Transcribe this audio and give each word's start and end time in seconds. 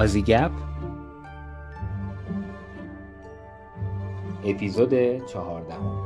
آزیگپ 0.00 0.50
اپیزود 4.44 5.26
چهاردهم 5.26 5.99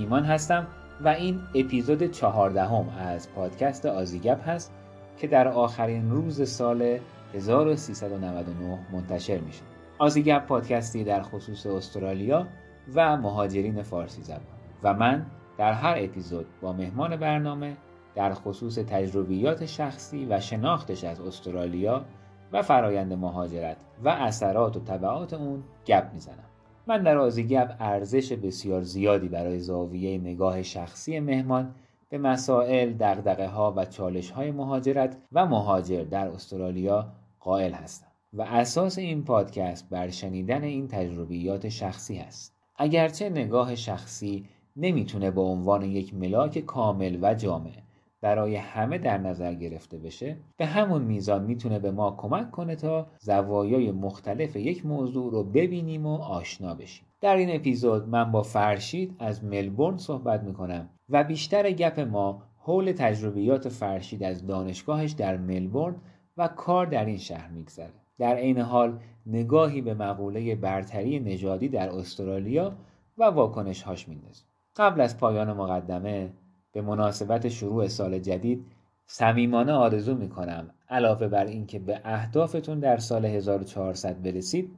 ایمان 0.00 0.24
هستم 0.24 0.66
و 1.04 1.08
این 1.08 1.40
اپیزود 1.54 2.10
چهاردهم 2.10 2.88
از 2.98 3.32
پادکست 3.32 3.86
آزیگپ 3.86 4.48
هست 4.48 4.72
که 5.18 5.26
در 5.26 5.48
آخرین 5.48 6.10
روز 6.10 6.50
سال 6.50 6.98
1399 7.34 8.78
منتشر 8.92 9.38
میشه. 9.38 9.62
آزیگپ 9.98 10.46
پادکستی 10.46 11.04
در 11.04 11.22
خصوص 11.22 11.66
استرالیا 11.66 12.46
و 12.94 13.16
مهاجرین 13.16 13.82
فارسی 13.82 14.22
زبان. 14.22 14.40
و 14.82 14.94
من 14.94 15.26
در 15.58 15.72
هر 15.72 15.94
اپیزود 15.98 16.46
با 16.60 16.72
مهمان 16.72 17.16
برنامه 17.16 17.76
در 18.14 18.34
خصوص 18.34 18.74
تجربیات 18.74 19.66
شخصی 19.66 20.26
و 20.26 20.40
شناختش 20.40 21.04
از 21.04 21.20
استرالیا 21.20 22.04
و 22.52 22.62
فرایند 22.62 23.12
مهاجرت 23.12 23.76
و 24.04 24.08
اثرات 24.08 24.76
و 24.76 24.80
طبعات 24.80 25.32
اون 25.32 25.62
گپ 25.86 26.10
می‌زنم. 26.12 26.49
من 26.86 27.02
در 27.02 27.18
آزیگب 27.18 27.76
ارزش 27.80 28.32
بسیار 28.32 28.82
زیادی 28.82 29.28
برای 29.28 29.58
زاویه 29.58 30.18
نگاه 30.18 30.62
شخصی 30.62 31.20
مهمان 31.20 31.74
به 32.08 32.18
مسائل، 32.18 32.92
دقدقه 32.92 33.46
ها 33.46 33.74
و 33.76 33.84
چالش 33.84 34.30
های 34.30 34.50
مهاجرت 34.50 35.16
و 35.32 35.46
مهاجر 35.46 36.04
در 36.04 36.28
استرالیا 36.28 37.12
قائل 37.40 37.72
هستم 37.72 38.06
و 38.32 38.42
اساس 38.42 38.98
این 38.98 39.24
پادکست 39.24 39.90
بر 39.90 40.08
شنیدن 40.08 40.62
این 40.62 40.88
تجربیات 40.88 41.68
شخصی 41.68 42.16
هست. 42.16 42.56
اگرچه 42.76 43.30
نگاه 43.30 43.74
شخصی 43.74 44.46
نمی‌تونه 44.76 45.30
به 45.30 45.40
عنوان 45.40 45.82
یک 45.82 46.14
ملاک 46.14 46.58
کامل 46.58 47.18
و 47.22 47.34
جامع 47.34 47.72
برای 48.20 48.56
همه 48.56 48.98
در 48.98 49.18
نظر 49.18 49.54
گرفته 49.54 49.98
بشه 49.98 50.36
به 50.56 50.66
همون 50.66 51.02
میزان 51.02 51.44
می‌تونه 51.44 51.78
به 51.78 51.90
ما 51.90 52.14
کمک 52.18 52.50
کنه 52.50 52.76
تا 52.76 53.06
زوایای 53.18 53.92
مختلف 53.92 54.56
یک 54.56 54.86
موضوع 54.86 55.32
رو 55.32 55.44
ببینیم 55.44 56.06
و 56.06 56.16
آشنا 56.16 56.74
بشیم. 56.74 57.06
در 57.20 57.36
این 57.36 57.56
اپیزود 57.56 58.08
من 58.08 58.32
با 58.32 58.42
فرشید 58.42 59.16
از 59.18 59.44
ملبورن 59.44 59.96
صحبت 59.96 60.42
می‌کنم 60.42 60.88
و 61.08 61.24
بیشتر 61.24 61.70
گپ 61.70 62.00
ما 62.00 62.42
حول 62.58 62.92
تجربیات 62.92 63.68
فرشید 63.68 64.22
از 64.22 64.46
دانشگاهش 64.46 65.10
در 65.10 65.36
ملبورن 65.36 65.96
و 66.36 66.48
کار 66.48 66.86
در 66.86 67.04
این 67.04 67.18
شهر 67.18 67.50
میگذره. 67.50 67.92
در 68.18 68.36
عین 68.36 68.58
حال 68.58 68.98
نگاهی 69.26 69.80
به 69.80 69.94
مقوله 69.94 70.54
برتری 70.54 71.20
نژادی 71.20 71.68
در 71.68 71.90
استرالیا 71.90 72.72
و 73.18 73.24
واکنش 73.24 73.82
هاش 73.82 74.08
میندازیم. 74.08 74.46
قبل 74.76 75.00
از 75.00 75.18
پایان 75.18 75.52
مقدمه 75.52 76.30
به 76.72 76.82
مناسبت 76.82 77.48
شروع 77.48 77.88
سال 77.88 78.18
جدید 78.18 78.66
صمیمانه 79.06 79.72
آرزو 79.72 80.14
می‌کنم 80.14 80.70
علاوه 80.88 81.28
بر 81.28 81.44
اینکه 81.44 81.78
به 81.78 82.00
اهدافتون 82.04 82.80
در 82.80 82.96
سال 82.96 83.24
1400 83.24 84.22
برسید 84.22 84.76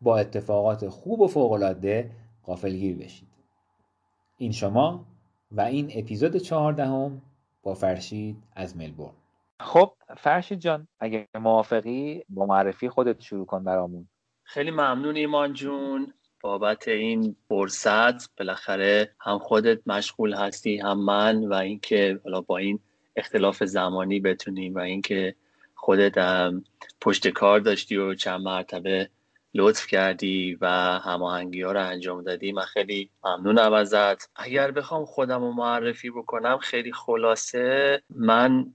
با 0.00 0.18
اتفاقات 0.18 0.88
خوب 0.88 1.20
و 1.20 1.26
فوقالعاده 1.26 2.10
غافلگیر 2.44 2.96
بشید. 2.96 3.28
این 4.38 4.52
شما 4.52 5.04
و 5.52 5.60
این 5.60 5.90
اپیزود 5.94 6.36
چهاردهم 6.36 7.22
با 7.62 7.74
فرشید 7.74 8.36
از 8.56 8.76
ملبورن. 8.76 9.12
خب 9.60 9.92
فرشید 10.16 10.58
جان 10.58 10.88
اگه 11.00 11.28
موافقی 11.34 12.24
با 12.28 12.46
معرفی 12.46 12.88
خودت 12.88 13.20
شروع 13.20 13.46
کن 13.46 13.64
برامون. 13.64 14.08
خیلی 14.42 14.70
ممنون 14.70 15.16
ایمان 15.16 15.52
جون 15.52 16.12
بابت 16.40 16.88
این 16.88 17.36
فرصت 17.48 18.36
بالاخره 18.36 19.12
هم 19.20 19.38
خودت 19.38 19.78
مشغول 19.86 20.34
هستی 20.34 20.78
هم 20.78 21.04
من 21.04 21.44
و 21.44 21.54
اینکه 21.54 22.20
حالا 22.24 22.40
با 22.40 22.58
این 22.58 22.80
اختلاف 23.16 23.64
زمانی 23.64 24.20
بتونیم 24.20 24.74
و 24.74 24.78
اینکه 24.78 25.34
خودت 25.74 26.14
پشت 27.00 27.28
کار 27.28 27.60
داشتی 27.60 27.96
و 27.96 28.14
چند 28.14 28.40
مرتبه 28.40 29.10
لطف 29.54 29.86
کردی 29.86 30.58
و 30.60 30.66
هماهنگی 31.04 31.62
ها 31.62 31.72
رو 31.72 31.86
انجام 31.86 32.22
دادی 32.22 32.52
من 32.52 32.62
خیلی 32.62 33.10
ممنونم 33.24 33.72
ازت. 33.72 34.30
اگر 34.36 34.70
بخوام 34.70 35.04
خودم 35.04 35.40
رو 35.40 35.52
معرفی 35.52 36.10
بکنم 36.10 36.58
خیلی 36.58 36.92
خلاصه 36.92 38.02
من 38.10 38.66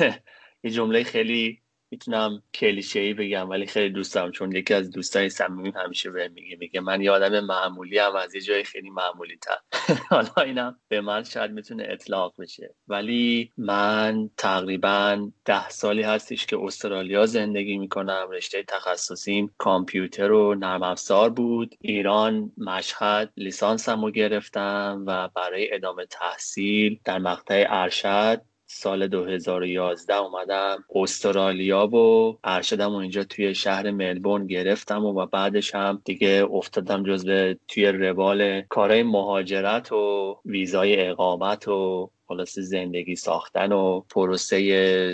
یه 0.64 0.70
جمله 0.70 1.04
خیلی 1.04 1.60
می‌تونم 1.90 2.42
کلیشه 2.54 3.00
ای 3.00 3.14
بگم 3.14 3.50
ولی 3.50 3.66
خیلی 3.66 3.90
دوستم 3.90 4.30
چون 4.30 4.52
یکی 4.52 4.74
از 4.74 4.90
دوستای 4.90 5.28
صمیمیم 5.30 5.72
همیشه 5.76 6.10
بهم 6.10 6.32
میگه 6.32 6.56
میگه 6.60 6.80
من 6.80 7.00
یادم 7.02 7.40
معمولی 7.40 7.98
هم 7.98 8.16
از 8.16 8.34
یه 8.34 8.40
جای 8.40 8.64
خیلی 8.64 8.90
معمولی 8.90 9.36
تر 9.36 9.56
حالا 10.10 10.32
اینم 10.44 10.80
به 10.88 11.00
من 11.00 11.24
شاید 11.24 11.50
می‌تونه 11.50 11.86
اطلاق 11.88 12.34
بشه. 12.38 12.74
ولی 12.88 13.52
من 13.56 14.30
تقریبا 14.36 15.30
ده 15.44 15.68
سالی 15.68 16.02
هستش 16.02 16.46
که 16.46 16.58
استرالیا 16.62 17.26
زندگی 17.26 17.78
می‌کنم 17.78 18.28
رشته 18.30 18.62
تخصصیم 18.62 19.54
کامپیوتر 19.58 20.32
و 20.32 20.54
نرم 20.54 20.82
افزار 20.82 21.30
بود. 21.30 21.74
ایران 21.80 22.52
مشهد 22.58 23.32
لیسانسم 23.36 24.04
رو 24.04 24.10
گرفتم 24.10 25.04
و 25.06 25.28
برای 25.28 25.74
ادامه 25.74 26.06
تحصیل 26.06 27.00
در 27.04 27.18
مقطع 27.18 27.66
ارشد 27.68 28.42
سال 28.72 29.06
2011 29.08 30.16
اومدم 30.16 30.84
استرالیا 30.94 31.86
و 31.86 32.38
ارشدم 32.44 32.94
و 32.94 32.96
اینجا 32.96 33.24
توی 33.24 33.54
شهر 33.54 33.90
ملبورن 33.90 34.46
گرفتم 34.46 35.04
و, 35.04 35.26
بعدش 35.26 35.74
هم 35.74 36.02
دیگه 36.04 36.46
افتادم 36.52 37.02
جزو 37.02 37.54
توی 37.68 37.86
روال 37.86 38.60
کارهای 38.60 39.02
مهاجرت 39.02 39.92
و 39.92 40.36
ویزای 40.44 41.08
اقامت 41.08 41.68
و 41.68 42.10
خلاص 42.26 42.58
زندگی 42.58 43.16
ساختن 43.16 43.72
و 43.72 44.00
پروسه 44.00 44.56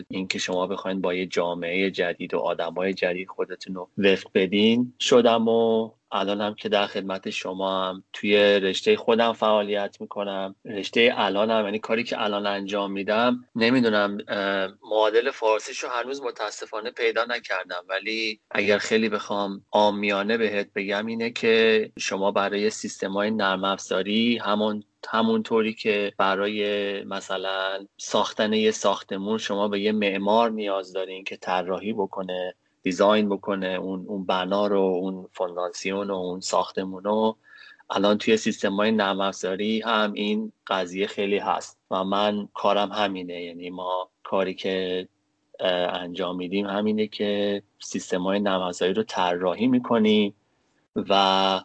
اینکه 0.08 0.38
شما 0.38 0.66
بخواید 0.66 1.00
با 1.00 1.14
یه 1.14 1.26
جامعه 1.26 1.90
جدید 1.90 2.34
و 2.34 2.38
آدمای 2.38 2.94
جدید 2.94 3.28
خودتون 3.28 3.74
رو 3.74 3.90
وفق 3.98 4.30
بدین. 4.34 4.94
شدم 5.00 5.48
و 5.48 5.90
الان 6.12 6.40
هم 6.40 6.54
که 6.54 6.68
در 6.68 6.86
خدمت 6.86 7.30
شما 7.30 7.84
هم 7.84 8.04
توی 8.12 8.36
رشته 8.36 8.96
خودم 8.96 9.32
فعالیت 9.32 9.96
می‌کنم 10.00 10.54
رشته 10.64 11.14
الانم 11.16 11.64
یعنی 11.64 11.78
کاری 11.78 12.04
که 12.04 12.22
الان 12.22 12.46
انجام 12.46 12.92
میدم 12.92 13.44
نمی‌دونم 13.54 14.18
معادل 14.90 15.30
فارسیش 15.30 15.78
رو 15.78 15.88
هنوز 15.88 16.22
متاسفانه 16.22 16.90
پیدا 16.90 17.24
نکردم. 17.24 17.84
ولی 17.88 18.40
اگر 18.50 18.78
خیلی 18.78 19.08
بخوام 19.08 19.64
آمیانه 19.70 20.36
بهت 20.36 20.72
بگم 20.74 21.06
اینه 21.06 21.30
که 21.30 21.92
شما 21.98 22.30
برای 22.30 22.70
سیستم 22.70 23.12
های 23.12 23.30
نرم 23.30 23.64
افزاری 23.64 24.38
همون 24.38 24.84
همونطوری 25.08 25.74
که 25.74 26.12
برای 26.18 27.04
مثلا 27.04 27.86
ساختن 27.96 28.52
یه 28.52 28.70
ساختمون 28.70 29.38
شما 29.38 29.68
به 29.68 29.80
یه 29.80 29.92
معمار 29.92 30.50
نیاز 30.50 30.92
دارین 30.92 31.24
که 31.24 31.36
طراحی 31.36 31.92
بکنه. 31.92 32.54
دیزاین 32.86 33.28
بکنه 33.28 33.66
اون 33.66 34.06
اون 34.08 34.26
بنا 34.26 34.66
رو 34.66 34.80
اون 34.80 35.28
فونداسیون 35.32 36.10
و 36.10 36.14
اون 36.14 36.40
ساختمون 36.40 37.04
رو. 37.04 37.36
الان 37.90 38.18
توی 38.18 38.36
سیستم 38.36 38.72
های 38.72 38.92
نرم 38.92 39.32
هم 39.84 40.12
این 40.12 40.52
قضیه 40.66 41.06
خیلی 41.06 41.38
هست 41.38 41.78
و 41.90 42.04
من 42.04 42.48
کارم 42.54 42.92
همینه. 42.92 43.42
یعنی 43.42 43.70
ما 43.70 44.10
کاری 44.22 44.54
که 44.54 45.08
انجام 45.90 46.36
میدیم 46.36 46.66
همینه 46.66 47.06
که 47.06 47.62
سیستم 47.78 48.22
های 48.22 48.40
نرم 48.40 48.72
رو 48.80 49.02
طراحی 49.02 49.66
می‌کنیم 49.66 50.34
و 50.96 51.60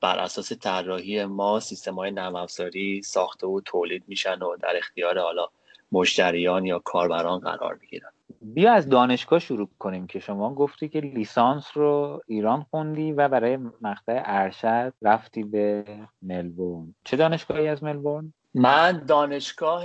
بر 0.00 0.18
اساس 0.18 0.52
طراحی 0.52 1.24
ما 1.24 1.60
سیستم 1.60 1.94
های 1.94 2.10
نرم 2.10 2.46
ساخته 3.04 3.46
و 3.46 3.60
تولید 3.64 4.04
میشن 4.06 4.42
و 4.42 4.56
در 4.56 4.76
اختیار 4.76 5.18
حالا 5.18 5.48
مشتریان 5.92 6.66
یا 6.66 6.78
کاربران 6.78 7.40
قرار 7.40 7.78
می‌گیرن. 7.80 8.15
بیا 8.40 8.72
از 8.72 8.88
دانشگاه 8.88 9.38
شروع 9.38 9.68
کنیم 9.78 10.06
که 10.06 10.18
شما 10.18 10.54
گفتی 10.54 10.88
که 10.88 11.00
لیسانس 11.00 11.66
رو 11.74 12.20
ایران 12.26 12.62
خوندی 12.62 13.12
و 13.12 13.28
برای 13.28 13.56
مقطع 13.56 14.22
ارشد 14.24 14.92
رفتی 15.02 15.42
به 15.42 15.84
ملبورن. 16.22 16.94
چه 17.04 17.16
دانشگاهی 17.16 17.68
از 17.68 17.82
ملبورن؟ 17.82 18.32
من 18.54 19.04
دانشگاه 19.06 19.84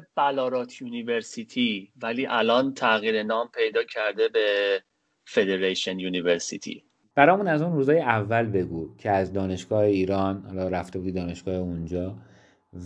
Ballarat 0.00 0.82
University 0.82 1.92
ولی 2.02 2.26
الان 2.26 2.74
تغییر 2.74 3.22
نام 3.22 3.48
پیدا 3.54 3.84
کرده 3.84 4.28
به 4.28 4.80
Federation 5.24 5.98
University. 5.98 6.84
برامون 7.14 7.48
از 7.48 7.62
اون 7.62 7.72
روزای 7.72 8.00
اول 8.00 8.46
بگو 8.46 8.96
که 8.96 9.10
از 9.10 9.32
دانشگاه 9.32 9.80
ایران 9.80 10.42
حالا 10.46 10.68
رفته 10.68 10.98
بودی 10.98 11.12
دانشگاه 11.12 11.54
اونجا 11.54 12.14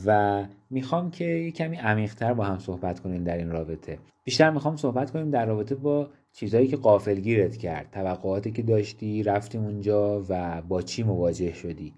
و 0.07 0.45
می‌خوام 0.71 1.11
که 1.11 1.25
یه 1.25 1.51
کمی 1.51 1.77
عمیقتر 1.77 2.35
با 2.35 2.45
هم 2.45 2.59
صحبت 2.59 3.01
کنیم 3.01 3.25
در 3.25 3.37
این 3.37 3.51
رابطه. 3.51 3.99
بیشتر 4.25 4.51
می‌خوام 4.51 4.77
صحبت 4.77 5.11
کنیم 5.11 5.31
در 5.31 5.47
رابطه 5.47 5.75
با 5.75 6.11
چیزهایی 6.33 6.69
که 6.69 6.77
غافلگیرت 6.77 7.57
کرد. 7.57 7.91
توقعاتی 7.91 8.53
که 8.53 8.63
داشتی 8.63 9.23
رفتی 9.23 9.59
اونجا 9.59 10.25
و 10.29 10.63
با 10.63 10.83
چی 10.83 11.03
مواجه 11.03 11.55
شدی؟ 11.55 11.95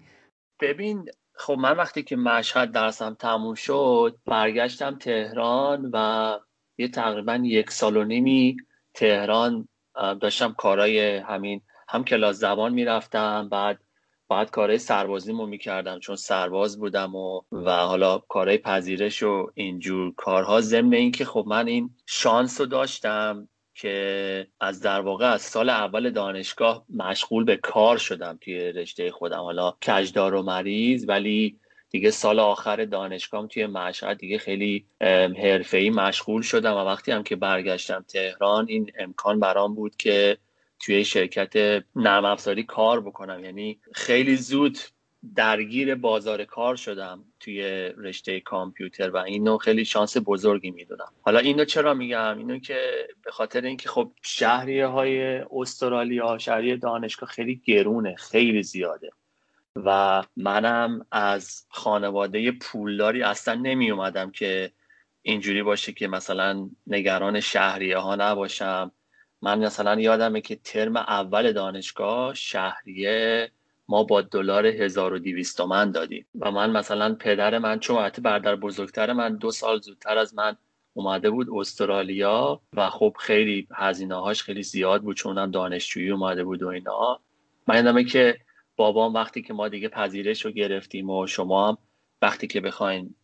ببین 0.61 1.05
خب 1.33 1.53
من 1.53 1.77
وقتی 1.77 2.03
که 2.03 2.15
مشهد 2.15 2.71
درسم 2.71 3.13
تموم 3.13 3.53
شد 3.53 4.15
برگشتم 4.25 4.97
تهران 4.97 5.89
و 5.93 6.37
یه 6.77 6.87
تقریبا 6.87 7.39
یک 7.43 7.71
سال 7.71 7.97
و 7.97 8.03
نیمی 8.03 8.57
تهران 8.93 9.67
داشتم 10.21 10.53
کارهای 10.53 11.17
همین 11.17 11.61
هم 11.87 12.03
کلاس 12.03 12.35
زبان 12.35 12.73
می‌رفتم 12.73 13.49
بعد 13.49 13.79
بعد 14.29 14.51
کارهای 14.51 14.79
سربازیمو 14.79 15.45
می‌کردم 15.45 15.99
چون 15.99 16.15
سرباز 16.15 16.79
بودم 16.79 17.15
و 17.15 17.41
و 17.51 17.71
حالا 17.71 18.17
کارهای 18.17 18.57
پذیرش 18.57 19.23
و 19.23 19.51
اینجور 19.53 20.13
کارها. 20.15 20.61
ضمن 20.61 20.93
اینکه 20.93 21.25
خب 21.25 21.45
من 21.47 21.67
این 21.67 21.89
شانس 22.05 22.59
رو 22.59 22.65
داشتم 22.65 23.47
که 23.75 24.47
از 24.59 24.81
در 24.81 25.01
واقع 25.01 25.31
از 25.31 25.41
سال 25.41 25.69
اول 25.69 26.09
دانشگاه 26.09 26.85
مشغول 26.95 27.43
به 27.43 27.55
کار 27.57 27.97
شدم 27.97 28.37
توی 28.41 28.71
رشته 28.71 29.11
خودم. 29.11 29.39
حالا 29.39 29.73
کجدار 29.87 30.33
و 30.33 30.43
مریض 30.43 31.05
ولی 31.07 31.59
دیگه 31.91 32.11
سال 32.11 32.39
آخر 32.39 32.85
دانشگاه 32.85 33.47
توی 33.47 33.65
مشهد 33.65 34.17
دیگه 34.17 34.37
خیلی 34.37 34.85
حرفه‌ای 35.37 35.89
مشغول 35.89 36.41
شدم 36.41 36.73
و 36.73 36.79
وقتی 36.79 37.11
هم 37.11 37.23
که 37.23 37.35
برگشتم 37.35 38.05
تهران 38.07 38.65
این 38.69 38.91
امکان 38.99 39.39
برام 39.39 39.75
بود 39.75 39.95
که 39.95 40.37
توی 40.79 41.05
شرکت 41.05 41.83
نرم 41.95 42.25
افزاری 42.25 42.63
کار 42.63 43.01
بکنم. 43.01 43.43
یعنی 43.45 43.79
خیلی 43.93 44.35
زود 44.35 44.77
درگیر 45.35 45.95
بازار 45.95 46.45
کار 46.45 46.75
شدم 46.75 47.23
توی 47.39 47.61
رشته 47.97 48.39
کامپیوتر 48.39 49.09
و 49.09 49.17
اینو 49.17 49.57
خیلی 49.57 49.85
شانس 49.85 50.17
بزرگی 50.25 50.71
می‌دونم. 50.71 51.11
حالا 51.21 51.39
اینو 51.39 51.65
چرا 51.65 51.93
میگم؟ 51.93 52.37
اینو 52.37 52.59
که 52.59 53.07
به 53.23 53.31
خاطر 53.31 53.61
اینکه 53.61 53.89
خب 53.89 54.11
شهریه 54.21 54.85
های 54.85 55.43
استرالیا 55.51 56.37
شهری 56.37 56.77
دانشگاه 56.77 57.29
خیلی 57.29 57.61
گرونه 57.65 58.15
خیلی 58.15 58.63
زیاده 58.63 59.09
و 59.75 60.23
منم 60.37 61.05
از 61.11 61.65
خانواده 61.69 62.51
پولداری 62.51 63.23
اصلا 63.23 63.53
نمی 63.53 63.91
اومدم 63.91 64.31
که 64.31 64.71
اینجوری 65.21 65.63
باشه 65.63 65.93
که 65.93 66.07
مثلا 66.07 66.69
نگران 66.87 67.39
شهریه 67.39 67.97
ها 67.97 68.15
نباشم. 68.15 68.91
من 69.41 69.59
مثلا 69.59 69.99
یادمه 69.99 70.41
که 70.41 70.55
ترم 70.55 70.97
اول 70.97 71.51
دانشگاه 71.51 72.33
شهریه 72.33 73.51
ما 73.87 74.03
با 74.03 74.21
دلار 74.21 74.65
1200 74.65 75.57
تومن 75.57 75.91
دادیم. 75.91 76.25
و 76.39 76.51
من 76.51 76.71
مثلا 76.71 77.15
پدر 77.15 77.57
من 77.57 77.79
چون 77.79 77.97
وقتی 77.97 78.21
برادر 78.21 78.55
بزرگتر 78.55 79.13
من 79.13 79.35
دو 79.35 79.51
سال 79.51 79.79
زودتر 79.79 80.17
از 80.17 80.35
من 80.35 80.57
اومده 80.93 81.29
بود 81.29 81.47
استرالیا 81.53 82.61
و 82.73 82.89
خب 82.89 83.15
خیلی 83.19 83.67
هزینه 83.75 84.15
هاش 84.15 84.43
خیلی 84.43 84.63
زیاد 84.63 85.01
بود 85.01 85.15
چون 85.15 85.37
هم 85.37 85.51
دانشجویی 85.51 86.11
اومده 86.11 86.43
بود 86.43 86.63
و 86.63 86.67
اینا. 86.67 87.19
من 87.67 87.75
یادمه 87.75 88.03
که 88.03 88.37
بابام 88.75 89.13
وقتی 89.13 89.41
که 89.41 89.53
ما 89.53 89.67
دیگه 89.67 89.87
پذیرش 89.87 90.45
رو 90.45 90.51
گرفتیم 90.51 91.09
و 91.09 91.27
شما 91.27 91.67
هم 91.67 91.77
وقتی 92.21 92.47
که 92.47 92.61
بخواین 92.61 93.15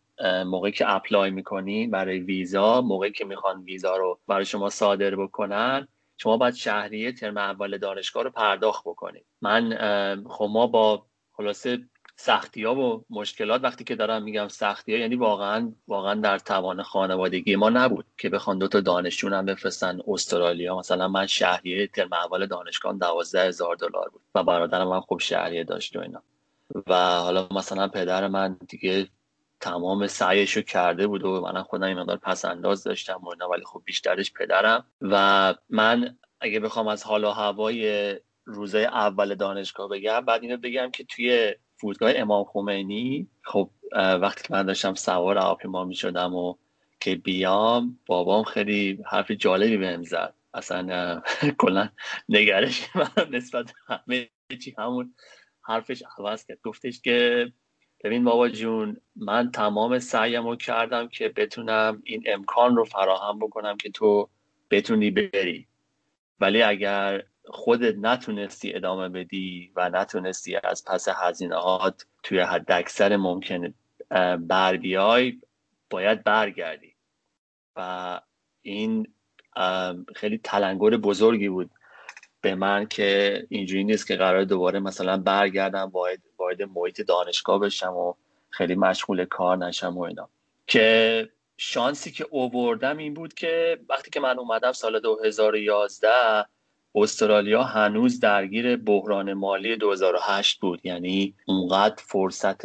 موقعی 0.46 0.72
که 0.72 0.94
اپلای 0.94 1.30
می‌کنین 1.30 1.90
برای 1.90 2.18
ویزا 2.18 2.80
موقعی 2.80 3.12
که 3.12 3.24
می‌خوان 3.24 3.62
ویزا 3.62 3.96
رو 3.96 4.18
برای 4.28 4.44
شما 4.44 4.70
صادر 4.70 5.16
بکنن 5.16 5.88
شما 6.16 6.36
باید 6.36 6.54
شهریه 6.54 7.12
ترم 7.12 7.36
اول 7.36 7.78
دانشگاه 7.78 8.22
رو 8.22 8.30
پرداخت 8.30 8.84
بکنید. 8.84 9.26
من 9.42 9.76
خب 10.28 10.48
ما 10.50 10.66
با 10.66 11.06
خلاصه 11.32 11.78
سختی 12.16 12.64
ها 12.64 12.74
و 12.74 13.04
مشکلات 13.10 13.64
وقتی 13.64 13.84
که 13.84 13.96
دارم 13.96 14.22
میگم 14.22 14.48
سختی 14.48 14.92
ها 14.92 14.98
یعنی 14.98 15.16
واقعا 15.16 15.72
واقعا 15.88 16.14
در 16.14 16.38
توان 16.38 16.82
خانوادگی 16.82 17.56
ما 17.56 17.70
نبود 17.70 18.06
که 18.18 18.28
بخوان 18.28 18.58
دو 18.58 18.68
تا 18.68 18.80
دانشجو 18.80 19.28
هم 19.28 19.46
بفرستن 19.46 20.00
استرالیا. 20.08 20.78
مثلا 20.78 21.08
من 21.08 21.26
شهریه 21.26 21.86
ترم 21.86 22.12
اول 22.12 22.46
دانشگاه 22.46 22.98
دوازده 22.98 23.48
هزار 23.48 23.76
دلار 23.76 24.08
بود 24.08 24.22
و 24.34 24.44
برادرم 24.44 24.92
هم 24.92 25.00
خب 25.00 25.18
شهریه 25.18 25.64
داشت 25.64 25.96
و 25.96 26.00
اینا. 26.00 26.22
و 26.86 26.94
حالا 26.94 27.48
مثلا 27.50 27.88
پدر 27.88 28.28
من 28.28 28.56
دیگه 28.68 29.08
تمام 29.60 30.06
سعیش 30.06 30.52
رو 30.52 30.62
کرده 30.62 31.06
بود 31.06 31.24
و 31.24 31.40
منم 31.40 31.62
خودم 31.62 31.86
این 31.86 31.98
مقدار 31.98 32.16
پس 32.16 32.44
انداز 32.44 32.84
داشتم 32.84 33.20
و 33.24 33.44
ولی 33.44 33.64
خب 33.64 33.82
بیشترش 33.84 34.32
پدرم. 34.32 34.86
و 35.00 35.54
من 35.70 36.16
اگه 36.40 36.60
بخوام 36.60 36.88
از 36.88 37.04
حال 37.04 37.24
و 37.24 37.30
هوای 37.30 38.14
روزای 38.44 38.84
اول 38.84 39.34
دانشگاه 39.34 39.88
بگم 39.88 40.20
بعد 40.20 40.42
اینو 40.42 40.56
بگم 40.56 40.90
که 40.90 41.04
توی 41.04 41.54
فرودگاه 41.76 42.12
امام 42.16 42.44
خمینی 42.44 43.28
خب 43.42 43.70
وقتی 43.92 44.54
من 44.54 44.66
داشتم 44.66 44.94
سوار 44.94 45.38
هواپیما 45.38 45.84
می 45.84 45.94
شدم 45.94 46.34
و 46.34 46.54
که 47.00 47.16
بیام 47.16 47.98
بابام 48.06 48.44
خیلی 48.44 49.02
حرف 49.06 49.30
جالبی 49.30 49.76
بهم 49.76 50.02
زد. 50.02 50.34
اصلا 50.54 51.22
کلا 51.60 51.88
نگرش 52.28 52.96
من 52.96 53.10
نسبت 53.30 53.72
همه 53.86 54.28
چی 54.64 54.74
همون 54.78 55.14
حرفش 55.62 56.02
عوض 56.18 56.46
کرد. 56.46 56.58
گفتش 56.62 57.00
که 57.00 57.52
ببین 58.06 58.24
بابا 58.24 58.48
جون 58.48 58.96
من 59.16 59.50
تمام 59.50 59.98
سعیم 59.98 60.46
رو 60.46 60.56
کردم 60.56 61.08
که 61.08 61.28
بتونم 61.28 62.02
این 62.04 62.22
امکان 62.26 62.76
رو 62.76 62.84
فراهم 62.84 63.38
بکنم 63.38 63.76
که 63.76 63.90
تو 63.90 64.28
بتونی 64.70 65.10
بری. 65.10 65.66
ولی 66.40 66.62
اگر 66.62 67.22
خودت 67.44 67.94
نتونستی 67.98 68.74
ادامه 68.74 69.08
بدی 69.08 69.72
و 69.76 69.90
نتونستی 69.90 70.56
از 70.56 70.84
پس 70.84 71.08
هزینهات 71.08 72.06
توی 72.22 72.40
حد 72.40 72.72
اکثر 72.72 73.16
ممکن 73.16 73.74
بر 74.40 74.76
بیای 74.76 75.40
باید 75.90 76.24
برگردی. 76.24 76.94
و 77.76 78.20
این 78.62 79.08
خیلی 80.16 80.38
تلنگر 80.38 80.96
بزرگی 80.96 81.48
بود 81.48 81.70
به 82.40 82.54
من 82.54 82.86
که 82.86 83.46
اینجوری 83.48 83.84
نیست 83.84 84.06
که 84.06 84.16
قرار 84.16 84.44
دوباره 84.44 84.80
مثلا 84.80 85.16
برگردم 85.16 85.90
باید 85.90 86.20
وارد 86.38 86.62
محیط 86.62 87.00
دانشگاه 87.00 87.60
بشم 87.60 87.92
و 87.96 88.14
خیلی 88.50 88.74
مشغول 88.74 89.24
کار 89.24 89.56
نشم 89.56 89.98
و 89.98 90.00
اینا. 90.00 90.28
که 90.66 91.28
شانسی 91.56 92.10
که 92.10 92.26
اووردم 92.30 92.96
این 92.96 93.14
بود 93.14 93.34
که 93.34 93.78
وقتی 93.88 94.10
که 94.10 94.20
من 94.20 94.38
اومدم 94.38 94.72
سال 94.72 95.00
2011 95.00 96.08
استرالیا 96.94 97.62
هنوز 97.62 98.20
درگیر 98.20 98.76
بحران 98.76 99.32
مالی 99.32 99.76
2008 99.76 100.60
بود. 100.60 100.80
یعنی 100.84 101.34
اونقدر 101.46 102.02
فرصت 102.06 102.60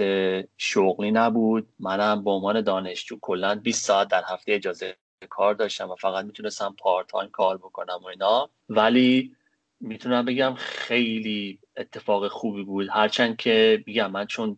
شغلی 0.57 1.11
نبود. 1.11 1.67
منم 1.79 2.23
به 2.23 2.31
عنوان 2.31 2.61
دانشجو 2.61 3.17
کلا 3.21 3.55
20 3.55 3.85
ساعت 3.85 4.07
در 4.07 4.23
هفته 4.27 4.53
اجازه 4.53 4.95
کار 5.29 5.53
داشتم 5.53 5.89
و 5.89 5.95
فقط 5.95 6.25
می‌تونستم 6.25 6.75
part 6.79 7.07
time 7.07 7.29
کار 7.29 7.57
بکنم 7.57 7.99
و 8.03 8.07
اینا. 8.07 8.49
ولی 8.69 9.35
می‌تونم 9.81 10.25
بگم 10.25 10.53
خیلی 10.57 11.59
اتفاق 11.77 12.27
خوبی 12.27 12.63
بود. 12.63 12.87
هرچند 12.89 13.37
که 13.37 13.83
بگم 13.87 14.11
من 14.11 14.25
چون 14.25 14.57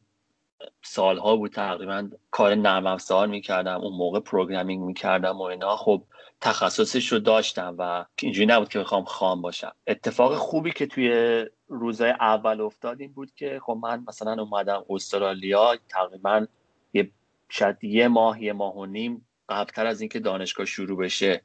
سالها 0.82 1.36
بود 1.36 1.52
تقریبا 1.52 2.10
کار 2.32 2.56
نرم 2.56 2.88
افزار 2.88 3.28
می‌کردم 3.28 3.82
اون 3.82 3.98
موقع 3.98 4.20
programming 4.20 4.84
می‌کردم 4.84 5.38
و 5.38 5.42
اینا 5.42 5.76
خب 5.76 6.04
تخصصش 6.42 7.12
رو 7.12 7.20
داشتم 7.20 7.76
و 7.78 8.06
اینجوری 8.22 8.46
نبود 8.46 8.70
که 8.70 8.80
بخوام 8.80 9.04
خام 9.04 9.42
باشم. 9.42 9.72
اتفاق 9.88 10.36
خوبی 10.36 10.72
که 10.72 10.86
توی 10.86 11.46
روزای 11.68 12.10
اول 12.10 12.62
افتاد 12.62 13.02
این 13.02 13.14
بود 13.14 13.32
که 13.36 13.60
خب 13.66 13.80
من 13.84 14.04
مثلا 14.08 14.42
اومدم 14.44 14.86
استرالیا 14.90 15.76
تقریبا 15.90 16.46
یه 16.94 17.12
شاید 17.50 17.84
یه 17.84 18.08
ماه 18.08 18.44
یه 18.44 18.54
ماه 18.54 18.78
و 18.78 18.86
نیم 18.86 19.26
قبلتر 19.50 19.86
از 19.86 20.02
اینکه 20.02 20.20
دانشگاه 20.20 20.66
شروع 20.66 20.98
بشه. 20.98 21.42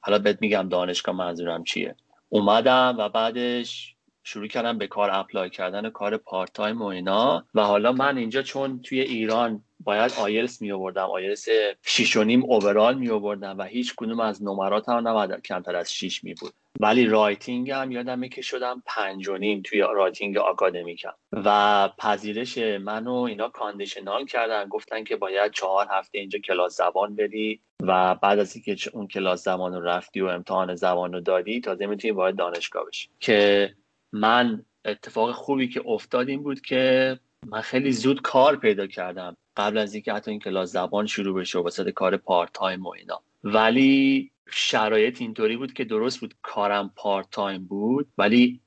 حالا 0.00 0.18
بهت 0.18 0.38
میگم 0.40 0.68
دانشگاه 0.68 1.14
منظورم 1.14 1.64
چیه. 1.64 1.96
اومدم 2.32 2.96
و 2.98 3.08
بعدش 3.08 3.94
شروع 4.22 4.46
کردم 4.46 4.78
به 4.78 4.86
کار 4.86 5.10
apply 5.12 5.50
کردن 5.50 5.90
کار 5.90 6.16
part 6.16 6.52
time 6.52 6.82
و 6.82 6.84
اینا. 6.84 7.44
و 7.54 7.62
حالا 7.62 7.92
من 7.92 8.18
اینجا 8.18 8.42
چون 8.42 8.82
توی 8.82 9.00
ایران 9.00 9.64
باید 9.80 10.12
آیلس 10.18 10.62
می 10.62 10.72
آوردم 10.72 11.06
آیلس 11.06 11.46
6 11.82 12.16
و 12.16 12.24
نیم 12.24 12.44
overall 12.44 12.98
می 12.98 13.10
آوردم 13.10 13.58
و 13.58 13.62
هیچ 13.62 13.94
کدوم 13.96 14.20
از 14.20 14.42
نمرات 14.42 14.88
هم 14.88 15.08
نباید 15.08 15.42
کمتر 15.42 15.76
از 15.76 15.92
6 15.92 16.24
می 16.24 16.34
بود. 16.34 16.54
ولی 16.80 17.06
writing 17.06 17.70
هم 17.70 17.92
یادمه 17.92 18.28
که 18.28 18.42
شدم 18.42 18.82
پنج 18.86 19.28
و 19.28 19.36
نیم 19.36 19.62
توی 19.64 19.80
writing 19.80 20.38
academic 20.38 20.97
م. 20.97 21.12
و 21.32 21.88
پذیرش 21.98 22.58
منو 22.58 23.12
اینا 23.12 23.48
conditional 23.48 24.26
کردن. 24.26 24.68
گفتن 24.68 25.04
که 25.04 25.16
باید 25.16 25.52
چهار 25.52 25.86
هفته 25.90 26.18
اینجا 26.18 26.38
کلاس 26.38 26.76
زبان 26.76 27.16
بری 27.16 27.60
و 27.82 28.14
بعد 28.14 28.38
از 28.38 28.56
اینکه 28.56 28.90
اون 28.92 29.06
کلاس 29.06 29.44
زبان 29.44 29.74
رو 29.74 29.80
رفتی 29.80 30.20
و 30.20 30.26
امتحان 30.26 30.74
زبان 30.74 31.12
رو 31.12 31.20
دادی 31.20 31.60
تازه 31.60 31.86
می‌تونی 31.86 32.12
وارد 32.12 32.36
دانشگاه 32.36 32.86
بشی. 32.86 33.08
که 33.20 33.74
من 34.12 34.64
اتفاق 34.84 35.32
خوبی 35.32 35.68
که 35.68 35.82
افتاد 35.86 36.28
این 36.28 36.42
بود 36.42 36.60
که 36.60 37.18
من 37.46 37.60
خیلی 37.60 37.92
زود 37.92 38.22
کار 38.22 38.56
پیدا 38.56 38.86
کردم. 38.86 39.36
قبل 39.56 39.78
از 39.78 39.94
اینکه 39.94 40.12
حتی 40.12 40.30
این 40.30 40.40
کلاس 40.40 40.72
زبان 40.72 41.06
شروع 41.06 41.40
بشه 41.40 41.58
و 41.58 41.62
واسه 41.62 41.92
کار 41.92 42.16
part 42.16 42.52
time 42.52 42.86
و 42.86 42.88
اینا. 42.88 43.22
ولی 43.44 44.30
شرایط 44.50 45.20
اینطوری 45.20 45.56
بود 45.56 45.72
که 45.72 45.84
درست 45.84 46.20
بود 46.20 46.34
کارم 46.42 46.92
part 46.96 47.30
time 47.30 47.64
بود 47.64 48.08
ولی 48.18 48.60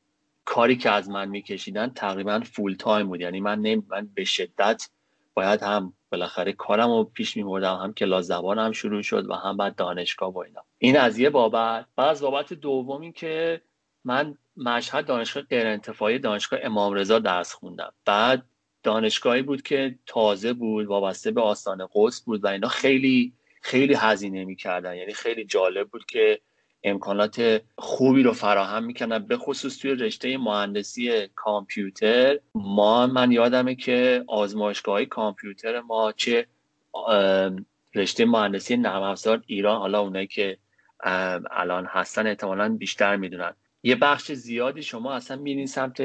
کاری 0.46 0.76
که 0.76 0.90
از 0.90 1.10
من 1.10 1.30
میکشیدن 1.30 1.90
تقریبا 1.90 2.40
full 2.40 2.76
time 2.76 3.08
بود. 3.08 3.22
یعنی 3.22 3.40
من 3.40 3.60
نمی 3.60 3.84
من 3.88 4.10
به 4.14 4.24
شدت 4.24 4.90
باید 5.34 5.64
هم 5.64 5.94
بالاخره 6.12 6.54
کارم 6.54 6.90
رو 6.90 7.04
پیش 7.04 7.38
میبردم 7.38 7.76
هم 7.76 7.94
کلاس 7.94 8.32
هم 8.32 8.72
شروع 8.72 9.02
شد 9.02 9.30
و 9.30 9.34
هم 9.34 9.58
بعد 9.58 9.76
دانشگاه 9.76 10.34
و 10.34 10.38
اینا. 10.38 10.62
این 10.78 10.98
از 10.98 11.20
یه 11.20 11.30
بابت. 11.30 11.86
بعد 11.96 12.10
از 12.10 12.22
بابت 12.22 12.54
دومی 12.54 13.12
که 13.12 13.62
من 14.04 14.38
مشهد 14.58 15.06
دانشگاه 15.06 15.44
غیر 15.44 15.68
انتفاعی 15.68 16.20
دانشگاه 16.20 16.60
امام 16.64 16.94
رضا 16.94 17.20
درس 17.20 17.54
خوندم. 17.54 17.94
بعد 18.06 18.46
دانشگاهی 18.84 19.42
بود 19.42 19.62
که 19.62 20.00
تازه 20.06 20.54
بود 20.54 20.86
وابسته 20.86 21.32
به 21.32 21.42
آستان 21.42 21.88
قدس 21.94 22.22
بود 22.22 22.44
و 22.44 22.48
اینا. 22.48 22.68
خیلی 22.68 23.34
خیلی 23.66 23.94
هزینه 23.94 24.46
می‌کردن. 24.46 24.96
یعنی 24.96 25.14
خیلی 25.14 25.46
جالب 25.46 25.90
بود 25.90 26.06
که 26.06 26.40
امکانات 26.84 27.62
خوبی 27.78 28.24
رو 28.24 28.34
فراهم 28.34 28.84
می‌کنن 28.84 29.20
به 29.20 29.38
خصوص 29.38 29.78
توی 29.78 29.92
رشته 29.92 30.38
مهندسی 30.38 31.28
کامپیوتر 31.36 32.40
ما 32.56 33.08
من 33.08 33.32
یادمه 33.32 33.76
که 33.76 34.24
آزمایشگاه 34.28 35.06
کامپیوتر 35.06 35.82
ما 35.82 36.12
چه 36.12 36.48
رشته 37.96 38.26
مهندسی 38.26 38.78
نرم 38.78 39.04
افزار 39.04 39.44
ایران 39.48 39.78
حالا 39.78 40.02
اونایی 40.02 40.28
که 40.28 40.58
الان 41.52 41.86
هستن 41.86 42.28
احتمالا 42.28 42.78
بیشتر 42.80 43.16
می‌دونن. 43.16 43.54
یه 43.84 43.96
بخش 43.96 44.32
زیادی 44.32 44.84
شما 44.84 45.14
اصلا 45.14 45.38
میرین 45.38 45.66
سمت 45.66 46.02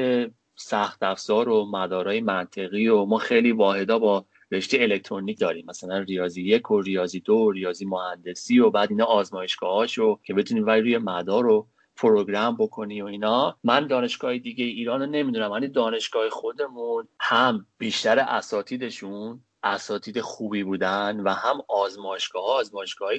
سخت 0.55 1.03
افزار 1.03 1.49
و 1.49 1.65
مدارای 1.71 2.21
منطقی 2.21 2.87
و 2.87 3.05
ما 3.05 3.17
خیلی 3.17 3.51
واحدا 3.51 3.99
با 3.99 4.25
رشته 4.51 4.77
الکترونیک 4.81 5.39
داریم. 5.39 5.65
مثلا 5.67 5.97
ریاضی 5.97 6.41
یک 6.41 6.71
و 6.71 6.81
ریاضی 6.81 7.19
دو 7.19 7.33
و 7.33 7.51
ریاضی 7.51 7.85
مهندسی 7.85 8.59
و 8.59 8.69
بعد 8.69 8.89
اینا 8.91 9.05
آزمایشگاهاشو 9.05 10.19
که 10.23 10.33
بتونیم 10.33 10.65
ولی 10.65 10.81
روی 10.81 10.97
مدار 10.97 11.43
رو 11.43 11.67
پروگرام 11.95 12.57
بکنی 12.57 13.01
و 13.01 13.05
اینا. 13.05 13.57
من 13.63 13.87
دانشگاه 13.87 14.37
دیگه 14.37 14.65
ایران 14.65 14.99
رو 14.99 15.05
نمی‌دونم 15.05 15.51
ولی 15.51 15.67
دانشگاه 15.67 16.29
خودمون 16.29 17.07
هم 17.19 17.65
بیشتر 17.77 18.19
اساتیدشون 18.19 19.41
اساتید 19.63 20.21
خوبی 20.21 20.63
بودن 20.63 21.19
و 21.19 21.29
هم 21.29 21.61
آزمایشگاه 21.67 22.45
ها 22.45 22.63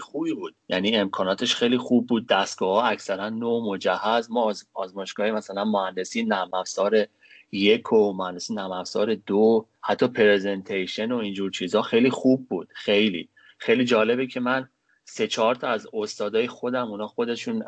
خوبی 0.00 0.34
بود. 0.34 0.54
یعنی 0.68 0.96
امکاناتش 0.96 1.54
خیلی 1.54 1.78
خوب 1.78 2.06
بود. 2.06 2.28
دستگاه 2.28 2.82
ها 2.82 2.88
اکثرا 2.88 3.28
نو 3.28 3.60
مجهز. 3.60 4.30
ما 4.30 4.52
آزمایشگاه 4.74 5.30
مثلا 5.30 5.64
مهندسی 5.64 6.24
نرم 6.24 6.54
افزار 6.54 7.06
یک 7.52 7.92
و 7.92 8.12
مهندسی 8.12 8.54
نرم 8.54 8.72
افزار 8.72 9.14
دو 9.14 9.66
حتی 9.80 10.08
پرزنتیشن 10.08 11.12
و 11.12 11.16
اینجور 11.16 11.50
چیزها 11.50 11.82
خیلی 11.82 12.10
خوب 12.10 12.48
بود 12.48 12.68
خیلی. 12.74 13.28
خیلی 13.58 13.84
جالبه 13.84 14.26
که 14.26 14.40
من 14.40 14.68
سه 15.04 15.26
چهار 15.26 15.54
تا 15.54 15.68
از 15.68 15.88
استادای 15.92 16.48
خودم 16.48 16.90
اونا 16.90 17.06
خودشون 17.06 17.64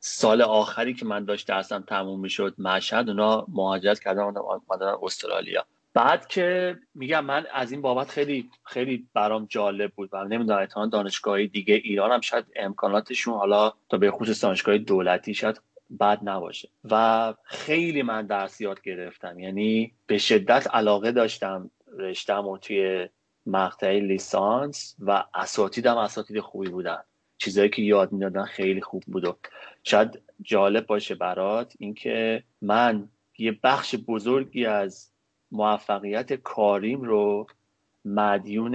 سال 0.00 0.42
آخری 0.42 0.94
که 0.94 1.04
من 1.04 1.24
داشت 1.24 1.48
درسم 1.48 1.84
تموم 1.88 2.20
می‌شد 2.20 2.54
مشهد 2.58 3.08
اونا 3.08 3.46
مهاجرت 3.48 4.00
کردن 4.00 4.22
اومدن 4.22 4.94
استرالیا. 5.02 5.66
بعد 5.94 6.26
که 6.26 6.78
میگم 6.94 7.24
من 7.24 7.46
از 7.54 7.72
این 7.72 7.82
بابت 7.82 8.10
خیلی 8.10 8.50
خیلی 8.64 9.08
برام 9.14 9.46
جالب 9.46 9.92
بود 9.92 10.08
و 10.12 10.24
نمی‌دونم 10.24 10.58
اتحان 10.58 10.88
دانشگاهی 10.88 11.48
دیگه 11.48 11.74
ایران 11.74 12.12
هم 12.12 12.20
شاید 12.20 12.44
امکاناتشون 12.56 13.34
حالا 13.34 13.72
تا 13.88 13.96
به 13.98 14.10
خصوص 14.10 14.44
دانشگاه 14.44 14.78
دولتی 14.78 15.34
شاید 15.34 15.60
بد 16.00 16.20
نباشه. 16.22 16.68
و 16.90 17.34
خیلی 17.44 18.02
من 18.02 18.26
درس 18.26 18.60
یاد 18.60 18.80
گرفتم. 18.82 19.38
یعنی 19.38 19.92
به 20.06 20.18
شدت 20.18 20.66
علاقه 20.74 21.12
داشتم 21.12 21.70
رشتم 21.98 22.46
و 22.46 22.58
توی 22.58 23.08
مقطع 23.46 23.98
لیسانس 23.98 24.96
و 24.98 25.24
اساتیدم 25.34 25.96
اساتید 25.96 26.40
خوبی 26.40 26.68
بودن. 26.68 26.98
چیزایی 27.38 27.70
که 27.70 27.82
یاد 27.82 28.12
می‌دادن 28.12 28.44
خیلی 28.44 28.80
خوب 28.80 29.02
بود 29.06 29.24
و 29.24 29.36
شاید 29.82 30.22
جالب 30.42 30.86
باشه 30.86 31.14
برات 31.14 31.74
اینکه 31.78 32.42
من 32.62 33.08
یه 33.38 33.58
بخش 33.62 33.94
بزرگی 33.94 34.66
از 34.66 35.10
موفقیت 35.52 36.32
کاریم 36.32 37.02
رو 37.02 37.46
مدیون 38.04 38.74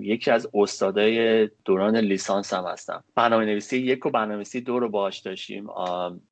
یکی 0.00 0.30
از 0.30 0.48
استادای 0.54 1.46
دوران 1.64 1.96
لیسانس 1.96 2.54
هم 2.54 2.64
هستم. 2.64 3.04
برنامه 3.14 3.44
نویسی 3.44 3.78
یک 3.78 4.06
و 4.06 4.10
برنامه 4.10 4.34
نویسی 4.34 4.60
دو 4.60 4.78
رو 4.78 4.88
باش 4.88 5.18
داشتیم 5.18 5.70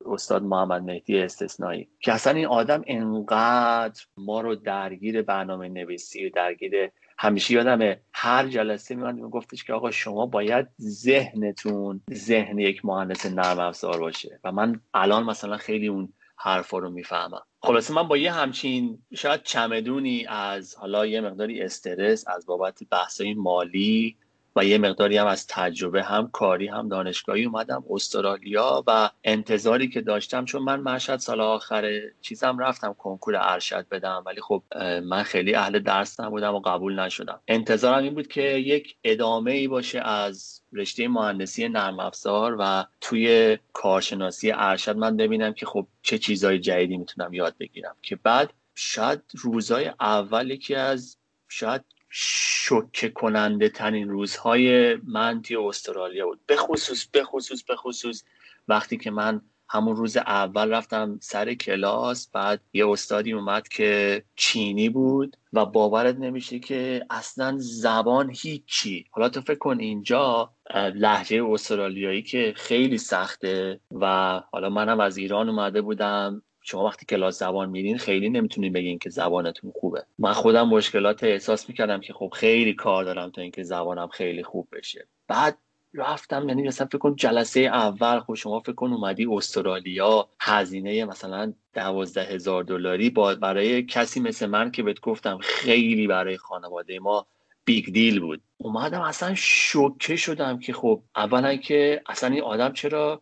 استاد 0.05 0.43
محمد 0.43 0.83
مهدی 0.83 1.19
استثنایی. 1.19 1.89
که 1.99 2.13
اصلا 2.13 2.33
این 2.33 2.45
آدم 2.45 2.83
انقدر 2.87 4.01
ما 4.17 4.41
رو 4.41 4.55
درگیر 4.55 5.21
برنامه 5.21 5.69
نویسی 5.69 6.29
درگیر 6.29 6.89
همیشه 7.17 7.53
یادمه 7.53 8.01
هر 8.13 8.47
جلسه 8.47 8.95
میمد 8.95 9.19
گفتش 9.19 9.63
که 9.63 9.73
آقا 9.73 9.91
شما 9.91 10.25
باید 10.25 10.67
ذهنتون 10.81 12.01
ذهن 12.13 12.59
یک 12.59 12.85
مهندس 12.85 13.25
نرم 13.25 13.59
افزار 13.59 13.99
باشه. 13.99 14.39
و 14.43 14.51
من 14.51 14.79
الان 14.93 15.23
مثلا 15.23 15.57
خیلی 15.57 15.87
اون 15.87 16.13
حرفا 16.43 16.77
رو 16.77 16.89
می‌فهمم. 16.89 17.41
خلاصه 17.61 17.93
من 17.93 18.07
با 18.07 18.17
یه 18.17 18.31
همچین 18.31 19.03
شاید 19.15 19.43
چمدونی 19.43 20.25
از 20.25 20.75
حالا 20.75 21.05
یه 21.05 21.21
مقداری 21.21 21.61
استرس 21.61 22.27
از 22.27 22.45
بابت 22.45 22.79
بحثای 22.91 23.33
مالی 23.33 24.17
و 24.55 24.65
یه 24.65 24.77
مقداری 24.77 25.17
هم 25.17 25.27
از 25.27 25.47
تجربه 25.47 26.03
هم 26.03 26.27
کاری 26.27 26.67
هم 26.67 26.89
دانشگاهی 26.89 27.45
اومدم 27.45 27.83
استرالیا 27.89 28.83
و 28.87 29.09
انتظاری 29.23 29.89
که 29.89 30.01
داشتم 30.01 30.45
چون 30.45 30.61
من 30.61 30.79
مشهد 30.79 31.19
سال 31.19 31.41
آخر 31.41 32.01
چیزم 32.21 32.57
رفتم 32.59 32.93
کنکور 32.93 33.35
ارشد 33.39 33.87
بدم 33.91 34.23
ولی 34.25 34.41
خب 34.41 34.63
من 35.03 35.23
خیلی 35.23 35.55
اهل 35.55 35.79
درس 35.79 36.19
نبودم 36.19 36.55
و 36.55 36.59
قبول 36.59 36.99
نشدم. 36.99 37.39
انتظارم 37.47 38.03
این 38.03 38.13
بود 38.13 38.27
که 38.27 38.41
یک 38.41 38.95
ادامه 39.03 39.51
ای 39.51 39.67
باشه 39.67 39.99
از 39.99 40.61
رشته 40.73 41.07
مهندسی 41.07 41.69
نرم 41.69 41.99
افزار 41.99 42.57
و 42.59 42.85
توی 43.01 43.57
کارشناسی 43.73 44.51
ارشد 44.51 44.97
من 44.97 45.17
ببینم 45.17 45.53
که 45.53 45.65
خب 45.65 45.87
چه 46.01 46.17
چیزهای 46.17 46.59
جدیدی 46.59 46.97
می‌تونم 46.97 47.33
یاد 47.33 47.55
بگیرم. 47.59 47.95
که 48.01 48.15
بعد 48.15 48.53
شاید 48.75 49.21
روزای 49.33 49.91
اول 49.99 50.51
یکی 50.51 50.75
از 50.75 51.17
شاید 51.49 51.81
شوکه 52.11 53.09
کننده 53.09 53.69
ترین 53.69 54.09
روزهای 54.09 54.95
من 54.95 55.41
توی 55.41 55.55
استرالیا 55.55 56.25
بود. 56.25 56.39
به 56.45 56.55
خصوص 56.55 57.05
به 57.05 57.23
خصوص 57.23 57.63
به 57.63 57.75
خصوص 57.75 58.23
وقتی 58.67 58.97
که 58.97 59.11
من 59.11 59.41
همون 59.69 59.95
روز 59.95 60.17
اول 60.17 60.73
رفتم 60.73 61.17
سر 61.21 61.53
کلاس 61.53 62.29
بعد 62.31 62.61
یه 62.73 62.87
استادی 62.89 63.33
اومد 63.33 63.67
که 63.67 64.23
چینی 64.35 64.89
بود 64.89 65.37
و 65.53 65.65
باورت 65.65 66.15
نمیشه 66.15 66.59
که 66.59 67.05
اصلا 67.09 67.55
زبان 67.59 68.31
هیچی. 68.35 69.05
حالا 69.11 69.29
تو 69.29 69.41
فکر 69.41 69.57
کن 69.57 69.79
اینجا 69.79 70.53
لحجه 70.75 71.45
استرالیایی 71.45 72.21
که 72.21 72.53
خیلی 72.55 72.97
سخته 72.97 73.79
و 73.91 74.05
حالا 74.51 74.69
منم 74.69 74.99
از 74.99 75.17
ایران 75.17 75.49
اومده 75.49 75.81
بودم. 75.81 76.43
شما 76.61 76.85
وقتی 76.85 77.05
کلاس 77.05 77.39
زبان 77.39 77.69
میرین 77.69 77.97
خیلی 77.97 78.29
نمی‌تونین 78.29 78.73
بگین 78.73 78.99
که 78.99 79.09
زبانتون 79.09 79.71
خوبه. 79.79 80.03
من 80.19 80.33
خودم 80.33 80.67
مشکلات 80.67 81.23
احساس 81.23 81.69
می‌کردم 81.69 82.01
که 82.01 82.13
خب 82.13 82.33
خیلی 82.35 82.73
کار 82.73 83.03
دارم 83.03 83.29
تا 83.29 83.41
اینکه 83.41 83.63
زبانم 83.63 84.07
خیلی 84.07 84.43
خوب 84.43 84.67
بشه. 84.71 85.07
بعد 85.27 85.57
رفتم 85.93 86.49
یعنی 86.49 86.63
مثلا 86.63 86.87
فکر 86.87 86.97
کن 86.97 87.15
جلسه 87.15 87.59
اول 87.59 88.19
خب 88.19 88.33
شما 88.33 88.59
فکر 88.59 88.71
کن 88.73 88.93
اومدی 88.93 89.25
استرالیا 89.25 90.29
هزینه 90.39 91.05
مثلا 91.05 91.53
دوازده 91.73 92.23
هزار 92.23 92.63
دلاری 92.63 93.09
برای 93.09 93.83
کسی 93.83 94.19
مثل 94.19 94.45
من 94.45 94.71
که 94.71 94.83
بهت 94.83 94.99
گفتم 94.99 95.37
خیلی 95.37 96.07
برای 96.07 96.37
خانواده 96.37 96.99
ما 96.99 97.27
big 97.65 97.85
deal 97.93 98.19
بود. 98.19 98.41
اومدم 98.57 99.01
اصلا 99.01 99.35
شوکه 99.35 100.15
شدم 100.15 100.59
که 100.59 100.73
خب 100.73 101.01
اولا 101.15 101.55
که 101.55 102.01
اصلا 102.05 102.29
این 102.29 102.43
آدم 102.43 102.73
چرا 102.73 103.21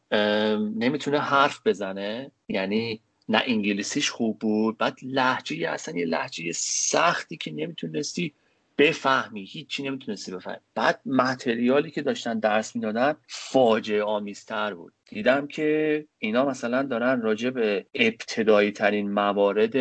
نمی‌تونه 0.75 1.19
حرف 1.19 1.62
بزنه؟ 1.65 2.31
یعنی 2.48 3.01
نه 3.29 3.43
انگلیسیش 3.45 4.09
خوب 4.09 4.39
بود 4.39 4.77
بعد 4.77 4.98
لحجه 5.03 5.69
اصلا 5.69 5.98
یه 5.98 6.05
لحجه 6.05 6.51
سختی 6.51 7.38
که 7.38 7.51
نمی‌تونستی 7.51 8.33
بفهمی 8.77 9.45
هیچی 9.45 9.83
نمی‌تونستی 9.83 10.31
بفهمی. 10.31 10.57
بعد 10.75 11.01
متریالی 11.05 11.91
که 11.91 12.01
داشتن 12.01 12.39
درس 12.39 12.75
می‌دادن 12.75 13.15
فاجعه 13.27 14.03
آمیزتر 14.03 14.74
بود. 14.74 14.93
دیدم 15.09 15.48
که 15.48 16.05
اینا 16.19 16.45
مثلا 16.45 16.83
دارن 16.83 17.21
راجع 17.21 17.50
به 17.50 17.86
ابتدایی 17.93 18.71
ترین 18.71 19.12
موارد 19.12 19.75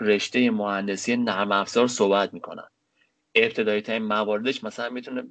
رشته 0.00 0.50
مهندسی 0.50 1.16
نرم 1.16 1.52
افزار 1.52 1.86
صحبت 1.86 2.34
می‌کنن. 2.34 2.68
ابتدایی 3.34 3.80
ترین 3.80 4.02
مواردش 4.02 4.64
مثلا 4.64 4.90
می‌تونه 4.90 5.22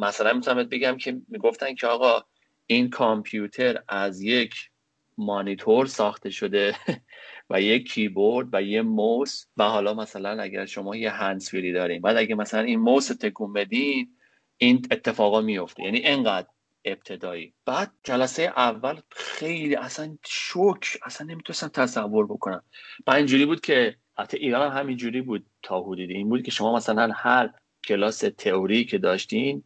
مثلا 0.00 0.32
می‌تونم 0.32 0.62
بگم 0.62 0.96
که 0.96 1.20
می‌گفتن 1.28 1.74
که 1.74 1.86
آقا 1.86 2.24
این 2.66 2.90
کامپیوتر 2.90 3.82
از 3.88 4.22
یک 4.22 4.54
مانیتور 5.18 5.86
ساخته 5.86 6.30
شده 6.30 6.76
و 7.50 7.60
یه 7.60 7.78
کیبورد 7.78 8.48
و 8.52 8.62
یه 8.62 8.82
موس 8.82 9.44
و 9.56 9.64
حالا 9.64 9.94
مثلا 9.94 10.42
اگر 10.42 10.66
شما 10.66 10.96
یه 10.96 11.10
هندسفری 11.10 11.72
دارین 11.72 12.02
بعد 12.02 12.16
اگه 12.16 12.34
مثلا 12.34 12.60
این 12.60 12.80
موس 12.80 13.06
تکون 13.08 13.52
بدین 13.52 14.16
این 14.58 14.86
اتفاقا 14.90 15.40
میفته. 15.40 15.82
یعنی 15.82 16.00
انقدر 16.04 16.48
ابتدایی. 16.84 17.54
بعد 17.66 17.92
جلسه 18.04 18.42
اول 18.42 19.00
خیلی 19.10 19.74
اصلا 19.74 20.18
شوک 20.24 20.98
اصلا 21.02 21.26
نمی‌تونستم 21.26 21.68
تصور 21.68 22.26
بکنم. 22.26 22.62
و 23.06 23.10
اینجوری 23.10 23.46
بود 23.46 23.60
که 23.60 23.96
حتی 24.18 24.36
ایران 24.36 24.70
هم 24.70 24.78
همینجوری 24.78 25.22
بود 25.22 25.46
تا 25.62 25.80
حدودی. 25.80 26.14
این 26.14 26.28
بود 26.28 26.42
که 26.42 26.50
شما 26.50 26.76
مثلا 26.76 27.10
هر 27.14 27.50
کلاس 27.84 28.18
تئوری 28.18 28.84
که 28.84 28.98
داشتین 28.98 29.64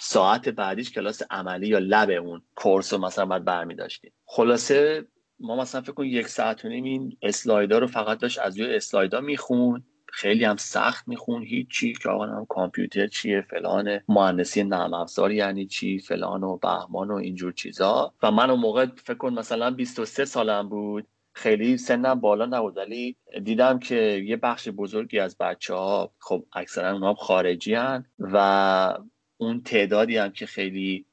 ساعت 0.00 0.48
بعدیش 0.48 0.90
کلاس 0.90 1.22
عملی 1.30 1.68
یا 1.68 1.78
لب 1.78 2.10
اون 2.10 2.42
کورس 2.54 2.92
رو 2.92 2.98
مثلا 2.98 3.26
بعد 3.26 3.44
برمی 3.44 3.74
داشتیم 3.74 4.12
خلاصه 4.26 5.06
ما 5.40 5.56
مثلا 5.56 5.80
فکر 5.80 5.92
کن 5.92 6.04
یک 6.04 6.28
ساعت 6.28 6.64
و 6.64 6.68
نیم 6.68 6.84
این 6.84 7.16
اسلایدا 7.22 7.78
رو 7.78 7.86
فقط 7.86 8.18
داشت 8.18 8.38
از 8.38 8.60
روی 8.60 8.76
اسلایدا 8.76 9.20
میخون 9.20 9.84
خیلی 10.16 10.44
هم 10.44 10.56
سخت 10.56 11.08
میخون 11.08 11.42
هیچی 11.42 11.92
که 11.92 12.08
آقا 12.08 12.26
هم 12.26 12.46
کامپیوتر 12.48 13.06
چیه؟ 13.06 13.40
فلان 13.50 14.00
مهندسی 14.08 14.64
نرم 14.64 14.94
افزار 14.94 15.32
یعنی 15.32 15.66
چی؟ 15.66 15.98
فلان 15.98 16.42
و 16.42 16.56
بهمان 16.56 17.10
و 17.10 17.14
اینجور 17.14 17.52
چیزا. 17.52 18.14
و 18.22 18.30
من 18.30 18.50
اون 18.50 18.60
موقع 18.60 18.86
فکر 18.86 19.14
کن 19.14 19.32
مثلا 19.32 19.70
23 19.70 20.24
سالم 20.24 20.68
بود. 20.68 21.06
خیلی 21.32 21.76
سنم 21.76 22.20
بالا 22.20 22.46
نبود. 22.46 22.76
ولی 22.76 23.16
دیدم 23.44 23.78
که 23.78 24.24
یه 24.26 24.36
بخش 24.36 24.68
بزرگی 24.68 25.18
از 25.18 25.38
بچه 25.38 25.74
ها 25.74 26.12
خب 26.18 26.44
اکثرا 26.52 26.92
اونها 26.92 27.14
خارجی 27.14 27.74
هن 27.74 28.04
و 28.18 28.98
اون 29.38 29.62
تعدادی 29.62 30.16
هم 30.16 30.30
که 30.30 30.46
خیلی 30.46 31.06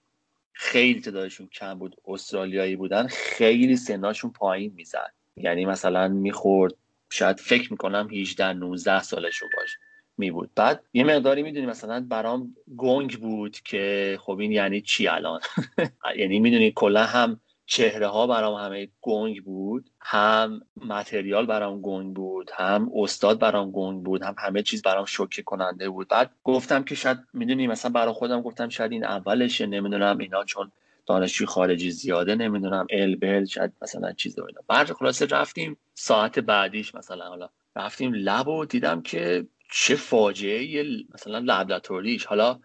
خیلی 0.54 1.02
تعدادشون 1.02 1.48
کم 1.48 1.80
بود 1.80 1.96
استرالیایی 2.06 2.76
بودن 2.76 3.08
خیلی 3.08 3.76
سناشون 3.76 4.32
پایین 4.32 4.74
می‌زد. 4.76 5.14
یعنی 5.36 5.66
مثلا 5.66 6.08
می‌خورد 6.08 6.74
شاید 7.10 7.40
فکر 7.40 7.72
می‌کنم 7.72 8.08
18 8.12 8.54
19 8.54 9.04
سالشون 9.04 9.50
باشه 9.58 9.78
می 10.18 10.32
بود 10.32 10.52
بعد 10.56 10.84
یه 10.94 11.04
مقداری 11.04 11.44
می‌دونی 11.44 11.66
مثلا 11.66 12.06
برام 12.10 12.56
گنگ 12.78 13.20
بود 13.20 13.60
که 13.60 14.18
خب 14.22 14.40
این 14.40 14.52
یعنی 14.52 14.82
چی 14.82 15.08
الان؟ 15.08 15.40
یعنی 16.20 16.40
می‌دونی 16.40 16.72
کلا 16.76 17.06
هم 17.06 17.40
چهره 17.66 18.08
ها 18.08 18.28
برام 18.28 18.56
همه 18.56 18.88
گنگ 19.02 19.44
بود 19.44 19.90
هم 20.00 20.62
متریال 20.86 21.46
برام 21.46 21.82
گنگ 21.82 22.16
بود 22.16 22.52
هم 22.54 22.92
استاد 22.96 23.40
برام 23.40 23.72
گنگ 23.72 24.04
بود 24.04 24.24
هم 24.24 24.36
همه 24.38 24.62
چیز 24.62 24.82
برام 24.82 25.06
شوکه 25.06 25.42
کننده 25.44 25.90
بود. 25.90 26.08
بعد 26.08 26.32
گفتم 26.44 26.84
که 26.84 26.96
شاید 26.96 27.18
می‌دونی 27.34 27.68
مثلا 27.68 27.92
برای 27.92 28.14
خودم 28.14 28.42
گفتم 28.42 28.70
شاید 28.70 28.92
این 28.92 29.06
اولشه 29.06 29.66
نمی‌دونم 29.66 30.18
اینا 30.18 30.44
چون 30.44 30.72
دانشجوی 31.06 31.48
خارجی 31.48 31.92
زیاده 31.92 32.36
نمی‌دونم 32.36 32.88
البل 32.90 33.46
شاید 33.46 33.72
مثلا 33.82 34.12
چیز 34.12 34.40
اینا. 34.40 34.62
بعد 34.68 34.92
خلاصه 34.92 35.26
رفتیم 35.26 35.78
ساعت 35.94 36.40
بعدیش 36.40 36.96
مثلا 36.96 37.26
حالا 37.26 37.50
رفتیم 37.76 38.14
لب 38.14 38.48
و 38.48 38.66
دیدم 38.66 39.02
که 39.02 39.48
چه 39.72 39.96
فاجعه 39.96 40.86
مثلا 41.14 41.38
لابراتوریش 41.40 42.26
حالا 42.26 42.60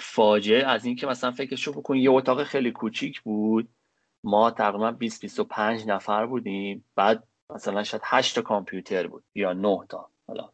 فاجعه 0.00 0.66
از 0.66 0.84
اینکه 0.84 1.06
مثلا 1.06 1.30
فکرشو 1.30 1.72
بکن 1.72 1.96
یه 1.96 2.10
اتاق 2.10 2.44
خیلی 2.44 2.72
کوچیک 2.72 3.20
بود. 3.20 3.68
ما 4.24 4.50
تقریبا 4.50 4.90
20 4.90 5.20
25 5.20 5.86
نفر 5.86 6.26
بودیم. 6.26 6.84
بعد 6.96 7.24
مثلا 7.54 7.82
شاید 7.82 8.02
8 8.04 8.34
تا 8.34 8.42
کامپیوتر 8.42 9.06
بود 9.06 9.24
یا 9.34 9.52
9 9.52 9.78
تا 9.88 10.08
حالا. 10.26 10.48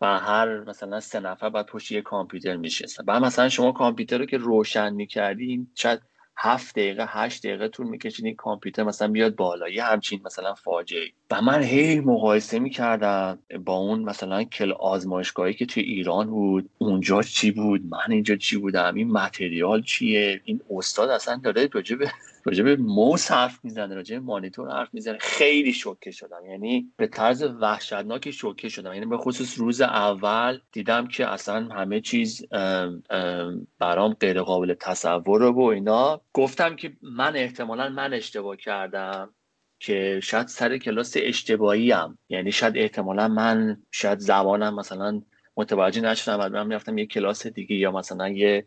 و 0.00 0.18
هر 0.18 0.60
مثلا 0.60 1.00
سه 1.00 1.20
نفر 1.20 1.50
بعد 1.50 1.66
پشت 1.66 1.92
یه 1.92 2.02
کامپیوتر 2.02 2.56
میشستن 2.56 3.04
بعد 3.04 3.22
مثلا 3.22 3.48
شما 3.48 3.72
کامپیوتر 3.72 4.18
رو 4.18 4.26
که 4.26 4.36
روشن 4.36 4.94
می‌کردین 4.94 5.68
شاید 5.74 6.00
هفت 6.36 6.74
دقیقه 6.74 7.06
هشت 7.08 7.46
دقیقه 7.46 7.68
طول 7.68 7.86
می‌کشید 7.86 8.26
این 8.26 8.36
کامپیوتر 8.36 8.82
مثلا 8.82 9.08
بیاد 9.08 9.36
بالا. 9.36 9.68
یه 9.68 9.84
همچین 9.84 10.20
مثلا 10.24 10.54
فاجعه 10.54 11.12
و 11.30 11.42
من 11.42 11.62
هی 11.62 12.00
مقایسه 12.00 12.58
می‌کردم 12.58 13.38
با 13.64 13.76
اون 13.76 14.02
مثلا 14.02 14.44
کل 14.44 14.72
آزمایشگاهی 14.72 15.54
که 15.54 15.66
توی 15.66 15.82
ایران 15.82 16.30
بود. 16.30 16.70
اونجا 16.78 17.22
چی 17.22 17.50
بود؟ 17.50 17.80
من 17.84 18.12
اینجا 18.12 18.36
چی 18.36 18.56
بودم؟ 18.56 18.94
این 18.94 19.10
متریال 19.10 19.82
چیه؟ 19.82 20.40
این 20.44 20.60
استاد 20.70 21.10
اصلا 21.10 21.36
داره 21.36 21.68
راجع 21.72 21.96
به 21.96 22.10
راجع 22.44 22.64
به 22.64 22.76
موس 22.76 23.32
حرف 23.32 23.64
می‌زنه 23.64 23.94
راجع 23.94 24.18
به 24.18 24.24
مانیتور 24.24 24.70
حرف 24.70 24.88
می‌زنه. 24.92 25.18
خیلی 25.18 25.72
شوکه 25.72 26.10
شدم. 26.10 26.46
یعنی 26.50 26.92
به 26.96 27.06
طرز 27.06 27.42
وحشتناکی 27.42 28.32
شوکه 28.32 28.68
شدم. 28.68 28.94
یعنی 28.94 29.06
به 29.06 29.16
خصوص 29.16 29.58
روز 29.58 29.80
اول 29.80 30.58
دیدم 30.72 31.06
که 31.06 31.26
اصلا 31.26 31.68
همه 31.74 32.00
چیز 32.00 32.46
برام 33.78 34.12
غیر 34.20 34.42
قابل 34.42 34.74
تصور 34.74 35.42
و 35.42 35.60
اینا. 35.60 36.20
گفتم 36.32 36.76
که 36.76 36.92
من 37.02 37.36
احتمالا 37.36 37.88
من 37.88 38.14
اشتباه 38.14 38.56
کردم 38.56 39.34
که 39.80 40.20
شاید 40.22 40.46
سر 40.46 40.78
کلاس 40.78 41.14
اشتباهی 41.16 41.90
هم 41.90 42.18
یعنی 42.28 42.52
شاید 42.52 42.78
احتمالا 42.78 43.28
من 43.28 43.82
شاید 43.90 44.18
زبانم 44.18 44.74
مثلا 44.74 45.22
متوجه 45.56 46.00
نشدم 46.00 46.40
و 46.40 46.48
من 46.48 46.66
می‌رفتم 46.66 46.98
یه 46.98 47.06
کلاس 47.06 47.46
دیگه 47.46 47.76
یا 47.76 47.92
مثلا 47.92 48.28
یه 48.28 48.66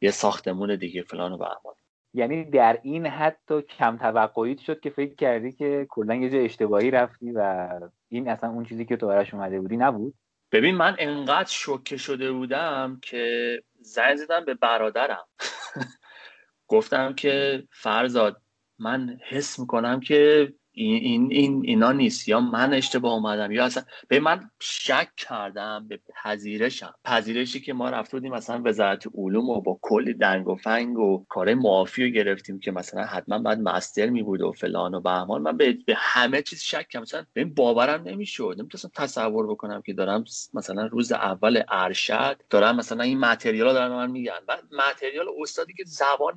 یه 0.00 0.10
ساختمون 0.10 0.76
دیگه 0.76 1.02
فلان 1.02 1.32
و 1.32 1.38
بهمان. 1.38 1.74
یعنی 2.14 2.44
در 2.44 2.78
این 2.82 3.06
حد 3.06 3.38
تو 3.46 3.60
کم 3.60 3.96
توقعیت 3.96 4.58
شد 4.58 4.80
که 4.80 4.90
فکر 4.90 5.14
کردی 5.14 5.52
که 5.52 5.86
کلا 5.88 6.14
یه 6.14 6.30
جای 6.30 6.44
اشتباهی 6.44 6.90
رفتی 6.90 7.32
و 7.32 7.68
این 8.08 8.28
اصلا 8.28 8.50
اون 8.50 8.64
چیزی 8.64 8.84
که 8.84 8.96
تو 8.96 9.06
براش 9.06 9.34
اومده 9.34 9.60
بودی 9.60 9.76
نبود؟ 9.76 10.14
ببین 10.52 10.74
من 10.74 10.96
انقدر 10.98 11.50
شوکه 11.50 11.96
شده 11.96 12.32
بودم 12.32 12.98
که 13.02 13.62
زنگ 13.80 14.16
زدم 14.16 14.44
به 14.44 14.54
برادرم. 14.54 15.26
گفتم 16.68 17.14
که 17.14 17.64
فرزاد 17.70 18.42
من 18.78 19.18
حس 19.28 19.58
می‌کنم 19.58 20.00
که 20.00 20.52
این, 20.76 21.32
این, 21.32 21.62
اینا 21.64 21.92
نیست. 21.92 22.28
یا 22.28 22.40
من 22.40 22.74
اشتباه 22.74 23.12
اومدم 23.12 23.52
یا 23.52 23.64
اصلا 23.64 23.82
به 24.08 24.20
من 24.20 24.50
شک 24.60 25.08
کردم 25.16 25.88
به 25.88 26.00
پذیرشم. 26.24 26.94
پذیرشی 27.04 27.60
که 27.60 27.72
ما 27.72 27.90
رفته 27.90 28.16
بودیم 28.16 28.32
مثلا 28.32 28.62
وزارت 28.64 29.06
علوم 29.14 29.50
و 29.50 29.60
با 29.60 29.78
کلی 29.82 30.14
دنگ 30.14 30.48
و 30.48 30.56
فنگ 30.56 30.98
و 30.98 31.24
کار 31.28 31.54
معافی 31.54 32.04
رو 32.04 32.10
گرفتیم 32.10 32.58
که 32.58 32.70
مثلا 32.70 33.04
حتما 33.04 33.38
بعد 33.38 33.60
مستر 33.60 34.10
می 34.10 34.22
بود 34.22 34.40
و 34.40 34.52
فلان 34.52 34.94
و 34.94 35.00
بهمان. 35.00 35.42
من 35.42 35.56
به, 35.56 35.78
به 35.86 35.94
همه 35.96 36.42
چیز 36.42 36.62
شک 36.62 36.88
کردم. 36.88 37.02
مثلا 37.02 37.26
به 37.32 37.40
این 37.40 37.54
باورم 37.54 38.02
نمی‌شد. 38.02 38.54
نمی‌تونستم 38.58 38.90
تصور 38.94 39.46
بکنم 39.46 39.82
که 39.82 39.92
دارم 39.92 40.24
مثلا 40.54 40.86
روز 40.86 41.12
اول 41.12 41.62
ارشد 41.68 42.40
دارم 42.50 42.76
مثلا 42.76 43.02
این 43.02 43.18
متریال 43.18 43.72
دارم 43.72 43.92
من 43.92 44.10
میگن. 44.10 44.40
بعد 44.48 44.62
متریال 44.72 45.26
استادی 45.42 45.72
که 45.72 45.84
زبان 45.86 46.34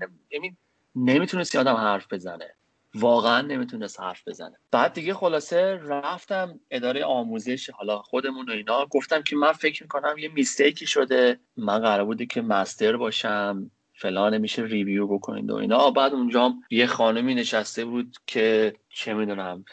نمی‌تونست 0.96 1.56
آدم 1.56 1.76
حرف 1.76 2.14
بزنه. 2.14 2.56
واقعا 3.00 3.42
نمی‌تونست 3.42 4.00
حرف 4.00 4.28
بزنه. 4.28 4.56
بعد 4.72 4.94
دیگه 4.94 5.14
خلاصه 5.14 5.80
رفتم 5.88 6.60
اداره 6.72 7.04
آموزش 7.04 7.70
حالا 7.70 8.00
خودمون 8.00 8.50
و 8.50 8.52
اینا. 8.52 8.86
گفتم 8.86 9.22
که 9.22 9.36
من 9.36 9.52
فکر 9.52 9.84
می‌کنم 9.84 10.18
یه 10.18 10.30
میستیکی 10.30 10.86
شده. 10.86 11.40
من 11.58 11.80
قرار 11.80 12.06
بوده 12.06 12.26
که 12.26 12.42
مستر 12.42 12.98
باشم 12.98 13.72
فلان 13.94 14.38
میشه 14.38 14.64
ریویو 14.64 15.08
بکنید 15.08 15.52
و 15.52 15.56
اینا. 15.56 15.92
بعد 15.92 16.14
اونجا 16.14 16.54
یه 16.72 16.86
خانمی 16.86 17.36
نشسته 17.36 17.86
بود 17.86 18.16
که 18.28 18.74
چه 18.90 19.14
می‌دونم 19.14 19.66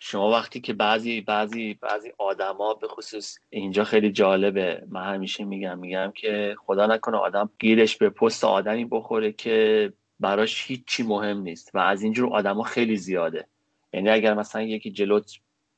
شما 0.00 0.30
وقتی 0.30 0.60
که 0.60 0.72
بعضی 0.72 1.20
بعضی 1.20 1.74
بعضی 1.74 2.12
آدما 2.18 2.74
به 2.74 2.88
خصوص 2.88 3.38
اینجا 3.50 3.84
خیلی 3.84 4.12
جالبه. 4.12 4.82
من 4.88 5.14
همیشه 5.14 5.44
میگم 5.44 5.78
میگم 5.78 6.12
که 6.16 6.56
خدا 6.66 6.86
نکنه 6.86 7.16
آدم 7.16 7.50
گیرش 7.58 7.96
به 7.96 8.10
پست 8.10 8.44
آدمی 8.44 8.84
بخوره 8.84 9.32
که 9.32 9.92
براش 10.20 10.70
هیچی 10.70 11.02
مهم 11.02 11.38
نیست 11.40 11.70
و 11.74 11.78
از 11.78 12.02
اینجور 12.02 12.34
آدما 12.34 12.62
خیلی 12.62 12.96
زیاده. 12.96 13.46
یعنی 13.92 14.10
اگر 14.10 14.34
مثلا 14.34 14.62
یکی 14.62 14.90
جلوت 14.90 15.32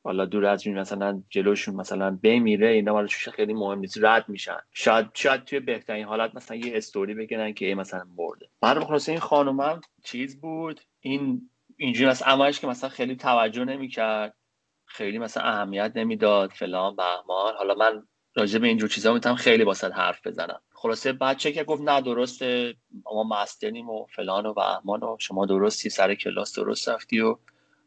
حالا 0.05 0.25
دور 0.25 0.47
از 0.47 0.67
این 0.67 0.79
مثلا 0.79 1.23
جلوشون 1.31 1.75
مثلا 1.75 2.19
بمیره 2.23 2.69
اینا 2.69 2.95
براش 2.95 3.29
خیلی 3.29 3.55
مهم 3.55 3.79
نیست 3.79 3.99
رد 4.05 4.29
میشن. 4.29 4.59
شاید 4.73 5.07
شاید 5.15 5.45
توی 5.45 5.61
بهترین 5.61 6.05
حالت 6.05 6.35
مثلا 6.35 6.57
یه 6.57 6.77
استوری 6.77 7.15
بگنن 7.15 7.55
که 7.55 7.75
مثلا 7.75 8.05
مرده. 8.17 8.49
بعد 8.61 8.85
خلاص 8.85 9.09
این 9.09 9.19
خانومم 9.19 9.81
چیز 10.05 10.41
بود. 10.41 10.81
این 11.01 11.51
اینجوری 11.77 12.11
از 12.11 12.23
عملش 12.23 12.61
که 12.61 12.67
مثلا 12.67 12.91
خیلی 12.91 13.17
توجه 13.17 13.65
نمی‌کرد 13.65 14.37
خیلی 14.85 15.19
مثلا 15.19 15.43
اهمیت 15.43 15.93
نمی‌داد. 15.95 16.51
فلان 16.51 16.97
بهمان. 16.97 17.55
حالا 17.57 17.75
من 17.75 18.07
راجع 18.35 18.59
به 18.59 18.69
اینجور 18.69 18.89
چیزا 18.89 19.15
می‌تونم 19.15 19.37
خیلی 19.37 19.65
باسد 19.65 19.93
حرف 19.93 20.27
بزنم. 20.27 20.61
خلاصه 20.73 21.13
بچه 21.13 21.53
که 21.53 21.65
گفت 21.65 21.83
نه 21.83 22.01
درسته. 22.01 22.75
ما 23.05 23.25
مستنیم 23.25 23.91
و 23.91 24.07
فلان 24.07 24.47
و 24.47 24.55
بهمان 24.55 25.03
و 25.03 25.17
شما 25.19 25.47
درستی 25.47 25.91
سر 25.91 26.15
کلاس 26.15 26.55
درست 26.59 26.89
رفتی 26.89 27.21
و 27.21 27.37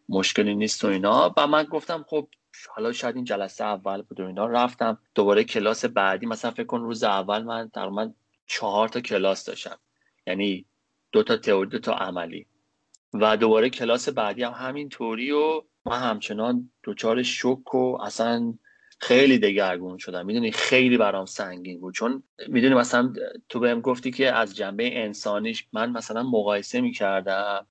مشکلی 0.09 0.55
نیست 0.55 0.85
و 0.85 0.87
اینا. 0.87 1.33
و 1.37 1.47
من 1.47 1.63
گفتم 1.63 2.05
خب 2.07 2.27
حالا 2.69 2.91
شاید 2.91 3.15
این 3.15 3.25
جلسه 3.25 3.63
اول 3.63 4.01
بود 4.01 4.19
و 4.19 4.25
اینا. 4.25 4.45
رفتم 4.45 4.97
دوباره 5.15 5.43
کلاس 5.43 5.85
بعدی. 5.85 6.25
مثلا 6.25 6.51
فکر 6.51 6.63
کن 6.63 6.81
روز 6.81 7.03
اول 7.03 7.43
من 7.43 7.69
تقریبا 7.69 8.13
چهار 8.45 8.87
تا 8.87 9.01
کلاس 9.01 9.45
داشتم. 9.45 9.77
یعنی 10.27 10.65
دو 11.11 11.23
تا 11.23 11.37
تئوری 11.37 11.69
دو 11.69 11.79
تا 11.79 11.93
عملی. 11.93 12.47
و 13.13 13.37
دوباره 13.37 13.69
کلاس 13.69 14.09
بعدی 14.09 14.43
هم 14.43 14.51
همین 14.51 14.89
طوری 14.89 15.31
و 15.31 15.61
من 15.85 15.99
همچنان 15.99 16.71
دچار 16.83 17.23
شک 17.23 17.75
و 17.75 17.97
اصلا 18.01 18.53
خیلی 19.03 19.37
دگرگون 19.39 19.97
شدم. 19.97 20.25
می‌دونی 20.25 20.51
خیلی 20.51 20.97
برام 20.97 21.25
سنگین 21.25 21.79
بود. 21.79 21.93
چون 21.93 22.23
می‌دونی 22.47 22.75
مثلا 22.75 23.13
تو 23.49 23.59
بهم 23.59 23.81
گفتی 23.81 24.11
که 24.11 24.31
از 24.31 24.55
جنبه 24.55 25.03
انسانیش 25.03 25.65
من 25.73 25.89
مثلا 25.89 26.23
مقایسه 26.23 26.81
می‌کردم. 26.81 27.65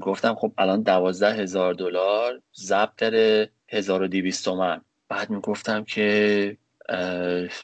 گفتم 0.00 0.34
خب 0.34 0.52
الان 0.58 0.82
دوازده 0.82 1.34
هزار 1.34 1.74
دلار 1.74 2.40
ضبط 2.56 2.96
داره 2.96 3.50
هزار 3.68 4.02
و 4.02 4.08
تومن. 4.44 4.80
بعد 5.08 5.30
می‌گفتم 5.30 5.84
که 5.84 6.56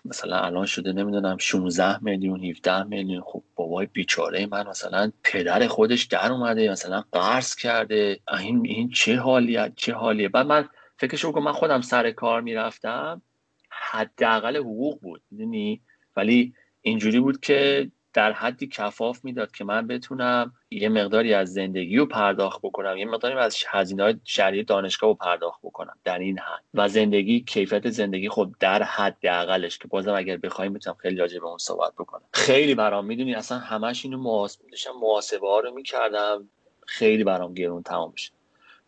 مثلا 0.04 0.36
الان 0.36 0.66
شده 0.66 0.92
نمی‌دونم 0.92 1.36
16 1.38 2.04
میلیون 2.04 2.44
17 2.44 2.82
میلیون. 2.82 3.22
خب 3.26 3.42
بابای 3.54 3.86
بیچاره 3.86 4.46
من 4.46 4.66
مثلا 4.66 5.12
پدر 5.22 5.66
خودش 5.66 6.04
در 6.04 6.32
اومده 6.32 6.70
مثلا 6.70 7.04
قرض 7.12 7.54
کرده. 7.54 8.20
این 8.40 8.66
این 8.66 8.90
چه 8.90 9.16
حالیه 9.16 9.72
چه 9.76 9.94
حالیه. 9.94 10.28
بعد 10.28 10.46
من 10.46 10.68
فکرش 10.98 11.26
بکن 11.26 11.42
من 11.42 11.52
خودم 11.52 11.80
سر 11.80 12.10
کار 12.10 12.40
می‌رفتم 12.40 13.22
حداقل 13.70 14.56
حقوق 14.56 15.00
بود 15.00 15.22
می‌دونی؟ 15.30 15.80
ولی 16.16 16.54
اینجوری 16.82 17.20
بود 17.20 17.40
که 17.40 17.90
در 18.12 18.32
حدی 18.32 18.66
کفاف 18.66 19.24
می‌داد 19.24 19.52
که 19.52 19.64
من 19.64 19.86
بتونم 19.86 20.52
یه 20.70 20.88
مقداری 20.88 21.34
از 21.34 21.52
زندگی 21.52 21.96
رو 21.96 22.06
پرداخت 22.06 22.60
بکنم 22.62 22.96
یه 22.96 23.04
مقداری 23.04 23.34
از 23.34 23.56
هزینه 23.68 24.02
های 24.02 24.14
شهری 24.24 24.64
دانشگاه 24.64 25.10
رو 25.10 25.14
پرداخت 25.14 25.60
بکنم 25.62 25.96
در 26.04 26.18
این 26.18 26.38
حد. 26.38 26.64
و 26.74 26.88
زندگی 26.88 27.40
کیفیت 27.40 27.90
زندگی 27.90 28.28
خب 28.28 28.54
در 28.60 28.82
حد 28.82 29.16
اقلش 29.22 29.78
که 29.78 29.88
بازم 29.88 30.14
اگر 30.14 30.36
بخوایم 30.36 30.72
می‌تونم 30.72 30.96
خیلی 30.96 31.16
راجع 31.16 31.38
به 31.38 31.46
اون 31.46 31.58
صحبت 31.58 31.92
بکنم. 31.92 32.24
خیلی 32.32 32.74
برام 32.74 33.04
می‌دونی؟ 33.06 33.34
اصلا 33.34 33.58
همش 33.58 34.04
اینو 34.04 34.18
محاسبه 35.00 35.48
ها 35.48 35.60
رو 35.60 35.74
می‌کردم 35.74 36.48
خیلی 36.86 37.24
برام 37.24 37.54
گرون 37.54 37.82
تمام 37.82 38.10
میشه 38.12 38.37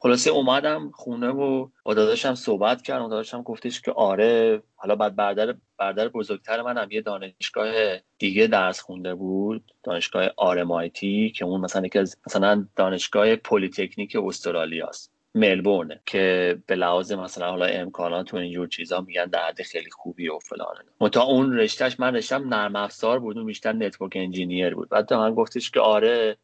خلاصه 0.03 0.31
اومدم 0.31 0.91
خونه 0.95 1.29
و 1.29 1.69
با 1.85 1.95
داداشم 1.95 2.35
صحبت 2.35 2.83
کردم. 2.83 3.09
داداشم 3.09 3.43
گفتش 3.43 3.81
که 3.81 3.93
آره 3.93 4.63
حالا 4.77 4.97
بعد 4.97 5.17
برادر 5.17 5.55
برادر 5.79 6.09
بزرگتر 6.09 6.63
منم 6.63 6.91
یه 6.91 7.01
دانشگاه 7.01 7.73
دیگه 8.19 8.47
درس 8.47 8.81
خونده 8.81 9.15
بود 9.15 9.73
دانشگاه 9.83 10.31
RMIT 10.37 11.31
که 11.31 11.45
اون 11.45 11.61
مثلا 11.61 11.87
یکی 11.87 11.99
از 11.99 12.17
مثلا 12.27 12.67
دانشگاه 12.77 13.37
پلیتکنیک 13.37 14.17
استرالیاست 14.17 15.13
ملبورنه 15.35 16.01
که 16.07 16.59
به 16.67 16.75
لحاظ 16.75 17.13
مثلا 17.13 17.51
حالا 17.51 17.67
امکانات 17.67 18.35
و 18.35 18.37
اینجور 18.37 18.69
چیزا 18.69 19.01
میگن 19.01 19.27
درد 19.27 19.63
خیلی 19.63 19.91
خوبی 19.91 20.29
و 20.29 20.39
فلان 20.39 21.11
تا 21.13 21.23
اون 21.23 21.57
رشتهش 21.57 22.01
من 22.01 22.17
رشتم 22.17 22.55
نرم 22.55 22.77
افزار 22.77 23.19
بود 23.19 23.37
اون 23.37 23.47
بیشتر 23.47 23.73
network 23.73 24.13
engineer 24.17 24.75
بود. 24.75 24.89
بعد 24.89 25.13
من 25.13 25.35
گفتش 25.35 25.71
که 25.71 25.81
آره 25.81 26.37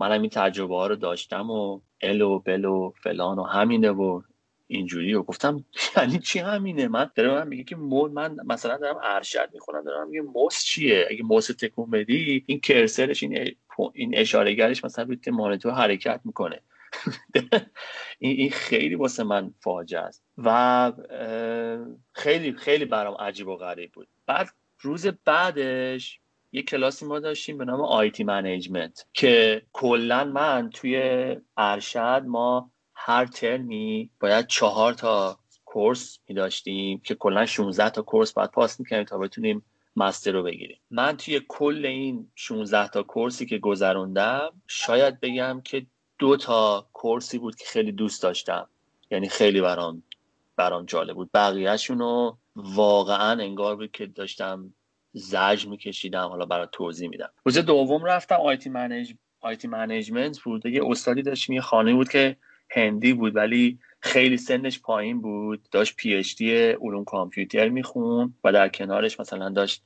منم 0.00 0.20
این 0.20 0.30
تجربه 0.30 0.74
ها 0.74 0.86
رو 0.86 0.96
داشتم 0.96 1.50
و 1.50 1.80
ال 2.00 2.20
و 2.20 2.38
بل 2.38 2.64
و 2.64 2.92
فلان 3.02 3.38
و 3.38 3.42
همینه 3.42 3.90
و 3.90 4.22
اینجوری 4.66 5.14
و 5.14 5.22
گفتم 5.22 5.64
یعنی 5.96 6.18
چی 6.18 6.38
همینه؟ 6.38 6.88
من 6.88 7.10
داره 7.14 7.30
من 7.30 7.48
میگه 7.48 7.64
که 7.64 7.76
من 7.76 8.36
مثلا 8.46 8.76
دارم 8.76 9.00
ارشد 9.02 9.50
می‌خونم 9.54 9.84
دارم 9.84 10.08
میگه 10.08 10.22
موس 10.22 10.62
چیه؟ 10.64 11.06
اگه 11.10 11.22
موس 11.22 11.46
تکون 11.46 11.90
بدی 11.90 12.44
این 12.46 12.60
کرسرش 12.60 13.22
این 13.22 13.56
این 13.94 14.18
اشارهگرش 14.18 14.84
مثلا 14.84 15.04
روی 15.04 15.18
مانیتور 15.26 15.72
حرکت 15.72 16.20
می‌کنه. 16.24 16.60
این 18.18 18.50
خیلی 18.50 18.94
واسه 18.94 19.24
من 19.24 19.54
فاجعه 19.60 20.00
است. 20.00 20.24
و 20.38 20.92
خیلی 22.12 22.52
خیلی 22.52 22.84
برام 22.84 23.14
عجیب 23.14 23.48
و 23.48 23.56
غریب 23.56 23.92
بود. 23.92 24.08
بعد 24.26 24.48
روز 24.80 25.06
بعدش 25.06 26.20
یه 26.52 26.62
کلاسی 26.62 27.06
ما 27.06 27.18
داشتیم 27.18 27.58
به 27.58 27.64
نام 27.64 27.80
IT 27.80 28.24
management 28.24 29.06
که 29.12 29.62
کلا 29.72 30.24
من 30.24 30.70
توی 30.70 31.36
ارشد 31.56 32.22
ما 32.26 32.70
هر 32.94 33.26
ترمی 33.26 34.10
باید 34.20 34.46
چهار 34.46 34.94
تا 34.94 35.38
course 35.64 36.18
می 36.28 36.34
داشتیم 36.34 37.00
که 37.04 37.14
کلا 37.14 37.46
16 37.46 37.90
تا 37.90 38.02
course 38.02 38.32
باید 38.32 38.50
پاس 38.50 38.80
می‌کنیم 38.80 39.04
تا 39.04 39.18
بتونیم 39.18 39.64
master 39.96 40.32
رو 40.32 40.42
بگیریم. 40.42 40.78
من 40.90 41.16
توی 41.16 41.40
کل 41.48 41.86
این 41.86 42.30
16 42.34 42.88
تا 42.88 43.02
course 43.02 43.40
ی 43.40 43.46
که 43.46 43.58
گذروندم 43.58 44.50
شاید 44.66 45.20
بگم 45.20 45.60
که 45.64 45.86
دو 46.18 46.36
تا 46.36 46.88
course 46.92 47.31
ی 47.31 47.38
بود 47.38 47.56
که 47.56 47.64
خیلی 47.64 47.92
دوست 47.92 48.22
داشتم. 48.22 48.68
یعنی 49.10 49.28
خیلی 49.28 49.60
برام 49.60 50.02
برام 50.56 50.84
جالب 50.84 51.14
بود. 51.14 51.30
بقیهشون 51.34 51.98
رو 51.98 52.38
واقعا 52.56 53.42
انگار 53.42 53.76
بود 53.76 53.90
که 53.92 54.06
داشتم 54.06 54.74
زجر 55.12 55.66
میکشیدم 55.66 56.28
حالا 56.28 56.46
برای 56.46 56.68
توضیح 56.72 57.08
میدم. 57.08 57.30
روز 57.44 57.58
دوم 57.58 58.04
رفتم 58.04 58.34
IT 58.34 58.70
manage 58.70 59.12
IT 59.40 59.68
management. 59.68 60.40
بود 60.40 60.66
یه 60.66 60.82
استادی 60.86 61.22
داشتیم 61.22 61.54
یه 61.54 61.60
خانمه 61.60 61.94
بود 61.94 62.08
که 62.08 62.36
هندی 62.70 63.12
بود 63.12 63.36
ولی 63.36 63.78
خیلی 64.00 64.36
سنش 64.36 64.80
پایین 64.80 65.20
بود. 65.20 65.68
داشت 65.70 65.96
PhD 65.96 66.54
علوم 66.54 67.04
کامپیوتر 67.04 67.68
میخوند 67.68 68.34
و 68.44 68.52
در 68.52 68.68
کنارش 68.68 69.20
مثلا 69.20 69.48
داشت 69.48 69.84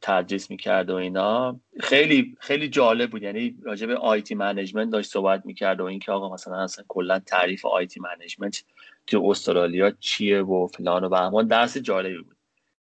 تدریس 0.00 0.50
می‌کرد 0.50 0.90
و 0.90 0.94
اینا. 0.94 1.60
خیلی 1.80 2.36
خیلی 2.40 2.68
جالب 2.68 3.10
بود. 3.10 3.22
یعنی 3.22 3.56
راجع 3.62 3.86
به 3.86 3.96
IT 3.96 4.34
management 4.34 4.90
داشت 4.90 5.10
صحبت 5.10 5.46
می‌کرد 5.46 5.80
و 5.80 5.84
اینکه 5.84 6.12
آقا 6.12 6.34
مثلا 6.34 6.62
اصلا 6.62 6.84
کلا 6.88 7.18
تعریف 7.18 7.66
IT 7.66 8.00
management 8.00 8.64
تو 9.06 9.26
استرالیا 9.30 9.90
چیه 9.90 10.42
و 10.42 10.66
فلان 10.66 11.04
و 11.04 11.08
بهمان. 11.08 11.46
درس 11.46 11.78
جالبی 11.78 12.18
بود. 12.18 12.36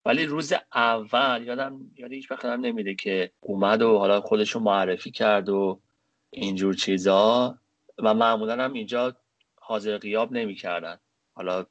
ولی 0.06 0.26
روز 0.26 0.54
اول 0.76 1.44
یادم 1.46 1.82
یاد 1.98 2.12
هیچ 2.12 2.32
وقت 2.32 2.46
نمیده 2.46 2.96
که 2.96 3.32
اومد 3.40 3.82
و 3.82 3.98
حالا 3.98 4.22
خودشو 4.22 4.60
معرفی 4.60 5.12
کرد 5.12 5.50
و 5.50 5.82
اینجور 6.30 6.74
چیزا 6.74 7.58
و 8.00 8.14
معمولا 8.14 8.64
هم 8.64 8.74
اینجا 8.74 9.16
حاضر 9.56 9.98
غیاب 9.98 10.32
نمی‌کردن. 10.32 10.98
حالا 11.34 11.66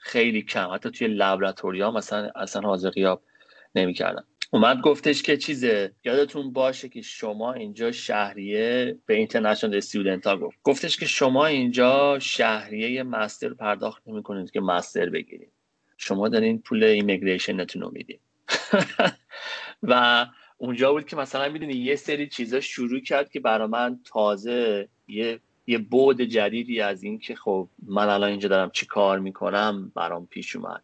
خیلی 0.00 0.42
کم. 0.42 0.70
حتی 0.74 0.90
توی 0.90 1.06
لابراتوریا 1.06 1.90
مثلا 1.90 2.30
اصلا 2.36 2.62
حاضر 2.62 2.90
غیاب 2.90 3.22
نمی‌کردن. 3.74 4.24
اومد 4.50 4.80
گفتش 4.80 5.22
که 5.22 5.36
چیزه 5.36 5.92
یادتون 6.04 6.52
باشه 6.52 6.88
که 6.88 7.02
شما 7.02 7.52
اینجا 7.52 7.92
شهریه 7.92 8.98
به 9.06 9.14
اینترنشنال 9.14 9.76
استودنت 9.76 10.26
ها 10.26 10.36
گفت. 10.36 10.58
گفتش 10.62 10.96
که 10.96 11.06
شما 11.06 11.46
اینجا 11.46 12.18
شهریه 12.18 13.02
مستر 13.02 13.54
پرداخت 13.54 14.08
نمی 14.08 14.22
کنید 14.22 14.50
که 14.50 14.60
مستر 14.60 15.10
بگیرید. 15.10 15.53
شما 15.96 16.28
دارین 16.28 16.58
پول 16.58 16.84
ایمیگریشنتون 16.84 17.82
رو 17.82 17.90
میدین. 17.92 18.18
و 19.82 20.26
اونجا 20.58 20.92
بود 20.92 21.06
که 21.06 21.16
مثلا 21.16 21.48
می‌دونی 21.48 21.74
یه 21.74 21.96
سری 21.96 22.28
چیزا 22.28 22.60
شروع 22.60 23.00
کرد 23.00 23.30
که 23.30 23.40
برا 23.40 23.66
من 23.66 24.00
تازه 24.04 24.88
یه 25.08 25.40
یه 25.66 25.78
بود 25.78 26.20
جدیدی 26.20 26.80
از 26.80 27.02
این 27.02 27.18
که 27.18 27.34
خب 27.34 27.68
من 27.86 28.08
الان 28.08 28.30
اینجا 28.30 28.48
دارم 28.48 28.70
چی 28.70 28.86
کار 28.86 29.18
می‌کنم 29.18 29.92
برام 29.94 30.26
پیش 30.26 30.56
اومد 30.56 30.82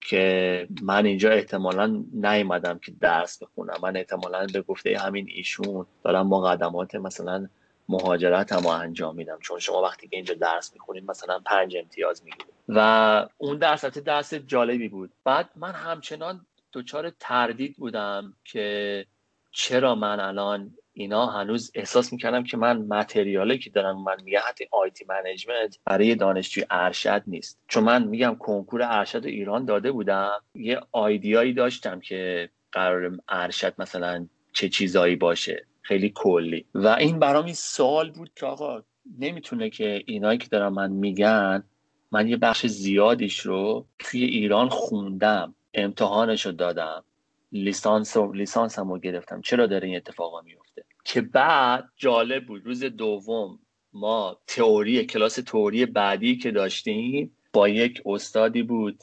که 0.00 0.68
من 0.82 1.06
اینجا 1.06 1.30
احتمالا 1.30 2.04
نیومدم 2.12 2.78
که 2.78 2.92
درس 3.00 3.42
بخونم. 3.42 3.74
من 3.82 3.96
احتمالا 3.96 4.46
به 4.52 4.62
گفته 4.62 4.98
همین 4.98 5.26
ایشون 5.28 5.86
دارم 6.04 6.26
مقدمات 6.26 6.94
مثلا 6.94 7.48
مهاجرت 7.88 8.52
هم 8.52 8.66
انجام 8.66 9.16
میدم. 9.16 9.38
چون 9.40 9.58
شما 9.58 9.82
وقتی 9.82 10.08
که 10.08 10.16
اینجا 10.16 10.34
درس 10.34 10.72
می‌خونید 10.72 11.10
مثلا 11.10 11.38
پنج 11.38 11.76
امتیاز 11.76 12.24
می‌گیرید. 12.24 12.54
و 12.68 13.28
اون 13.38 13.58
درس 13.58 13.84
درس 13.84 14.34
جالبی 14.34 14.88
بود. 14.88 15.10
بعد 15.24 15.50
من 15.56 15.72
همچنان 15.72 16.46
دچار 16.72 17.12
تردید 17.20 17.76
بودم 17.76 18.34
که 18.44 19.04
چرا 19.52 19.94
من 19.94 20.20
الان 20.20 20.74
اینا 20.92 21.26
هنوز 21.26 21.70
احساس 21.74 22.12
می‌کردم 22.12 22.44
که 22.44 22.56
من 22.56 22.76
متریالی 22.76 23.58
که 23.58 23.70
دارم 23.70 24.02
من 24.02 24.16
میگم 24.24 24.40
حتی 24.48 24.68
آیتی 24.70 25.04
منیجمنت 25.08 25.78
برای 25.84 26.14
دانشجوی 26.14 26.64
ارشد 26.70 27.22
نیست. 27.26 27.58
چون 27.68 27.84
من 27.84 28.04
میگم 28.04 28.36
کنکور 28.38 28.82
ارشد 28.82 29.26
ایران 29.26 29.64
داده 29.64 29.92
بودم. 29.92 30.42
یه 30.54 30.80
آیدیایی 30.92 31.52
داشتم 31.52 32.00
که 32.00 32.50
قرار 32.72 33.18
ارشد 33.28 33.74
مثلا 33.78 34.26
چه 34.52 34.68
چیزایی 34.68 35.16
باشه. 35.16 35.66
خیلی 35.88 36.12
کلی. 36.14 36.64
و 36.74 36.86
این 36.86 37.18
برام 37.18 37.44
این 37.44 37.54
سوال 37.54 38.10
بود 38.10 38.30
که 38.36 38.46
آقا 38.46 38.82
نمی‌تونه 39.18 39.70
که 39.70 40.02
اینایی 40.06 40.38
که 40.38 40.48
دارم 40.48 40.74
من 40.74 40.90
میگن 40.90 41.64
من 42.12 42.28
یه 42.28 42.36
بخش 42.36 42.66
زیادیش 42.66 43.40
رو 43.40 43.86
توی 43.98 44.24
ایران 44.24 44.68
خوندم 44.68 45.54
امتحانش 45.74 46.46
رو 46.46 46.52
دادم 46.52 47.04
لیسانس 47.52 48.16
و 48.16 48.32
لیسانس 48.32 48.78
هم 48.78 48.92
رو 48.92 48.98
گرفتم. 48.98 49.40
چرا 49.40 49.66
داره 49.66 49.88
این 49.88 49.96
اتفاقا 49.96 50.40
میفته 50.40 50.84
که 51.04 51.20
بعد 51.20 51.88
جالب 51.96 52.46
بود 52.46 52.66
روز 52.66 52.84
دوم 52.84 53.58
ما 53.92 54.38
تئوری 54.46 55.04
کلاس 55.04 55.34
تئوری 55.34 55.86
بعدی 55.86 56.36
که 56.36 56.50
داشتیم 56.50 57.36
با 57.52 57.68
یک 57.68 58.02
استادی 58.06 58.62
بود 58.62 59.02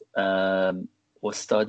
استاد 1.24 1.68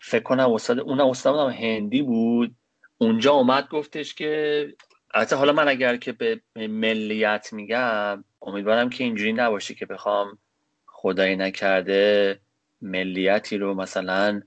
فکر 0.00 0.22
کنم 0.22 0.52
استاد 0.52 0.80
اون 0.80 1.00
استاد 1.00 1.52
هندی 1.52 2.02
بود. 2.02 2.54
اونجا 2.98 3.32
اومد 3.32 3.68
گفتش 3.68 4.14
که 4.14 4.74
البته 5.14 5.36
حالا 5.36 5.52
من 5.52 5.68
اگر 5.68 5.96
که 5.96 6.12
به 6.12 6.40
ملیت 6.56 7.48
میگم 7.52 8.24
امیدوارم 8.42 8.90
که 8.90 9.04
اینجوری 9.04 9.32
نباشه 9.32 9.74
که 9.74 9.86
بخوام 9.86 10.38
خدایی 10.86 11.36
نکرده 11.36 12.40
ملیتی 12.82 13.58
رو 13.58 13.74
مثلا 13.74 14.42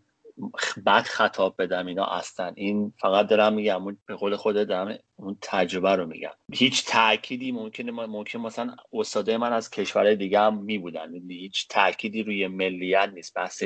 بد 0.85 1.01
خطاب 1.01 1.55
بکنم 1.59 1.87
اینا 1.87 2.05
اصلا. 2.05 2.53
این 2.55 2.93
فقط 2.97 3.27
دارم 3.27 3.53
میگم 3.53 3.97
به 4.05 4.15
قول 4.15 4.35
خود 4.35 4.67
دارم 4.67 4.97
اون 5.15 5.37
تجربه 5.41 5.95
رو 5.95 6.05
میگم. 6.05 6.31
هیچ 6.53 6.85
تأکیدی 6.85 7.51
ممکنه 7.51 7.91
ممکن 7.91 8.39
مثلا 8.39 8.75
استاده 8.93 9.37
من 9.37 9.53
از 9.53 9.69
کشورهای 9.69 10.15
دیگه 10.15 10.39
هم 10.39 10.57
میبودن. 10.63 11.13
هیچ 11.29 11.67
تأکیدی 11.67 12.23
روی 12.23 12.47
ملیت 12.47 13.09
نیست. 13.13 13.33
بحث 13.33 13.63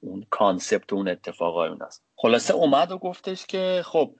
اون 0.00 0.26
concept 0.30 0.92
و 0.92 0.96
اون 0.96 1.08
اتفاقای 1.08 1.68
اون 1.68 1.82
است 1.82 2.04
خلاصه 2.16 2.54
اومد 2.54 2.92
و 2.92 2.98
گفتش 2.98 3.46
که 3.46 3.82
خب 3.84 4.14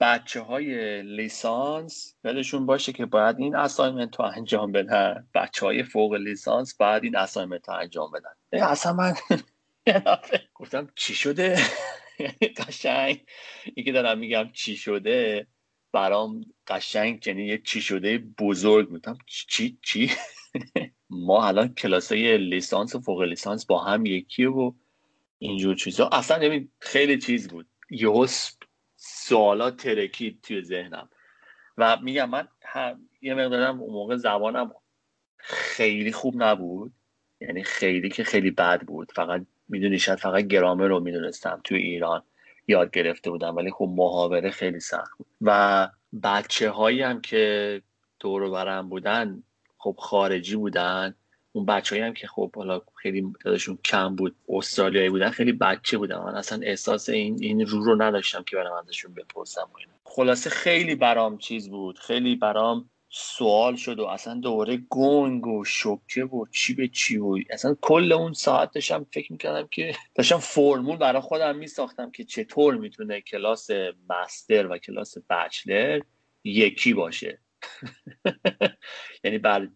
بچه 0.00 0.40
های 0.40 1.02
لیسانس 1.02 2.16
یادشون 2.24 2.66
باشه 2.66 2.92
که 2.92 3.06
باید 3.06 3.38
این 3.38 3.56
assignment 3.56 4.16
رو 4.16 4.24
انجام 4.24 4.72
بدن. 4.72 5.28
بچه 5.34 5.66
های 5.66 5.82
فوق 5.82 6.14
لیسانس 6.14 6.76
باید 6.76 7.04
این 7.04 7.16
assignment 7.16 7.68
رو 7.68 7.74
انجام 7.74 8.10
بدن. 8.10 8.62
اصلا 8.64 8.92
من 8.92 9.14
گفتم 10.54 10.88
چی 10.94 11.14
شده؟ 11.14 11.58
قشنگ. 12.56 13.26
این 13.74 13.86
که 13.86 13.92
دارم 13.92 14.18
میگم 14.18 14.50
چی 14.52 14.76
شده 14.76 15.46
برام 15.92 16.40
قشنگ. 16.66 17.26
یعنی 17.26 17.46
یه 17.46 17.58
چی 17.58 17.80
شده 17.80 18.18
بزرگ 18.18 18.88
بودم 18.88 19.18
چی؟ 19.26 19.78
چی؟ 19.82 20.10
ما 21.10 21.46
الان 21.46 21.74
کلاس 21.74 22.12
های 22.12 22.38
لیسانس 22.38 22.94
و 22.94 23.00
فوق 23.00 23.22
لیسانس 23.22 23.66
با 23.66 23.84
هم 23.84 24.06
یکی 24.06 24.44
و 24.44 24.72
اینجور 25.38 25.74
چیزا. 25.74 26.08
اصلا 26.08 26.64
خیلی 26.78 27.18
چیز 27.18 27.48
بود. 27.48 27.66
یهو 27.90 28.26
سوالات 29.00 29.76
ترکید 29.76 30.40
توی 30.42 30.62
ذهنم. 30.62 31.08
و 31.78 31.98
میگم 32.02 32.30
من 32.30 32.48
هم 32.62 33.08
یه 33.22 33.34
مقدارم 33.34 33.80
اون 33.80 33.92
موقع 33.92 34.16
زبانم 34.16 34.72
خیلی 35.36 36.12
خوب 36.12 36.42
نبود. 36.42 36.92
یعنی 37.40 37.62
خیلی 37.62 38.08
که 38.08 38.24
خیلی 38.24 38.50
بد 38.50 38.82
بود. 38.82 39.12
فقط 39.14 39.46
می‌دونی 39.68 39.98
شاید 39.98 40.18
فقط 40.18 40.44
گرامر 40.44 40.86
رو 40.86 41.00
می‌دونستم 41.00 41.60
توی 41.64 41.78
ایران 41.78 42.22
یاد 42.68 42.90
گرفته 42.90 43.30
بودم 43.30 43.56
ولی 43.56 43.70
خب 43.70 43.88
محاوره 43.96 44.50
خیلی 44.50 44.80
سخت 44.80 45.18
بود. 45.18 45.26
و 45.40 45.88
بچه 46.22 46.70
هایی 46.70 47.02
هم 47.02 47.20
که 47.20 47.82
دور 48.20 48.50
برم 48.50 48.88
بودن 48.88 49.42
خب 49.78 49.96
خارجی 49.98 50.56
بودن. 50.56 51.14
اون 51.58 51.66
بچه 51.66 52.04
هم 52.04 52.14
که 52.14 52.26
خب 52.26 52.56
حالا 52.56 52.82
خیلی 53.02 53.32
تعدادشون 53.44 53.78
کم 53.84 54.16
بود 54.16 54.36
استرالیایی 54.48 55.10
بودن 55.10 55.30
خیلی 55.30 55.52
بچه 55.52 55.98
بودن. 55.98 56.18
من 56.18 56.34
اصلا 56.34 56.60
احساس 56.62 57.08
این 57.08 57.38
این 57.40 57.66
رو 57.66 57.84
رو 57.84 58.02
نداشتم 58.02 58.42
که 58.42 58.56
برم 58.56 58.72
ازشون 58.72 59.14
بپرسم 59.14 59.68
و 59.74 59.78
اینا. 59.78 59.92
خلاصه 60.04 60.50
خیلی 60.50 60.94
برام 60.94 61.38
چیز 61.38 61.70
بود. 61.70 61.98
خیلی 61.98 62.36
برام 62.36 62.90
سوال 63.08 63.76
شد 63.76 63.98
و 63.98 64.04
اصلا 64.04 64.34
دوباره 64.34 64.76
گنگ 64.90 65.46
و 65.46 65.64
شکه 65.64 66.24
و 66.24 66.46
چی 66.52 66.74
به 66.74 66.88
چی 66.88 67.16
و 67.16 67.38
اصلا 67.50 67.76
کل 67.80 68.12
اون 68.12 68.32
ساعت 68.32 68.72
داشتم 68.72 69.06
فکر 69.12 69.32
می‌کردم 69.32 69.68
که 69.70 69.94
داشتم 70.14 70.38
فرمول 70.38 70.96
برای 70.96 71.22
خودم 71.22 71.56
میساختم 71.56 72.10
که 72.10 72.24
چطور 72.24 72.74
می‌تونه 72.74 73.20
کلاس 73.20 73.70
مستر 74.10 74.66
و 74.66 74.78
کلاس 74.78 75.18
بچلر 75.30 76.00
یکی 76.44 76.94
باشه. 76.94 77.38
یعنی 79.24 79.38
بر 79.38 79.68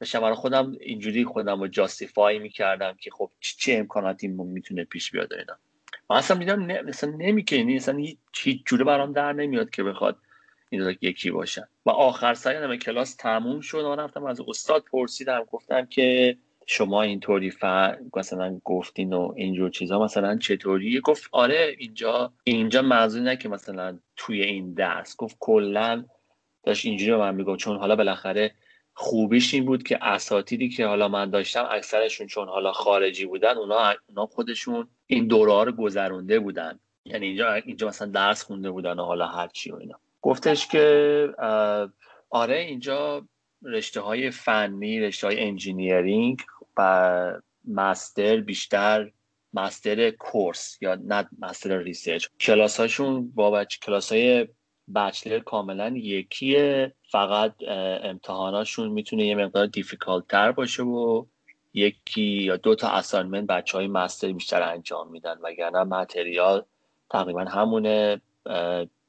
داشتم 0.00 0.20
برای 0.20 0.34
خودم 0.34 0.76
اینجوری 0.80 1.24
خودم 1.24 1.60
رو 1.60 1.68
جاستیفای 1.68 2.38
می‌کردم 2.38 2.96
که 3.00 3.10
خب 3.10 3.30
چه 3.40 3.74
امکاناتی 3.74 4.28
می‌تونه 4.28 4.84
پیش 4.84 5.10
بیاد 5.10 5.32
اینا. 5.32 5.58
من 6.10 6.16
اصلا 6.16 6.38
می‌دونم 6.38 6.66
نه 6.66 6.82
مثلا 6.82 7.10
نمی‌کنی 7.10 7.76
اصلا 7.76 8.04
هیچ 8.34 8.64
جوره 8.66 8.84
برام 8.84 9.12
در 9.12 9.32
نمیاد 9.32 9.70
که 9.70 9.82
بخواد 9.82 10.18
این 10.70 10.96
یکی 11.00 11.30
باشن 11.30 11.68
و 11.86 11.90
آخر 11.90 12.34
سر 12.34 12.76
کلاس 12.76 13.14
تموم 13.14 13.60
شد 13.60 13.78
و 13.84 13.94
رفتم 13.94 14.24
از 14.24 14.40
استاد 14.48 14.84
پرسیدم 14.84 15.44
گفتم 15.44 15.86
که 15.86 16.36
شما 16.66 17.02
اینطوری 17.02 17.50
ف... 17.50 17.64
مثلا 18.16 18.60
گفتین 18.64 19.12
و 19.12 19.32
اینجور 19.36 19.70
چیزا 19.70 20.04
مثلا 20.04 20.38
چطوری؟ 20.38 21.00
گفت 21.00 21.28
آره 21.32 21.76
اینجا 21.78 22.32
اینجا 22.44 22.82
موضوع 22.82 23.22
نه 23.22 23.36
که 23.36 23.48
مثلا 23.48 23.98
توی 24.16 24.42
این 24.42 24.74
درس. 24.74 25.16
گفت 25.16 25.36
کلا 25.40 26.04
داشت 26.62 26.86
اینجوری 26.86 27.10
به 27.10 27.16
من 27.18 27.34
می‌گفت 27.34 27.58
چون 27.58 27.76
حالا 27.76 27.96
بالاخره 27.96 28.54
خوبیش 28.98 29.54
این 29.54 29.64
بود 29.64 29.82
که 29.82 29.98
اساتیدی 30.02 30.68
که 30.68 30.86
حالا 30.86 31.08
من 31.08 31.30
داشتم 31.30 31.68
اکثرشون 31.70 32.26
چون 32.26 32.48
حالا 32.48 32.72
خارجی 32.72 33.26
بودن 33.26 33.56
اونا 33.56 33.94
اونا 34.08 34.26
خودشون 34.26 34.88
این 35.06 35.26
دوره 35.26 35.52
ها 35.52 35.62
رو 35.62 35.72
گذرونده 35.72 36.40
بودن. 36.40 36.78
یعنی 37.04 37.26
اینجا 37.26 37.52
اینجا 37.52 37.88
مثلا 37.88 38.08
درس 38.08 38.42
خونده 38.42 38.70
بودن 38.70 38.98
و 38.98 39.04
حالا 39.04 39.26
هر 39.26 39.48
چی 39.48 39.70
و 39.70 39.76
اینا. 39.76 39.98
گفتش 40.22 40.66
که 40.66 41.28
آره 42.30 42.56
اینجا 42.56 43.26
رشته 43.62 44.00
های 44.00 44.30
فنی 44.30 45.00
رشته 45.00 45.26
های 45.26 45.40
engineering 45.40 46.42
و 46.76 47.40
master 47.68 48.36
بیشتر 48.36 49.10
master 49.52 50.10
course 50.10 50.78
یا 50.80 50.94
نه 50.94 51.28
master 51.38 51.78
research. 51.78 52.26
کلاس 52.40 52.80
هاشون 52.80 53.30
با 53.30 53.50
بچ... 53.50 53.78
کلاس 53.78 54.12
های 54.12 54.48
bachelor 54.94 55.38
کاملا 55.38 55.92
یکیه. 55.96 56.92
فقط 57.10 57.54
امتحاناشون 58.02 58.88
می‌تونه 58.88 59.26
یه 59.26 59.34
مقدار 59.34 59.66
difficult 59.66 60.28
تر 60.28 60.52
باشه 60.52 60.82
و 60.82 61.24
یکی 61.74 62.22
یا 62.22 62.56
دو 62.56 62.74
تا 62.74 62.88
assignment 62.88 63.46
بچه 63.46 63.78
های 63.78 63.86
master 63.88 64.32
بیشتر 64.32 64.62
انجام 64.62 65.10
میدن. 65.10 65.36
وگرنه 65.42 65.84
material 65.84 66.64
تقریبا 67.10 67.44
همونه. 67.44 68.20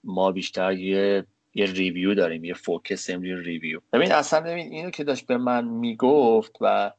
ما 0.04 0.32
بیشتر 0.32 0.74
یه 0.74 1.26
یه 1.54 1.66
review 1.66 2.16
داریم 2.16 2.44
یه 2.44 2.54
focus 2.54 3.10
روی 3.10 3.36
review 3.36 3.80
ببین 3.94 4.12
اصلا 4.12 4.42
ببین 4.42 4.72
اینو 4.72 4.90
که 4.90 5.04
داشت 5.04 5.28
به 5.28 5.38
من 5.38 5.66
می‌گفت 5.66 6.58
و 6.62 6.92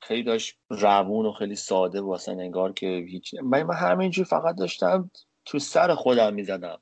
خیلی 0.00 0.22
داشت 0.22 0.58
روون 0.70 1.26
و 1.26 1.32
خیلی 1.32 1.54
ساده 1.54 2.00
و 2.00 2.10
اصلا 2.10 2.34
انگار 2.34 2.72
که 2.72 3.06
هیچ 3.08 3.34
من, 3.34 3.62
من 3.62 3.74
همینجور 3.74 4.24
فقط 4.24 4.56
داشتم 4.56 5.10
تو 5.44 5.58
سر 5.58 5.94
خودم 5.94 6.34
می‌زدم 6.34 6.78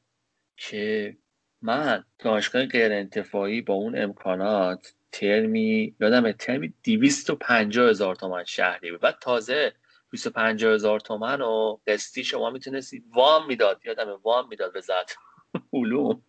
که 0.56 1.16
من 1.64 2.04
دانشگاه 2.18 2.66
غیر 2.66 2.92
انتفاعی 2.92 3.60
با 3.60 3.74
اون 3.74 3.98
امکانات 3.98 4.94
ترمی 5.12 5.94
یادم 6.00 6.32
ترمی 6.32 6.74
250 6.84 7.90
هزار 7.90 8.14
تومن 8.14 8.44
شهری 8.44 8.90
بود. 8.90 9.00
بعد 9.00 9.18
تازه 9.20 9.72
250 10.10 10.74
هزار 10.74 11.00
تومن 11.00 11.40
و 11.40 11.78
قسطی 11.86 12.24
شما 12.24 12.50
می‌تونستید 12.50 13.04
وام 13.14 13.46
می‌داد. 13.46 13.80
یادم 13.84 14.20
وام 14.22 14.48
می‌داد 14.48 14.72
به 14.72 14.80
ذات 14.80 15.14
علوم. 15.72 16.22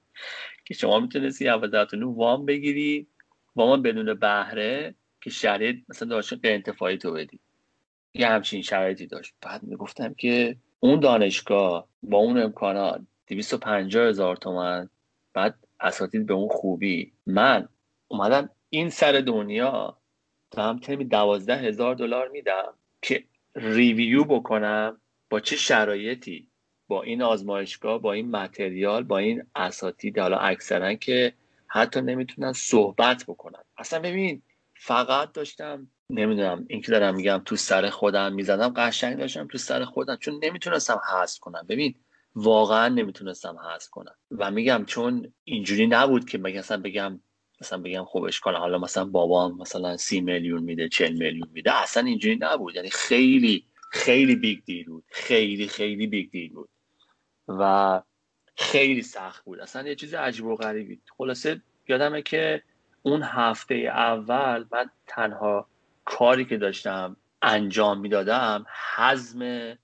که 0.66 0.74
شما 0.74 1.00
می‌تونستی 1.00 1.50
اول 1.50 1.86
وام 2.02 2.46
بگیری. 2.46 3.08
وام 3.56 3.82
بدون 3.82 4.14
بهره 4.14 4.96
که 5.22 5.30
شرایط 5.30 5.76
مثلا 5.90 6.08
داشت 6.08 6.34
به 6.34 6.54
انتفاعی 6.54 6.98
تو 6.98 7.12
بدی. 7.12 7.40
یه 8.14 8.28
همچین 8.28 8.62
شرایطی 8.62 9.08
داشت. 9.08 9.34
بعد 9.42 9.64
می‌گفتم 9.64 10.14
که 10.14 10.56
اون 10.80 11.00
دانشگاه 11.00 11.88
با 12.04 12.18
اون 12.18 12.38
امکانات 12.38 13.02
250 13.28 14.08
هزار 14.08 14.36
تومن 14.36 14.90
بعد 15.36 15.56
اساتید 15.80 16.26
به 16.26 16.34
اون 16.34 16.50
خوبی. 16.50 17.14
من 17.26 17.70
اومدم 18.08 18.50
این 18.70 18.90
سر 18.90 19.12
دنیا 19.12 19.98
تا 20.52 20.70
هم 20.70 20.80
ترمی 20.80 21.06
دوازده 21.06 21.56
هزار 21.58 21.96
دلار 21.96 22.28
میدم 22.28 22.74
که 23.02 23.24
ریویو 23.56 24.24
بکنم 24.24 25.02
با 25.30 25.40
چه 25.40 25.56
شرایطی؟ 25.56 26.50
با 26.88 27.04
این 27.04 27.22
آزمایشگاه 27.22 28.02
با 28.02 28.14
این 28.14 28.32
متریال 28.32 29.04
با 29.04 29.18
این 29.18 29.44
اساتید 29.56 30.20
حالا 30.20 30.38
اکثرا 30.38 30.94
که 30.94 31.34
حتی 31.68 32.02
نمی‌تونن 32.02 32.54
صحبت 32.54 33.24
بکنن. 33.28 33.64
اصلا 33.78 34.00
ببین 34.00 34.42
فقط 34.76 35.32
داشتم 35.32 35.88
نمی‌دونم 36.10 36.66
این 36.70 36.82
که 36.82 36.92
دارم 36.92 37.16
میگم 37.16 37.42
تو 37.46 37.56
سر 37.56 37.90
خودم 37.90 38.34
می‌زدم 38.34 38.74
قشنگ 38.76 39.18
داشتم 39.18 39.48
تو 39.48 39.58
سر 39.58 39.86
خودم 39.86 40.16
چون 40.16 40.40
نمی‌تونستم 40.44 41.02
حذف 41.14 41.40
کنم. 41.40 41.66
ببین 41.70 41.96
واقعا 42.36 42.88
نمی‌تونستم 42.88 43.58
حذف 43.58 43.90
کنم. 43.90 44.16
و 44.32 44.52
میگم 44.52 44.84
چون 44.88 45.34
اینجوری 45.44 45.88
نبود 45.88 46.30
که 46.30 46.38
مثلا 46.38 46.82
بگم 46.82 47.20
مثلا 47.62 47.82
بگم 47.82 48.06
خب 48.06 48.24
اشکال 48.24 48.56
حالا 48.56 48.78
مثلا 48.78 49.06
بابام 49.06 49.58
مثلا 49.58 49.98
سی 49.98 50.22
میلیون 50.22 50.64
میده 50.64 50.90
چل 50.90 51.12
میلیون 51.12 51.50
میده 51.54 51.82
اصلا 51.84 52.04
اینجوری 52.04 52.38
نبود. 52.42 52.76
یعنی 52.76 52.90
خیلی 52.90 53.66
خیلی 53.92 54.36
big 54.36 54.64
deal 54.66 54.86
بود. 54.86 55.04
خیلی 55.10 55.68
خیلی 55.68 56.08
big 56.08 56.32
deal 56.32 56.54
بود. 56.54 56.70
و 57.48 58.02
خیلی 58.56 59.02
سخت 59.02 59.46
بود. 59.46 59.60
اصلا 59.60 59.88
یه 59.88 59.96
چیز 59.96 60.14
عجیب 60.14 60.46
و 60.46 60.56
غریبی. 60.56 61.02
خلاصه 61.18 61.62
یادمه 61.88 62.22
که 62.22 62.64
اون 63.02 63.24
هفته 63.24 63.76
اول 63.76 64.66
من 64.72 64.90
تنها 65.08 65.68
کاری 66.06 66.46
که 66.46 66.58
داشتم 66.58 67.18
انجام 67.48 68.00
می‌دادم 68.00 68.66
حزم 68.96 69.42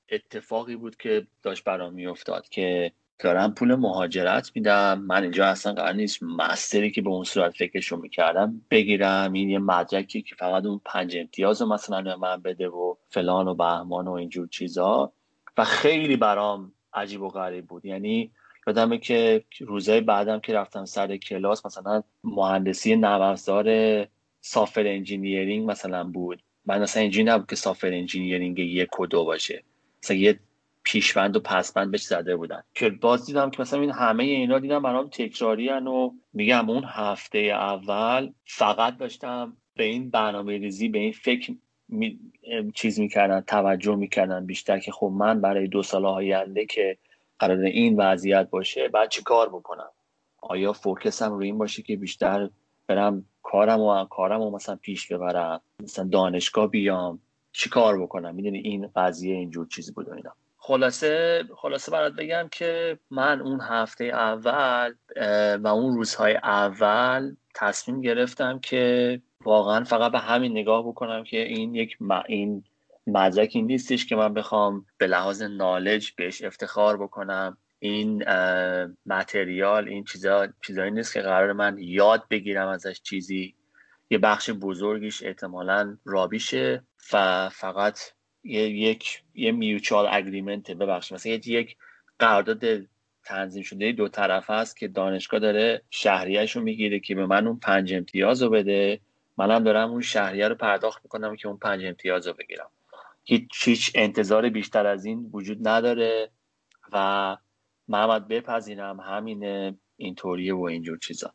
اتفاقی 0.10 0.76
بود 0.76 0.96
که 0.96 1.28
داشت 1.44 1.64
برام 1.64 1.94
میافتاد 1.94 2.50
که 2.50 2.92
دارم 3.20 3.54
پول 3.54 3.76
مهاجرت 3.76 4.52
میدم. 4.56 5.00
من 5.00 5.24
اینجا 5.24 5.46
اصلا 5.46 5.74
قرار 5.74 5.94
نیست 5.94 6.24
مستری 6.24 6.92
که 6.92 7.02
به 7.02 7.10
اون 7.10 7.24
صورت 7.24 7.58
فکرشو 7.58 7.98
می‌کردم 7.98 8.62
بگیرم. 8.70 9.34
این 9.34 9.50
یه 9.50 9.60
مدرکی 9.60 10.22
که 10.22 10.36
فقط 10.36 10.66
اون 10.66 10.82
پنج 10.86 11.18
امتیاز 11.18 11.62
رو 11.62 11.68
مثلا 11.68 12.02
به 12.02 12.16
من 12.16 12.42
بده 12.42 12.68
و 12.68 12.96
فلان 13.10 13.48
و 13.48 13.56
بهمان 13.56 14.08
و 14.08 14.12
اینجور 14.12 14.48
چیزا. 14.48 15.14
و 15.58 15.64
خیلی 15.64 16.18
برام 16.18 16.74
عجیب 16.94 17.22
و 17.22 17.30
غریب 17.30 17.66
بود. 17.66 17.86
یعنی 17.86 18.32
یادمه 18.68 18.98
که 18.98 19.44
روزای 19.60 20.02
بعدم 20.02 20.40
که 20.40 20.54
رفتم 20.54 20.86
سر 20.86 21.18
کلاس 21.18 21.66
مثلا 21.66 22.04
مهندسی 22.24 22.96
نرم 22.96 23.36
software 24.42 24.88
engineering 24.88 25.72
مثلا 25.72 26.04
بود. 26.04 26.44
من 26.66 26.82
اصلا 26.82 27.02
اینجوری 27.02 27.24
نبود 27.24 27.50
که 27.50 27.56
software 27.56 27.88
engineering 27.88 28.60
یک 28.60 29.00
و 29.00 29.06
دو 29.06 29.26
باشه. 29.26 29.64
مثلا 30.04 30.18
یه 30.18 30.40
پیشوند 30.84 31.36
و 31.36 31.40
پسوند 31.40 31.92
بهش 31.92 32.02
زده 32.02 32.36
بودن. 32.36 32.64
که 32.74 32.90
باز 32.90 33.26
دیدم 33.26 33.50
که 33.50 33.62
مثلا 33.62 33.82
این 33.82 33.92
همه 33.92 34.24
اینا 34.24 34.60
دیدم 34.60 34.82
برام 34.82 35.10
تکراری 35.10 35.70
و 35.70 36.12
میگم 36.34 36.70
اون 36.70 36.84
هفته 36.88 37.40
اول 37.40 38.32
فقط 38.46 38.98
داشتم 38.98 39.58
به 39.76 39.84
این 39.84 40.10
برنامه 40.10 40.58
ریزی 40.58 40.90
به 40.90 41.00
این 41.00 41.12
فکر 41.12 41.54
می... 41.88 42.20
چیز 42.74 43.00
می‌کردن 43.00 43.42
توجه 43.42 43.96
می‌کردن 43.96 44.46
بیشتر 44.46 44.80
که 44.80 44.92
خب 44.92 45.12
من 45.16 45.42
برای 45.42 45.68
دو 45.68 45.84
سال 45.84 46.06
آینده 46.06 46.66
که 46.66 46.98
قرار 47.40 47.60
این 47.60 47.98
وضعیت 47.98 48.50
باشه 48.50 48.88
بعد 48.88 49.10
چی 49.10 49.24
کار 49.24 49.50
بکنم؟ 49.50 49.90
آیا 50.42 50.74
فوکسم 50.74 51.34
روی 51.34 51.46
این 51.46 51.58
باشه 51.58 51.82
که 51.82 51.96
بیشتر 51.96 52.50
برم 52.96 53.26
کارم 53.44 53.80
و 53.80 54.06
کارم 54.06 54.42
و 54.42 54.52
مثلا 54.52 54.76
پیش 54.76 55.12
ببرم 55.12 55.62
مثلا 55.84 56.10
دانشگاه 56.12 56.68
بیام 56.68 57.20
چی 57.52 57.70
کار 57.70 58.02
بکنم؟ 58.02 58.36
می‌دونی 58.36 58.60
این 58.60 58.90
قضیه 58.96 59.36
اینجور 59.36 59.68
چیزی 59.68 59.92
بود 59.92 60.10
اینا. 60.10 60.32
خلاصه 60.58 61.44
خلاصه 61.56 61.92
برات 61.92 62.14
بگم 62.14 62.48
که 62.52 63.00
من 63.12 63.42
اون 63.42 63.62
هفته 63.62 64.06
اول 64.06 64.94
و 65.64 65.68
اون 65.68 65.96
روزهای 65.96 66.36
اول 66.36 67.36
تصمیم 67.56 68.02
گرفتم 68.02 68.60
که 68.60 69.22
واقعا 69.44 69.84
فقط 69.84 70.12
به 70.12 70.20
همین 70.20 70.52
نگاه 70.52 70.88
بکنم 70.88 71.24
که 71.24 71.42
این 71.44 71.76
یک 71.76 71.98
این 72.28 72.64
مدرکی 73.08 73.62
نیستش 73.62 74.06
که 74.06 74.16
من 74.16 74.34
بخوام 74.34 74.86
به 74.98 75.08
لحاظ 75.08 75.42
نالج 75.42 76.12
بهش 76.12 76.44
افتخار 76.44 76.98
بکنم. 76.98 77.58
این 77.84 78.24
متریال 79.06 79.88
این 79.88 80.04
چیزا 80.04 80.48
چیزایی 80.62 80.92
نیست 80.92 81.14
که 81.14 81.22
قرار 81.22 81.54
من 81.54 81.78
یاد 81.80 82.24
بگیرم 82.30 82.68
ازش 82.68 83.02
چیزی. 83.02 83.56
یه 84.10 84.18
بخش 84.18 84.50
بزرگیش 84.50 85.24
احتمالا 85.24 85.98
رابیشه 86.06 86.84
و 87.14 87.50
فقط 87.50 88.00
یه 88.44 88.62
یک 88.62 89.24
یه 89.36 89.52
میوچوال 89.52 90.08
اگریمنت 90.12 90.72
ببخشید 90.72 91.16
مثلا 91.16 91.32
یک 91.32 91.78
قرارداد 92.20 92.88
تنظیم 93.24 93.64
شده 93.64 93.92
دو 93.92 94.08
طرف 94.08 94.50
است 94.50 94.78
که 94.78 94.88
دانشگاه 94.88 95.40
داره 95.40 95.82
شهریهش 95.90 96.56
رو 96.56 96.62
می‌گیره 96.62 97.00
که 97.00 97.16
به 97.16 97.26
من 97.26 97.48
اون 97.48 97.60
پنج 97.60 97.94
امتیاز 97.94 98.44
رو 98.44 98.50
بده. 98.50 99.00
منم 99.38 99.64
دارم 99.64 99.92
اون 99.92 100.02
شهریه 100.02 100.48
رو 100.48 100.56
پرداخت 100.56 101.04
می‌کنم 101.04 101.36
که 101.36 101.48
اون 101.48 101.58
پنج 101.58 101.86
امتیاز 101.86 102.28
رو 102.28 102.34
بگیرم. 102.34 102.70
هیچ 103.24 103.68
هیچ 103.68 103.92
انتظار 103.96 104.50
بیشتر 104.50 104.88
از 104.88 105.06
این 105.06 105.30
وجود 105.34 105.68
نداره 105.68 106.30
و 106.94 107.38
باید 107.88 108.28
بپذیرم 108.28 109.00
همینه 109.00 109.78
اینطوریه 109.98 110.54
و 110.54 110.64
اینجور 110.64 110.98
چیزا. 110.98 111.34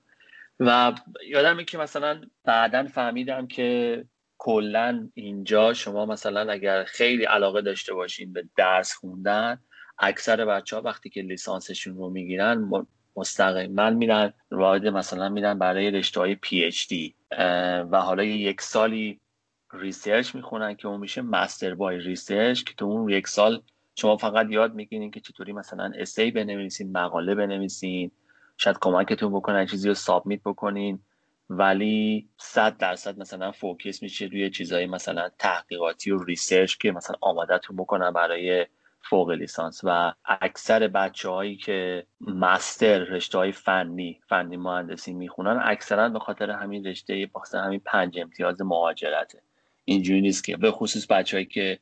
و 0.61 0.93
یادمه 1.29 1.65
که 1.65 1.79
مثلا 1.79 2.21
بعدا 2.45 2.87
فهمیدم 2.87 3.47
که 3.47 4.05
کلا 4.39 5.09
اینجا 5.15 5.73
شما 5.75 6.07
مثلا 6.07 6.53
اگر 6.53 6.85
خیلی 6.85 7.25
علاقه 7.25 7.63
داشته 7.63 7.95
باشین 7.95 8.33
به 8.33 8.49
درس 8.57 8.93
خوندن 8.93 9.59
اکثر 9.99 10.45
بچه 10.45 10.77
ها 10.77 10.83
وقتی 10.83 11.11
که 11.11 11.23
لیسانسشون 11.23 11.97
رو 11.97 12.11
می‌گیرن 12.11 12.71
مستقیما 13.17 13.91
میرن 13.91 14.33
وارد 14.51 14.87
مثلا 14.87 15.29
میرن 15.29 15.59
برای 15.59 15.91
رشته 15.91 16.21
های 16.21 16.35
PhD 16.35 17.15
و 17.91 18.01
حالا 18.01 18.23
یک 18.23 18.61
سالی 18.61 19.21
research 19.73 20.35
می‌خونن 20.35 20.75
که 20.75 20.89
اون 20.89 21.01
میشه 21.01 21.23
master 21.23 21.75
by 21.75 21.99
research 21.99 22.65
که 22.65 22.75
تو 22.75 22.85
اون 22.85 23.09
یک 23.09 23.29
سال 23.29 23.63
شما 23.97 24.17
فقط 24.17 24.47
یاد 24.51 24.75
می‌گیرین 24.75 25.11
که 25.11 25.21
چطوری 25.21 25.53
مثلا 25.53 25.93
essay 25.99 26.31
بنویسین 26.31 26.93
مقاله 26.93 27.35
بنویسین 27.35 28.11
شاید 28.57 28.79
کمکتون 28.81 29.33
بکنن 29.33 29.67
چیزی 29.67 29.89
رو 29.89 29.95
submit 29.95 30.41
بکنین. 30.45 30.99
ولی 31.51 32.29
صد 32.39 32.77
درصد 32.77 33.19
مثلا 33.19 33.53
focus 33.53 34.03
میشه 34.03 34.25
روی 34.25 34.51
چیزایی 34.51 34.87
مثلا 34.87 35.29
تحقیقاتی 35.39 36.11
و 36.11 36.25
research 36.25 36.77
که 36.77 36.93
مثلا 36.93 37.17
آمادتون 37.21 37.77
بکنن 37.77 38.11
برای 38.11 38.67
فوق 39.01 39.31
لیسانس. 39.31 39.81
و 39.85 40.13
اکثر 40.25 40.89
بچه 40.89 41.29
هایی 41.29 41.57
که 41.57 42.07
مستر 42.21 42.99
رشته 42.99 43.39
های 43.39 43.53
فنی 43.53 44.21
فنی 44.29 44.57
مهندسی 44.57 45.13
می‌خونن 45.13 45.61
اکثرا 45.65 46.09
به 46.09 46.19
خاطر 46.19 46.51
همین 46.51 46.87
رشته 46.87 47.31
بخاطر 47.35 47.59
همین 47.59 47.81
پنج 47.85 48.19
امتیاز 48.19 48.63
مهاجرته. 48.63 49.43
اینجوری 49.85 50.21
نیست 50.21 50.45
که 50.45 50.57
به 50.57 50.71
خصوص 50.71 51.07
بچههایی 51.11 51.47
که 51.47 51.79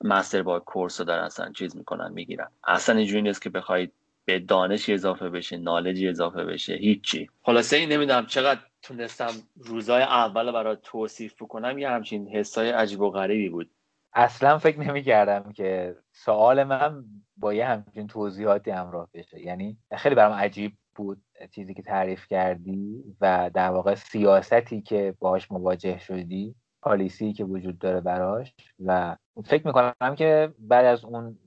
مستر 0.00 0.42
با 0.42 0.60
کورس 0.60 1.00
رو 1.00 1.06
دارن 1.06 1.24
اصلا 1.24 1.52
چیز 1.52 1.76
می‌کنن 1.76 2.12
می‌گیرن. 2.12 2.50
اصلا 2.64 2.96
اینجوری 2.96 3.22
نیست 3.22 3.42
که 3.42 3.50
بخواید 3.50 3.92
به 4.24 4.38
دانش 4.38 4.90
اضافه 4.90 5.30
بشه 5.30 5.56
نالجی 5.56 6.08
اضافه 6.08 6.44
بشه 6.44 6.74
هیچی. 6.74 7.30
خلاصه 7.42 7.76
این 7.76 7.92
نمی‌دونم 7.92 8.26
چقدر 8.26 8.60
تونستم 8.82 9.30
روزای 9.56 10.02
اول 10.02 10.52
برای 10.52 10.76
توصیف 10.82 11.42
بکنم 11.42 11.78
یه 11.78 11.88
همچین 11.88 12.28
حسای 12.28 12.70
عجیب 12.70 13.00
و 13.00 13.10
غریبی 13.10 13.48
بود. 13.48 13.70
اصلا 14.12 14.58
فکر 14.58 14.80
نمی 14.80 15.02
کردم 15.02 15.52
که 15.52 15.96
سوال 16.12 16.64
من 16.64 17.04
با 17.36 17.54
یه 17.54 17.66
همچین 17.66 18.06
توضیحاتی 18.06 18.70
همراه 18.70 19.08
بشه. 19.14 19.40
یعنی 19.40 19.76
خیلی 19.96 20.14
برام 20.14 20.32
عجیب 20.32 20.72
بود 20.94 21.22
چیزی 21.50 21.74
که 21.74 21.82
تعریف 21.82 22.26
کردی 22.26 23.04
و 23.20 23.50
در 23.54 23.70
واقع 23.70 23.94
سیاستی 23.94 24.82
که 24.82 25.14
باهاش 25.18 25.50
مواجه 25.50 25.98
شدی. 25.98 26.54
پالیسی 26.84 27.32
که 27.32 27.44
وجود 27.44 27.78
داره 27.78 28.00
براش 28.00 28.54
و 28.84 29.16
فکر 29.44 29.66
می‌کنم 29.66 30.14
که 30.16 30.54
بعد 30.58 30.84
از 30.84 31.04
اون 31.04 31.38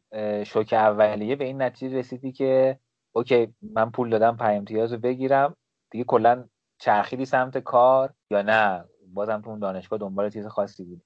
شوک 0.44 0.74
اولیه 0.74 1.36
به 1.36 1.46
این 1.46 1.62
نتیجه 1.62 1.98
رسیدی 1.98 2.32
که 2.32 2.80
اوکی 3.12 3.54
من 3.62 3.92
پول 3.92 4.10
دادم 4.10 4.38
پنج 4.38 4.58
امتیاز 4.58 4.94
رو 4.94 5.00
بگیرم. 5.00 5.56
دیگه 5.92 6.04
کلا 6.04 6.46
چرخیدی 6.80 7.26
سمت 7.26 7.58
کار 7.58 8.14
یا 8.32 8.42
نه؟ 8.42 8.86
بازم 9.14 9.42
تو 9.42 9.50
اون 9.50 9.60
دانشگاه 9.60 10.00
دنبال 10.00 10.30
چیز 10.30 10.48
خاصی 10.48 10.84
بود 10.84 11.02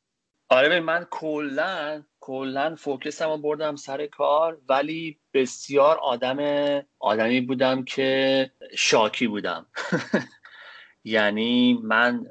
آره 0.50 0.80
من 0.80 1.08
کلا 1.12 2.04
کلا 2.20 2.76
فوکسمو 2.76 3.38
بردم 3.38 3.76
سر 3.76 4.08
کار 4.08 4.62
ولی 4.70 5.20
بسیار 5.34 5.98
آدم 5.98 6.38
آدمی 7.00 7.42
بودم 7.42 7.84
که 7.84 8.52
شاکی 8.78 9.28
بودم. 9.28 9.66
یعنی 11.04 11.80
من 11.84 12.26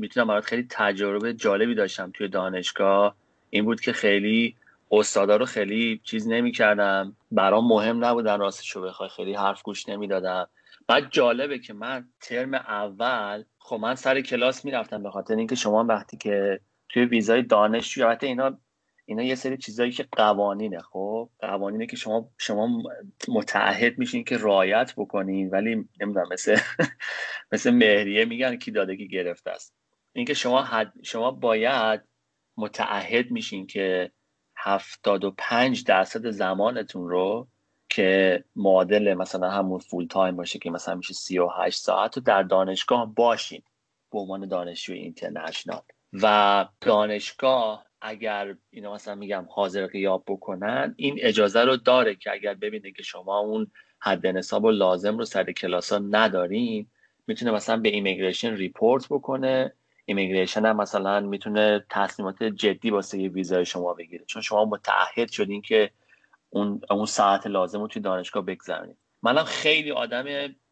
می‌تونم 0.00 0.26
برات 0.26 0.44
خیلی 0.44 0.66
تجربه 0.70 1.34
جالبی 1.34 1.74
داشتم 1.74 2.10
توی 2.14 2.28
دانشگاه. 2.28 3.16
این 3.50 3.64
بود 3.64 3.80
که 3.80 3.92
خیلی 3.92 4.56
استادا 4.90 5.36
رو 5.36 5.46
خیلی 5.46 6.00
چیز 6.04 6.28
نمی‌کردم. 6.28 7.16
برام 7.32 7.68
مهم 7.68 8.04
نبودن 8.04 8.40
راستش 8.40 8.70
رو 8.70 8.82
بخوای 8.82 9.08
خیلی 9.08 9.34
حرف 9.34 9.62
گوش 9.62 9.88
نمی‌دادم. 9.88 10.48
بعد 10.88 11.10
جالبه 11.10 11.58
که 11.58 11.72
من 11.72 12.08
ترم 12.20 12.54
اول 12.54 13.44
خب 13.58 13.76
من 13.76 13.94
سر 13.94 14.20
کلاس 14.20 14.64
می‌رفتم 14.64 15.02
به 15.02 15.10
خاطر 15.10 15.36
اینکه 15.36 15.54
شما 15.54 15.84
وقتی 15.84 16.16
که 16.16 16.60
توی 16.88 17.04
ویزای 17.04 17.42
دانشجو 17.42 18.06
البته 18.06 18.26
اینا 18.26 18.58
اینا 19.06 19.22
یه 19.22 19.34
سری 19.34 19.56
چیزایی 19.56 19.90
که 19.92 20.06
قوانینه 20.12 20.78
خب؟ 20.80 21.30
قوانینه 21.40 21.86
که 21.86 21.96
شما 21.96 22.30
شما 22.38 22.82
متعهد 23.28 23.98
میشین 23.98 24.24
که 24.24 24.36
رایت 24.36 24.94
بکنین 24.96 25.50
ولی 25.50 25.88
نمی‌دونم 26.00 26.28
مثل 26.32 26.56
مثل 27.52 27.70
مهریه 27.70 28.24
میگن 28.24 28.56
کی 28.56 28.70
داده 28.70 28.96
کی 28.96 29.08
گرفته 29.08 29.50
است. 29.50 29.79
اینکه 30.12 30.34
شما 30.34 30.62
حد 30.62 30.92
شما 31.02 31.30
باید 31.30 32.00
متعهد 32.56 33.30
میشین 33.30 33.66
که 33.66 34.12
هفتاد 34.56 35.24
و 35.24 35.34
پنج 35.38 35.84
درصد 35.84 36.30
زمانتون 36.30 37.08
رو 37.08 37.48
که 37.88 38.44
معادل 38.56 39.14
مثلا 39.14 39.50
همون 39.50 39.78
full 39.78 40.06
time 40.06 40.36
باشه 40.36 40.58
که 40.58 40.70
مثلا 40.70 40.94
میشه 40.94 41.14
سی 41.14 41.38
و 41.38 41.48
هشت 41.58 41.78
ساعت 41.78 42.16
رو 42.16 42.22
در 42.22 42.42
دانشگاه 42.42 43.14
باشین 43.14 43.62
به 44.12 44.18
عنوان 44.18 44.48
دانشجوی 44.48 44.98
international. 44.98 45.82
و 46.12 46.66
دانشگاه 46.80 47.86
اگر 48.00 48.56
اینا 48.70 48.94
مثلا 48.94 49.14
میگم 49.14 49.46
حاضر 49.50 49.86
غیاب 49.86 50.24
بکنن 50.26 50.94
این 50.96 51.18
اجازه 51.20 51.60
رو 51.60 51.76
داره 51.76 52.14
که 52.14 52.32
اگر 52.32 52.54
ببینه 52.54 52.92
که 52.92 53.02
شما 53.02 53.38
اون 53.38 53.70
حد 53.98 54.26
نصاب 54.26 54.64
و 54.64 54.70
لازم 54.70 55.18
رو 55.18 55.24
سر 55.24 55.52
کلاس 55.52 55.92
ها 55.92 55.98
ندارین 55.98 56.90
می‌تونه 57.26 57.50
مثلا 57.50 57.76
به 57.76 57.88
immigration 57.88 58.54
report 58.54 59.06
بکنه 59.10 59.74
immigration 60.04 60.66
هم 60.66 60.76
مثلا 60.76 61.20
می‌تونه 61.20 61.84
تصمیمات 61.90 62.42
جدی 62.42 62.90
واسه 62.90 63.28
ویزای 63.28 63.64
شما 63.64 63.94
بگیره. 63.94 64.24
چون 64.24 64.42
شما 64.42 64.64
متعهد 64.64 65.30
شدین 65.30 65.62
که 65.62 65.90
اون 66.50 66.80
اون 66.90 67.06
ساعت 67.06 67.46
لازم 67.46 67.80
رو 67.80 67.88
توی 67.88 68.02
دانشگاه 68.02 68.44
بگذرونید. 68.44 68.96
منم 69.22 69.44
خیلی 69.44 69.90
آدم 69.90 70.24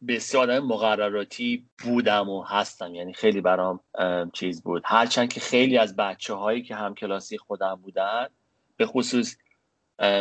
بسیار 0.08 0.42
آدم 0.42 0.66
مقرراتی 0.66 1.66
بودم 1.84 2.28
و 2.28 2.42
هستم. 2.42 2.94
یعنی 2.94 3.12
خیلی 3.12 3.40
برام 3.40 3.80
چیز 4.32 4.62
بود. 4.62 4.82
هرچند 4.86 5.32
که 5.32 5.40
خیلی 5.40 5.78
از 5.78 5.96
بچه 5.96 6.34
هایی 6.34 6.62
که 6.62 6.74
هم 6.74 6.94
کلاسی 6.94 7.38
خودم 7.38 7.74
بودن 7.74 8.26
به 8.76 8.86
خصوص 8.86 9.36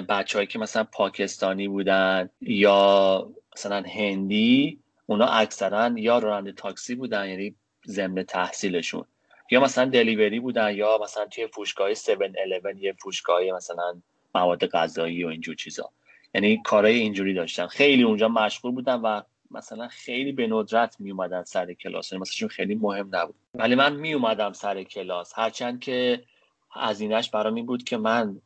بچه 0.10 0.38
هایی 0.38 0.48
که 0.48 0.60
مثلا 0.60 0.84
پاکستانی 0.84 1.68
بودن 1.68 2.30
یا 2.42 3.30
مثلا 3.56 3.84
هندی 3.96 4.80
اونا 5.06 5.26
اکثرا 5.26 5.92
یا 5.96 6.20
راننده 6.20 6.52
تاکسی 6.52 6.96
بودن. 6.96 7.30
یعنی 7.30 7.56
ضمن 7.88 8.24
تحصیلشون. 8.24 9.06
یا 9.52 9.60
مثلا 9.60 9.86
دلیوری 9.86 10.40
بودن 10.40 10.76
یا 10.76 11.00
مثلا 11.04 11.26
توی 11.26 11.48
فروشگاه 11.48 11.90
7 11.90 12.10
11 12.10 12.78
یه 12.80 12.94
فروشگاه 12.94 13.42
مثلا 13.56 14.02
مواد 14.36 14.66
غذایی 14.66 15.24
و 15.24 15.28
اینجور 15.28 15.56
چیزا. 15.56 15.90
یعنی 16.36 16.62
کارهای 16.64 16.96
اینجوری 16.96 17.34
داشتن. 17.34 17.68
خیلی 17.68 18.04
اونجا 18.04 18.28
مشغول 18.28 18.72
بودن 18.72 18.96
و 18.96 19.22
مثلا 19.52 19.88
خیلی 19.88 20.32
به 20.32 20.48
ندرت 20.48 20.96
می 21.00 21.12
اومدن 21.12 21.44
سر 21.44 21.74
کلاس. 21.74 22.12
یعنی 22.12 22.22
مثلا 22.22 22.48
خیلی 22.48 22.76
مهم 22.76 23.10
نبود. 23.12 23.36
ولی 23.54 23.76
من 23.76 23.96
می 23.96 24.14
اومدم 24.14 24.54
سر 24.54 24.84
کلاس. 24.84 25.34
هرچند 25.36 25.80
که 25.80 26.24
هزینهش 26.72 27.30
برام 27.30 27.56
این 27.56 27.66
بود 27.66 27.84
که 27.84 27.98
من 27.98 28.42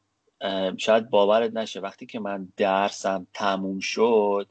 شاید 0.77 1.09
باورت 1.09 1.53
نشه 1.53 1.79
وقتی 1.79 2.05
که 2.05 2.19
من 2.19 2.47
درسم 2.57 3.27
تموم 3.33 3.79
شد 3.79 4.47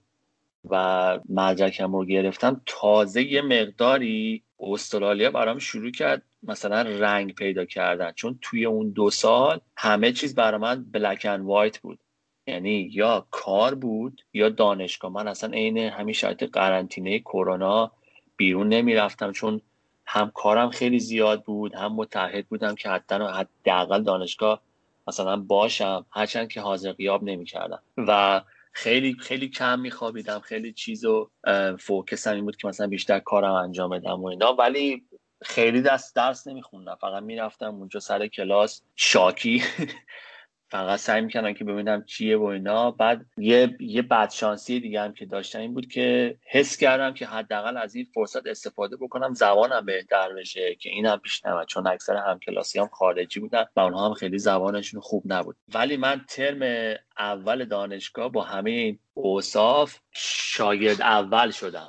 و 0.71 1.19
مدرکم 1.29 1.93
رو 1.93 2.05
گرفتم. 2.05 2.61
تازه 2.67 3.23
یه 3.23 3.43
مقداری 3.43 4.43
استرالیا 4.61 5.31
برام 5.31 5.59
شروع 5.59 5.91
کرد 5.91 6.23
مثلا 6.43 6.83
رنگ 6.83 7.35
پیدا 7.35 7.65
کردن. 7.65 8.13
چون 8.13 8.39
توی 8.43 8.65
اون 8.65 8.91
دو 8.91 9.11
سال 9.11 9.61
همه 9.77 10.13
چیز 10.13 10.35
برای 10.35 10.61
من 10.61 10.85
بلک 10.93 11.27
اند 11.31 11.45
وایت 11.45 11.79
بود. 11.79 11.99
یعنی 12.47 12.91
یا 12.93 13.27
کار 13.31 13.75
بود 13.75 14.23
یا 14.33 14.49
دانشگاه. 14.49 15.13
من 15.13 15.29
اصلا 15.29 15.53
عین 15.53 15.79
همین 15.79 16.15
شرایط 16.15 16.45
قرنطینه 16.45 17.19
کرونا 17.19 17.93
بیرون 18.37 18.69
نمی‌رفتم. 18.69 19.33
چون 19.33 19.61
هم 20.07 20.31
کارم 20.35 20.71
خیلی 20.71 20.99
زیاد 20.99 21.43
بود 21.45 21.75
هم 21.75 21.93
متحد 21.93 22.47
بودم 22.47 22.75
که 22.75 22.89
حتی 22.89 23.15
حداقل 23.15 24.03
دانشگاه 24.03 24.61
مثلا 25.09 25.37
باشم. 25.37 26.07
هرچند 26.11 26.49
که 26.49 26.61
حاضر 26.61 26.93
قیاب 26.93 27.25
نمی‌کردم. 27.25 27.83
و 27.97 28.41
خیلی 28.73 29.17
خیلی 29.21 29.49
کم 29.49 29.81
میخوابیدم 29.81 30.41
خیلی 30.41 30.73
چیز 30.73 31.05
و 31.05 31.31
فوکسم 31.79 32.35
این 32.35 32.45
بود 32.45 32.57
که 32.57 32.69
مثلا 32.69 32.87
بیشتر 32.87 33.19
کارم 33.19 33.53
انجام 33.53 33.91
بدم 33.91 34.23
و 34.23 34.27
اینا. 34.27 34.53
ولی 34.55 35.05
خیلی 35.43 35.83
دست 35.83 36.17
درس 36.17 36.47
نمیخوندم. 36.47 36.99
فقط 37.01 37.23
می‌رفتم 37.23 37.75
اونجا 37.75 38.01
سر 38.01 38.27
کلاس 38.27 38.83
شاکی. 38.97 39.63
فقط 40.71 40.99
سعی 40.99 41.21
می‌کنم 41.21 41.55
که 41.55 41.65
ببینم 41.65 42.05
چیه 42.05 42.37
و 42.37 42.45
اینا. 42.45 42.91
بعد 42.91 43.27
یه 43.37 43.77
یه 43.81 44.03
بدشانسی 44.03 44.81
دیگه 44.81 45.01
هم 45.01 45.13
که 45.13 45.27
داشتم 45.27 45.61
این 45.61 45.75
بود 45.75 45.87
که 45.87 46.37
حس 46.47 46.77
کردم 46.77 47.15
که 47.15 47.27
حداقل 47.27 47.77
از 47.77 47.95
این 47.95 48.07
فرصت 48.15 48.47
استفاده 48.47 48.97
بکنم 48.97 49.35
زبانم 49.35 49.87
بهتر 49.87 50.33
بشه 50.33 50.75
که 50.75 50.91
این 50.91 51.07
هم 51.07 51.19
پیش 51.19 51.45
نمید 51.45 51.67
چون 51.67 51.87
اکثر 51.87 52.17
همکلاسی 52.17 52.79
هم 52.79 52.89
خارجی 52.89 53.41
بودن 53.41 53.65
و 53.77 53.81
اونها 53.81 54.07
هم 54.07 54.15
خیلی 54.15 54.39
زبانشون 54.39 55.01
خوب 55.01 55.23
نبود. 55.27 55.57
ولی 55.75 55.97
من 55.97 56.25
ترم 56.29 56.95
اول 57.19 57.65
دانشگاه 57.65 58.33
با 58.33 58.43
همه 58.43 58.71
این 58.71 58.99
اوصاف 59.15 59.99
شاگرد 60.13 61.03
اول 61.03 61.51
شدم. 61.51 61.89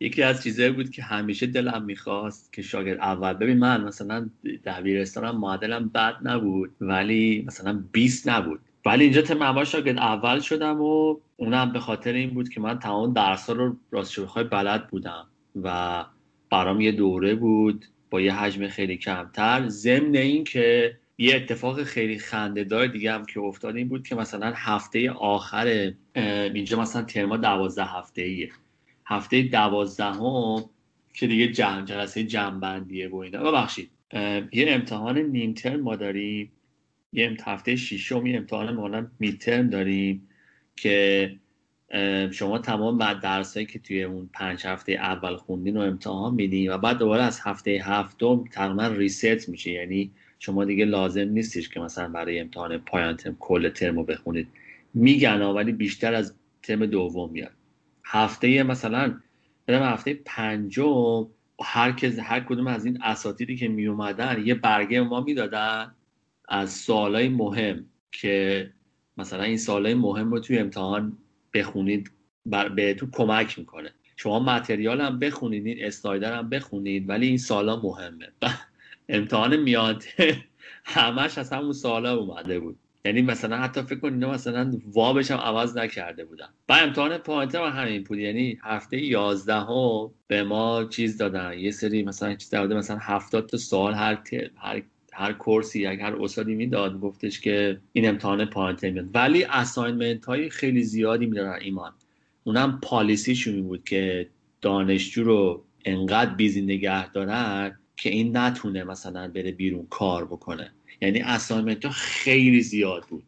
یکی 0.00 0.22
از 0.22 0.42
چیزایی 0.42 0.70
بود 0.70 0.90
که 0.90 1.02
همیشه 1.02 1.46
دلم 1.46 1.82
می‌خواست 1.82 2.52
که 2.52 2.62
شاگرد 2.62 2.98
اول 2.98 3.32
ببین 3.32 3.58
من 3.58 3.84
مثلا 3.84 4.30
دبیرستانم 4.64 5.40
معدلم 5.40 5.88
بد 5.88 6.14
نبود 6.22 6.70
ولی 6.80 7.44
مثلا 7.46 7.84
20 7.92 8.28
نبود. 8.28 8.60
ولی 8.86 9.04
اینجا 9.04 9.22
ترم 9.22 9.42
اول 9.42 9.64
شاگرد 9.64 9.98
اول 9.98 10.40
شدم 10.40 10.80
و 10.80 11.16
اونم 11.36 11.72
به 11.72 11.80
خاطر 11.80 12.12
این 12.12 12.30
بود 12.30 12.48
که 12.48 12.60
من 12.60 12.78
تمام 12.78 13.12
درس 13.12 13.50
رو 13.50 13.76
راستش 13.90 14.18
بخوای 14.18 14.44
بلد 14.44 14.88
بودم 14.88 15.26
و 15.62 16.04
برام 16.50 16.80
یه 16.80 16.92
دوره 16.92 17.34
بود 17.34 17.84
با 18.10 18.20
یه 18.20 18.34
حجم 18.34 18.68
خیلی 18.68 18.96
کمتر. 18.96 19.68
ضمن 19.68 20.16
این 20.16 20.44
که 20.44 20.96
یه 21.18 21.36
اتفاق 21.36 21.82
خیلی 21.82 22.18
خنده 22.18 22.86
دیگه 22.86 23.12
هم 23.12 23.24
که 23.24 23.40
افتاد 23.40 23.76
این 23.76 23.88
بود 23.88 24.08
که 24.08 24.14
مثلا 24.14 24.52
هفته 24.56 25.10
آخر 25.10 25.92
اینجا 26.54 26.80
مثلا 26.80 27.02
ترما 27.02 27.36
دوازده 27.36 27.84
هفته 27.84 28.22
ایه 28.22 28.50
هفته 29.10 29.42
دوازدهم 29.42 30.64
که 31.14 31.26
دیگه 31.26 31.48
جمع 31.48 31.84
جلسه 31.84 32.24
جمعبندیه 32.24 33.08
و 33.08 33.16
اینا. 33.16 33.50
ببخشید. 33.50 33.90
یه 34.52 34.64
امتحان 34.68 35.18
نیم 35.18 35.54
ترم 35.54 35.80
ما 35.80 35.96
داریم. 35.96 36.52
یه 37.12 37.36
هفته 37.44 37.76
شیشم 37.76 38.26
یه 38.26 38.36
امتحان 38.36 38.74
ما 38.74 39.06
میترم 39.18 39.70
داریم 39.70 40.28
که 40.76 41.30
شما 42.30 42.58
تمام 42.58 42.98
بعد 42.98 43.20
درسایی 43.20 43.66
که 43.66 43.78
توی 43.78 44.02
اون 44.02 44.30
پنج 44.32 44.66
هفته 44.66 44.92
اول 44.92 45.36
خوندین 45.36 45.76
رو 45.76 45.80
امتحان 45.80 46.34
میدین 46.34 46.72
و 46.72 46.78
بعد 46.78 46.98
دوباره 46.98 47.22
از 47.22 47.40
هفته 47.42 47.70
هفتم 47.84 48.44
تقریبا 48.52 48.86
ریست 48.86 49.48
میشه. 49.48 49.70
یعنی 49.70 50.10
شما 50.38 50.64
دیگه 50.64 50.84
لازم 50.84 51.28
نیستش 51.28 51.68
که 51.68 51.80
مثلا 51.80 52.08
برای 52.08 52.40
امتحان 52.40 52.78
پایان 52.78 53.16
ترم 53.16 53.36
کل 53.40 53.68
ترم 53.68 53.96
رو 53.96 54.04
بخونید. 54.04 54.48
میگن 54.94 55.42
ولی 55.42 55.72
بیشتر 55.72 56.14
از 56.14 56.34
ترم 56.62 56.86
دوم 56.86 57.30
میاد. 57.30 57.52
هفته 58.12 58.62
مثلا 58.62 59.20
برم 59.66 59.82
هفته 59.82 60.14
پنجم 60.14 61.26
هر 61.62 61.92
کس 61.92 62.18
هر 62.18 62.40
کدوم 62.40 62.66
از 62.66 62.84
این 62.84 63.02
اساتیدی 63.02 63.56
که 63.56 63.68
می 63.68 63.86
اومدن 63.86 64.42
یه 64.46 64.54
برگه 64.54 65.00
ما 65.00 65.20
می‌دادن 65.20 65.94
از 66.48 66.72
سوالای 66.72 67.28
مهم 67.28 67.86
که 68.12 68.70
مثلا 69.16 69.42
این 69.42 69.56
سوالای 69.56 69.94
مهم 69.94 70.30
رو 70.30 70.40
توی 70.40 70.58
امتحان 70.58 71.18
بخونید 71.54 72.10
بر 72.46 72.68
بهتون 72.68 73.10
کمک 73.12 73.58
می‌کنه. 73.58 73.90
شما 74.16 74.40
متریال 74.40 75.00
هم 75.00 75.18
بخونید 75.18 75.66
این 75.66 75.84
اسلایدر 75.84 76.38
هم 76.38 76.50
بخونید 76.50 77.08
ولی 77.08 77.26
این 77.26 77.38
سالا 77.38 77.80
مهمه. 77.82 78.28
امتحان 79.08 79.56
میاده 79.56 80.36
همش 80.84 81.38
از 81.38 81.52
همون 81.52 81.72
سالا 81.72 82.16
اومده 82.16 82.60
بود. 82.60 82.78
یعنی 83.04 83.22
مثلا 83.22 83.56
حتی 83.56 83.82
فکر 83.82 83.98
کنید 83.98 84.24
مثلا 84.24 84.72
وابش 84.92 85.30
هم 85.30 85.38
عوض 85.38 85.76
نکرده 85.76 86.24
بودن. 86.24 86.48
با 86.68 86.74
امتحان 86.74 87.18
پوینت 87.18 87.64
هم 87.64 87.82
همین 87.82 88.02
بود 88.02 88.18
یعنی 88.18 88.58
هفته 88.62 89.02
11 89.02 89.54
ها 89.54 90.12
به 90.26 90.42
ما 90.42 90.84
چیز 90.84 91.18
دادن. 91.18 91.58
یه 91.58 91.70
سری 91.70 92.02
مثلا 92.02 92.34
چیز 92.34 92.50
داده 92.50 92.74
مثلا 92.74 92.98
70 93.00 93.46
تا 93.46 93.56
سوال 93.56 93.94
هر 93.94 94.18
هر 94.56 94.82
هر 95.12 95.32
کورسی 95.32 95.86
اگر 95.86 96.02
هر 96.02 96.22
استادی 96.22 96.54
می‌داد 96.54 97.00
گفتش 97.00 97.40
که 97.40 97.80
این 97.92 98.08
امتحان 98.08 98.44
پوینت 98.44 98.90
میاد 98.90 99.06
ولی 99.14 99.44
assignment 99.44 100.24
های 100.24 100.50
خیلی 100.50 100.82
زیادی 100.82 101.26
می‌دادن 101.26 101.58
ایمان. 101.60 101.92
اونم 102.44 102.78
policy 102.82 103.30
شون 103.30 103.62
بود 103.62 103.84
که 103.84 104.28
دانشجو 104.60 105.24
رو 105.24 105.64
انقدر 105.84 106.34
busy 106.34 106.62
نگه 106.62 107.12
دارن 107.12 107.78
که 107.96 108.10
این 108.10 108.36
نتونه 108.36 108.84
مثلا 108.84 109.28
بره 109.28 109.52
بیرون 109.52 109.86
کار 109.90 110.24
بکنه. 110.24 110.72
یعنی 111.00 111.20
assignment 111.20 111.84
ها 111.84 111.90
خیلی 111.90 112.60
زیاد 112.60 113.04
بود. 113.08 113.22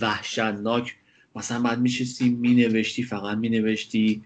وحشتناک. 0.00 0.96
مثلا 1.36 1.62
بعد 1.62 1.80
میشستی 1.80 2.28
مینوشتی 2.28 3.02
فقط 3.02 3.38
مینوشتی. 3.38 4.22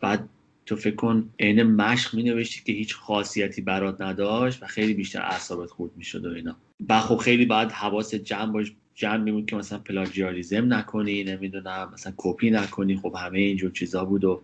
بعد 0.00 0.28
تو 0.66 0.76
فکر 0.76 0.94
کن 0.94 1.30
عین 1.40 1.62
مشق 1.62 2.14
مینوشتی 2.14 2.62
که 2.64 2.72
هیچ 2.72 2.94
خاصیتی 2.94 3.62
برات 3.62 4.00
نداشت 4.00 4.62
و 4.62 4.66
خیلی 4.66 4.94
بیشتر 4.94 5.22
اعصابت 5.22 5.70
خورد 5.70 5.90
می‌شد 5.96 6.26
و 6.26 6.34
اینا. 6.34 6.56
و 6.88 7.00
خب 7.00 7.16
خیلی 7.16 7.46
بعد 7.46 7.72
حواست 7.72 8.14
جمع 8.14 8.52
باش 8.52 8.72
جمع 8.94 9.30
بود 9.30 9.46
که 9.46 9.56
مثلا 9.56 9.78
plagiarism 9.78 10.72
نکنی 10.72 11.24
نمی‌دونم 11.24 11.90
مثلا 11.94 12.12
کپی 12.16 12.50
نکنی. 12.50 12.96
خب 12.96 13.14
همه 13.18 13.38
اینجور 13.38 13.70
چیزا 13.70 14.04
بود 14.04 14.24
و 14.24 14.42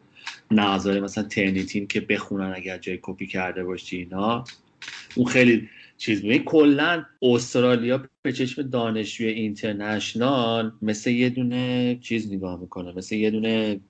نظاره 0.50 1.00
مثلا 1.00 1.24
Turnitin 1.24 1.86
که 1.86 2.00
بخونن 2.00 2.52
اگر 2.56 2.78
جای 2.78 2.98
کپی 3.02 3.26
کرده 3.26 3.64
باشی 3.64 3.96
اینا. 3.96 4.44
اون 5.14 5.26
خیلی 5.26 5.68
چیز 5.96 6.22
بود 6.22 6.36
کلا 6.36 7.04
استرالیا 7.22 8.04
به 8.22 8.32
چشم 8.32 8.62
دانشجوی 8.62 9.28
اینترنشنال 9.28 10.72
مثل 10.82 11.10
یه 11.10 11.30
دونه 11.30 11.98
چیز 12.00 12.32
نگاه 12.32 12.60
می‌کنه. 12.60 12.92
مثل 12.92 13.14
یه 13.14 13.30
دونه 13.30 13.80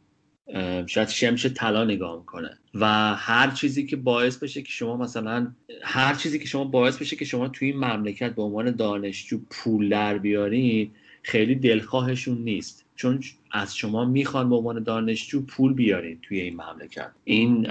شاید 0.87 1.09
شمش 1.09 1.47
طلا 1.47 1.85
نگاه 1.85 2.19
می‌کنه. 2.19 2.59
و 2.75 3.15
هر 3.15 3.51
چیزی 3.51 3.87
که 3.87 3.97
باعث 3.97 4.37
بشه 4.37 4.63
که 4.63 4.71
شما 4.71 4.97
مثلا 4.97 5.55
هر 5.83 6.15
چیزی 6.15 6.39
که 6.39 6.47
شما 6.47 6.65
باعث 6.65 6.99
بشه 6.99 7.17
که 7.17 7.25
شما 7.25 7.49
توی 7.49 7.69
این 7.69 7.77
مملکت 7.77 8.35
به 8.35 8.43
عنوان 8.43 8.71
دانشجو 8.71 9.41
پول 9.51 9.89
در 9.89 10.19
بیارین 10.19 10.91
خیلی 11.23 11.55
دلخواهشون 11.55 12.39
نیست. 12.39 12.84
چون 12.95 13.21
از 13.51 13.77
شما 13.77 14.05
می‌خوان 14.05 14.49
به 14.49 14.57
عنوان 14.57 14.83
دانشجو 14.83 15.43
پول 15.43 15.73
بیارین 15.73 16.19
توی 16.23 16.41
این 16.41 16.55
مملکت. 16.55 17.11
این 17.25 17.71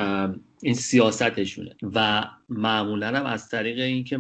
این 0.62 0.74
سیاستشونه. 0.74 1.76
و 1.96 2.26
معمولا 2.50 3.08
هم 3.08 3.26
از 3.26 3.50
طریق 3.50 3.80
اینکه 3.80 4.20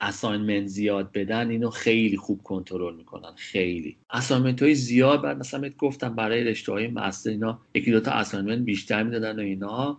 assignment 0.00 0.66
زیاد 0.66 1.12
بدن 1.12 1.50
اینو 1.50 1.70
خیلی 1.70 2.16
خوب 2.16 2.42
کنترل 2.42 2.94
می‌کنن. 2.96 3.32
خیلی. 3.36 3.96
assignment 4.10 4.62
های 4.62 4.74
زیاد 4.74 5.22
بعد 5.22 5.38
مثلا 5.38 5.60
بهت 5.60 5.76
گفتم 5.76 6.14
برای 6.14 6.44
رشته 6.44 6.72
های 6.72 6.88
master 6.88 7.30
اینا 7.30 7.60
یکی 7.74 7.90
دوتا 7.90 8.10
assignment 8.10 8.58
بیشتر 8.58 9.02
می‌دادن 9.02 9.38
و 9.38 9.42
اینا. 9.42 9.98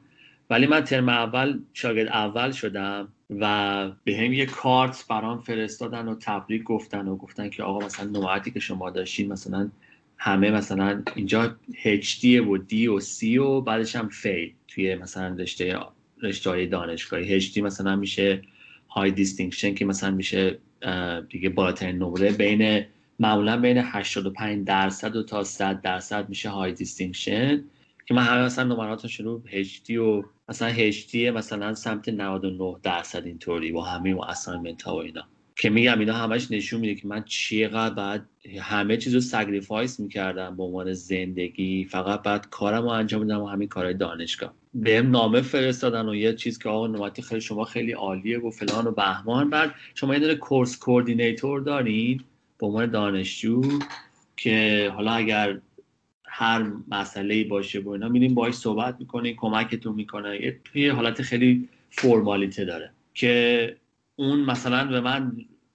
ولی 0.50 0.68
من 0.68 0.82
ترم 0.82 1.10
اول 1.10 1.60
شاگرد 1.74 2.08
اول 2.08 2.52
شدم 2.52 3.08
و 3.30 3.91
بهم 4.03 4.34
یه 4.34 4.45
کارت 4.45 5.06
برام 5.10 5.39
فرستادن 5.39 6.08
و 6.08 6.16
تبریک 6.22 6.64
گفتن 6.64 7.08
و 7.08 7.16
گفتن 7.16 7.50
که 7.50 7.64
آقا 7.64 7.86
مثلا 7.86 8.10
نمراتی 8.10 8.51
که 8.52 8.60
شما 8.60 8.89
داشتین 8.89 9.32
مثلا 9.32 9.72
همه 10.18 10.51
مثلا 10.51 11.03
اینجا 11.15 11.55
HD 11.84 12.26
و 12.26 12.57
D 12.57 12.74
و 12.74 12.99
C 12.99 13.24
و 13.24 13.61
بعدش 13.61 13.95
هم 13.95 14.09
fail 14.10 14.53
توی 14.68 14.95
مثلا 14.95 15.36
رشته 15.36 15.80
رشته 16.22 16.65
دانشگاهی. 16.65 17.41
HD 17.41 17.57
مثلا 17.57 17.95
میشه 17.95 18.41
high 18.89 19.12
distinction 19.12 19.74
که 19.74 19.86
مثلا 19.86 20.11
میشه 20.11 20.59
دیگه 21.30 21.49
بالاترین 21.49 21.95
نمره. 21.95 22.32
بین 22.32 22.86
معمولا 23.20 23.57
بین 23.57 23.78
85 23.78 24.68
درصد 24.68 25.15
و 25.15 25.24
تا 25.24 25.43
100 25.43 25.82
درصد 25.82 26.30
میشه 26.30 26.49
high 26.49 26.72
distinction 26.74 27.64
که 28.05 28.13
من 28.13 28.24
همه 28.24 28.45
مثلا 28.45 28.76
نمرات 28.76 29.07
شروع 29.07 29.41
HD 29.63 29.89
و 29.89 30.24
مثلا 30.49 30.91
HD 30.91 31.15
مثلا 31.15 31.74
سمت 31.74 32.09
99 32.09 32.76
درصد 32.84 33.26
اینطوری 33.26 33.72
با 33.72 33.84
همه 33.84 34.15
و 34.15 34.22
assignment 34.22 34.82
ها 34.82 34.95
و 34.95 34.99
اینا. 34.99 35.28
که 35.60 35.70
میگم 35.70 35.99
اینا 35.99 36.14
همش 36.14 36.51
نشون 36.51 36.80
میده 36.80 36.95
که 36.95 37.08
من 37.08 37.24
چقدر 37.24 37.93
بعد 37.93 38.26
همه 38.60 38.97
چیز 38.97 39.14
رو 39.14 39.22
sacrifice 39.22 39.99
می‌کردم 39.99 40.58
به 40.58 40.64
عنوان 40.64 40.93
زندگی. 40.93 41.86
فقط 41.86 42.22
بعد 42.22 42.49
کارم 42.49 42.84
رو 42.84 42.89
انجام 42.89 43.22
میدم 43.22 43.41
و 43.41 43.47
همین 43.47 43.68
کارهای 43.68 43.93
دانشگاه. 43.93 44.53
بهم 44.74 45.12
نامه 45.12 45.41
فرستادن 45.41 46.10
و 46.10 46.16
یه 46.16 46.34
چیز 46.34 46.60
که 46.60 46.70
آقا 46.70 46.88
نوبتی 46.88 47.22
خیلی 47.22 47.41
شما 47.41 47.64
خیلی 47.64 47.91
عالیه 47.91 48.39
و 48.39 48.49
فلان 48.49 48.88
و 48.88 48.91
بهمان. 48.91 49.49
بعد 49.49 49.72
شما 49.95 50.14
یه 50.14 50.20
دونه 50.20 50.36
course 50.36 50.78
coordinator 50.78 51.62
دارید 51.62 52.22
به 52.60 52.68
عنوان 52.68 52.91
دانشجو 52.91 53.62
که 54.38 54.91
حالا 54.95 55.12
اگر 55.12 55.60
هر 56.26 56.72
مسئله 56.88 57.43
باشه 57.43 57.80
با 57.80 57.93
اینا 57.93 58.10
میریم 58.10 58.34
باهاش 58.34 58.53
صحبت 58.53 58.95
می‌کنه 58.99 59.34
کمکتون 59.34 59.95
می‌کنه. 59.95 60.55
یه 60.76 60.93
حالت 60.93 61.22
خیلی 61.22 61.70
فرمالیته 61.89 62.66
داره 62.66 62.91
که 63.14 63.76
اون 64.20 64.39
مثلا 64.39 64.86
به 64.86 65.01
من 65.01 65.32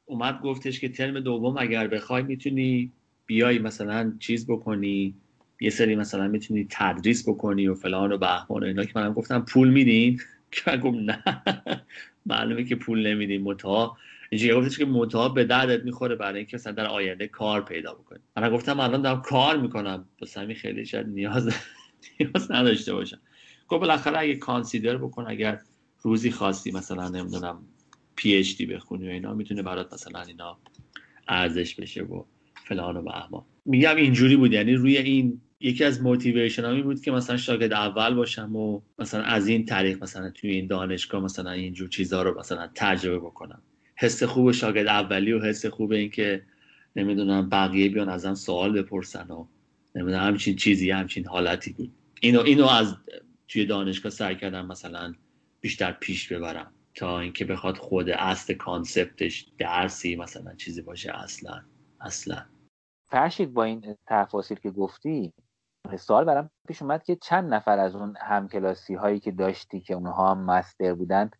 اومد 0.07 0.41
گفتش 0.41 0.81
که 0.81 0.89
ترم 0.89 1.21
دوم 1.21 1.57
اگر 1.59 1.87
بخوای 1.87 2.23
می‌تونی 2.23 2.93
بیای 3.27 3.59
مثلا 3.59 4.13
چیز 4.19 4.47
بکنی 4.47 5.15
یه 5.61 5.71
سری 5.71 5.97
مثلا 5.97 6.29
می‌تونی 6.29 6.67
تدریس 6.71 7.29
بکنی 7.29 7.67
و 7.69 7.75
فلان 7.75 8.13
و 8.13 8.19
بهمان 8.19 8.63
و 8.63 8.65
اینا 8.65 8.85
که 8.85 8.93
منم 8.95 9.13
گفتم 9.13 9.41
پول 9.41 9.69
میدین؟ 9.71 10.21
که 10.53 10.63
من 10.67 10.81
گفت 10.81 10.99
نه 10.99 11.25
معلومه 12.27 12.65
که 12.65 12.77
پول 12.77 13.07
نمیدین 13.07 13.43
متا. 13.43 13.97
اینجا 14.31 14.61
گفتش 14.61 14.79
که 14.79 14.85
متا 14.85 15.29
به 15.29 15.45
دردت 15.45 15.85
می‌خوره 15.85 16.17
برای 16.17 16.39
اینکه 16.39 16.57
مثلا 16.57 16.73
در 16.73 16.87
آینده 16.87 17.29
کار 17.29 17.65
پیدا 17.65 17.95
بکنی. 17.95 18.19
من 18.37 18.51
گفتم 18.51 18.81
الان 18.81 19.03
دارم 19.03 19.23
کار 19.23 19.57
می‌کنم. 19.57 20.05
بس 20.23 20.39
همین 20.39 20.57
خیلی 20.57 20.87
شاید 20.87 21.07
نیاز 21.07 21.51
نیاز 22.21 22.51
نداشته 22.53 22.95
باشم. 22.95 23.19
گفت 23.69 23.81
بالاخره 23.81 24.19
اگه 24.19 24.37
کانسیدر 24.37 24.97
بکن 24.97 25.25
اگر 25.29 25.61
روزی 26.03 26.31
خواستی 26.31 26.71
مثلا 26.71 27.09
نمی‌دونم 27.09 27.63
پی 28.17 28.35
اچ 28.35 28.57
دی 28.57 28.67
بخونی 28.67 29.09
و 29.09 29.11
اینا 29.11 29.35
می‌تونه 29.35 29.63
برات 29.63 29.93
مثلا 29.93 30.23
اینا 30.23 30.59
ارزش 31.29 31.75
بشه 31.75 32.03
و 32.03 32.25
فلان 32.65 32.97
و 32.97 33.03
بهمان 33.03 33.45
میگم 33.65 33.97
اینجوری 33.97 34.37
بود 34.37 34.53
یعنی 34.53 34.75
روی 34.75 34.97
این 34.97 35.41
یکی 35.61 35.85
از 35.85 36.03
موتیویشن 36.03 36.65
همی 36.65 36.83
بود 36.83 37.01
که 37.01 37.11
مثلا 37.11 37.37
شاگرد 37.37 37.73
اول 37.73 38.15
باشم 38.15 38.57
و 38.57 38.81
مثلا 38.99 39.23
از 39.23 39.49
این 39.49 39.65
طریق 39.65 40.03
مثلا 40.03 40.31
توی 40.31 40.51
این 40.51 40.67
دانشگاه 40.67 41.25
مثلا 41.25 41.51
اینجور 41.51 41.89
چیزها 41.89 42.23
رو 42.23 42.39
مثلا 42.39 42.71
تجربه 42.75 43.19
بکنم. 43.19 43.63
حس 43.97 44.23
خوب 44.23 44.53
شاگرد 44.53 44.87
اولی 44.87 45.33
و 45.33 45.41
حس 45.41 45.67
خوب 45.67 45.93
این 45.93 46.11
که 46.11 46.43
نمی‌دونم 46.97 47.49
بقیه 47.49 47.89
بیان 47.89 48.09
ازم 48.09 48.35
سوال 48.35 48.83
بپرسن 48.83 49.31
و 49.31 49.47
نمی‌دونم 49.95 50.27
همچین 50.27 50.57
چیزی 50.57 50.91
همچین 50.91 51.27
حالتی 51.27 51.73
بود. 51.73 51.93
اینو 52.21 52.41
اینو 52.41 52.67
از 52.67 52.97
توی 53.49 53.67
دانشگاه 53.67 54.13
سعی 54.13 54.37
کردم 54.37 54.67
مثلا 54.67 55.15
بیشتر 55.61 55.93
پیش 55.93 56.33
ببرم. 56.33 56.73
تا 56.95 57.21
اینکه 57.21 57.45
بخواد 57.45 57.77
خود 57.77 58.11
اصل 58.11 58.55
کانسپتش 58.55 59.53
درسی 59.59 60.17
مثلا 60.17 60.55
چیزی 60.55 60.83
باشه 60.83 61.13
اصلا 61.17 61.63
اصلا. 62.01 62.47
فرشید 63.11 63.55
با 63.55 63.65
این 63.65 63.97
تفاصیل 64.07 64.59
که 64.59 64.71
گفتی 64.71 65.33
سوال 65.99 66.25
برام 66.25 66.51
پیش 66.69 66.83
اومد 66.83 67.03
که 67.03 67.17
چند 67.17 67.55
نفر 67.55 67.79
از 67.79 67.97
اون 67.97 68.17
همکلاسی 68.21 68.95
هایی 68.95 69.21
که 69.21 69.31
داشتی 69.31 69.81
که 69.81 69.95
اونها 69.95 70.31
هم 70.31 70.45
مستر 70.45 70.95
بودن 70.95 71.31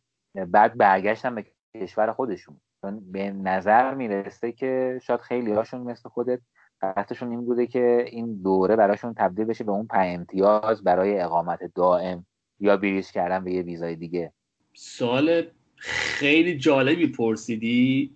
بعد 0.49 0.79
برگشتن 0.79 1.35
به 1.35 1.47
کشور 1.77 2.13
خودشون. 2.13 2.61
چون 2.85 3.13
به 3.13 3.31
نظر 3.31 3.95
می‌رسه 3.95 4.53
که 4.53 5.01
شاید 5.03 5.21
خیلی 5.21 5.53
هاشون 5.53 5.81
مثل 5.81 6.09
خودت 6.09 6.41
قصدشون 6.83 7.31
این 7.31 7.45
بوده 7.45 7.67
که 7.67 8.05
این 8.09 8.43
دوره 8.43 8.77
براشون 8.77 9.15
تبدیل 9.15 9.45
بشه 9.45 9.65
به 9.65 9.73
اون 9.73 9.87
پنج 9.87 10.19
امتیاز 10.19 10.85
برای 10.85 11.21
اقامت 11.21 11.61
دائم 11.75 12.27
یا 12.61 12.77
بریز 12.77 13.11
کردن 13.11 13.45
به 13.45 13.53
یه 13.53 13.63
ویزای 13.63 13.97
دیگه. 13.97 14.33
سوال 14.75 15.43
خیلی 15.77 16.59
جالبی 16.59 17.07
پرسیدی 17.07 18.11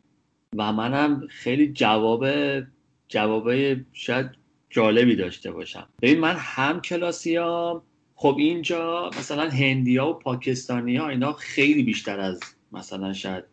و 0.57 0.73
منم 0.73 1.27
خیلی 1.29 1.73
جواب 1.73 2.27
جوابای 3.09 3.77
شاید 3.93 4.27
جالبی 4.71 5.17
داشته 5.17 5.51
باشم. 5.51 5.89
ببین 6.03 6.21
من 6.21 6.37
هم 6.39 6.81
کلاسیام 6.81 7.83
خب 8.15 8.37
اینجا 8.39 9.11
مثلا 9.19 9.51
هندیا 9.51 10.09
و 10.09 10.13
پاکستانی 10.13 10.97
ها 10.97 11.09
اینا 11.09 11.33
خیلی 11.33 11.83
بیشتر 11.83 12.21
از 12.21 12.41
مثلا 12.73 13.13
شاید 13.13 13.45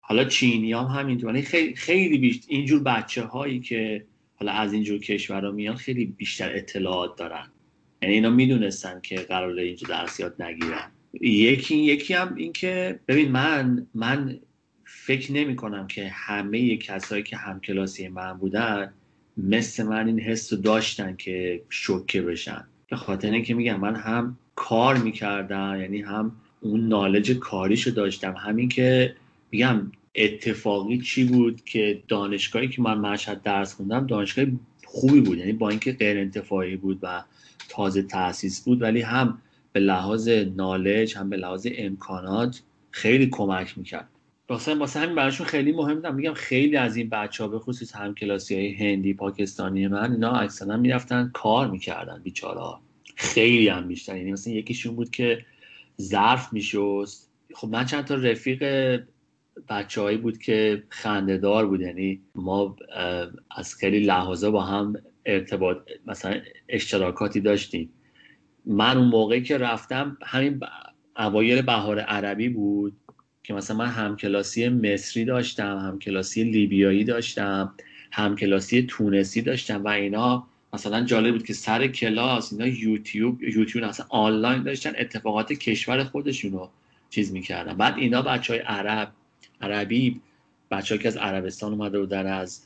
حالا 0.00 0.24
چینی 0.24 0.72
هم 0.72 0.84
همینطور 0.84 1.30
یعنی 1.30 1.42
خیلی 1.42 1.74
خیلی 1.74 2.18
بیشتر 2.18 2.46
اینجور 2.48 2.82
بچه 2.82 3.22
هایی 3.22 3.60
که 3.60 4.06
حالا 4.36 4.52
از 4.52 4.72
اینجور 4.72 4.98
کشورها 4.98 5.50
میان 5.50 5.76
خیلی 5.76 6.04
بیشتر 6.04 6.56
اطلاعات 6.56 7.16
دارن. 7.16 7.50
یعنی 8.02 8.14
اینا 8.14 8.30
می‌دونستن 8.30 9.00
که 9.00 9.16
قراره 9.16 9.62
اینجا 9.62 9.88
درسیات 9.88 10.40
نگیرن. 10.40 10.90
یکی 11.20 11.76
یکی 11.76 12.14
هم 12.14 12.34
این 12.34 12.52
که 12.52 13.00
ببین 13.08 13.30
من 13.30 13.86
من 13.94 14.38
فکر 14.84 15.32
نمی 15.32 15.56
کنم 15.56 15.86
که 15.86 16.08
همه 16.08 16.76
کسایی 16.76 17.22
که 17.22 17.36
همکلاسی 17.36 18.08
من 18.08 18.32
بودن 18.32 18.92
مثل 19.36 19.82
من 19.82 20.06
این 20.06 20.20
حس 20.20 20.52
رو 20.52 20.58
داشتن 20.58 21.16
که 21.16 21.62
شوکه 21.68 22.22
بشن. 22.22 22.64
به 22.90 22.96
خاطر 22.96 23.30
اینکه 23.30 23.54
میگم 23.54 23.80
من 23.80 23.96
هم 23.96 24.38
کار 24.54 24.96
می‌کردم 24.96 25.80
یعنی 25.80 26.02
هم 26.02 26.32
اون 26.60 26.88
نالج 26.88 27.32
کاریشو 27.32 27.90
داشتم. 27.90 28.34
همین 28.36 28.68
که 28.68 29.16
میگم 29.50 29.92
اتفاقی 30.14 30.98
چی 30.98 31.24
بود 31.24 31.64
که 31.64 32.02
دانشگاهی 32.08 32.68
که 32.68 32.82
من 32.82 32.98
مشهد 32.98 33.42
درس 33.42 33.74
خوندم 33.74 34.06
دانشگاه 34.06 34.44
خوبی 34.84 35.20
بود. 35.20 35.38
یعنی 35.38 35.52
با 35.52 35.70
اینکه 35.70 35.92
غیر 35.92 36.18
انتفاعی 36.18 36.76
بود 36.76 36.98
و 37.02 37.22
تازه 37.68 38.02
تاسیس 38.02 38.64
بود 38.64 38.82
ولی 38.82 39.00
هم 39.00 39.38
به 39.74 39.80
لحاظ 39.80 40.28
نالج 40.28 41.16
هم 41.16 41.30
به 41.30 41.36
لحاظ 41.36 41.66
امکانات 41.76 42.62
خیلی 42.90 43.26
کمک 43.26 43.78
می‌کرد. 43.78 44.08
واسه 44.48 44.74
واسه 44.74 45.00
همین 45.00 45.14
براشون 45.14 45.46
خیلی 45.46 45.72
مهم 45.72 46.14
میگم 46.14 46.34
خیلی 46.34 46.76
از 46.76 46.96
این 46.96 47.08
بچه 47.08 47.44
ها 47.44 47.48
به 47.50 47.58
خصوص 47.58 47.96
هم 47.96 48.14
کلاسی 48.14 48.54
های 48.54 48.74
هندی 48.74 49.14
پاکستانی 49.14 49.88
من 49.88 50.12
اینا 50.12 50.32
اکثرا 50.32 50.76
می‌رفتن 50.76 51.30
کار 51.34 51.70
می‌کردن 51.70 52.20
بیچاره 52.22 52.76
خیلی 53.16 53.68
هم 53.68 53.88
بیشتر. 53.88 54.16
یعنی 54.16 54.32
مثلا 54.32 54.52
یکیشون 54.52 54.96
بود 54.96 55.10
که 55.10 55.44
ظرف 56.02 56.52
میشست. 56.52 57.30
خب 57.54 57.68
من 57.68 57.84
چند 57.84 58.04
تا 58.04 58.14
رفیق 58.14 58.64
بچههایی 59.68 60.16
بود 60.16 60.38
که 60.38 60.82
خندهدار 60.88 61.66
بود. 61.66 61.80
یعنی 61.80 62.20
ما 62.34 62.76
از 63.56 63.74
خیلی 63.74 64.00
لحاظا 64.00 64.50
با 64.50 64.62
هم 64.62 64.94
ارتباط 65.26 65.76
مثلا 66.06 66.40
اشتراکاتی 66.68 67.40
داشتیم. 67.40 67.90
من 68.66 68.96
اون 68.96 69.08
موقعی 69.08 69.42
که 69.42 69.58
رفتم 69.58 70.16
همین 70.22 70.60
اوایل 71.16 71.62
بهار 71.62 72.00
عربی 72.00 72.48
بود 72.48 72.96
که 73.42 73.54
مثلا 73.54 73.76
من 73.76 73.86
همکلاسی 73.86 74.68
مصری 74.68 75.24
داشتم 75.24 75.78
همکلاسی 75.78 76.44
لیبیایی 76.44 77.04
داشتم 77.04 77.74
همکلاسی 78.12 78.82
تونسی 78.82 79.42
داشتم 79.42 79.84
و 79.84 79.88
اینا 79.88 80.46
مثلا 80.72 81.04
جالب 81.04 81.32
بود 81.32 81.46
که 81.46 81.52
سر 81.52 81.86
کلاس 81.86 82.52
اینا 82.52 82.66
یوتیوب 82.66 83.42
یوتیوب 83.42 83.84
اصلا 83.84 84.06
آنلاین 84.08 84.62
داشتن 84.62 84.92
اتفاقات 84.98 85.52
کشور 85.52 86.04
خودشونو 86.04 86.68
چیز 87.10 87.32
می‌کردن. 87.32 87.76
بعد 87.76 87.94
اینا 87.98 88.22
بچه 88.22 88.52
های 88.52 88.62
عرب 88.62 89.12
عربی 89.60 90.20
بچه 90.70 90.98
که 90.98 91.08
از 91.08 91.16
عربستان 91.16 91.72
اومده 91.72 92.00
بودن 92.00 92.26
از 92.26 92.64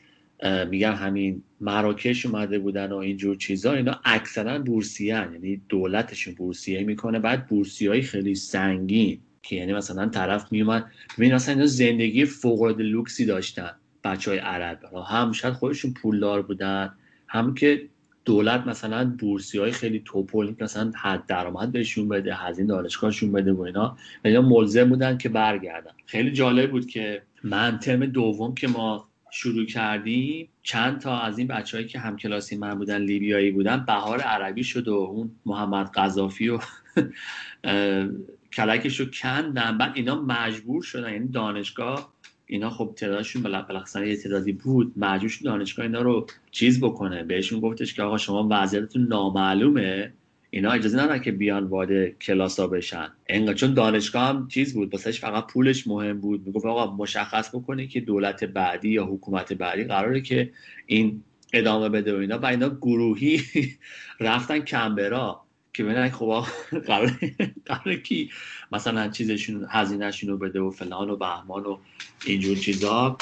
میگم 0.70 0.92
همین 0.92 1.42
مراکش 1.60 2.26
اومده 2.26 2.58
بودن 2.58 2.92
و 2.92 2.96
اینجور 2.96 3.36
چیزا. 3.36 3.72
اینا 3.72 4.00
اکثرا 4.04 4.58
بورسیان 4.58 5.32
یعنی 5.32 5.60
دولتشون 5.68 6.34
بورسیه 6.34 6.84
می‌کنه. 6.84 7.18
بعد 7.18 7.46
بورسیایی 7.46 8.02
خیلی 8.02 8.34
سنگین 8.34 9.18
که 9.42 9.56
یعنی 9.56 9.72
مثلا 9.72 10.08
طرف 10.08 10.52
میومد 10.52 10.90
ببین 11.18 11.34
مثلا 11.34 11.54
اینا 11.54 11.66
زندگی 11.66 12.24
فوق 12.24 12.62
العاده 12.62 12.82
لوکسی 12.82 13.26
داشتن 13.26 13.70
بچه 14.04 14.30
های 14.30 14.40
عرب 14.40 14.78
هم 15.10 15.32
شاید 15.32 15.54
خودشون 15.54 15.92
پولدار 15.92 16.42
بودن 16.42 16.94
هم 17.28 17.54
که 17.54 17.88
دولت 18.24 18.66
مثلا 18.66 19.04
بورسی 19.18 19.58
های 19.58 19.72
خیلی 19.72 20.02
توپول 20.04 20.54
مثلا 20.60 20.92
حد 20.96 21.26
درآمد 21.26 21.72
بهشون 21.72 22.08
بده 22.08 22.34
هزینه 22.34 22.68
دانشگاهشون 22.68 23.32
بده 23.32 23.52
و 23.52 23.60
اینا. 23.60 23.96
اینا 24.24 24.42
ملزم 24.42 24.88
بودن 24.88 25.18
که 25.18 25.28
برگردن. 25.28 25.90
خیلی 26.06 26.32
جالب 26.32 26.70
بود 26.70 26.86
که 26.86 27.22
من 27.44 27.78
ترم 27.78 28.06
دوم 28.06 28.54
که 28.54 28.68
ما 28.68 29.07
شروع 29.30 29.66
کردیم. 29.66 30.48
چند 30.62 31.00
تا 31.00 31.18
از 31.18 31.38
این 31.38 31.46
بچههایی 31.46 31.88
که 31.88 31.98
همکلاسی 31.98 32.56
من 32.56 32.74
بودن 32.74 32.98
لیبیایی 32.98 33.50
بودن 33.50 33.84
بهار 33.86 34.20
عربی 34.20 34.64
شد 34.64 34.88
و 34.88 34.94
اون 34.94 35.30
محمد 35.46 35.90
قذافی 35.90 36.48
و 36.48 36.58
کلکش 38.56 39.00
رو 39.00 39.06
کندن. 39.06 39.78
بعد 39.78 39.92
اینا 39.94 40.22
مجبور 40.22 40.82
شدن 40.82 41.12
یعنی 41.12 41.28
دانشگاه 41.28 42.12
اینا 42.46 42.70
خب 42.70 42.94
تعدادشون 42.96 43.42
بالاخره 43.42 44.08
یه 44.08 44.16
تعدادی 44.16 44.52
بود 44.52 44.92
مجبور 44.96 45.32
دانشگاه 45.44 45.86
اینا 45.86 46.02
رو 46.02 46.26
چیز 46.50 46.80
بکنه. 46.80 47.24
بهشون 47.24 47.60
گفتش 47.60 47.94
که 47.94 48.02
آقا 48.02 48.18
شما 48.18 48.48
وضعیتتون 48.50 49.06
نامعلومه. 49.06 50.12
اینا 50.50 50.70
اجازه 50.70 50.98
ندارن 50.98 51.18
که 51.18 51.32
بیان 51.32 51.64
وارد 51.64 52.18
کلاس 52.18 52.60
ها 52.60 52.66
بشن. 52.66 53.08
انگار 53.26 53.54
چون 53.54 53.74
دانشگاه 53.74 54.28
هم 54.28 54.48
چیز 54.48 54.74
بود 54.74 54.92
واسهش 54.92 55.20
فقط 55.20 55.46
پولش 55.46 55.86
مهم 55.86 56.20
بود. 56.20 56.46
می‌گفت 56.46 56.66
آقا 56.66 56.96
مشخص 56.96 57.54
بکنه 57.54 57.86
که 57.86 58.00
دولت 58.00 58.44
بعدی 58.44 58.88
یا 58.88 59.04
حکومت 59.04 59.52
بعدی 59.52 59.84
قراره 59.84 60.20
که 60.20 60.50
این 60.86 61.22
ادامه 61.52 61.88
بده 61.88 62.16
و 62.16 62.18
اینا. 62.18 62.38
و 62.38 62.46
اینا 62.46 62.68
گروهی 62.68 63.42
رفتن 64.20 64.58
کمبرا 64.58 65.40
که 65.72 65.84
ببینن 65.84 66.08
خب 66.08 66.44
قرار 66.86 67.18
قرار 67.66 67.94
کی 67.94 68.30
مثلا 68.72 69.08
چیزشون 69.08 69.66
هزینهشون 69.70 70.30
رو 70.30 70.38
بده 70.38 70.60
و 70.60 70.70
فلان 70.70 71.10
و 71.10 71.16
بهمان 71.16 71.64
و 71.64 71.78
اینجور 72.26 72.56
چیزا. 72.56 73.16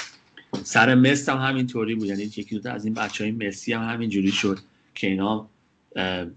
سر 0.62 0.94
مست 0.94 1.28
هم 1.28 1.38
همینطوری 1.38 1.94
بود. 1.94 2.06
یعنی 2.06 2.22
یکی 2.22 2.58
دو 2.58 2.70
از 2.70 2.84
این 2.84 2.94
بچه 2.94 3.24
های 3.24 3.32
مسی 3.32 3.72
هم 3.72 3.88
همینجوری 3.88 4.30
شد 4.30 4.58
که 4.94 5.06
اینا 5.06 5.48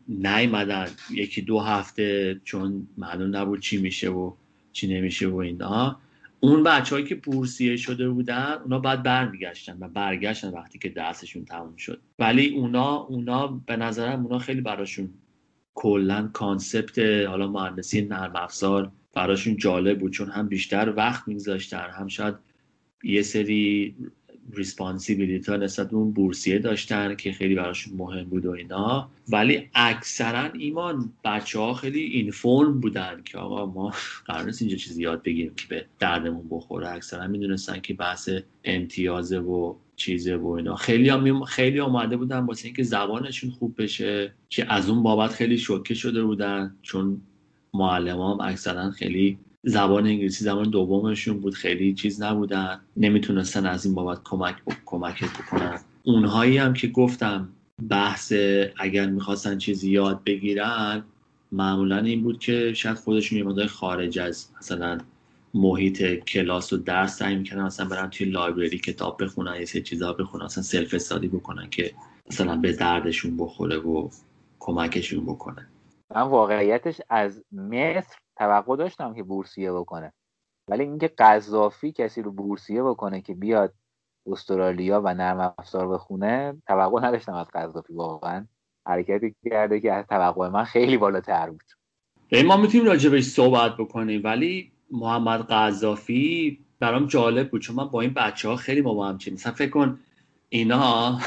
نیمدن 0.08 0.88
یکی 1.12 1.42
دو 1.42 1.60
هفته 1.60 2.42
چون 2.44 2.88
معلوم 2.98 3.36
نبود 3.36 3.60
چی 3.60 3.78
میشه 3.78 4.10
و 4.10 4.34
چی 4.72 4.88
نمیشه 4.88 5.28
و 5.28 5.36
اینا. 5.36 6.00
اون 6.40 6.64
بچههایی 6.64 7.06
که 7.06 7.16
بورسیه 7.16 7.76
شده 7.76 8.10
بودن 8.10 8.58
اونا 8.64 8.80
بعد 8.80 9.04
برمیگشتن 9.04 9.78
و 9.80 9.88
برگشتن 9.88 10.50
وقتی 10.50 10.80
که 10.80 10.90
درسشون 10.90 11.46
تموم 11.46 11.76
شد. 11.76 12.00
ولی 12.20 12.50
اونا 12.50 12.96
اونا 12.96 13.48
به 13.48 13.76
نظرم 13.76 14.26
اونا 14.26 14.40
خیلی 14.40 14.62
براشون 14.62 15.10
کلا 15.74 16.30
concept 16.34 17.00
حالا 17.00 17.48
مهندسی 17.48 18.02
نرم 18.02 18.36
افزار 18.36 18.92
براشون 19.14 19.58
جالب 19.58 20.00
بود. 20.00 20.12
چون 20.12 20.30
هم 20.30 20.48
بیشتر 20.48 20.94
وقت 20.98 21.28
میگذاشتن 21.28 21.88
هم 22.00 22.08
شاید 22.08 22.36
یه 23.04 23.22
سری 23.22 23.96
responsibility 24.54 25.52
نسبت 25.52 25.94
اون 25.94 26.12
بورسیه 26.12 26.60
داشتن 26.60 27.16
که 27.16 27.32
خیلی 27.32 27.56
براشون 27.56 27.98
مهم 27.98 28.24
بود 28.24 28.46
و 28.46 28.52
اینا. 28.52 29.10
ولی 29.30 29.70
اکثرا 29.76 30.52
این 30.54 31.14
بچه 31.24 31.60
ها 31.60 31.74
خیلی 31.74 32.00
inform 32.00 32.80
بودن 32.80 33.22
که 33.26 33.38
آقا 33.38 33.66
ما 33.66 33.94
قرار 34.28 34.46
نیست 34.46 34.62
اینجا 34.62 34.78
چیزی 34.78 35.02
یاد 35.04 35.24
بگیریم 35.24 35.56
که 35.56 35.66
به 35.70 35.86
دردمون 36.00 36.48
بخوره. 36.50 36.90
اکثرا 36.90 37.28
می‌دونستن 37.28 37.80
که 37.80 37.94
بحث 37.94 38.30
امتیازه 38.64 39.40
و 39.40 39.76
چیزه 39.96 40.36
و 40.36 40.48
اینا. 40.48 40.76
خیلی 40.76 41.10
هم 41.10 41.44
خیلی 41.44 41.80
آمده 41.80 42.18
بودن 42.18 42.40
واسه 42.40 42.66
اینکه 42.66 42.84
زبانشون 42.84 43.50
خوب 43.50 43.82
بشه 43.82 44.34
که 44.50 44.74
از 44.74 44.90
اون 44.90 45.04
بابت 45.04 45.32
خیلی 45.32 45.58
شوکه 45.58 45.94
شده 45.94 46.24
بودن 46.24 46.76
چون 46.82 47.22
معلم 47.74 48.22
هم 48.22 48.42
اکثرا 48.42 48.92
خیلی 48.92 49.38
زبان 49.64 50.06
انگلیسی 50.06 50.44
زبان 50.44 50.70
دومشون 50.70 51.40
بود 51.40 51.54
خیلی 51.54 51.94
چیز 51.94 52.22
نبودن. 52.22 52.80
نمی‌تونستن 52.98 53.66
از 53.66 53.86
این 53.86 53.96
بابت 53.96 54.20
کمک 54.24 54.56
کمکت 54.86 55.30
بکنن. 55.30 55.80
اونهایی 56.04 56.58
هم 56.58 56.74
که 56.74 56.88
گفتم 56.88 57.50
بحث 57.90 58.34
اگر 58.78 59.10
می‌خواستن 59.10 59.58
چیزی 59.58 59.92
یاد 59.92 60.24
بگیرن 60.24 61.04
معمولا 61.52 61.98
این 61.98 62.24
بود 62.24 62.40
که 62.40 62.74
شاید 62.74 62.98
خودشون 62.98 63.38
یه 63.38 63.44
مدتی 63.44 63.68
خارج 63.68 64.20
از 64.20 64.48
مثلا 64.58 64.98
محیط 65.54 66.04
کلاس 66.04 66.74
و 66.74 66.78
درس 66.78 67.18
سعی 67.18 67.36
می‌کنن 67.36 67.62
مثلا 67.64 67.88
برن 67.88 68.10
توی 68.10 68.28
library 68.28 68.78
کتاب 68.78 69.24
بخونن 69.24 69.56
یه 69.60 69.66
سری 69.66 69.82
چیزا 69.82 70.14
بخونن 70.14 70.46
مثلا 70.46 70.64
self 70.64 70.94
study 70.94 71.28
بکنن 71.28 71.70
که 71.70 71.94
مثلا 72.32 72.56
به 72.56 72.74
دردشون 72.74 73.38
بخوره 73.38 73.78
و 73.78 74.10
کمکشون 74.60 75.26
بکنه. 75.26 75.68
من 76.16 76.22
واقعیتش 76.22 77.02
از 77.10 77.44
مصر 77.52 78.16
توقع 78.40 78.76
داشتم 78.76 79.14
که 79.14 79.24
بورسیه 79.24 79.72
بکنه. 79.72 80.14
ولی 80.68 80.84
اینکه 80.84 81.08
قذافی 81.08 81.92
کسی 81.92 82.22
رو 82.22 82.32
بورسیه 82.32 82.84
بکنه 82.84 83.22
که 83.22 83.34
بیاد 83.34 83.74
استرالیا 84.28 85.02
و 85.02 85.14
نرم 85.14 85.54
افزار 85.58 85.88
بخونه 85.88 86.62
توقع 86.68 87.08
نداشتم 87.08 87.34
از 87.34 87.48
قذافی 87.54 87.94
واقعا. 87.94 88.48
حرکتی 88.88 89.36
کرده 89.50 89.80
که 89.80 89.94
از 89.94 90.06
توقع 90.06 90.48
من 90.50 90.64
خیلی 90.64 90.98
بالاتر 90.98 91.50
بود. 91.50 91.64
ما 92.46 92.58
می‌تونیم 92.58 92.88
راجبش 92.88 93.24
صحبت 93.24 93.78
بکنیم 93.78 94.22
ولی 94.24 94.72
محمد 94.92 95.42
قذافی 95.42 96.60
برام 96.80 97.08
جالب 97.08 97.50
بود 97.50 97.62
چون 97.62 97.76
من 97.76 97.88
با 97.88 98.02
این 98.02 98.14
بچه 98.14 98.50
ها 98.50 98.56
خیلی 98.56 98.82
با 98.82 99.08
هم 99.08 99.18
چی 99.18 99.32
مثلا 99.32 99.54
فکر 99.54 99.70
کن 99.70 100.00
اینا 100.50 101.20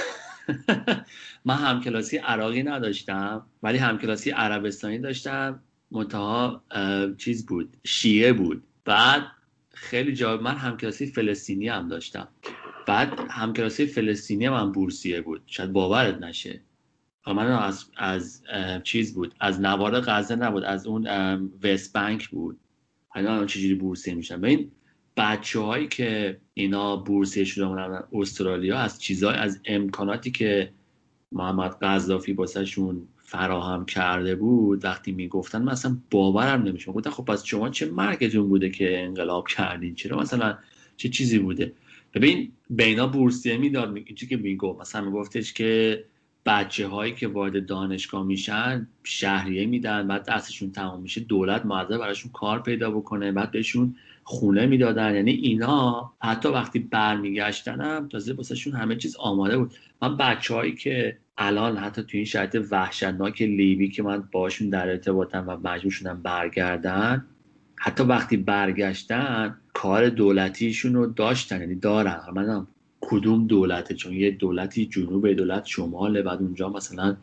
من 1.44 1.54
همکلاسی 1.54 2.16
عراقی 2.16 2.62
نداشتم 2.62 3.46
ولی 3.62 3.78
همکلاسی 3.78 4.30
عربستانی 4.30 4.98
داشتم. 4.98 5.62
منتها 5.92 6.62
چیز 7.18 7.46
بود 7.46 7.76
شیعه 7.84 8.32
بود. 8.32 8.62
بعد 8.84 9.26
خیلی 9.70 10.12
جالب 10.12 10.42
من 10.42 10.54
همکلاسی 10.54 11.06
فلسطینی 11.06 11.68
هم 11.68 11.88
داشتم. 11.88 12.28
بعد 12.86 13.20
همکلاسی 13.30 13.86
فلسطینی 13.86 14.46
هم 14.46 14.72
بورسیه 14.72 15.20
بود. 15.20 15.42
شاید 15.46 15.72
باورت 15.72 16.18
نشه. 16.18 16.60
من 17.26 17.38
از, 17.38 17.84
از 17.96 18.42
چیز 18.84 19.14
بود. 19.14 19.34
از 19.40 19.60
نوار 19.60 20.00
غزه 20.00 20.36
نبود. 20.36 20.64
از 20.64 20.86
اون 20.86 21.06
وست 21.62 21.92
بانک 21.92 22.28
بود. 22.28 22.58
حالا 23.08 23.46
چجوری 23.46 23.74
بورسیه 23.74 24.14
میشن؟ 24.14 24.40
به 24.40 24.48
این 24.48 24.70
بچه 25.16 25.60
هایی 25.60 25.88
که 25.88 26.40
اینا 26.54 26.96
بورسیه 26.96 27.44
شده 27.44 27.66
استرالیا 28.12 28.78
از 28.78 29.00
چیزهای 29.00 29.34
از 29.36 29.60
امکاناتی 29.64 30.30
که 30.30 30.72
محمد 31.32 31.78
قذافی 31.82 32.32
باسهشون 32.32 33.08
فراهم 33.32 33.84
کرده 33.84 34.34
بود 34.34 34.84
وقتی 34.84 35.12
می‌گفتن 35.12 35.62
من 35.62 35.72
اصلا 35.72 35.96
باورم 36.10 36.62
نمیشه 36.62 36.92
گفتن 36.92 37.10
خب 37.10 37.24
پس 37.24 37.44
شما 37.44 37.68
چه 37.70 37.90
مرگتون 37.90 38.48
بوده 38.48 38.70
که 38.70 39.02
انقلاب 39.02 39.48
کردین؟ 39.48 39.94
چرا 39.94 40.18
مثلا 40.18 40.58
چه 40.96 41.08
چیزی 41.08 41.38
بوده؟ 41.38 41.72
ببین 42.14 42.52
بینا 42.70 43.06
بورسیه 43.06 43.56
می‌داد 43.56 43.98
چی 44.16 44.26
که 44.26 44.36
می‌گفت؟ 44.36 44.80
مثلا 44.80 45.04
میگفتش 45.04 45.52
که 45.52 46.04
بچه 46.46 46.88
هایی 46.88 47.14
که 47.14 47.28
وارد 47.28 47.66
دانشگاه 47.66 48.24
میشن 48.24 48.88
شهریه 49.04 49.66
میدن 49.66 50.08
بعد 50.08 50.24
دستشون 50.24 50.72
تمام 50.72 51.00
میشه 51.00 51.20
دولت 51.20 51.66
معذر 51.66 51.98
براشون 51.98 52.32
کار 52.32 52.62
پیدا 52.62 52.90
بکنه 52.90 53.32
بعد 53.32 53.50
بهشون 53.50 53.94
خونه 54.24 54.66
می‌دادن. 54.66 55.14
یعنی 55.14 55.30
اینا 55.30 56.12
حتی 56.22 56.48
وقتی 56.48 56.78
برمیگشتنم 56.78 58.08
تازه 58.08 58.32
واسهشون 58.32 58.72
همه 58.72 58.96
چیز 58.96 59.16
آماده 59.16 59.58
بود. 59.58 59.72
من 60.02 60.16
بچههایی 60.16 60.74
که 60.74 61.18
الان 61.36 61.76
حتی 61.76 62.02
تو 62.02 62.16
این 62.16 62.24
شرایط 62.24 62.66
وحشتناک 62.70 63.42
لیبی 63.42 63.88
که 63.88 64.02
من 64.02 64.28
باشون 64.32 64.70
در 64.70 64.88
ارتباطم 64.88 65.44
و 65.48 65.56
مجبور 65.68 65.92
شدم 65.92 66.22
برگردن 66.22 67.26
حتی 67.76 68.02
وقتی 68.02 68.36
برگشتن 68.36 69.56
کار 69.74 70.08
دولتیشون 70.08 70.94
رو 70.94 71.06
داشتن 71.06 71.60
یعنی 71.60 71.74
دارن. 71.74 72.20
من 72.34 72.66
کدوم 73.00 73.46
دولته 73.46 73.94
چون 73.94 74.12
یه 74.12 74.30
دولتی 74.30 74.86
جنوب 74.86 75.28
دولت 75.28 75.66
شماله 75.66 76.22
بعد 76.22 76.38
اونجا 76.38 76.68
مثلا 76.68 77.16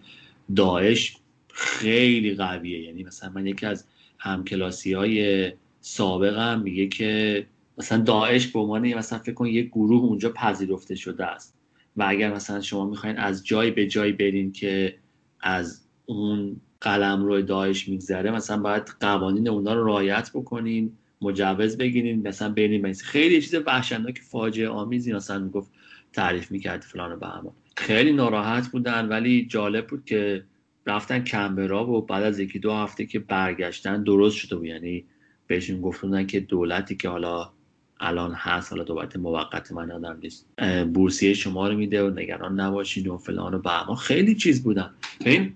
داعش 0.55 1.17
خیلی 1.53 2.35
قویه. 2.35 2.79
یعنی 2.79 3.03
مثلا 3.03 3.29
من 3.29 3.47
یکی 3.47 3.65
از 3.65 3.85
همکلاسی 4.17 4.93
های 4.93 5.51
سابقم 5.81 6.59
میگه 6.59 6.87
که 6.87 7.45
مثلا 7.77 7.97
داعش 7.97 8.47
به 8.47 8.59
عنوان 8.59 8.93
مثلا 8.93 9.19
فکر 9.19 9.33
کن 9.33 9.47
یه 9.47 9.63
گروه 9.63 10.03
اونجا 10.03 10.29
پذیرفته 10.29 10.95
شده 10.95 11.25
است. 11.25 11.58
و 11.97 12.05
اگر 12.07 12.33
مثلا 12.33 12.61
شما 12.61 12.89
می‌خواین 12.89 13.17
از 13.17 13.45
جای 13.45 13.71
به 13.71 13.87
جای 13.87 14.11
برین 14.11 14.51
که 14.51 14.95
از 15.39 15.87
اون 16.05 16.61
قلم 16.81 17.25
روی 17.25 17.43
داعش 17.43 17.89
میگذره 17.89 18.31
مثلا 18.31 18.57
باید 18.57 18.91
قوانین 18.99 19.49
اونا 19.49 19.73
رو 19.73 19.87
رعایت 19.87 20.31
بکنین 20.33 20.97
مجوز 21.21 21.77
بگیرین 21.77 22.27
مثلا 22.27 22.49
برین 22.49 22.93
خیلی 22.93 23.41
چیز 23.41 23.55
وحشتناک 23.65 24.19
فاجعه 24.19 24.69
آمیزی 24.69 25.13
مثلا 25.13 25.39
می‌گفت 25.39 25.71
تعریف 26.13 26.51
می‌کرد 26.51 26.81
فلان 26.81 27.11
و 27.11 27.17
بهمان. 27.17 27.53
خیلی 27.77 28.13
ناراحت 28.13 28.67
بودن 28.67 29.07
ولی 29.07 29.45
جالب 29.45 29.87
بود 29.87 30.05
که 30.05 30.43
رفتن 30.85 31.23
کمبرا 31.23 31.89
و 31.89 32.01
بعد 32.01 32.23
از 32.23 32.39
یکی 32.39 32.59
دو 32.59 32.73
هفته 32.73 33.05
که 33.05 33.19
برگشتن 33.19 34.03
درست 34.03 34.35
شده 34.35 34.55
بود. 34.55 34.65
یعنی 34.65 35.05
بهشون 35.47 35.81
گفتن 35.81 36.25
که 36.25 36.39
دولتی 36.39 36.95
که 36.95 37.09
حالا 37.09 37.51
الان 37.99 38.33
هست 38.33 38.71
حالا 38.71 38.83
دولت 38.83 39.15
موقت 39.15 39.71
من 39.71 39.89
یادم 39.89 40.19
نیست. 40.23 40.47
بورسیه 40.93 41.33
شما 41.33 41.67
رو 41.67 41.77
میده 41.77 42.03
و 42.03 42.09
نگران 42.09 42.59
نباشید 42.59 43.07
و 43.07 43.17
فلان 43.17 43.53
و 43.53 43.59
بهمان 43.59 43.95
خیلی 43.95 44.35
چیز 44.35 44.63
بودن. 44.63 44.91
این 45.25 45.53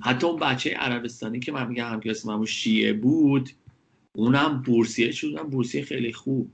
حتی 0.00 0.26
اون 0.26 0.40
بچه 0.40 0.70
عربستانی 0.70 1.40
که 1.40 1.52
من 1.52 1.68
میگم 1.68 1.92
هم 1.92 2.00
که 2.00 2.10
اسمم 2.10 2.44
شیعه 2.44 2.92
بود 2.92 3.50
اونم 4.12 4.62
بورسیه 4.62 5.10
شدن 5.10 5.42
بورسیه 5.42 5.84
خیلی 5.84 6.12
خوب 6.12 6.50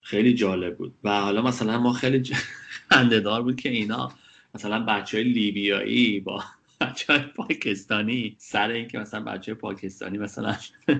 خیلی 0.00 0.34
جالب 0.34 0.76
بود. 0.76 0.94
و 1.04 1.20
حالا 1.20 1.42
مثلا 1.42 1.78
ما 1.78 1.92
خیلی 1.92 2.22
خندهدار 2.90 3.42
بود 3.42 3.56
که 3.56 3.68
اینا 3.68 4.12
مثلا 4.54 4.84
بچه 4.84 5.16
های 5.16 5.26
لیبیایی 5.26 6.20
با 6.20 6.44
بچه 6.80 7.18
پاکستانی 7.18 8.36
سر 8.38 8.70
اینکه 8.70 8.98
مثلا 8.98 9.20
بچه 9.20 9.54
پاکستانی 9.54 10.18
مثلا 10.18 10.56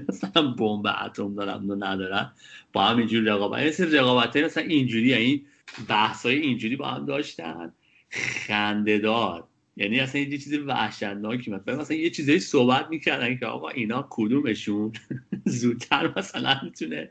مثلا 0.09 0.43
بمب 0.43 0.87
اتم 1.05 1.35
دارن 1.35 1.71
و 1.71 1.75
ندارن 1.75 2.33
با 2.73 2.85
هم 2.85 2.99
اینجوری 2.99 3.27
رقابت 3.27 3.59
این 3.59 3.71
سری 3.71 3.91
رقابت 3.91 4.37
مثلا 4.37 4.63
اینجوری 4.63 5.15
این 5.15 5.43
بحث 5.89 6.27
های 6.27 6.37
اینجوری 6.37 6.77
با 6.77 6.89
هم 6.89 7.07
داشتن. 7.07 7.73
خندهدار. 8.11 9.45
یعنی 9.77 10.01
اصلا 10.01 10.21
یه 10.21 10.39
چیز 10.39 10.55
وحشتناکی 10.55 11.51
مثلا 11.51 11.77
مثلا 11.77 11.97
یه 11.97 12.11
چیزایی 12.11 12.41
صحبت 12.41 12.87
می‌کردن 12.91 13.37
که 13.37 13.47
آقا 13.47 13.69
اینا 13.69 14.07
کدومشون؟ 14.11 14.93
زودتر 15.45 16.13
مثلا 16.17 16.61
می‌تونه 16.63 17.11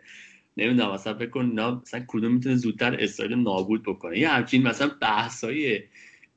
نمی‌دونم 0.57 0.91
مثلا 0.91 1.13
فکر 1.13 1.29
کن 1.29 1.45
مثلا 1.81 2.03
کدوم 2.07 2.31
می‌تونه 2.31 2.55
زودتر 2.55 2.95
اسرائیل 2.99 3.35
نابود 3.35 3.83
بکنه. 3.83 4.19
یه 4.19 4.29
همچین 4.29 4.67
مثلا 4.67 4.91
بحثای 5.01 5.83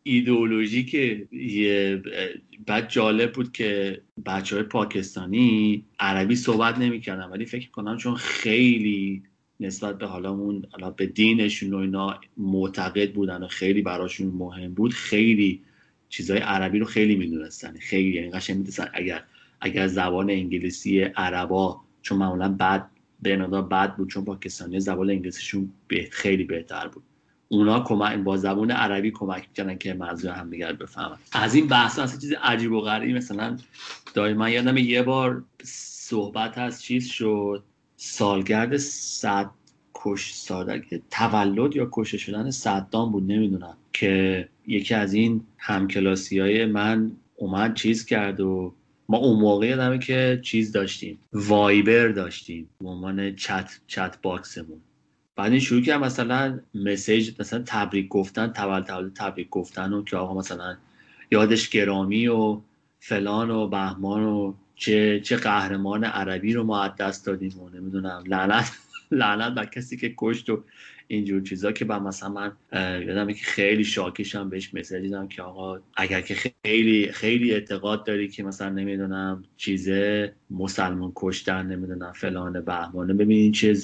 ایدئولوژی 0.02 0.84
که 0.84 1.28
بعد 2.66 2.90
جالب 2.90 3.32
بود 3.32 3.52
که 3.52 4.00
بچه 4.26 4.56
های 4.56 4.64
پاکستانی 4.64 5.84
عربی 6.00 6.36
صحبت 6.36 6.78
نمی‌کردن 6.78 7.24
ولی 7.24 7.46
فکر 7.46 7.70
کنم 7.70 7.96
چون 7.96 8.14
خیلی 8.14 9.22
نسبت 9.60 9.98
به 9.98 10.06
حالا 10.06 10.30
اون 10.30 10.64
به 10.96 11.06
دینشون 11.06 11.74
و 11.74 11.76
اینا 11.76 12.20
معتقد 12.36 13.12
بودن 13.12 13.42
و 13.42 13.46
خیلی 13.46 13.82
براشون 13.82 14.26
مهم 14.26 14.74
بود 14.74 14.92
خیلی 14.92 15.62
چیزهای 16.08 16.40
عربی 16.40 16.78
رو 16.78 16.84
خیلی 16.84 17.16
می‌دونستن. 17.16 17.78
خیلی 17.78 18.10
یعنی 18.10 18.30
قشنگ 18.30 18.56
می‌دونستن 18.56 18.90
اگر 18.94 19.24
اگر 19.60 19.86
زبان 19.86 20.30
انگلیسی 20.30 21.00
عربا 21.00 21.80
چون 22.02 22.18
معمولا 22.18 22.48
بعد 22.48 22.90
به 23.22 23.36
بد 23.36 23.96
بود 23.96 24.08
چون 24.08 24.24
پاکستانی 24.24 24.80
زبان 24.80 25.10
انگلیسیشون 25.10 25.72
خیلی 26.10 26.44
بهتر 26.44 26.88
بود. 26.88 27.02
اونا 27.48 27.80
کمک 27.80 28.18
با 28.18 28.36
زبان 28.36 28.70
عربی 28.70 29.10
کمک 29.10 29.48
می‌کردن 29.48 29.78
که 29.78 29.94
موضوع 29.94 30.32
هم 30.32 30.50
دیگر 30.50 30.72
بفهمن. 30.72 31.16
از 31.32 31.54
این 31.54 31.66
بحث 31.66 31.98
اصلا 31.98 32.20
چیز 32.20 32.32
عجیب 32.32 32.72
و 32.72 32.80
غریبی 32.80 33.12
مثلا 33.12 33.56
دائما 34.14 34.50
یادم 34.50 34.76
یه 34.76 35.02
بار 35.02 35.44
صحبت 35.62 36.58
از 36.58 36.82
چیز 36.82 37.08
شد 37.08 37.62
سالگرد 37.96 38.76
صد 38.76 39.50
کش 39.94 40.32
سالگرد 40.32 41.02
تولد 41.10 41.76
یا 41.76 41.88
کشته 41.92 42.18
شدن 42.18 42.50
صدام 42.50 43.12
بود 43.12 43.32
نمی‌دونم. 43.32 43.76
که 43.92 44.48
یکی 44.66 44.94
از 44.94 45.12
این 45.12 45.44
همکلاسی 45.58 46.40
های 46.40 46.66
من 46.66 47.12
اومد 47.36 47.74
چیز 47.74 48.04
کرد 48.04 48.40
و 48.40 48.74
ما 49.08 49.18
اون 49.18 49.40
موقع 49.40 49.66
یادمه 49.66 49.98
که 49.98 50.40
چیز 50.42 50.72
داشتیم 50.72 51.18
وایبر 51.32 52.08
داشتیم 52.08 52.68
به 52.80 52.88
عنوان 52.88 53.36
چت 53.36 53.80
چت 53.86 54.22
باکسمون. 54.22 54.80
بعد 55.38 55.50
این 55.50 55.60
شروع 55.60 55.82
کردم 55.82 56.04
مثلا 56.04 56.60
مسیج 56.74 57.32
مثلا 57.40 57.62
تبریک 57.66 58.08
گفتن 58.08 58.48
تولد 58.52 58.84
تولد 58.84 59.12
تبریک 59.14 59.50
گفتن 59.50 59.92
و 59.92 60.04
که 60.04 60.16
آقا 60.16 60.38
مثلا 60.38 60.76
یادش 61.30 61.68
گرامی 61.68 62.28
و 62.28 62.60
فلان 63.00 63.50
و 63.50 63.68
بهمان 63.68 64.22
و 64.22 64.54
چه 64.76 65.20
چه 65.20 65.36
قهرمان 65.36 66.04
عربی 66.04 66.52
رو 66.52 66.64
ما 66.64 66.88
دست 66.88 67.26
دادیم 67.26 67.60
و 67.60 67.68
نمی‌دونم 67.68 68.24
لعنت 68.26 68.72
لعنت 69.10 69.54
بر 69.54 69.64
کسی 69.64 69.96
که 69.96 70.14
کشت 70.18 70.50
و 70.50 70.64
اینجور 71.08 71.42
چیزا 71.42 71.72
که 71.72 71.84
با 71.84 71.98
مثلا 71.98 72.28
من 72.28 72.52
یادم 73.06 73.26
که 73.26 73.44
خیلی 73.44 73.84
شاکیشم 73.84 74.48
بهش 74.48 74.74
مسیج 74.74 75.02
دیدم 75.02 75.28
که 75.28 75.42
آقا 75.42 75.80
اگر 75.96 76.20
که 76.20 76.34
خیلی 76.64 77.12
خیلی 77.12 77.52
اعتقاد 77.52 78.06
داری 78.06 78.28
که 78.28 78.42
مثلا 78.42 78.68
نمی‌دونم 78.68 79.44
چیزه 79.56 80.32
مسلمان 80.50 81.12
کشتن 81.16 81.66
نمی‌دونم 81.66 82.12
فلان 82.12 82.60
بهمانه 82.60 83.14
ببینین 83.14 83.52
چه 83.52 83.76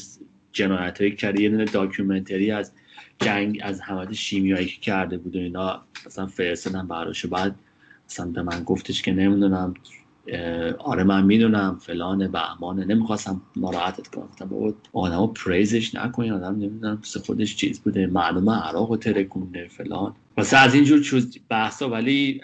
جنایت 0.54 1.00
هایی 1.00 1.16
کرده. 1.16 1.42
یه 1.42 1.48
دونه 1.48 1.64
داکیومنتری 1.64 2.50
از 2.50 2.72
جنگ 3.20 3.60
از 3.62 3.82
حمایت 3.82 4.12
شیمیایی 4.12 4.66
که 4.66 4.80
کرده 4.80 5.18
بود 5.18 5.36
و 5.36 5.38
اینا 5.38 5.82
مثلا 6.06 6.26
فرستادم 6.26 6.88
براش. 6.88 7.26
بعد 7.26 7.54
مثلا 8.10 8.26
به 8.26 8.42
من 8.42 8.62
گفتش 8.64 9.02
که 9.02 9.12
نمی‌دونم 9.12 9.74
آره 10.78 11.04
من 11.04 11.24
می‌دونم 11.24 11.78
فلان 11.80 12.28
بهمانه 12.28 12.84
نمی‌خواستم 12.84 13.42
ناراحتت 13.56 14.08
کنم. 14.08 14.24
گفتم 14.24 14.48
بابا 14.48 14.74
آدمو 14.92 15.26
پریزش 15.26 15.94
نکنین 15.94 16.32
آدم 16.32 16.54
نمی‌دونم 16.54 16.96
پس 16.96 17.16
خودش 17.16 17.56
چیز 17.56 17.80
بوده. 17.80 18.06
معلومه 18.06 18.52
عراق 18.52 18.90
و 18.90 18.96
ترکونده 18.96 19.68
فلان. 19.68 20.14
واسه 20.36 20.56
از 20.56 20.74
اینجور 20.74 21.02
چیز 21.02 21.38
بحثا 21.48 21.88
ولی 21.88 22.40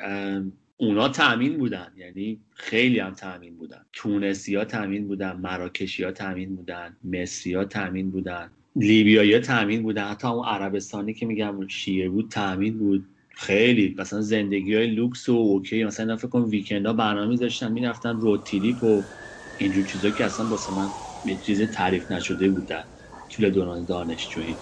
اونا 0.81 1.09
تأمین 1.09 1.59
بودن. 1.59 1.93
یعنی 1.97 2.41
خیلی 2.55 2.99
هم 2.99 3.14
تأمین 3.14 3.57
بودن. 3.57 3.85
تونسی 3.93 4.55
ها 4.55 4.64
بودن 5.07 5.33
مراکشی 5.33 6.05
ها 6.05 6.12
تأمین 6.12 6.57
بودن 6.57 6.97
مصری 7.05 7.55
ها 7.55 7.64
تأمین 7.64 8.11
بودن 8.11 8.51
لیبیایی 8.76 9.35
ها 9.35 9.41
بودن. 9.83 10.05
حتی 10.11 10.28
اون 10.28 10.47
عربستانی 10.47 11.14
که 11.14 11.26
میگم 11.26 11.66
شیعه 11.68 12.09
بود 12.09 12.31
تأمین 12.31 12.78
بود. 12.78 13.07
خیلی. 13.37 13.95
مثلا 13.99 14.20
زندگی 14.20 14.74
های 14.74 14.87
لوکس 14.87 15.28
و 15.28 15.33
okay. 15.33 15.85
مثلا 15.85 16.16
فکر 16.16 16.28
کنم 16.28 16.51
weekend 16.51 16.87
ها 16.87 16.93
برنامه 16.93 17.37
داشتن 17.37 17.72
می‌رفتن 17.72 18.20
road 18.21 18.43
trip 18.43 18.85
و 18.85 19.09
اینجور 19.57 19.85
چیزا 19.87 20.11
که 20.11 20.24
اصلا 20.24 20.49
واسه 20.49 20.72
من 20.72 20.95
یه 21.24 21.39
چیز 21.39 21.62
تعریف 21.62 22.11
نشده 22.11 22.49
بودن. 22.51 22.85
طول 23.31 23.51
دوران 23.51 23.85
دانشجویی. 23.85 24.61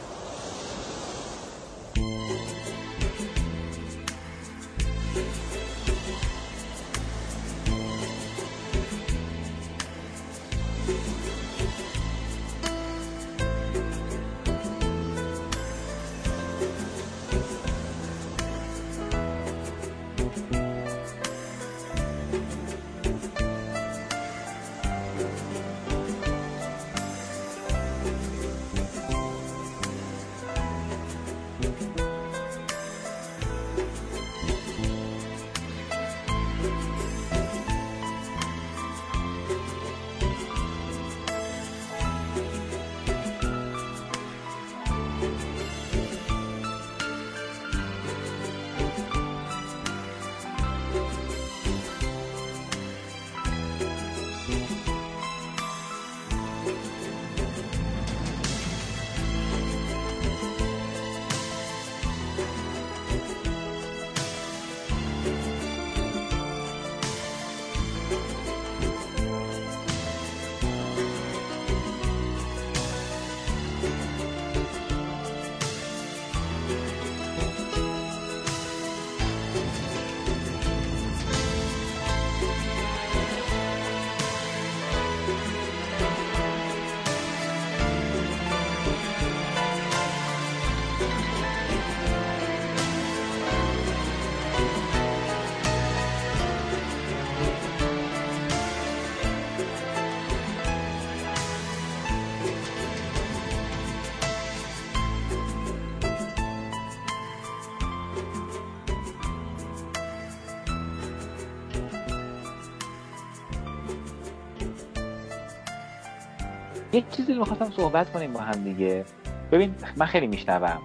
یه 116.99 117.05
چیزی 117.11 117.33
رو 117.33 117.39
می‌خواستم 117.39 117.71
صحبت 117.71 118.13
کنیم 118.13 118.33
با 118.33 118.41
هم 118.41 118.65
دیگه. 118.65 119.05
ببین 119.53 119.75
من 119.97 120.07
خیلی 120.07 120.27
میشنوم 120.27 120.83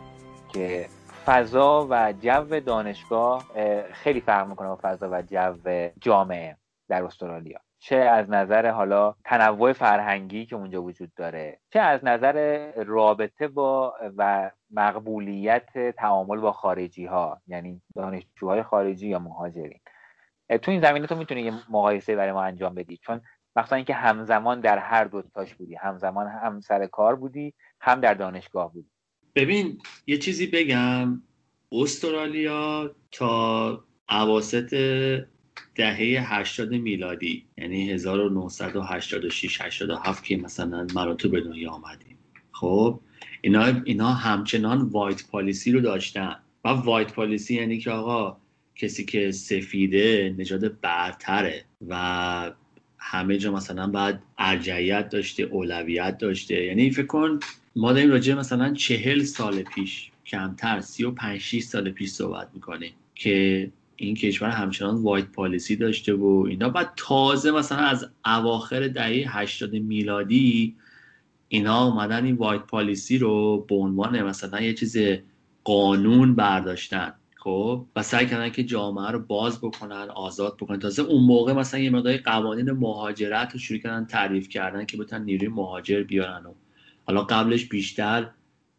که 0.53 0.87
فضا 1.25 1.87
و 1.89 2.13
جو 2.21 2.59
دانشگاه 2.59 3.45
خیلی 3.91 4.21
فرق 4.21 4.47
می‌کنه 4.47 4.67
با 4.67 4.79
فضا 4.81 5.09
و 5.11 5.21
جو 5.21 5.89
جامعه 6.01 6.57
در 6.89 7.03
استرالیا. 7.03 7.59
چه 7.79 7.95
از 7.95 8.29
نظر 8.29 8.69
حالا 8.69 9.15
تنوع 9.25 9.73
فرهنگی 9.73 10.45
که 10.45 10.55
اونجا 10.55 10.83
وجود 10.83 11.13
داره 11.15 11.59
چه 11.73 11.79
از 11.79 11.99
نظر 12.03 12.67
رابطه 12.85 13.47
با 13.47 13.93
و 14.17 14.51
مقبولیت 14.71 15.95
تعامل 15.97 16.39
با 16.39 16.51
خارجی 16.51 17.05
ها 17.05 17.41
یعنی 17.47 17.81
دانشجوهای 17.95 18.63
خارجی 18.63 19.07
یا 19.09 19.19
مهاجرین. 19.19 19.79
تو 20.61 20.71
این 20.71 20.81
زمینه 20.81 21.07
تو 21.07 21.15
می‌تونی 21.15 21.41
یه 21.41 21.53
مقایسه 21.69 22.15
برای 22.15 22.31
ما 22.31 22.43
انجام 22.43 22.75
بدی 22.75 22.97
چون 22.97 23.21
مثلا 23.55 23.75
اینکه 23.75 23.93
همزمان 23.93 24.61
در 24.61 24.77
هر 24.77 25.03
دو 25.03 25.21
تاش 25.21 25.53
بودی. 25.53 25.75
همزمان 25.75 26.27
هم 26.27 26.61
سر 26.61 26.85
کار 26.85 27.15
بودی 27.15 27.53
هم 27.79 27.99
در 27.99 28.13
دانشگاه 28.13 28.73
بودی. 28.73 28.89
ببین 29.35 29.81
یه 30.07 30.17
چیزی 30.17 30.47
بگم. 30.47 31.21
استرالیا 31.71 32.95
تا 33.11 33.83
عواست 34.09 34.73
دهه 35.75 36.33
80 36.33 36.71
میلادی 36.71 37.47
یعنی 37.57 37.91
1986 37.91 39.61
87 39.61 40.23
که 40.23 40.37
مثلا 40.37 40.87
من 40.95 41.17
تو 41.17 41.29
به 41.29 41.41
دنیا 41.41 41.71
آمدیم. 41.71 42.17
خب 42.51 42.99
اینا 43.41 43.81
اینا 43.83 44.09
همچنان 44.09 44.81
وایت 44.81 45.27
پالیسی 45.27 45.71
رو 45.71 45.81
داشتن. 45.81 46.35
و 46.65 46.69
وایت 46.69 47.13
پالیسی 47.13 47.55
یعنی 47.55 47.77
که 47.77 47.91
آقا 47.91 48.37
کسی 48.75 49.05
که 49.05 49.31
سفیده 49.31 50.35
نژاد 50.37 50.81
برتره. 50.81 51.65
و 51.87 52.51
همه 53.05 53.37
جا 53.37 53.51
مثلا 53.51 53.87
باید 53.87 54.15
ارجعیت 54.37 55.09
داشته 55.09 55.43
اولویت 55.43 56.17
داشته. 56.17 56.63
یعنی 56.63 56.91
فکر 56.91 57.05
کن 57.05 57.39
ما 57.75 57.93
داریم 57.93 58.11
راجع 58.11 58.33
مثلا 58.33 58.73
چهل 58.73 59.23
سال 59.23 59.61
پیش 59.61 60.11
کمتر 60.25 60.79
سی 60.81 61.03
و 61.03 61.11
پنج 61.11 61.59
سال 61.59 61.91
پیش 61.91 62.09
صحبت 62.09 62.49
می‌کنیم 62.53 62.93
که 63.15 63.71
این 63.95 64.15
کشور 64.15 64.49
همچنان 64.49 64.95
وایت 64.95 65.25
پالیسی 65.25 65.75
داشته 65.75 66.13
و 66.13 66.45
اینا. 66.49 66.69
بعد 66.69 66.93
تازه 66.95 67.51
مثلا 67.51 67.77
از 67.77 68.09
اواخر 68.25 68.87
دهه 68.87 69.37
80 69.37 69.73
میلادی 69.73 70.75
اینا 71.47 71.85
اومدن 71.85 72.25
این 72.25 72.35
وایت 72.35 72.61
پالیسی 72.61 73.17
رو 73.17 73.65
به 73.69 73.75
عنوان 73.75 74.21
مثلا 74.23 74.61
یه 74.61 74.73
چیز 74.73 74.97
قانون 75.63 76.35
برداشتن. 76.35 77.13
خب 77.43 77.85
و 77.95 78.03
سعی 78.03 78.25
کردن 78.25 78.49
که 78.49 78.63
جامعه 78.63 79.11
رو 79.11 79.19
باز 79.19 79.61
بکنن 79.61 80.07
آزاد 80.09 80.57
بکنن. 80.57 80.79
تازه 80.79 81.01
اون 81.01 81.23
موقع 81.23 81.53
مثلا 81.53 81.79
یه 81.79 81.89
مقدار 81.89 82.17
قوانین 82.17 82.71
مهاجرت 82.71 83.53
رو 83.53 83.59
شروع 83.59 83.79
کردن 83.79 84.05
تعریف 84.05 84.49
کردن 84.49 84.85
که 84.85 84.97
بتونن 84.97 85.23
نیروی 85.23 85.47
مهاجر 85.47 86.03
بیارن. 86.03 86.45
و 86.45 86.53
حالا 87.05 87.23
قبلش 87.23 87.65
بیشتر 87.65 88.29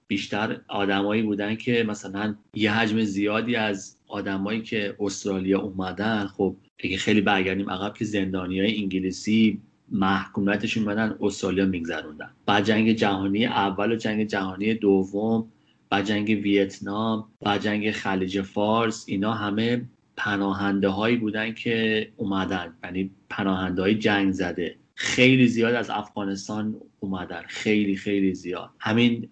بیشتر 0.07 0.61
آدمایی 0.69 1.23
بودن 1.23 1.55
که 1.57 1.85
مثلا 1.89 2.35
یه 2.55 2.73
حجم 2.73 3.03
زیادی 3.03 3.57
از 3.57 3.97
آدمایی 4.09 4.63
که 4.63 4.97
استرالیا 5.01 5.61
اومدن. 5.61 6.27
خب 6.27 6.57
اگه 6.79 6.97
خیلی 6.97 7.21
برگردیم 7.21 7.71
عقب 7.71 7.95
که 7.95 8.05
زندانی 8.05 8.61
های 8.61 8.83
انگلیسی 8.83 9.61
محکومیتشون 9.91 10.85
بدن 10.85 11.17
استرالیا 11.21 11.67
میگذروندن. 11.67 12.31
بعد 12.47 12.65
جنگ 12.65 12.93
جهانی 12.93 13.47
اول 13.47 13.93
و 13.93 13.97
جنگ 13.97 14.27
جهانی 14.27 14.75
دوم 14.75 15.53
و 15.95 16.03
جنگ 16.03 16.29
ویتنام 16.29 17.29
و 17.43 17.59
جنگ 17.59 17.91
خلیج 17.91 18.41
فارس 18.41 19.05
اینا 19.09 19.33
همه 19.33 19.83
پناهنده 20.17 20.89
هایی 20.89 21.17
بودن 21.17 21.55
که 21.55 22.09
اومدن. 22.17 22.75
یعنی 22.85 23.11
پناهنده 23.31 23.83
های 23.83 23.95
جنگ 23.95 24.33
زده. 24.33 24.77
خیلی 24.95 25.49
زیاد 25.49 25.75
از 25.75 25.91
افغانستان 25.91 26.77
اومدن. 27.01 27.43
خیلی 27.49 27.97
خیلی 27.97 28.35
زیاد. 28.35 28.71
همین 28.81 29.29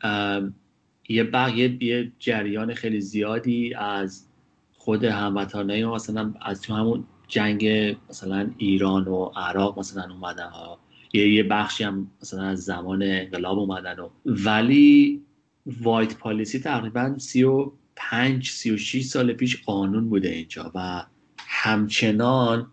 یه 1.09 1.25
بقیه 1.25 1.85
یه 1.85 2.13
جریان 2.19 2.75
خیلی 2.75 3.01
زیادی 3.01 3.75
از 3.75 4.27
خود 4.73 5.05
هموطنای 5.05 5.87
مثلا 5.87 6.35
از 6.43 6.63
تو 6.63 6.75
همون 6.75 7.05
جنگ 7.29 7.97
مثلا 8.11 8.51
ایران 8.59 9.09
و 9.09 9.25
عراق 9.37 9.79
مثلا 9.79 10.15
اومدن 10.15 10.49
ها. 10.49 10.79
یه 11.13 11.33
یه 11.33 11.43
بخشی 11.43 11.85
هم 11.85 12.11
مثلا 12.23 12.43
از 12.43 12.65
زمان 12.65 13.03
انقلاب 13.03 13.59
اومدن 13.59 13.99
و. 13.99 14.09
ولی 14.27 15.23
وایت 15.67 16.17
پالیسی 16.17 16.59
تقریبا 16.59 17.19
سی 17.19 17.43
و 17.43 17.73
پنج 17.97 18.51
سی 18.51 18.71
و 18.71 18.77
شیش 18.77 19.07
سال 19.07 19.33
پیش 19.33 19.63
قانون 19.63 20.09
بوده 20.09 20.29
اینجا 20.29 20.73
و 20.75 21.05
همچنان 21.39 22.73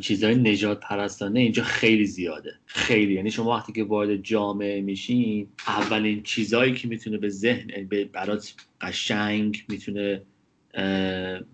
چیزهای 0.00 0.34
نجات 0.34 0.80
پرستانه 0.80 1.40
اینجا 1.40 1.62
خیلی 1.62 2.06
زیاده. 2.06 2.52
خیلی. 2.66 3.14
یعنی 3.14 3.30
شما 3.30 3.56
وقتی 3.56 3.72
که 3.72 3.84
وارد 3.84 4.16
جامعه 4.16 4.80
میشین 4.80 5.48
اولین 5.66 6.22
چیزهایی 6.22 6.74
که 6.74 6.88
می‌تونه 6.88 7.18
به 7.18 7.28
ذهن 7.28 7.88
برات 8.12 8.54
قشنگ 8.80 9.64
می‌تونه 9.68 10.22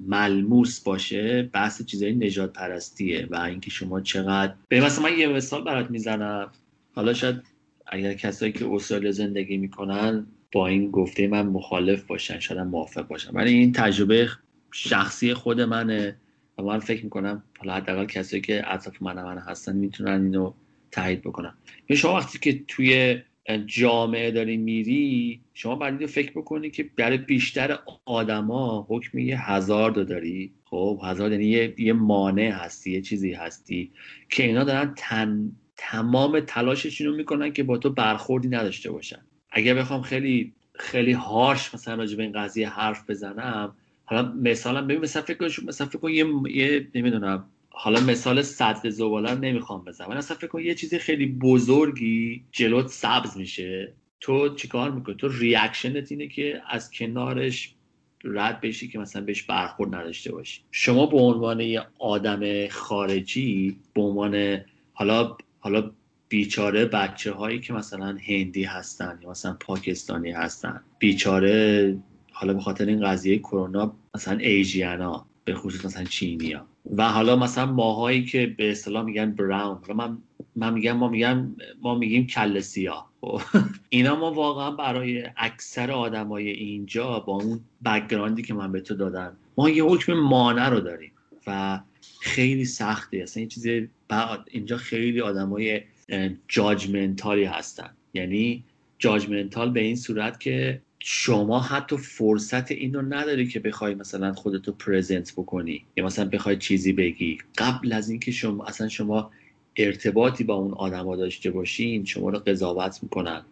ملموس 0.00 0.80
باشه 0.80 1.50
بحث 1.52 1.84
چیزای 1.84 2.14
نجات 2.14 2.52
پرستیه 2.52 3.28
و 3.30 3.36
اینکه 3.36 3.70
شما 3.70 4.00
چقدر 4.00 4.54
به 4.68 4.80
مثلا 4.80 5.04
من 5.04 5.18
یه 5.18 5.26
مثال 5.26 5.64
برات 5.64 5.90
می‌زنم. 5.90 6.50
حالا 6.94 7.14
شاید 7.14 7.36
اگر 7.86 8.14
کسایی 8.14 8.52
که 8.52 8.66
استرالیا 8.66 9.12
زندگی 9.12 9.56
می‌کنن 9.56 10.26
با 10.52 10.66
این 10.66 10.90
گفته 10.90 11.28
من 11.28 11.46
مخالف 11.46 12.02
باشن 12.04 12.38
شاید 12.38 12.60
موافق 12.60 13.06
باشن. 13.06 13.30
ولی 13.32 13.52
این 13.52 13.72
تجربه 13.72 14.28
شخصی 14.72 15.34
خود 15.34 15.60
منه 15.60 16.16
و 16.58 16.62
من 16.62 16.78
فکر 16.78 17.04
می‌کنم 17.04 17.42
حالا 17.58 17.74
حداقل 17.74 18.06
کسایی 18.06 18.42
که 18.42 18.72
اطراف 18.72 19.02
من 19.02 19.22
من 19.22 19.38
هستن 19.38 19.76
می‌تونن 19.76 20.24
اینو 20.24 20.54
تایید 20.90 21.20
بکنن. 21.20 21.54
یعنی 21.88 22.00
شما 22.00 22.14
وقتی 22.14 22.38
که 22.38 22.64
توی 22.68 23.22
جامعه 23.66 24.30
داری 24.30 24.56
میری 24.56 25.40
شما 25.54 25.74
باید 25.74 26.06
فکر 26.06 26.32
بکنی 26.32 26.70
که 26.70 26.90
برای 26.96 27.18
بیشتر 27.18 27.78
آدما 28.04 28.86
حکم 28.88 29.18
یه 29.18 29.50
هزار 29.50 29.90
داری. 29.90 30.52
خب 30.64 31.00
هزار 31.04 31.32
یعنی 31.32 31.44
یه،, 31.44 31.74
یه 31.78 31.92
مانع 31.92 32.50
هستی 32.50 32.90
یه 32.90 33.00
چیزی 33.00 33.32
هستی 33.32 33.92
که 34.28 34.42
اینا 34.42 34.64
دارن 34.64 34.94
تن 34.96 35.52
تمام 35.76 36.40
تلاششون 36.40 37.06
رو 37.06 37.16
می‌کنن 37.16 37.52
که 37.52 37.62
با 37.62 37.78
تو 37.78 37.90
برخوردی 37.90 38.48
نداشته 38.48 38.90
باشن. 38.90 39.20
اگر 39.52 39.74
بخوام 39.74 40.02
خیلی 40.02 40.52
خیلی 40.74 41.12
هارش 41.12 41.74
مثلا 41.74 41.94
راجع 41.94 42.16
به 42.16 42.22
این 42.22 42.32
قضیه 42.32 42.68
حرف 42.68 43.10
بزنم 43.10 43.74
حالا 44.04 44.32
مثلا 44.32 44.82
ببین 44.82 44.98
مثلا 45.00 45.22
فکر 45.22 45.48
کن 45.48 45.66
مثلا 45.66 45.86
فکر 45.86 45.98
کن 45.98 46.10
یه, 46.10 46.26
یه 46.50 46.88
نمی‌دونم 46.94 47.44
حالا 47.70 48.00
مثال 48.00 48.42
سطح 48.42 48.90
زباله 48.90 49.34
نمی‌خوام 49.34 49.84
بزنم 49.84 50.08
من 50.08 50.20
فکر 50.20 50.46
کن 50.46 50.60
یه 50.60 50.74
چیز 50.74 50.94
خیلی 50.94 51.26
بزرگی 51.26 52.44
جلوت 52.52 52.86
سبز 52.86 53.36
میشه. 53.36 53.92
تو 54.20 54.54
چیکار 54.54 54.90
می‌کنی؟ 54.90 55.14
تو 55.14 55.28
ریاکشنت 55.28 56.12
اینه 56.12 56.28
که 56.28 56.62
از 56.68 56.90
کنارش 56.90 57.74
رد 58.24 58.60
بشی 58.60 58.88
که 58.88 58.98
مثلا 58.98 59.22
بهش 59.22 59.42
برخورد 59.42 59.94
نداشته 59.94 60.32
باشی. 60.32 60.60
شما 60.70 61.06
به 61.06 61.16
عنوان 61.16 61.60
یه 61.60 61.82
آدم 61.98 62.68
خارجی 62.68 63.76
به 63.94 64.02
عنوان 64.02 64.60
حالا 64.92 65.36
حالا 65.60 65.90
بیچاره 66.32 66.84
بچه 66.84 67.32
هایی 67.32 67.60
که 67.60 67.72
مثلا 67.72 68.18
هندی 68.28 68.64
هستن 68.64 69.18
یا 69.22 69.30
مثلا 69.30 69.56
پاکستانی 69.60 70.30
هستن. 70.30 70.80
بیچاره 70.98 71.96
حالا 72.32 72.54
به 72.54 72.60
خاطر 72.60 72.86
این 72.86 73.06
قضیه 73.06 73.38
کرونا 73.38 73.94
مثلا 74.14 74.38
ایژیانا 74.38 75.26
به 75.44 75.54
خصوص 75.54 75.84
مثلا 75.84 76.04
چینیا. 76.04 76.66
و 76.96 77.08
حالا 77.08 77.36
مثلا 77.36 77.66
ماهایی 77.66 78.24
که 78.24 78.46
به 78.46 78.70
اصطلاح 78.70 79.04
میگن 79.04 79.32
براون 79.32 79.78
من 79.94 80.18
من 80.56 80.74
میگم 80.74 80.92
ما 80.92 81.08
میگم 81.08 81.54
ما 81.82 81.94
میگیم 81.94 82.26
کل 82.26 82.60
سیاه. 82.60 83.10
خب. 83.20 83.40
اینا 83.88 84.16
ما 84.16 84.32
واقعا 84.32 84.70
برای 84.70 85.24
اکثر 85.36 85.90
آدمای 85.90 86.48
اینجا 86.48 87.18
با 87.20 87.32
اون 87.32 87.60
بکگراندی 87.84 88.42
که 88.42 88.54
من 88.54 88.72
به 88.72 88.80
تو 88.80 88.94
دادم 88.94 89.36
ما 89.56 89.70
یه 89.70 89.84
حکم 89.84 90.12
مانع 90.12 90.68
رو 90.68 90.80
داریم. 90.80 91.12
و 91.46 91.80
خیلی 92.20 92.64
سخته. 92.64 93.16
اصلا 93.16 93.40
این 93.40 93.48
چیزی 93.48 93.88
اینجا 94.50 94.76
خیلی 94.76 95.20
آدمای 95.20 95.80
جاجمنتالی 96.48 97.44
هستن. 97.44 97.90
یعنی 98.14 98.64
جاجمنتال 98.98 99.70
به 99.70 99.80
این 99.80 99.96
صورت 99.96 100.40
که 100.40 100.80
شما 100.98 101.60
حتی 101.60 101.96
فرصت 101.96 102.70
این 102.70 102.94
رو 102.94 103.02
نداری 103.02 103.48
که 103.48 103.60
بخوای 103.60 103.94
مثلا 103.94 104.32
خودتو 104.32 104.72
پرزنت 104.72 105.32
بکنی. 105.32 105.84
یا 105.96 106.04
مثلا 106.04 106.24
بخوای 106.24 106.56
چیزی 106.56 106.92
بگی. 106.92 107.38
قبل 107.58 107.92
از 107.92 108.10
اینکه 108.10 108.30
شما 108.30 108.64
اصلا 108.64 108.88
شما 108.88 109.30
ارتباطی 109.76 110.44
با 110.44 110.54
اون 110.54 110.72
آدما 110.72 111.16
داشته 111.16 111.50
باشین 111.50 112.04
شما 112.04 112.30
رو 112.30 112.38
قضاوت 112.38 112.98
می‌کنن. 113.02 113.42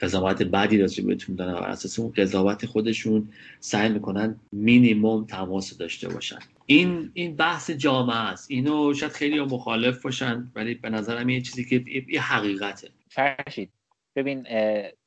قضاوت 0.00 0.42
بدی 0.42 0.78
راجع 0.78 1.04
بهتون 1.04 1.36
دارن. 1.36 1.52
و 1.52 1.56
اساس 1.56 1.98
اون 1.98 2.12
قضاوت 2.16 2.66
خودشون 2.66 3.28
سعی 3.60 3.88
می‌کنن 3.88 4.36
مینیموم 4.52 5.24
تماس 5.24 5.76
داشته 5.76 6.08
باشن. 6.08 6.38
این 6.70 7.10
این 7.14 7.36
بحث 7.36 7.70
جامعه 7.70 8.16
است. 8.16 8.50
اینو 8.50 8.94
شاید 8.94 9.12
خیلی 9.12 9.40
مخالف 9.40 10.02
باشن 10.02 10.52
ولی 10.54 10.74
به 10.74 10.90
نظرم 10.90 11.28
یه 11.28 11.40
چیزی 11.40 11.64
که 11.64 11.84
یه 12.08 12.22
حقیقته. 12.22 12.88
فرشید 13.10 13.72
ببین 14.16 14.46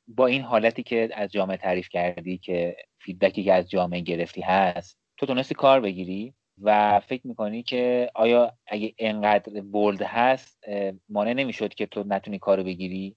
با 0.08 0.26
این 0.26 0.42
حالتی 0.42 0.82
که 0.82 1.08
از 1.14 1.32
جامعه 1.32 1.56
تعریف 1.56 1.88
کردی 1.88 2.38
که 2.38 2.76
feedback 2.98 3.39
ی 3.39 3.44
که 3.44 3.52
از 3.52 3.70
جامعه 3.70 4.00
گرفتی 4.00 4.40
هست 4.40 4.98
تو 5.16 5.26
تونستی 5.26 5.54
کار 5.54 5.80
بگیری 5.80 6.34
و 6.62 7.00
فکر 7.00 7.26
می‌کنی 7.26 7.62
که 7.62 8.10
آیا 8.14 8.52
اگه 8.66 8.94
انقدر 8.98 9.60
bold 9.60 10.02
هست 10.02 10.64
مانع 11.08 11.32
نمی‌شد 11.32 11.74
که 11.74 11.86
تو 11.86 12.04
نتونی 12.06 12.38
کارو 12.38 12.64
بگیری؟ 12.64 13.16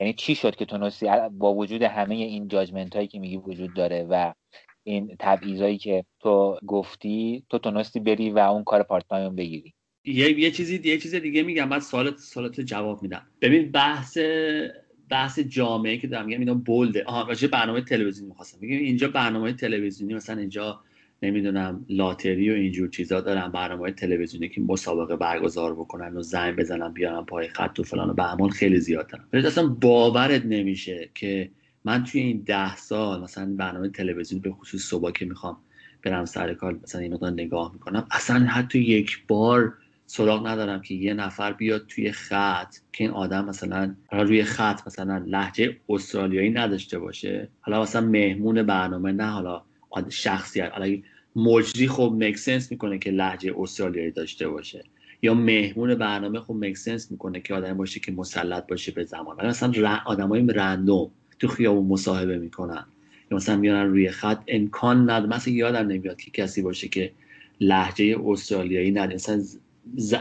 یعنی 0.00 0.12
چی 0.12 0.34
شد 0.34 0.56
که 0.56 0.64
تونستی؟ 0.64 1.06
با 1.30 1.54
وجود 1.54 1.82
همه 1.82 2.14
این 2.14 2.48
judgment 2.48 2.96
هایی 2.96 3.08
که 3.08 3.18
میگی 3.18 3.36
وجود 3.36 3.74
داره 3.74 4.06
و 4.10 4.32
این 4.86 5.16
تبعیضایی 5.18 5.78
که 5.78 6.04
تو 6.20 6.58
گفتی 6.66 7.44
تو 7.50 7.58
تونستی 7.58 8.00
بری 8.00 8.30
و 8.30 8.38
اون 8.38 8.64
کار 8.64 8.82
part 8.82 9.04
time 9.08 9.36
بگیری. 9.36 9.74
یه 10.04 10.40
یه 10.40 10.50
چیزی 10.50 10.80
یه 10.84 10.98
چیز 10.98 11.14
دیگه 11.14 11.42
میگم 11.42 11.68
بعد 11.68 11.80
سوالت 11.80 12.18
سوالت 12.18 12.60
جواب 12.60 13.02
میدم. 13.02 13.22
ببین 13.40 13.70
بحث 13.70 14.18
بحث 15.10 15.38
جامعه 15.38 15.98
که 15.98 16.06
دارم 16.06 16.26
میگم 16.26 16.38
اینا 16.38 16.54
bold 16.54 16.94
ه 16.94 17.04
آها 17.04 17.28
راجع 17.28 17.48
برنامه 17.48 17.80
تلویزیونی 17.80 18.28
می‌خواستم. 18.28 18.58
بگم 18.60 18.70
اینجا 18.70 19.08
برنامه 19.08 19.52
تلویزیونی 19.52 20.14
مثلا 20.14 20.40
اینجا 20.40 20.80
نمی‌دونم 21.22 21.86
lottery 21.88 22.50
و 22.50 22.54
اینجور 22.54 22.88
چیزا 22.88 23.20
دارن 23.20 23.48
برنامه 23.48 23.92
تلویزیونی 23.92 24.48
که 24.48 24.60
مسابقه 24.60 25.16
برگزار 25.16 25.74
بکنن 25.74 26.16
و 26.16 26.22
زنگ 26.22 26.56
بزنن 26.56 26.92
بیارن 26.92 27.24
پای 27.24 27.48
خط 27.48 27.78
و 27.78 27.82
فلان 27.82 28.10
و 28.10 28.36
به 28.36 28.48
خیلی 28.48 28.80
زیادن 28.80 29.24
ولی 29.32 29.46
اصلا 29.46 29.66
باورت 29.66 30.46
نمیشه 30.46 31.08
که 31.14 31.50
من 31.86 32.04
توی 32.04 32.20
این 32.20 32.42
ده 32.46 32.76
سال 32.76 33.22
مثلا 33.22 33.54
برنامه 33.56 33.88
تلویزیون 33.88 34.40
به 34.40 34.50
خصوص 34.50 34.82
صبح 34.82 35.10
که 35.10 35.24
می‌خوام 35.24 35.56
برم 36.02 36.24
سر 36.24 36.54
کار 36.54 36.80
مثلا 36.82 37.00
این 37.00 37.14
نگاه 37.24 37.72
می‌کنم 37.72 38.06
اصلا 38.10 38.38
حتی 38.38 38.78
یک 38.78 39.26
بار 39.28 39.74
سراغ 40.06 40.46
ندارم 40.46 40.82
که 40.82 40.94
یه 40.94 41.14
نفر 41.14 41.52
بیاد 41.52 41.86
توی 41.86 42.12
خط 42.12 42.74
که 42.92 43.04
این 43.04 43.12
آدم 43.12 43.44
مثلا 43.44 43.94
روی 44.12 44.44
خط 44.44 44.80
مثلا 44.86 45.24
لحجه 45.26 45.76
استرالیایی 45.88 46.50
نداشته 46.50 46.98
باشه. 46.98 47.48
حالا 47.60 47.82
مثلا 47.82 48.06
مهمون 48.06 48.62
برنامه 48.62 49.12
نه 49.12 49.26
حالا 49.30 49.62
شخصیت. 50.08 50.72
حالا 50.72 50.96
مجری 51.36 51.88
خب 51.88 52.16
مکسنس 52.18 52.70
می‌کنه 52.70 52.98
که 52.98 53.10
لحجه 53.10 53.54
استرالیایی 53.58 54.10
داشته 54.10 54.48
باشه. 54.48 54.84
یا 55.22 55.34
مهمون 55.34 55.94
برنامه 55.94 56.40
خب 56.40 56.54
مکسنس 56.54 57.10
می‌کنه 57.10 57.40
که 57.40 57.54
آدم 57.54 57.76
باشه 57.76 58.00
که 58.00 58.12
مسلط 58.12 58.66
باشه 58.66 58.92
به 58.92 59.04
زمان. 59.04 59.46
مثلا 59.46 60.00
آدمای 60.06 60.46
رندوم 60.46 61.10
تو 61.38 61.48
خیابون 61.48 61.86
مصاحبه 61.86 62.38
می‌کنن. 62.38 62.86
یا 63.30 63.36
مثلا 63.36 63.56
میارن 63.56 63.90
روی 63.90 64.10
خط 64.10 64.42
امکان 64.48 65.10
نداره. 65.10 65.36
مثلا 65.36 65.54
یادم 65.54 65.86
نمیاد 65.86 66.20
که 66.20 66.30
کسی 66.30 66.62
باشه 66.62 66.88
که 66.88 67.12
لحجه 67.60 68.16
استرالیایی 68.26 68.90
نداره 68.90 69.14
مثلا 69.14 69.42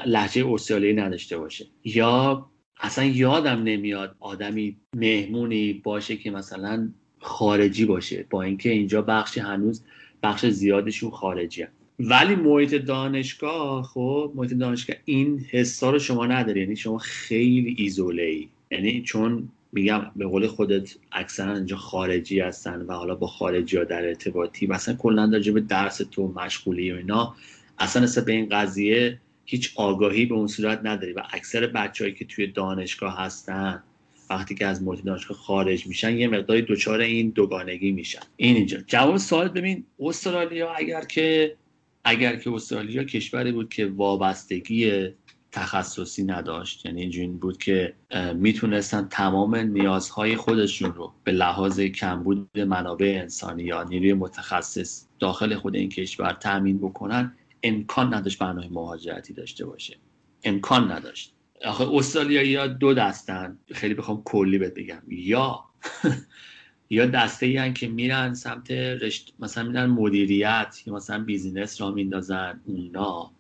لحجه 0.06 0.48
استرالیایی 0.48 0.96
نداشته 0.96 1.38
باشه. 1.38 1.66
یا 1.84 2.46
اصلا 2.80 3.06
یادم 3.06 3.64
نمیاد 3.64 4.16
آدمی 4.20 4.78
مهمونی 4.96 5.74
باشه 5.74 6.18
که 6.18 6.32
مثلا 6.32 6.90
خارجی 7.20 7.86
باشه. 7.86 8.26
با 8.30 8.42
اینکه 8.42 8.70
اینجا 8.70 9.02
بخشی 9.02 9.40
هنوز 9.40 9.84
بخش 10.24 10.46
زیادشون 10.46 11.10
خارجی 11.10 11.62
هم. 11.62 11.70
ولی 12.00 12.36
محیط 12.36 12.76
دانشگاه 12.76 13.84
خب 13.84 14.32
محیط 14.36 14.54
دانشگاه 14.54 14.96
این 15.06 15.46
حسا 15.50 15.90
رو 15.92 16.00
شما 16.00 16.26
نداری. 16.26 16.60
یعنی 16.60 16.76
شما 16.76 16.98
خیلی 16.98 17.76
ایزوله 17.78 18.24
ای. 18.24 18.48
یعنی 18.72 19.02
چون 19.02 19.50
میگم 19.76 20.12
به 20.16 20.26
قول 20.26 20.48
خودت 20.48 20.96
اکثرا 21.12 21.56
اینجا 21.56 21.78
خارجی 21.78 22.40
هستن 22.40 22.82
و 22.82 22.94
حالا 22.94 23.16
با 23.16 23.28
خارجی 23.28 23.78
ها 23.78 23.84
در 23.84 24.08
ارتباطی 24.08 24.68
مثلا 24.68 24.96
کلا 24.96 25.28
در 25.28 25.52
به 25.52 25.62
درس 25.62 25.98
تو 26.12 26.34
مشغولی 26.36 26.92
و 26.92 26.96
اینا 26.96 27.36
اصلا 27.80 28.04
نسبت 28.04 28.26
به 28.26 28.32
این 28.32 28.50
قضیه 28.50 29.20
هیچ 29.46 29.74
آگاهی 29.76 30.26
به 30.26 30.36
اون 30.36 30.48
صورت 30.48 30.82
نداری 30.84 31.14
و 31.14 31.24
اکثر 31.34 31.68
بچههایی 31.68 32.16
که 32.16 32.26
توی 32.26 32.48
دانشگاه 32.48 33.18
هستن 33.20 33.84
وقتی 34.30 34.56
که 34.56 34.66
از 34.66 34.84
محیط 34.84 35.04
دانشگاه 35.04 35.38
خارج 35.38 35.88
میشن 35.88 36.18
یه 36.18 36.28
مقداری 36.28 36.62
دچار 36.62 37.02
این 37.02 37.30
دوگانگی 37.30 37.92
میشن. 37.92 38.20
این 38.38 38.56
اینجا. 38.56 38.78
جواب 38.88 39.18
سوال 39.18 39.48
ببین 39.48 39.84
استرالیا 40.00 40.74
اگر 40.74 41.02
که 41.02 41.56
اگر 42.04 42.36
که 42.36 42.52
استرالیا 42.52 43.04
کشوری 43.04 43.52
بود 43.52 43.70
که 43.70 43.86
وابستگی 43.86 45.10
تخصصی 45.56 46.24
نداشت. 46.24 46.86
یعنی 46.86 47.02
اینجوری 47.02 47.28
بود 47.28 47.58
که 47.58 47.94
می‌تونستن 48.36 49.08
تمام 49.08 49.56
نیازهای 49.56 50.36
خودشون 50.36 50.94
رو 50.94 51.14
به 51.24 51.32
لحاظ 51.32 51.80
کمبود 51.80 52.60
منابع 52.60 53.18
انسانی 53.22 53.64
یا 53.64 53.84
نیروی 53.84 54.14
متخصص 54.14 55.06
داخل 55.20 55.56
خود 55.56 55.76
این 55.76 55.90
کشور 55.90 56.34
تامین 56.34 56.78
بکنن 56.78 57.34
امکان 57.64 58.14
نداشت 58.14 58.40
برنامه 58.40 58.70
مهاجرتی 58.70 59.34
داشته 59.34 59.66
باشه. 59.66 59.98
امکان 60.44 60.92
نداشت. 60.92 61.34
آخه 61.66 61.94
استرالیایی 61.94 62.50
یا 62.50 62.68
دو 62.68 62.94
دستن. 62.94 63.58
خیلی 63.72 63.94
بخوام 63.94 64.22
کلی 64.26 64.58
بهت 64.58 64.74
بگم. 64.74 65.02
یا 65.08 65.64
یا 66.90 67.06
دسته 67.06 67.46
ای 67.46 67.74
که 67.74 67.88
میرن 67.88 68.34
سمت 68.34 68.72
رشت 68.72 69.34
مثلا 69.40 69.64
میرن 69.64 69.86
مدیریت 69.86 70.76
یا 70.86 70.94
مثلا 70.94 71.24
بیزینس 71.24 71.82
را 71.82 71.92
میندازن 71.92 72.62
اونا. 72.66 73.35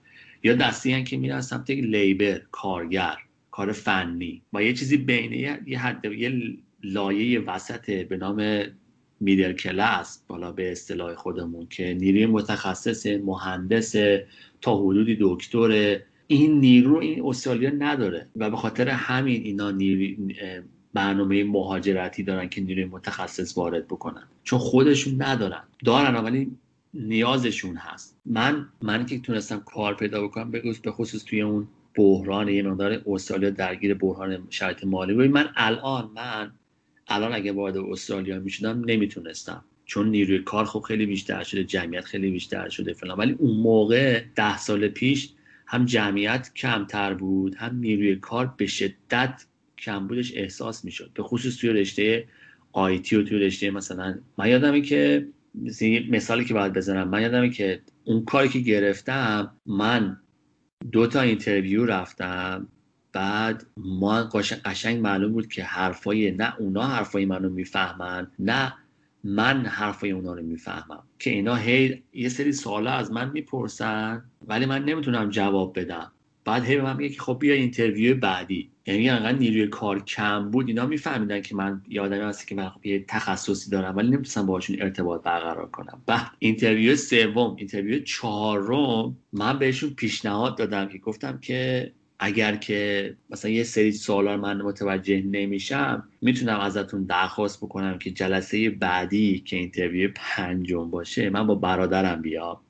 یا 0.45 0.55
دسته 0.55 0.89
ای 0.89 1.03
که 1.03 1.17
میرن 1.17 1.41
سمت 1.41 1.69
لیبر 1.69 2.41
کارگر 2.51 3.15
کار 3.51 3.71
فنی. 3.71 4.41
با 4.51 4.61
یه 4.61 4.73
چیزی 4.73 4.97
بین 4.97 5.33
یه 5.67 5.79
حد 5.79 6.05
یه 6.05 6.57
لایه 6.83 7.39
وسط 7.39 7.89
به 7.91 8.17
نام 8.17 8.63
میدل 9.19 9.53
کلاس 9.53 10.23
بالا 10.27 10.51
به 10.51 10.71
اصطلاح 10.71 11.15
خودمون 11.15 11.67
که 11.69 11.93
نیروی 11.93 12.25
متخصص 12.25 13.05
مهندس 13.05 13.95
تا 14.61 14.77
حدودی 14.77 15.17
دکتر. 15.21 15.99
این 16.27 16.59
نیرو 16.59 16.97
این 16.97 17.25
استرالیا 17.25 17.69
نداره 17.69 18.27
و 18.35 18.49
به 18.49 18.57
خاطر 18.57 18.89
همین 18.89 19.43
اینا 19.43 19.71
نیروی 19.71 20.35
برنامه 20.93 21.43
مهاجرتی 21.43 22.23
دارن 22.23 22.49
که 22.49 22.61
نیروی 22.61 22.85
متخصص 22.85 23.57
وارد 23.57 23.87
بکنن. 23.87 24.27
چون 24.43 24.59
خودشون 24.59 25.21
ندارن. 25.21 25.63
دارن 25.85 26.15
ولی 26.15 26.51
نیازشون 26.95 27.75
هست. 27.75 28.17
من 28.25 28.69
من 28.81 29.05
که 29.05 29.19
تونستم 29.19 29.59
کار 29.59 29.95
پیدا 29.95 30.23
بکنم 30.23 30.51
به 30.51 30.91
خصوص 30.91 31.23
توی 31.23 31.41
اون 31.41 31.67
بحران 31.95 32.47
یه 32.47 32.63
مقدار 32.63 33.01
استرالیا 33.07 33.49
درگیر 33.49 33.93
بحران 33.93 34.47
شرایط 34.49 34.83
مالی 34.83 35.13
بود. 35.13 35.25
من 35.25 35.49
الان 35.55 36.11
من 36.15 36.51
الان 37.07 37.33
اگه 37.33 37.51
وارد 37.51 37.77
استرالیا 37.77 38.39
می‌شدم 38.39 38.85
نمی‌تونستم. 38.85 39.63
چون 39.85 40.09
نیروی 40.09 40.39
کار 40.39 40.65
خب 40.65 40.79
خیلی 40.79 41.05
بیشتر 41.05 41.43
شده 41.43 41.63
جمعیت 41.63 42.05
خیلی 42.05 42.31
بیشتر 42.31 42.69
شده 42.69 42.93
فلان. 42.93 43.17
ولی 43.17 43.35
اون 43.39 43.57
موقع 43.57 44.23
ده 44.35 44.57
سال 44.57 44.87
پیش 44.87 45.29
هم 45.65 45.85
جمعیت 45.85 46.51
کمتر 46.55 47.13
بود 47.13 47.55
هم 47.55 47.75
نیروی 47.75 48.15
کار 48.15 48.53
به 48.57 48.67
شدت 48.67 49.45
کم 49.77 50.07
بودش 50.07 50.33
احساس 50.35 50.85
می‌شد. 50.85 51.11
به 51.13 51.23
خصوص 51.23 51.57
توی 51.57 51.69
رشته 51.69 52.27
IT 52.71 53.15
و 53.15 53.23
توی 53.23 53.39
رشته 53.39 53.71
مثلا 53.71 54.19
من 54.37 54.49
یادمه 54.49 54.81
که 54.81 55.27
مثالی 56.09 56.45
که 56.45 56.53
باید 56.53 56.73
بزنم. 56.73 57.09
من 57.09 57.21
یادمه 57.21 57.49
که 57.49 57.81
اون 58.05 58.25
کاری 58.25 58.49
که 58.49 58.59
گرفتم 58.59 59.55
من 59.65 60.17
دو 60.91 61.07
تا 61.07 61.21
interview 61.21 61.85
رفتم. 61.85 62.67
بعد 63.13 63.65
ما 63.77 64.23
قشنگ 64.65 65.01
معلوم 65.01 65.31
بود 65.31 65.47
که 65.47 65.63
حرفای 65.63 66.31
نه 66.31 66.53
اونا 66.59 66.83
حرفای 66.83 67.25
منو 67.25 67.49
می‌فهمن 67.49 68.27
نه 68.39 68.73
من 69.23 69.65
حرفای 69.65 70.11
اونا 70.11 70.33
رو 70.33 70.43
می‌فهمم. 70.43 71.03
که 71.19 71.29
اینا 71.29 71.55
هی 71.55 72.03
یه 72.13 72.29
سری 72.29 72.53
سوالا 72.53 72.91
از 72.91 73.11
من 73.11 73.31
می‌پرسن 73.31 74.23
ولی 74.47 74.65
من 74.65 74.85
نمی‌تونم 74.85 75.29
جواب 75.29 75.79
بدم. 75.79 76.11
بعد 76.45 76.65
هی 76.65 76.81
من 76.81 76.97
میگه 76.97 77.15
که 77.15 77.21
خب 77.21 77.37
بیا 77.39 77.53
interview 77.53 78.17
بعدی. 78.17 78.71
یعنی 78.85 79.09
انقدر 79.09 79.37
نیروی 79.37 79.67
کار 79.67 80.03
کم 80.03 80.51
بود 80.51 80.67
اینا 80.67 80.85
میفهمیدن 80.85 81.41
که 81.41 81.55
من 81.55 81.81
یادم 81.87 82.21
هست 82.21 82.47
که 82.47 82.55
من 82.55 82.69
خب 82.69 82.85
یه 82.85 83.05
تخصصی 83.07 83.69
دارم 83.71 83.95
ولی 83.95 84.07
نمی‌تونستم 84.07 84.45
باهاشون 84.45 84.81
ارتباط 84.81 85.23
برقرار 85.23 85.69
کنم. 85.69 86.01
بعد 86.05 86.31
interview 86.39 86.95
سوم 86.95 87.55
interview 87.55 88.03
چهارم 88.03 89.17
من 89.33 89.59
بهشون 89.59 89.89
پیشنهاد 89.89 90.57
دادم 90.57 90.87
که 90.87 90.97
گفتم 90.97 91.39
که 91.39 91.91
اگر 92.19 92.55
که 92.55 93.17
مثلا 93.29 93.51
یه 93.51 93.63
سری 93.63 93.91
سوالا 93.91 94.37
من 94.37 94.61
متوجه 94.61 95.21
نمیشم 95.21 96.09
می‌تونم 96.21 96.59
ازتون 96.59 97.03
درخواست 97.03 97.57
بکنم 97.57 97.97
که 97.97 98.11
جلسه 98.11 98.69
بعدی 98.69 99.39
که 99.39 99.55
interview 99.55 100.09
پنجم 100.15 100.89
باشه 100.89 101.29
من 101.29 101.47
با 101.47 101.55
برادرم 101.55 102.21
بیام. 102.21 102.64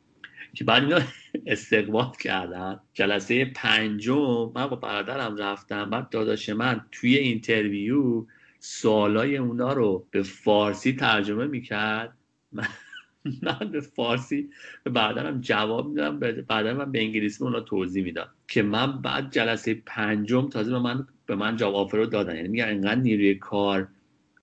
که 0.56 0.64
بعد 0.64 0.84
اینا 0.84 1.00
استقبال 1.48 2.12
کردن. 2.20 2.80
جلسه 2.94 3.46
پنجم 3.46 4.52
من 4.56 4.68
با 4.68 4.76
برادرم 4.76 5.38
رفتم. 5.38 5.90
بعد 5.90 6.10
داداش 6.10 6.50
من 6.50 6.86
توی 6.92 7.16
interview 7.16 8.26
سوالای 8.60 9.38
اونا 9.38 9.74
رو 9.74 10.06
به 10.12 10.24
فارسی 10.24 10.94
ترجمه 10.94 11.46
می‌کرد. 11.46 12.18
من 13.44 13.70
به 13.72 13.82
فارسی 13.82 14.50
به 14.84 14.90
برادرم 14.90 15.42
جواب 15.42 15.88
میدم 15.90 16.20
بعدا 16.20 16.74
من 16.74 16.92
به 16.92 17.00
انگلیسی 17.00 17.44
اونا 17.44 17.60
توضیح 17.60 18.04
میدم 18.04 18.28
که 18.48 18.62
من 18.62 19.02
بعد 19.02 19.32
جلسه 19.32 19.82
پنجم 19.86 20.50
تازه 20.50 20.72
به 20.72 20.80
من 20.80 21.08
به 21.26 21.36
من 21.36 21.56
جواب 21.56 21.96
رو 21.96 22.06
دادن. 22.06 22.36
یعنی 22.36 22.48
میگن 22.48 22.70
انقدر 22.70 23.02
نیروی 23.02 23.36
کار 23.36 23.88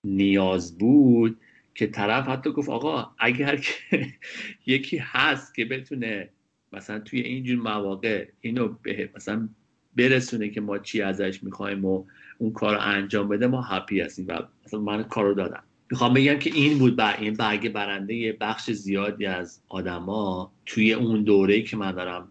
نیاز 0.03 0.77
بود 0.77 1.37
که 1.75 1.87
طرف 1.87 2.27
حتی 2.27 2.51
گفت 2.51 2.69
آقا 2.69 3.11
اگر 3.19 3.55
که 3.55 4.07
یکی 4.65 4.97
هست 4.97 5.55
که 5.55 5.65
بتونه 5.65 6.29
مثلا 6.73 6.99
توی 6.99 7.21
اینجور 7.21 7.59
مواقع 7.59 8.27
اینو 8.41 8.75
به 8.81 9.09
مثلا 9.15 9.49
برسونه 9.97 10.49
که 10.49 10.61
ما 10.61 10.77
چی 10.77 11.01
ازش 11.01 11.43
می‌خوایم 11.43 11.85
و 11.85 12.05
اون 12.37 12.53
کار 12.53 12.75
رو 12.75 12.81
انجام 12.81 13.27
بده 13.27 13.47
ما 13.47 13.61
هپی 13.61 14.01
هستیم 14.01 14.25
و 14.27 14.39
مثلا 14.65 14.79
من 14.79 15.03
کار 15.03 15.25
رو 15.25 15.33
دادم. 15.33 15.63
می‌خوام 15.91 16.13
بگم 16.13 16.39
که 16.39 16.49
این 16.53 16.77
بود 16.77 16.95
بر 16.95 17.17
این 17.19 17.33
برگ 17.33 17.71
برنده 17.71 18.37
بخش 18.41 18.71
زیادی 18.71 19.25
از 19.25 19.61
آدما 19.69 20.51
توی 20.65 20.93
اون 20.93 21.23
دوره 21.23 21.61
که 21.61 21.77
من 21.77 21.91
دارم 21.91 22.27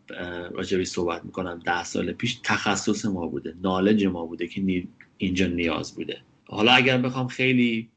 راجبی 0.52 0.84
صحبت 0.84 1.24
می‌کنم 1.24 1.60
ده 1.64 1.84
سال 1.84 2.12
پیش 2.12 2.40
تخصص 2.44 3.04
ما 3.04 3.26
بوده 3.26 3.54
نالج 3.62 4.04
ما 4.04 4.26
بوده 4.26 4.46
که 4.46 4.84
اینجا 5.18 5.46
نیاز 5.46 5.94
بوده. 5.94 6.18
حالا 6.48 6.72
اگر 6.72 6.98
بخوام 6.98 7.26
خیلی 7.28 7.88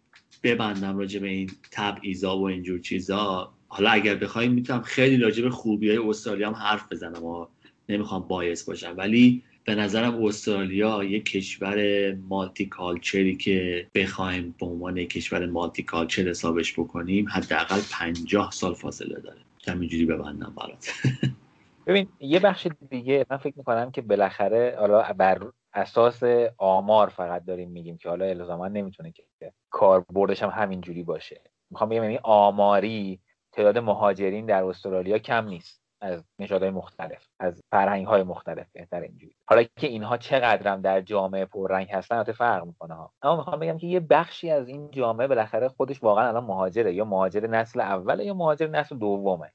ببندم 0.46 0.98
راجع 0.98 1.20
به 1.20 1.28
این 1.28 1.52
تبعیضا 1.72 2.38
و 2.38 2.44
اینجور 2.44 2.80
چیزا. 2.80 3.54
حالا 3.68 3.90
اگر 3.90 4.16
بخوایم 4.16 4.52
می‌تونم 4.52 4.82
خیلی 4.82 5.18
راجع 5.18 5.44
به 5.44 5.50
خوبی 5.50 5.90
های 5.90 5.98
استرالیا 5.98 6.48
هم 6.48 6.56
حرف 6.56 6.92
بزنم 6.92 7.24
و 7.24 7.48
نمی‌خوام 7.90 8.28
باعث 8.28 8.64
باشم. 8.64 8.94
ولی 8.98 9.44
به 9.64 9.76
نظرم 9.76 10.24
استرالیا 10.24 11.04
یک 11.04 11.26
کشور 11.26 12.12
مالتی 12.14 12.66
کالچری 12.66 13.36
که 13.36 13.88
بخوایم 13.96 14.56
به 14.60 14.66
عنوان 14.66 15.04
کشور 15.04 15.46
مالتی 15.46 15.84
کالچر 15.84 16.30
حسابش 16.30 16.74
بکنیم 16.74 17.28
حداقل 17.30 17.80
پنجاه 17.92 18.52
سال 18.52 18.74
فاصله 18.74 19.20
داره. 19.20 19.40
همینجوری 19.68 20.06
ببندم 20.06 20.54
برات. 20.58 20.94
ببین 21.88 22.08
یه 22.20 22.40
بخش 22.40 22.68
دیگه 22.90 23.26
من 23.30 23.38
فکر 23.38 23.54
می‌کنم 23.58 23.92
که 23.92 24.02
بالاخره 24.02 24.76
حالا 24.80 25.14
بر 25.18 25.40
اساس 25.76 26.24
آمار 26.58 27.10
فقط 27.10 27.46
داریم 27.46 27.72
میگیم 27.72 27.98
که 27.98 28.10
حالا 28.10 28.26
الزاما 28.26 28.68
نمی‌تونه 28.68 29.12
که 29.12 29.54
کاربردش 29.70 30.44
هم 30.44 30.50
همینجوری 30.50 31.04
باشه. 31.04 31.42
می‌خوام 31.70 31.90
بگم 31.90 32.04
یعنی 32.04 32.20
آماری 32.24 33.20
تعداد 33.52 33.78
مهاجرین 33.78 34.46
در 34.46 34.64
استرالیا 34.64 35.18
کم 35.18 35.48
نیست 35.48 35.82
از 36.02 36.24
نژادهای 36.40 36.72
مختلف 36.72 37.28
از 37.40 37.64
فرهنگ 37.72 38.08
های 38.08 38.24
مختلف 38.24 38.68
بهتر 38.74 39.00
اینجوری. 39.00 39.36
حالا 39.46 39.64
که 39.64 39.88
اینها 39.88 40.18
چقدرم 40.18 40.82
در 40.82 41.02
جامعه 41.02 41.46
پررنگ 41.46 41.92
هستن 41.92 42.16
البته 42.16 42.32
فرق 42.32 42.66
می‌کنه 42.66 42.94
ها. 42.94 43.14
اما 43.22 43.36
می‌خوام 43.36 43.60
بگم 43.60 43.78
که 43.78 43.88
یه 43.88 44.00
بخشی 44.00 44.52
از 44.52 44.68
این 44.68 44.92
جامعه 44.92 45.28
بالاخره 45.28 45.68
خودش 45.68 46.04
واقعا 46.04 46.28
الان 46.28 46.44
مهاجره 46.44 46.94
یا 46.94 47.06
مهاجر 47.06 47.48
نسل 47.48 47.82
اوله 47.82 48.26
یا 48.26 48.34
مهاجر 48.34 48.68
نسل 48.68 48.98
دومه. 48.98 49.52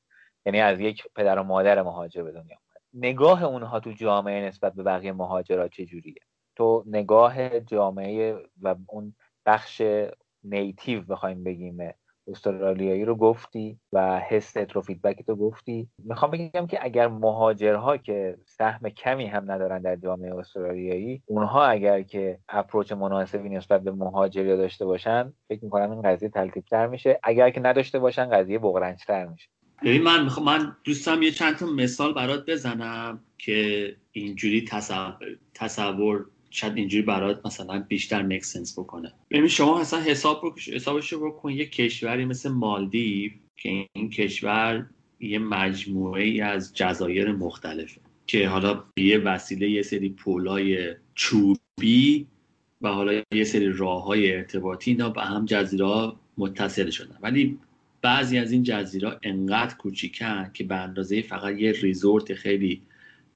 یعنی 0.46 0.60
از 0.60 0.80
یک 0.80 1.02
پدر 1.14 1.38
و 1.38 1.42
مادر 1.42 1.82
مهاجر 1.82 2.22
به 2.22 2.32
دنیا. 2.32 2.56
نگاه 2.94 3.42
اونها 3.44 3.80
تو 3.80 3.92
جامعه 3.92 4.48
نسبت 4.48 4.74
به 4.74 4.82
بقیه 4.82 5.12
مهاجرات 5.12 5.70
چجوریه 5.70 6.14
تو 6.56 6.84
نگاه 6.86 7.60
جامعه 7.60 8.36
و 8.62 8.74
اون 8.88 9.14
بخش 9.46 9.82
نیتیو 10.44 11.02
بخوایم 11.02 11.44
بگیم 11.44 11.78
استرالیایی 12.28 13.04
رو 13.04 13.16
گفتی 13.16 13.78
و 13.92 14.18
حست 14.18 14.56
رو 14.56 14.80
فیدبک 14.80 15.26
تو 15.26 15.36
گفتی. 15.36 15.88
می‌خوام 16.04 16.30
بگم 16.30 16.66
که 16.66 16.78
اگر 16.84 17.08
مهاجرها 17.08 17.96
که 17.96 18.38
سهم 18.46 18.88
کمی 18.88 19.26
هم 19.26 19.50
ندارن 19.50 19.82
در 19.82 19.96
جامعه 19.96 20.34
استرالیایی 20.38 21.22
اونها 21.26 21.64
اگر 21.66 22.02
که 22.02 22.38
اپروچ 22.48 22.92
مناسبی 22.92 23.48
نسبت 23.48 23.80
به 23.82 23.92
مهاجری 23.92 24.56
داشته 24.56 24.84
باشن 24.86 25.32
فکر 25.48 25.64
می‌کنم 25.64 25.90
این 25.90 26.02
قضیه 26.02 26.28
تر 26.70 26.86
میشه. 26.86 27.20
اگر 27.22 27.50
که 27.50 27.60
نداشته 27.60 27.98
باشن 27.98 28.30
قضیه 28.30 28.58
بغرنجتر 28.58 29.26
میشه. 29.26 29.48
ببین 29.84 30.02
من 30.02 30.24
می‌خوام 30.24 30.46
من 30.46 30.76
دوستم 30.84 31.22
یه 31.22 31.30
چند 31.30 31.56
تا 31.56 31.66
مثال 31.66 32.14
برات 32.14 32.46
بزنم 32.46 33.20
که 33.38 33.96
اینجوری 34.12 34.64
تصور, 34.64 35.16
تصور 35.54 36.26
شاید 36.50 36.76
اینجوری 36.76 37.02
برات 37.02 37.46
مثلا 37.46 37.84
بیشتر 37.88 38.22
مک 38.22 38.44
سنس 38.44 38.78
بکنه. 38.78 39.12
ببین 39.30 39.48
شما 39.48 39.80
اصلا 39.80 40.00
حساب 40.00 40.58
حسابش 40.72 41.12
رو 41.12 41.30
بکن 41.30 41.50
یه 41.50 41.66
کشوری 41.66 42.24
مثل 42.24 42.48
مالدیو 42.48 43.30
که 43.56 43.86
این 43.92 44.10
کشور 44.10 44.86
یه 45.20 45.38
مجموعه 45.38 46.22
ای 46.22 46.40
از 46.40 46.74
جزایر 46.74 47.32
مختلفه 47.32 48.00
که 48.26 48.48
حالا 48.48 48.84
یه 48.96 49.18
وسیله 49.18 49.70
یه 49.70 49.82
سری 49.82 50.08
پولای 50.08 50.94
چوبی 51.14 52.26
و 52.82 52.88
حالا 52.88 53.22
یه 53.34 53.44
سری 53.44 53.72
راه 53.72 54.04
های 54.04 54.36
ارتباطی 54.36 54.90
اینا 54.90 55.10
به 55.10 55.22
هم 55.22 55.44
جزیره 55.44 56.12
متصل 56.38 56.90
شدن. 56.90 57.18
ولی 57.22 57.58
بعضی 58.02 58.38
از 58.38 58.52
این 58.52 58.62
جزیره 58.62 59.18
انقدر 59.22 59.74
کوچیکن 59.74 60.50
که 60.54 60.64
به 60.64 60.74
اندازه 60.74 61.22
فقط 61.22 61.58
یه 61.58 61.72
resort 61.72 62.34
خیلی 62.34 62.82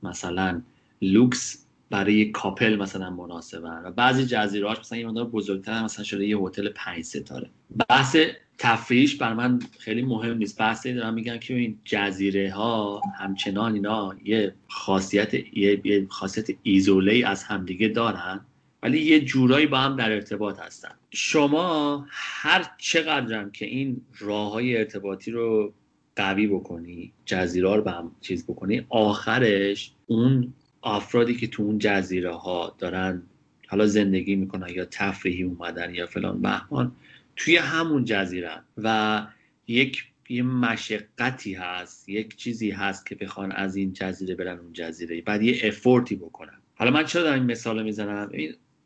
مثلا 0.02 0.62
لوکس 1.02 1.64
برای 1.90 2.30
couple 2.30 2.76
مثلا 2.76 3.10
مناسبه 3.10 3.68
و 3.68 3.92
بعضی 3.92 4.26
جزیره 4.26 4.68
هاش 4.68 4.78
مثلا 4.78 4.98
یه 4.98 5.06
مقدار 5.06 5.24
بزرگتر 5.24 5.84
مثلا 5.84 6.04
شده 6.04 6.26
یه 6.26 6.38
هتل 6.38 6.68
پنج 6.68 7.04
ستاره. 7.04 7.50
بحث 7.88 8.16
تفریحش 8.58 9.16
بر 9.16 9.34
من 9.34 9.58
خیلی 9.78 10.02
مهم 10.02 10.36
نیست. 10.36 10.58
بحثی 10.58 10.94
دارم 10.94 11.14
میگن 11.14 11.38
که 11.38 11.54
این 11.54 11.78
جزیره 11.84 12.52
ها 12.52 13.00
همچنان 13.18 13.74
اینا 13.74 14.16
یه 14.24 14.54
خاصیت 14.68 15.34
یه, 15.56 16.06
خاصیت 16.08 16.48
ایزوله 16.62 17.22
از 17.26 17.44
همدیگه 17.44 17.88
دارن. 17.88 18.40
ولی 18.84 18.98
یه 19.00 19.20
جورایی 19.20 19.66
با 19.66 19.78
هم 19.78 19.96
در 19.96 20.12
ارتباط 20.12 20.60
هستن. 20.60 20.94
شما 21.10 22.06
هر 22.10 22.70
چقدرم 22.78 23.50
که 23.50 23.66
این 23.66 24.00
راه 24.18 24.52
های 24.52 24.76
ارتباطی 24.76 25.30
رو 25.30 25.72
قوی 26.16 26.46
بکنی 26.46 27.12
جزیره 27.24 27.74
رو 27.76 27.82
به 27.82 27.90
هم 27.90 28.12
چیز 28.20 28.46
بکنی 28.46 28.86
آخرش 28.88 29.92
اون 30.06 30.52
افرادی 30.82 31.34
که 31.34 31.46
تو 31.46 31.62
اون 31.62 31.78
جزیره 31.78 32.34
ها 32.34 32.74
دارن 32.78 33.22
حالا 33.68 33.86
زندگی 33.86 34.36
می‌کنن 34.36 34.68
یا 34.74 34.84
تفریحی 34.84 35.42
اومدن 35.42 35.94
یا 35.94 36.06
فلان 36.06 36.42
بهمان 36.42 36.92
توی 37.36 37.56
همون 37.56 38.04
جزیره 38.04 38.62
و 38.78 39.26
یک 39.66 40.04
یه 40.28 40.42
مشقتی 40.42 41.54
هست 41.54 42.08
یک 42.08 42.36
چیزی 42.36 42.70
هست 42.70 43.06
که 43.06 43.14
بخوان 43.14 43.52
از 43.52 43.76
این 43.76 43.92
جزیره 43.92 44.34
برن 44.34 44.58
اون 44.58 44.72
جزیره 44.72 45.20
بعد 45.20 45.42
یه 45.42 45.60
افورتی 45.64 46.16
بکنن. 46.16 46.58
حالا 46.74 46.90
من 46.90 47.04
چرا 47.04 47.22
دارم 47.22 47.34
این 47.34 47.50
مثال 47.50 47.82
می‌زنم؟ 47.82 48.30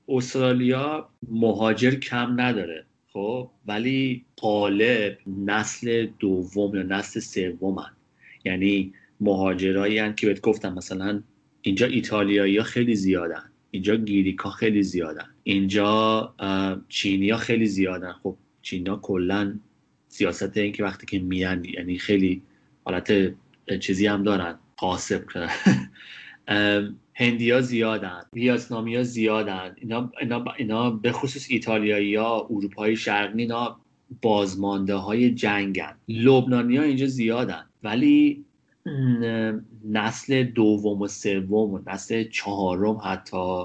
استرالیا 0.08 1.08
مهاجر 1.28 1.94
کم 1.94 2.40
نداره 2.40 2.84
خب؟ 3.12 3.50
ولی 3.66 4.24
قالب 4.36 5.18
نسل 5.26 6.06
دوم 6.18 6.76
یا 6.76 6.82
نسل 6.82 7.20
سومن. 7.20 7.90
یعنی 8.44 8.92
مهاجرایی 9.20 10.14
که 10.14 10.26
بهت 10.26 10.40
گفتم 10.40 10.74
مثلا 10.74 11.22
اینجا 11.62 11.86
ایتالیایی 11.86 12.56
ها 12.56 12.64
خیلی 12.64 12.94
زیادن 12.94 13.42
اینجا 13.70 13.96
گیریکا 13.96 14.50
خیلی 14.50 14.82
زیادن 14.82 15.26
اینجا 15.42 16.34
چینی 16.88 17.36
خیلی 17.36 17.66
زیادن. 17.66 18.12
خب 18.12 18.36
چینی 18.62 18.88
ها 18.90 18.96
کلا 18.96 19.58
سیاست 20.08 20.56
این 20.56 20.72
که 20.72 20.84
وقتی 20.84 21.06
که 21.06 21.18
میان 21.18 21.64
یعنی 21.64 21.98
خیلی 21.98 22.42
حالت 22.84 23.34
چیزی 23.80 24.06
هم 24.06 24.22
دارن 24.22 24.58
قاسب 24.76 25.24
هندیا 27.20 27.60
زیادن 27.60 28.20
ویتنامی 28.32 28.96
ها 28.96 29.02
زیادن 29.02 29.74
اینا, 29.76 30.12
اینا, 30.20 30.44
اینا 30.58 30.90
به 30.90 31.12
خصوص 31.12 31.46
ایتالیایی 31.50 32.14
ها 32.14 32.46
اروپای 32.50 32.96
شرقی 32.96 33.42
اینا 33.42 33.80
بازمانده 34.22 34.94
های 34.94 35.30
جنگن. 35.30 35.96
لبنانی 36.08 36.76
ها 36.76 36.82
اینجا 36.82 37.06
زیادن 37.06 37.64
ولی 37.82 38.44
نسل 39.84 40.42
دوم 40.42 41.02
و 41.02 41.08
سوم 41.08 41.74
و 41.74 41.80
نسل 41.86 42.24
چهارم 42.24 43.00
حتی 43.04 43.64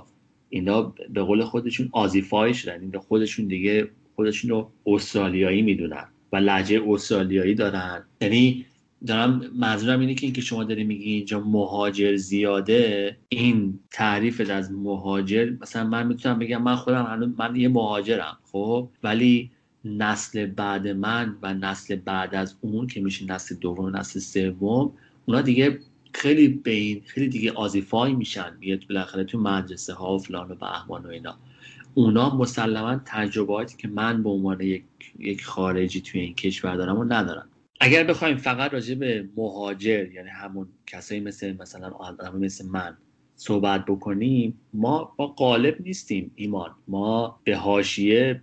اینا 0.50 0.94
به 1.10 1.24
قول 1.24 1.44
خودشون 1.44 1.90
آزیفای 1.92 2.54
شدن. 2.54 2.82
این 2.82 2.98
خودشون 2.98 3.48
دیگه 3.48 3.90
خودشون 4.16 4.50
رو 4.50 4.72
استرالیایی 4.86 5.62
می‌دونن 5.62 6.06
و 6.32 6.38
لحجه 6.38 6.84
استرالیایی 6.88 7.56
دارن. 7.56 8.04
یعنی 8.22 8.66
دارم 9.08 9.42
منظورم 9.56 10.00
اینه 10.00 10.14
که 10.14 10.26
اینکه 10.26 10.42
شما 10.42 10.64
داری 10.64 10.84
میگی 10.84 11.12
اینجا 11.12 11.40
مهاجر 11.40 12.16
زیاده 12.16 13.18
این 13.30 13.80
تعریف 13.92 14.50
از 14.50 14.72
مهاجر 14.72 15.54
مثلا 15.62 15.84
من 15.84 16.08
می‌تونم 16.08 16.40
بگم 16.40 16.62
من 16.62 16.76
خودم 16.76 17.34
من 17.38 17.56
یه 17.56 17.70
مهاجرم 17.70 18.38
خب؟ 18.52 18.90
ولی 19.04 19.52
نسل 19.86 20.46
بعد 20.46 20.88
من 20.88 21.36
و 21.42 21.54
نسل 21.54 21.96
بعد 21.96 22.36
از 22.36 22.56
اون 22.62 22.88
که 22.88 23.02
میشه 23.02 23.26
نسل 23.26 23.56
دوم 23.56 23.86
و 23.86 23.90
نسل 23.90 24.20
سوم 24.20 24.92
اونا 25.26 25.42
دیگه 25.42 25.80
خیلی 26.14 26.48
بین 26.48 27.02
خیلی 27.06 27.28
دیگه 27.28 27.52
آزیفای 27.52 28.14
میشن. 28.14 28.58
یه 28.62 28.80
بالاخره 28.90 29.24
تو 29.24 29.40
مدرسه 29.40 29.94
ها 29.94 30.16
و 30.16 30.20
فلان 30.20 30.52
و 30.52 30.56
بهمان 30.56 31.06
و 31.06 31.10
اینا. 31.10 31.36
اونا 31.94 32.36
مسلما 32.36 33.02
تجرباتی 33.06 33.78
که 33.78 33.88
من 33.88 34.24
به 34.24 34.30
عنوان 34.30 34.62
یک, 34.62 34.84
یک 35.20 35.46
خارجی 35.46 36.02
توی 36.02 36.22
این 36.22 36.36
کشور 36.36 36.76
دارم 36.76 36.98
و 36.98 37.04
ندارم 37.04 37.50
اگر 37.84 38.04
بخوایم 38.04 38.38
فقط 38.38 38.74
راجع 38.74 38.96
به 38.96 39.26
مهاجر 39.38 40.12
یعنی 40.12 40.30
همون 40.30 40.68
کسایی 40.88 41.22
مثل 41.22 41.56
مثلا 41.60 41.90
آدم 41.90 42.38
مثل 42.38 42.66
من 42.66 42.98
صحبت 43.36 43.86
بکنیم 43.86 44.60
ما 44.74 45.14
با 45.18 45.28
قالب 45.28 45.82
نیستیم 45.82 46.32
ایمان. 46.36 46.72
ما 46.88 47.40
به 47.44 47.56
حاشیه 47.56 48.42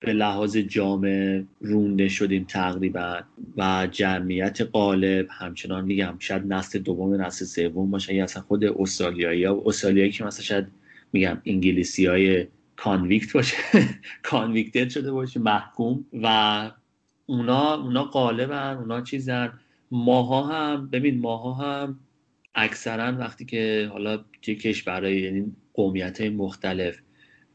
به 0.00 0.12
لحاظ 0.12 0.56
جامعه 0.56 1.44
رونده 1.60 2.08
شدیم 2.08 2.44
تقریبا 2.44 3.20
و 3.56 3.88
جمعیت 3.90 4.60
قالب 4.60 5.26
همچنان 5.30 5.84
میگم 5.84 6.16
شاید 6.18 6.52
نسل 6.52 6.78
دوم 6.78 7.22
نسل 7.22 7.44
سوم 7.44 7.90
باشه 7.90 8.14
یا 8.14 8.24
اصلا 8.24 8.42
خود 8.42 8.64
استرالیایی 8.64 9.44
ها 9.44 9.62
استرالیایی 9.66 10.10
که 10.10 10.24
مثلا 10.24 10.44
شاید 10.44 10.66
میگم 11.12 11.42
انگلیسی 11.44 12.06
های 12.06 12.46
کانویکت 12.76 13.32
باشه 13.32 13.56
کانویکتد 14.22 14.88
شده 14.88 15.12
باشه 15.12 15.40
محکوم. 15.40 16.04
و 16.22 16.70
اونا 17.26 17.74
اونا 17.74 18.04
قالبن 18.04 18.76
اونا 18.76 19.00
چیزن. 19.00 19.52
ماها 19.90 20.42
هم 20.42 20.88
ببین 20.90 21.20
ماها 21.20 21.52
هم 21.54 21.98
اکثرا 22.54 23.12
وقتی 23.18 23.44
که 23.44 23.90
حالا 23.92 24.24
چه 24.40 24.54
کشورهای 24.54 25.20
یعنی 25.20 25.52
قومیت 25.74 26.20
مختلف 26.20 26.98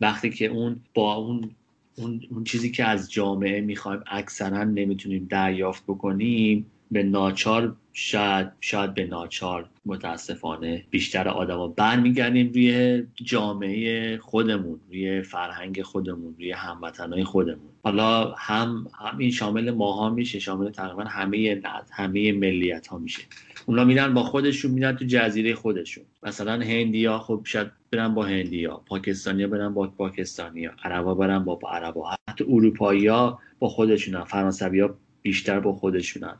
وقتی 0.01 0.29
که 0.29 0.45
اون 0.45 0.79
با 0.93 1.15
اون 1.15 1.51
اون, 1.97 2.21
اون 2.29 2.43
چیزی 2.43 2.71
که 2.71 2.85
از 2.85 3.11
جامعه 3.11 3.61
می‌خوایم 3.61 4.03
اکثرا 4.07 4.63
نمی‌تونیم 4.63 5.27
دریافت 5.29 5.83
بکنیم 5.83 6.71
به 6.91 7.03
ناچار 7.03 7.75
شاید 7.93 8.47
شاید 8.59 8.93
به 8.93 9.05
ناچار 9.05 9.69
متاسفانه 9.85 10.83
بیشتر 10.89 11.27
آدما 11.27 11.67
برمیگردیم 11.67 12.47
روی 12.47 13.03
جامعه 13.23 14.17
خودمون 14.17 14.79
روی 14.87 15.21
فرهنگ 15.21 15.81
خودمون 15.81 16.35
روی 16.37 16.51
هموطنهای 16.51 17.23
خودمون. 17.23 17.69
حالا 17.83 18.33
هم 18.37 18.87
همین 18.99 19.31
شامل 19.31 19.71
ماها 19.71 20.09
میشه 20.09 20.39
شامل 20.39 20.69
تقریبا 20.69 21.03
همه 21.03 21.61
همه 21.91 22.31
ملیت 22.31 22.87
ها 22.87 22.97
میشه. 22.97 23.21
اونا 23.65 23.83
میرن 23.83 24.13
با 24.13 24.23
خودشون 24.23 24.71
میرن 24.71 24.95
تو 24.95 25.05
جزیره 25.05 25.55
خودشون. 25.55 26.03
مثلا 26.23 26.53
هندیا 26.53 27.19
خب 27.19 27.41
شاید 27.43 27.71
برن 27.91 28.13
با 28.13 28.25
هندیا 28.25 28.81
پاکستانیا 28.85 29.47
برن 29.47 29.73
با 29.73 29.87
پاکستانیا 29.87 30.71
عربا 30.83 31.15
برن 31.15 31.45
با 31.45 31.59
عربا 31.71 32.15
حتی 32.29 32.43
اروپایی 32.43 33.07
ها 33.07 33.39
با 33.59 33.69
خودشونن 33.69 34.23
فرانسوی 34.23 34.79
ها 34.79 34.89
بیشتر 35.21 35.59
با 35.59 35.73
خودشونن. 35.73 36.37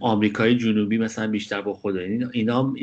آمریکای 0.00 0.56
جنوبی 0.56 0.98
مثلا 0.98 1.26
بیشتر 1.26 1.60
با 1.60 1.74
خود 1.74 1.96
اینا 1.96 2.28
اینا 2.32 2.74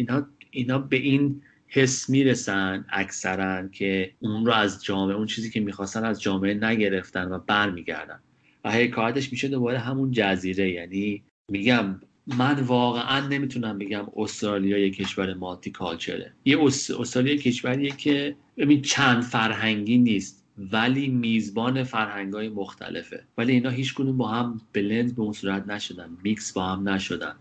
اینا 0.51 0.79
به 0.79 0.97
این 0.97 1.41
حس 1.67 2.09
می‌رسن 2.09 2.85
اکثرا 2.89 3.67
که 3.67 4.11
اون 4.19 4.45
رو 4.45 4.51
از 4.51 4.83
جامعه 4.83 5.15
اون 5.15 5.25
چیزی 5.25 5.49
که 5.49 5.59
می‌خواستن 5.59 6.03
از 6.03 6.21
جامعه 6.21 6.53
نگرفتن 6.53 7.31
و 7.31 7.39
برمیگردن. 7.39 8.19
و 8.63 8.71
حکایتش 8.71 9.31
میشه 9.31 9.47
دوباره 9.47 9.79
همون 9.79 10.11
جزیره. 10.11 10.71
یعنی 10.71 11.23
میگم 11.51 11.99
من 12.27 12.59
واقعا 12.59 13.27
نمی‌تونم 13.27 13.77
بگم 13.77 14.05
استرالیا 14.15 14.77
یک 14.77 14.95
کشور 14.95 15.33
مالتی 15.33 15.71
کالچره 15.71 16.31
یه 16.45 16.63
استرالیا 16.99 17.35
کشوریه 17.35 17.91
که 17.91 18.35
ببین 18.57 18.81
چند 18.81 19.23
فرهنگی 19.23 19.97
نیست. 19.97 20.40
ولی 20.71 21.07
میزبان 21.07 21.83
فرهنگ 21.83 22.33
های 22.33 22.49
مختلفه. 22.49 23.23
ولی 23.37 23.53
اینا 23.53 23.69
هیچ 23.69 23.95
با 23.95 24.27
هم 24.27 24.61
بلند 24.73 25.15
به 25.15 25.21
اون 25.21 25.33
صورت 25.33 25.67
نشدن 25.67 26.17
میکس 26.23 26.53
با 26.53 26.63
هم 26.63 26.89
نشدن. 26.89 27.35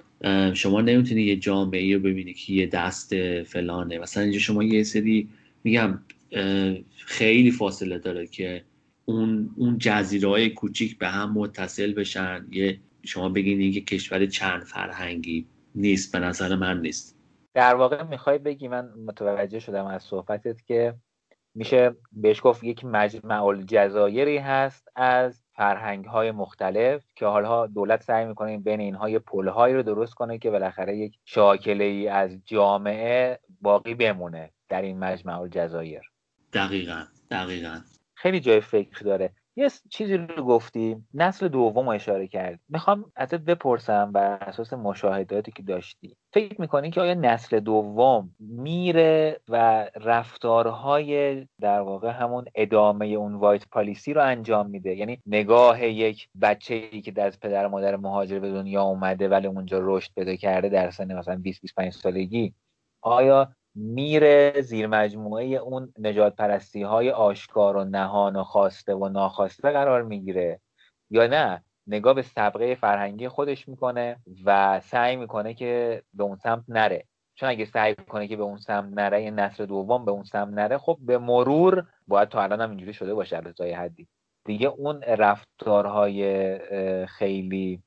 شما 0.54 0.80
نمی‌تونی 0.80 1.22
یه 1.22 1.36
جامعه 1.36 1.94
رو 1.94 2.00
ببینی 2.02 2.34
که 2.34 2.52
یه 2.52 2.66
دست 2.66 3.42
فلانه. 3.42 3.98
مثلا 3.98 4.22
اینجا 4.22 4.38
شما 4.38 4.64
یه 4.64 4.82
سری 4.82 5.28
میگم 5.64 5.98
خیلی 6.96 7.50
فاصله 7.50 7.98
داره 7.98 8.26
که 8.26 8.64
اون 9.04 9.50
اون 9.56 9.78
جزیره 9.78 10.28
های 10.28 10.50
کوچیک 10.50 10.98
به 10.98 11.08
هم 11.08 11.32
متصل 11.32 11.92
بشن. 11.92 12.46
یه 12.50 12.78
شما 13.04 13.28
بگین 13.28 13.72
که 13.72 13.80
کشور 13.80 14.26
چند 14.26 14.62
فرهنگی 14.62 15.46
نیست 15.74 16.12
به 16.12 16.18
نظر 16.18 16.56
من 16.56 16.80
نیست. 16.80 17.16
در 17.54 17.74
واقع 17.74 18.02
می‌خوای 18.02 18.38
بگی 18.38 18.68
من 18.68 18.88
متوجه 19.06 19.58
شدم 19.58 19.86
از 19.86 20.02
صحبتت 20.02 20.64
که 20.66 20.94
میشه 21.54 21.96
بهش 22.12 22.40
گفت 22.44 22.64
یک 22.64 22.84
مجمع 22.84 23.44
الجزایری 23.44 24.38
هست 24.38 24.88
از 24.96 25.42
فرهنگ 25.56 26.04
های 26.04 26.30
مختلف 26.30 27.04
که 27.16 27.26
حالا 27.26 27.66
دولت 27.66 28.02
سعی 28.02 28.24
می‌کنه 28.24 28.58
بین 28.58 28.80
اینها 28.80 29.10
یه 29.10 29.18
پل 29.18 29.48
رو 29.48 29.82
درست 29.82 30.14
کنه 30.14 30.38
که 30.38 30.50
بالاخره 30.50 30.96
یک 30.96 31.18
شاکله 31.24 31.84
ای 31.84 32.08
از 32.08 32.38
جامعه 32.44 33.40
باقی 33.60 33.94
بمونه 33.94 34.50
در 34.68 34.82
این 34.82 34.98
مجمع 34.98 35.40
الجزایر 35.40 36.02
دقیقا 36.52 37.04
دقیقا. 37.30 37.80
خیلی 38.14 38.40
جای 38.40 38.60
فکر 38.60 39.04
داره. 39.04 39.32
یه 39.60 39.70
چیزی 39.90 40.16
رو 40.16 40.44
گفتی. 40.44 40.96
نسل 41.14 41.48
دوم 41.48 41.84
رو 41.84 41.90
اشاره 41.90 42.28
کرد. 42.28 42.60
می‌خوام 42.68 43.12
ازت 43.16 43.40
بپرسم 43.40 44.12
بر 44.12 44.32
اساس 44.32 44.72
مشاهداتی 44.72 45.52
که 45.52 45.62
داشتی. 45.62 46.16
فکر 46.32 46.60
می‌کنی 46.60 46.90
که 46.90 47.00
آیا 47.00 47.14
نسل 47.14 47.60
دوم 47.60 48.34
میره 48.38 49.40
و 49.48 49.86
رفتارهای 49.96 51.46
در 51.60 51.80
واقع 51.80 52.10
همون 52.10 52.44
ادامه 52.54 53.06
اون 53.06 53.34
وایت 53.34 53.68
پالیسی 53.68 54.12
رو 54.12 54.22
انجام 54.22 54.70
میده؟ 54.70 54.96
یعنی 54.96 55.18
نگاه 55.26 55.84
یک 55.84 56.28
بچه 56.42 56.74
ای 56.74 57.02
که 57.02 57.22
از 57.22 57.40
پدر 57.40 57.66
و 57.66 57.68
مادر 57.68 57.96
مهاجر 57.96 58.38
به 58.38 58.50
دنیا 58.50 58.82
اومده 58.82 59.28
ولی 59.28 59.46
اونجا 59.46 59.78
رشد 59.82 60.10
پیدا 60.14 60.36
کرده 60.36 60.68
در 60.68 60.90
سن 60.90 61.18
مثلا 61.18 61.36
20 61.36 61.62
25 61.62 61.92
سالگی. 61.92 62.54
آیا 63.02 63.52
میره 63.74 64.60
زیر 64.60 64.86
مجموعه 64.86 65.44
اون 65.44 65.92
نجات 65.98 66.36
پرستی 66.36 66.82
های 66.82 67.10
آشکار 67.10 67.76
و 67.76 67.84
نهان 67.84 68.36
و 68.36 68.44
خواسته 68.44 68.94
و 68.94 69.08
ناخواسته 69.08 69.70
قرار 69.70 70.02
می‌گیره. 70.02 70.60
یا 71.10 71.26
نه؟ 71.26 71.64
نگاه 71.86 72.14
به 72.14 72.22
سبقه 72.22 72.74
فرهنگی 72.74 73.28
خودش 73.28 73.68
می‌کنه 73.68 74.16
و 74.44 74.80
سعی 74.80 75.16
می‌کنه 75.16 75.54
که 75.54 76.02
به 76.14 76.24
اون 76.24 76.36
سمت 76.36 76.64
نره. 76.68 77.04
چون 77.34 77.48
اگه 77.48 77.64
سعی 77.64 77.94
کنه 77.94 78.28
که 78.28 78.36
به 78.36 78.42
اون 78.42 78.58
سمت 78.58 78.92
نره 78.92 79.22
یه 79.22 79.30
نسل 79.30 79.66
دوم 79.66 80.04
به 80.04 80.10
اون 80.10 80.24
سمت 80.24 80.54
نره 80.54 80.78
خب 80.78 80.98
به 81.00 81.18
مرور 81.18 81.86
باید 82.08 82.28
تا 82.28 82.42
الان 82.42 82.60
هم 82.60 82.70
اینجوری 82.70 82.92
شده 82.92 83.14
باشه 83.14 83.40
تا 83.40 83.64
حدی. 83.64 84.08
دیگه 84.44 84.68
اون 84.68 85.02
رفتارهای 85.02 86.58
خیلی 87.06 87.82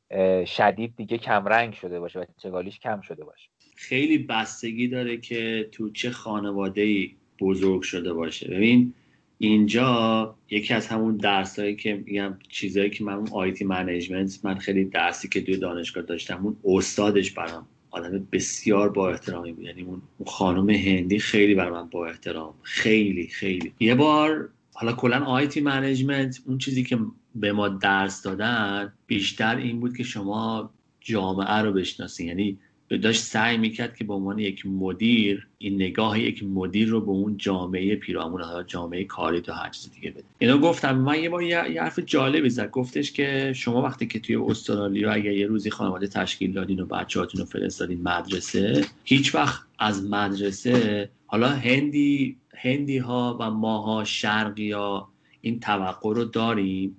شدید 0.45 0.95
دیگه 0.95 1.17
کمرنگ 1.17 1.73
شده 1.73 1.99
باشه 1.99 2.19
و 2.19 2.25
چگالیش 2.37 2.79
کم 2.79 3.01
شده 3.01 3.25
باشه. 3.25 3.52
خیلی 3.83 4.17
بستگی 4.17 4.87
داره 4.87 5.17
که 5.17 5.69
تو 5.71 5.89
چه 5.89 6.11
خانواده 6.11 6.81
ای 6.81 7.11
بزرگ 7.39 7.81
شده 7.81 8.13
باشه. 8.13 8.47
ببین 8.47 8.93
اینجا 9.37 10.35
یکی 10.49 10.73
از 10.73 10.87
همون 10.87 11.17
درسایی 11.17 11.75
که 11.75 12.03
میگم 12.05 12.37
چیزایی 12.49 12.89
که 12.89 13.03
من 13.03 13.13
اون 13.13 13.29
IT 13.31 13.65
management 13.65 14.39
من 14.43 14.55
خیلی 14.55 14.85
درسی 14.85 15.29
که 15.29 15.41
توی 15.41 15.57
دانشگاه 15.57 16.03
داشتم 16.03 16.39
اون 16.43 16.77
استادش 16.77 17.31
برام 17.31 17.67
آدم 17.91 18.27
بسیار 18.31 18.89
با 18.89 19.09
احترامی 19.09 19.51
بود. 19.51 19.65
یعنی 19.65 19.81
اون 19.81 20.01
خانم 20.25 20.69
هندی 20.69 21.19
خیلی 21.19 21.55
بر 21.55 21.69
من 21.69 21.89
با 21.89 22.07
احترام. 22.07 22.53
خیلی 22.61 23.27
خیلی. 23.27 23.73
یه 23.79 23.95
بار 23.95 24.49
حالا 24.73 24.93
کلا 24.93 25.25
IT 25.25 25.61
management 25.61 26.41
اون 26.45 26.57
چیزی 26.57 26.83
که 26.83 26.99
به 27.35 27.51
ما 27.51 27.67
درس 27.67 28.21
دادن 28.21 28.93
بیشتر 29.07 29.55
این 29.55 29.79
بود 29.79 29.97
که 29.97 30.03
شما 30.03 30.73
جامعه 30.99 31.57
رو 31.57 31.73
بشناسین. 31.73 32.27
یعنی 32.27 32.57
داشت 32.97 33.21
سعی 33.21 33.57
می‌کرد 33.57 33.95
که 33.95 34.03
به 34.03 34.13
عنوان 34.13 34.39
یک 34.39 34.65
مدیر 34.65 35.47
این 35.57 35.75
نگاه 35.75 36.19
یک 36.19 36.43
مدیر 36.43 36.87
رو 36.87 37.01
به 37.01 37.11
اون 37.11 37.37
جامعه 37.37 37.95
پیرامون 37.95 38.41
جامعه 38.67 39.03
کاری 39.03 39.41
تا 39.41 39.53
هر 39.53 39.69
چیز 39.69 39.91
دیگه 39.91 40.11
بده. 40.11 40.23
اینو 40.39 40.57
گفتم. 40.57 40.97
من 40.97 41.19
یه 41.19 41.29
بار 41.29 41.43
یه 41.43 41.81
حرف 41.81 41.99
جالبی 41.99 42.49
زد. 42.49 42.69
گفتش 42.69 43.11
که 43.11 43.53
شما 43.55 43.81
وقتی 43.81 44.07
که 44.07 44.19
توی 44.19 44.35
استرالیا 44.35 45.11
اگر 45.11 45.31
یه 45.31 45.47
روزی 45.47 45.69
خانواده 45.69 46.07
تشکیل 46.07 46.53
دادین 46.53 46.79
و 46.79 46.85
بچه‌هاتون 46.85 47.39
رو 47.39 47.45
فرستادین 47.45 48.01
مدرسه 48.01 48.85
هیچ 49.03 49.35
وقت 49.35 49.61
از 49.79 50.03
مدرسه 50.09 51.09
حالا 51.27 51.49
هندی 51.49 52.37
هندی 52.55 52.97
ها 52.97 53.37
و 53.39 53.49
ماها 53.49 54.03
شرقی 54.03 54.71
ها 54.71 55.09
این 55.41 55.59
توقع 55.59 56.13
رو 56.13 56.25
داریم 56.25 56.97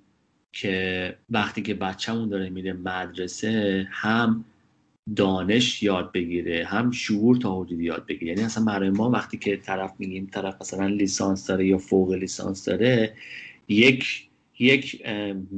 که 0.53 1.17
وقتی 1.31 1.63
که 1.63 1.75
بچهمون 1.75 2.29
داره 2.29 2.51
میره 2.51 2.73
مدرسه 2.73 3.87
هم 3.91 4.45
دانش 5.17 5.83
یاد 5.83 6.13
بگیره 6.13 6.65
هم 6.65 6.91
شعور 6.91 7.37
تا 7.37 7.61
حدودی 7.61 7.85
یاد 7.85 8.07
بگیره. 8.07 8.33
یعنی 8.33 8.43
اصلا 8.43 8.65
برای 8.65 8.91
ما 8.91 9.11
وقتی 9.11 9.39
که 9.39 9.57
طرف 9.57 9.93
میگیم 9.99 10.27
طرف 10.33 10.57
مثلا 10.61 10.87
لیسانس 10.87 11.47
داره 11.47 11.67
یا 11.67 11.79
فوق 11.79 12.13
لیسانس 12.13 12.65
داره 12.65 13.15
یک 13.69 14.29
یک 14.59 15.07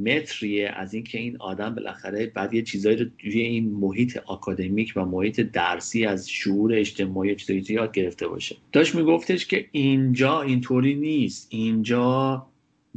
متریه 0.05 0.69
از 0.69 0.93
اینکه 0.93 1.17
این 1.17 1.37
آدم 1.39 1.75
بالاخره 1.75 2.25
بعد 2.25 2.53
یه 2.53 2.61
چیزایی 2.61 2.97
رو 2.97 3.05
توی 3.17 3.39
این 3.39 3.71
محیط 3.71 4.17
آکادمیک 4.25 4.93
و 4.95 5.05
محیط 5.05 5.39
درسی 5.39 6.05
از 6.05 6.29
شعور 6.29 6.73
اجتماعی 6.73 7.35
چیزایی 7.35 7.63
یاد 7.69 7.91
گرفته 7.91 8.27
باشه. 8.27 8.55
داشت 8.71 8.95
میگفتش 8.95 9.45
که 9.45 9.65
اینجا 9.71 10.41
اینطوری 10.41 10.95
نیست. 10.95 11.47
اینجا 11.49 12.47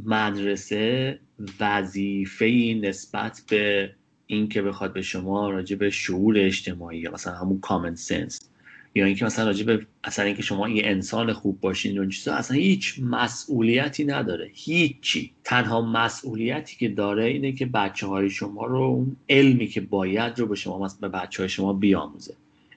مدرسه 0.05 1.19
وظیفه 1.59 2.79
نسبت 2.81 3.41
به 3.49 3.91
این 4.31 4.49
که 4.49 4.61
بخواد 4.61 4.93
به 4.93 5.01
شما 5.01 5.49
راجع 5.49 5.75
به 5.75 5.89
شعور 5.89 6.37
اجتماعی 6.39 6.99
یا 6.99 7.11
مثلا 7.11 7.33
همون 7.33 7.59
کامن 7.59 7.95
سنس 7.95 8.49
یا 8.95 9.05
اینکه 9.05 9.25
مثلا 9.25 9.45
راجع 9.45 9.65
به 9.65 9.85
اصلا 10.03 10.25
اینکه 10.25 10.41
شما 10.41 10.69
یه 10.69 10.83
انسان 10.85 11.33
خوب 11.33 11.59
باشین 11.59 11.97
و 11.97 12.09
چیزا 12.09 12.33
اصلا 12.33 12.57
هیچ 12.57 12.99
مسئولیتی 12.99 14.05
نداره. 14.05 14.49
هیچی. 14.53 15.31
تنها 15.43 15.81
مسئولیتی 15.81 16.77
که 16.77 16.89
داره 16.89 17.25
اینه 17.25 17.51
که 17.51 17.65
بچه 17.65 18.07
های 18.07 18.29
شما 18.29 18.65
رو 18.65 18.81
اون 18.81 19.15
علمی 19.29 19.67
که 19.67 19.81
باید 19.81 20.39
رو 20.39 20.45
به 20.45 20.55
شما 20.55 20.89
به 21.01 21.07
بچه 21.07 21.43
های 21.43 21.49
شما 21.49 21.73
بیاموزه. 21.73 22.33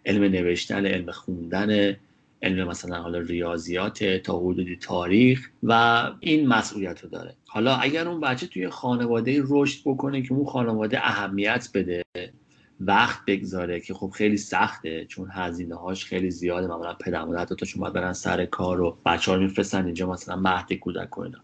علم 0.07 0.23
نوشتن 0.23 0.87
علم 0.87 1.11
خوندن 1.11 1.97
علم 2.45 2.69
مثلا 2.69 3.03
حالا 3.03 3.19
ریاضیات 3.19 4.05
تا 4.05 4.39
حدودی 4.39 4.77
تاریخ 4.77 5.51
و 5.63 6.05
این 6.21 6.49
مسئولیت 6.49 7.01
رو 7.01 7.09
داره. 7.09 7.37
حالا 7.47 7.77
اگر 7.77 8.09
اون 8.09 8.21
بچه 8.21 8.47
توی 8.47 8.69
خانواده 8.69 9.43
رشد 9.49 9.81
بکنه 9.85 10.23
که 10.23 10.33
اون 10.33 10.47
خانواده 10.47 10.99
اهمیت 10.99 11.69
بده 11.75 12.03
وقت 12.81 13.21
بگذاره 13.27 13.81
که 13.81 13.95
خب 13.95 14.11
خیلی 14.11 14.37
سخته 14.37 15.05
چون 15.05 15.29
هزینه 15.33 15.75
هاش 15.75 16.05
خیلی 16.05 16.31
زیاده. 16.31 16.67
معمولا 16.67 16.95
پدر 16.95 17.25
مادر 17.25 17.45
تا 17.45 17.67
چون 17.67 17.91
برن 17.91 18.13
سر 18.13 18.47
کار 18.47 18.81
و 18.81 18.99
بچه 19.07 19.33
ها 19.33 19.39
میفرستن 19.39 19.85
اینجا 19.85 20.11
مثلا 20.11 20.37
مهد 20.37 20.73
کودک 20.73 21.11
کنن 21.11 21.41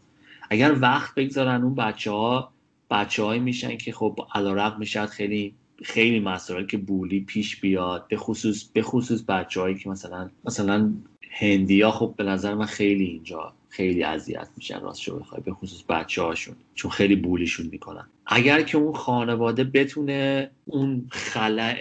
اگر 0.51 0.77
وقت 0.81 1.15
بگذارن 1.15 1.63
اون 1.63 1.75
بچه 1.75 2.11
ها 2.11 2.53
بچه 2.91 3.39
میشن 3.39 3.77
که 3.77 3.93
خب 3.93 4.19
علا 4.35 4.77
می‌شد 4.79 5.07
خیلی 5.07 5.55
خیلی 5.83 6.21
مسائل 6.21 6.67
که 6.67 6.77
بولی 6.77 7.21
پیش 7.21 7.61
بیاد 7.61 8.09
به 8.09 8.17
خصوص 8.17 8.65
به 8.65 8.83
خصوص 8.83 9.23
بچههایی 9.29 9.79
که 9.79 9.89
مثلا 9.89 10.31
مثلا 10.45 10.93
هندیا 11.31 11.91
خب 11.91 12.15
به 12.17 12.25
نظر 12.25 12.55
من 12.55 12.67
خیلی 12.67 13.05
اینجا 13.05 13.53
خیلی 13.69 14.03
اذیت 14.03 14.49
میشن 14.57 14.81
راست 14.81 15.01
شو 15.01 15.19
بخوای 15.19 15.43
به 15.45 15.53
خصوص 15.53 15.85
بچه 15.89 16.23
هاشون 16.23 16.57
چون 16.75 16.91
خیلی 16.91 17.17
بولیشون 17.17 17.67
می‌کنن. 17.67 18.07
اگر 18.27 18.63
که 18.63 18.79
اون 18.79 18.93
خانواده 18.93 19.65
بتونه 19.65 20.51
اون 20.65 21.07
خلع 21.11 21.79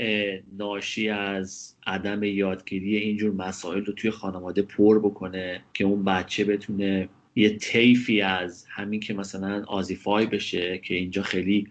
ناشی 0.57 1.09
از 1.09 1.75
عدم 1.87 2.23
یادگیری 2.23 2.97
اینجور 2.97 3.31
مسائل 3.31 3.85
رو 3.85 3.93
توی 3.93 4.11
خانواده 4.11 4.61
پر 4.61 4.99
بکنه 4.99 5.61
که 5.73 5.83
اون 5.83 6.03
بچه 6.03 6.45
بتونه 6.45 7.09
یه 7.35 7.57
طیفی 7.57 8.21
از 8.21 8.65
همین 8.69 8.99
که 8.99 9.13
مثلا 9.13 9.63
آزیفای 9.67 10.25
بشه 10.25 10.77
که 10.77 10.95
اینجا 10.95 11.21
خیلی 11.21 11.67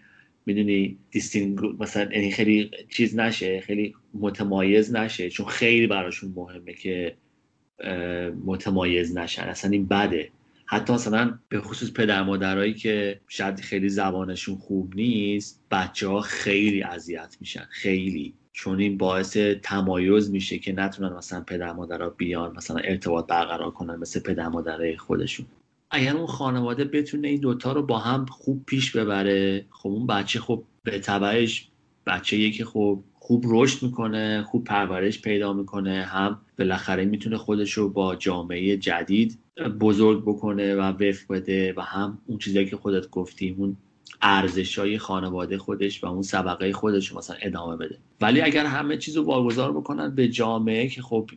می‌دونی 0.49 0.99
دیستینگ 1.11 1.59
مثلا 1.81 2.13
یعنی 2.13 2.31
خیلی 2.31 2.71
چیز 2.91 3.19
نشه 3.19 3.61
خیلی 3.61 3.95
متمایز 4.15 4.95
نشه 4.95 5.31
چون 5.31 5.47
خیلی 5.47 5.87
براشون 5.87 6.33
مهمه 6.37 6.75
که 6.75 7.17
متمایز 8.45 9.17
نشن. 9.17 9.43
اصلا 9.43 9.71
این 9.71 9.87
بده. 9.87 10.31
حتی 10.67 10.93
مثلا 10.93 11.39
به 11.49 11.61
خصوص 11.61 11.93
پدر 11.93 12.23
مادرایی 12.23 12.75
که 12.75 13.21
شاید 13.29 13.61
خیلی 13.61 13.89
زبانشون 13.89 14.57
خوب 14.57 14.93
نیست 14.97 15.65
بچه 15.71 16.09
ها 16.09 16.21
خیلی 16.21 16.83
اذیت 16.83 17.37
میشن. 17.41 17.67
خیلی. 17.71 18.35
چون 18.53 18.81
این 18.81 18.99
باعث 18.99 19.37
تمایز 19.63 20.31
میشه 20.31 20.59
که 20.59 20.73
نتونن 20.73 21.13
مثلا 21.13 21.41
پدر 21.41 21.73
مادرها 21.73 22.11
بیان 22.11 22.57
مثلا 22.57 22.77
ارتباط 22.77 23.27
برقرار 23.27 23.71
کنن 23.71 23.97
مثل 23.97 24.21
پدر 24.21 24.49
مادرای 24.49 24.97
خودشون. 24.97 25.47
اگر 25.91 26.17
اون 26.17 26.27
خانواده 26.27 26.85
بتونه 26.85 27.29
این 27.29 27.41
دوتا 27.41 27.73
رو 27.73 27.83
با 27.83 27.99
هم 27.99 28.27
خوب 28.27 28.65
پیش 28.67 28.97
ببره 28.97 29.67
خب 29.71 29.89
اون 29.89 30.07
بچه 30.07 30.41
خب 30.41 30.65
به 30.83 30.99
تبعش 30.99 31.69
بچه 32.07 32.51
که 32.51 32.65
خب 32.65 33.03
خوب 33.15 33.45
رشد 33.47 33.83
می‌کنه 33.83 34.43
خوب 34.43 34.65
پرورش 34.65 35.23
پیدا 35.23 35.53
می‌کنه 35.53 36.05
هم 36.05 36.41
بالاخره 36.59 37.05
می‌تونه 37.05 37.37
خودش 37.37 37.73
رو 37.73 37.89
با 37.89 38.17
جامعه 38.17 38.77
جدید 38.77 39.39
بزرگ 39.81 40.23
بکنه 40.23 40.75
و 40.75 40.81
وفق 40.81 41.33
بده 41.35 41.75
و 41.77 41.81
هم 41.81 42.19
اون 42.27 42.39
چیزایی 42.39 42.67
که 42.67 42.77
خودت 42.77 43.11
گفتی 43.11 43.55
اون 43.59 43.77
ارزش 44.23 44.79
های 44.79 44.99
خانواده 44.99 45.59
خودش 45.59 46.05
و 46.05 46.07
اون 46.07 46.23
سبقه 46.23 46.73
خودش 46.73 47.09
رو 47.09 47.19
مثلا 47.19 47.37
ادامه 47.43 47.77
بده. 47.77 47.99
ولی 48.21 48.41
اگر 48.41 48.67
همه 48.67 48.97
چیز 48.97 49.17
رو 49.17 49.23
واگذار 49.23 49.73
بکنن 49.73 50.15
به 50.15 50.29
جامعه 50.29 50.89
که 50.89 51.03
خب 51.03 51.31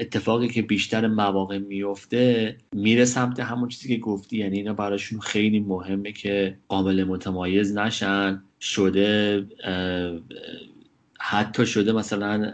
اتفاقی 0.00 0.48
که 0.48 0.62
بیشتر 0.62 1.06
مواقع 1.06 1.58
میفته 1.58 2.56
میره 2.72 3.04
سمت 3.04 3.40
همون 3.40 3.68
چیزی 3.68 3.88
که 3.88 4.00
گفتی. 4.00 4.36
یعنی 4.38 4.56
اینا 4.56 4.74
براشون 4.74 5.20
خیلی 5.20 5.60
مهمه 5.60 6.12
که 6.12 6.58
قابل 6.68 7.04
متمایز 7.04 7.76
نشن. 7.76 8.42
شده 8.60 9.46
حتی 11.20 11.66
شده 11.66 11.92
مثلا 11.92 12.52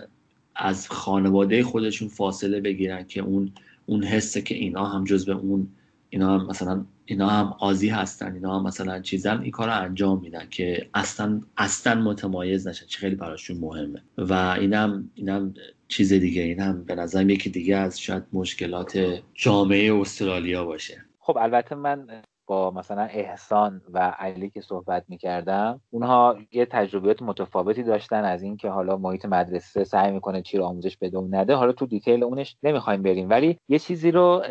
از 0.55 0.88
خانواده 0.88 1.62
خودشون 1.62 2.09
فاصله 2.09 2.60
بگیرن 2.60 3.05
که 3.05 3.20
اون 3.20 3.52
اون 3.86 4.05
حسه 4.05 4.42
که 4.42 4.55
اینا 4.55 4.86
هم 4.86 5.05
جز 5.05 5.26
به 5.26 5.32
اون 5.32 5.68
اینا 6.10 6.38
هم 6.38 6.46
مثلا 6.46 6.84
اینا 7.05 7.28
هم 7.28 7.55
آزی 7.59 7.88
هستن 7.88 8.34
اینا 8.34 8.59
هم 8.59 8.66
مثلا 8.66 9.00
چیزن 9.00 9.40
این 9.40 9.50
کار 9.50 9.68
انجام 9.70 10.20
میدن 10.20 10.46
که 10.50 10.88
اصلا 10.94 11.40
اصلا 11.56 12.00
متمایز 12.02 12.68
نشن 12.68 12.86
چه 12.86 12.98
خیلی 12.98 13.14
براشون 13.14 13.59
مهمه. 13.59 14.02
و 14.18 14.32
اینم 14.60 15.10
اینم 15.14 15.55
چیز 15.89 16.12
دیگه 16.12 16.43
این 16.43 16.60
هم 16.60 16.85
به 16.85 16.94
نظرم 16.94 17.31
یکی 17.31 17.51
دیگه 17.51 17.77
از 17.77 18.01
شاید 18.01 18.24
مشکلات 18.32 19.20
جامعه 19.35 19.94
استرالیا 20.01 20.65
باشه. 20.65 21.05
خب 21.19 21.39
البته 21.40 21.74
من 21.74 22.06
با 22.47 22.70
مثلا 22.70 23.02
احسان 23.02 23.82
و 23.93 23.98
علی 23.98 24.51
که 24.51 24.60
صحبت 24.60 25.05
می‌کردم 25.09 25.81
اونها 25.90 26.36
یه 26.52 26.66
تجربیات 26.66 27.23
متفاوتی 27.23 27.82
داشتن 27.82 28.24
از 28.24 28.43
اینکه 28.43 28.69
حالا 28.69 28.97
محیط 28.97 29.24
مدرسه 29.24 29.85
سعی 29.85 30.12
می‌کنه 30.12 30.43
چی 30.43 30.59
رو 30.59 30.65
آموزش 30.65 30.97
بده 30.97 31.19
و 31.19 31.28
نده. 31.31 31.55
حالا 31.55 31.73
تو 31.73 31.86
دیتیل 31.86 32.24
اونش 32.24 32.56
نمی‌خوایم 32.62 33.02
بریم. 33.02 33.31
ولی 33.31 33.59
یه 33.69 33.78
چیزی 33.78 34.10
رو 34.10 34.43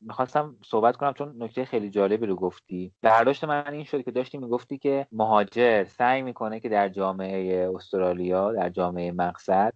می‌خواستم 0.00 0.56
صحبت 0.64 0.96
کنم 0.96 1.12
چون 1.12 1.34
نکته 1.38 1.64
خیلی 1.64 1.90
جالبی 1.90 2.26
رو 2.26 2.36
گفتی. 2.36 2.92
برداشت 3.02 3.44
من 3.44 3.72
این 3.72 3.84
شد 3.84 4.04
که 4.04 4.10
داشتی 4.10 4.38
می‌گفتی 4.38 4.78
که 4.78 5.06
مهاجر 5.12 5.84
سعی 5.84 6.22
می‌کنه 6.22 6.60
که 6.60 6.68
در 6.68 6.88
جامعه 6.88 7.70
استرالیا 7.74 8.52
در 8.52 8.70
جامعه 8.70 9.12
مقصد 9.12 9.72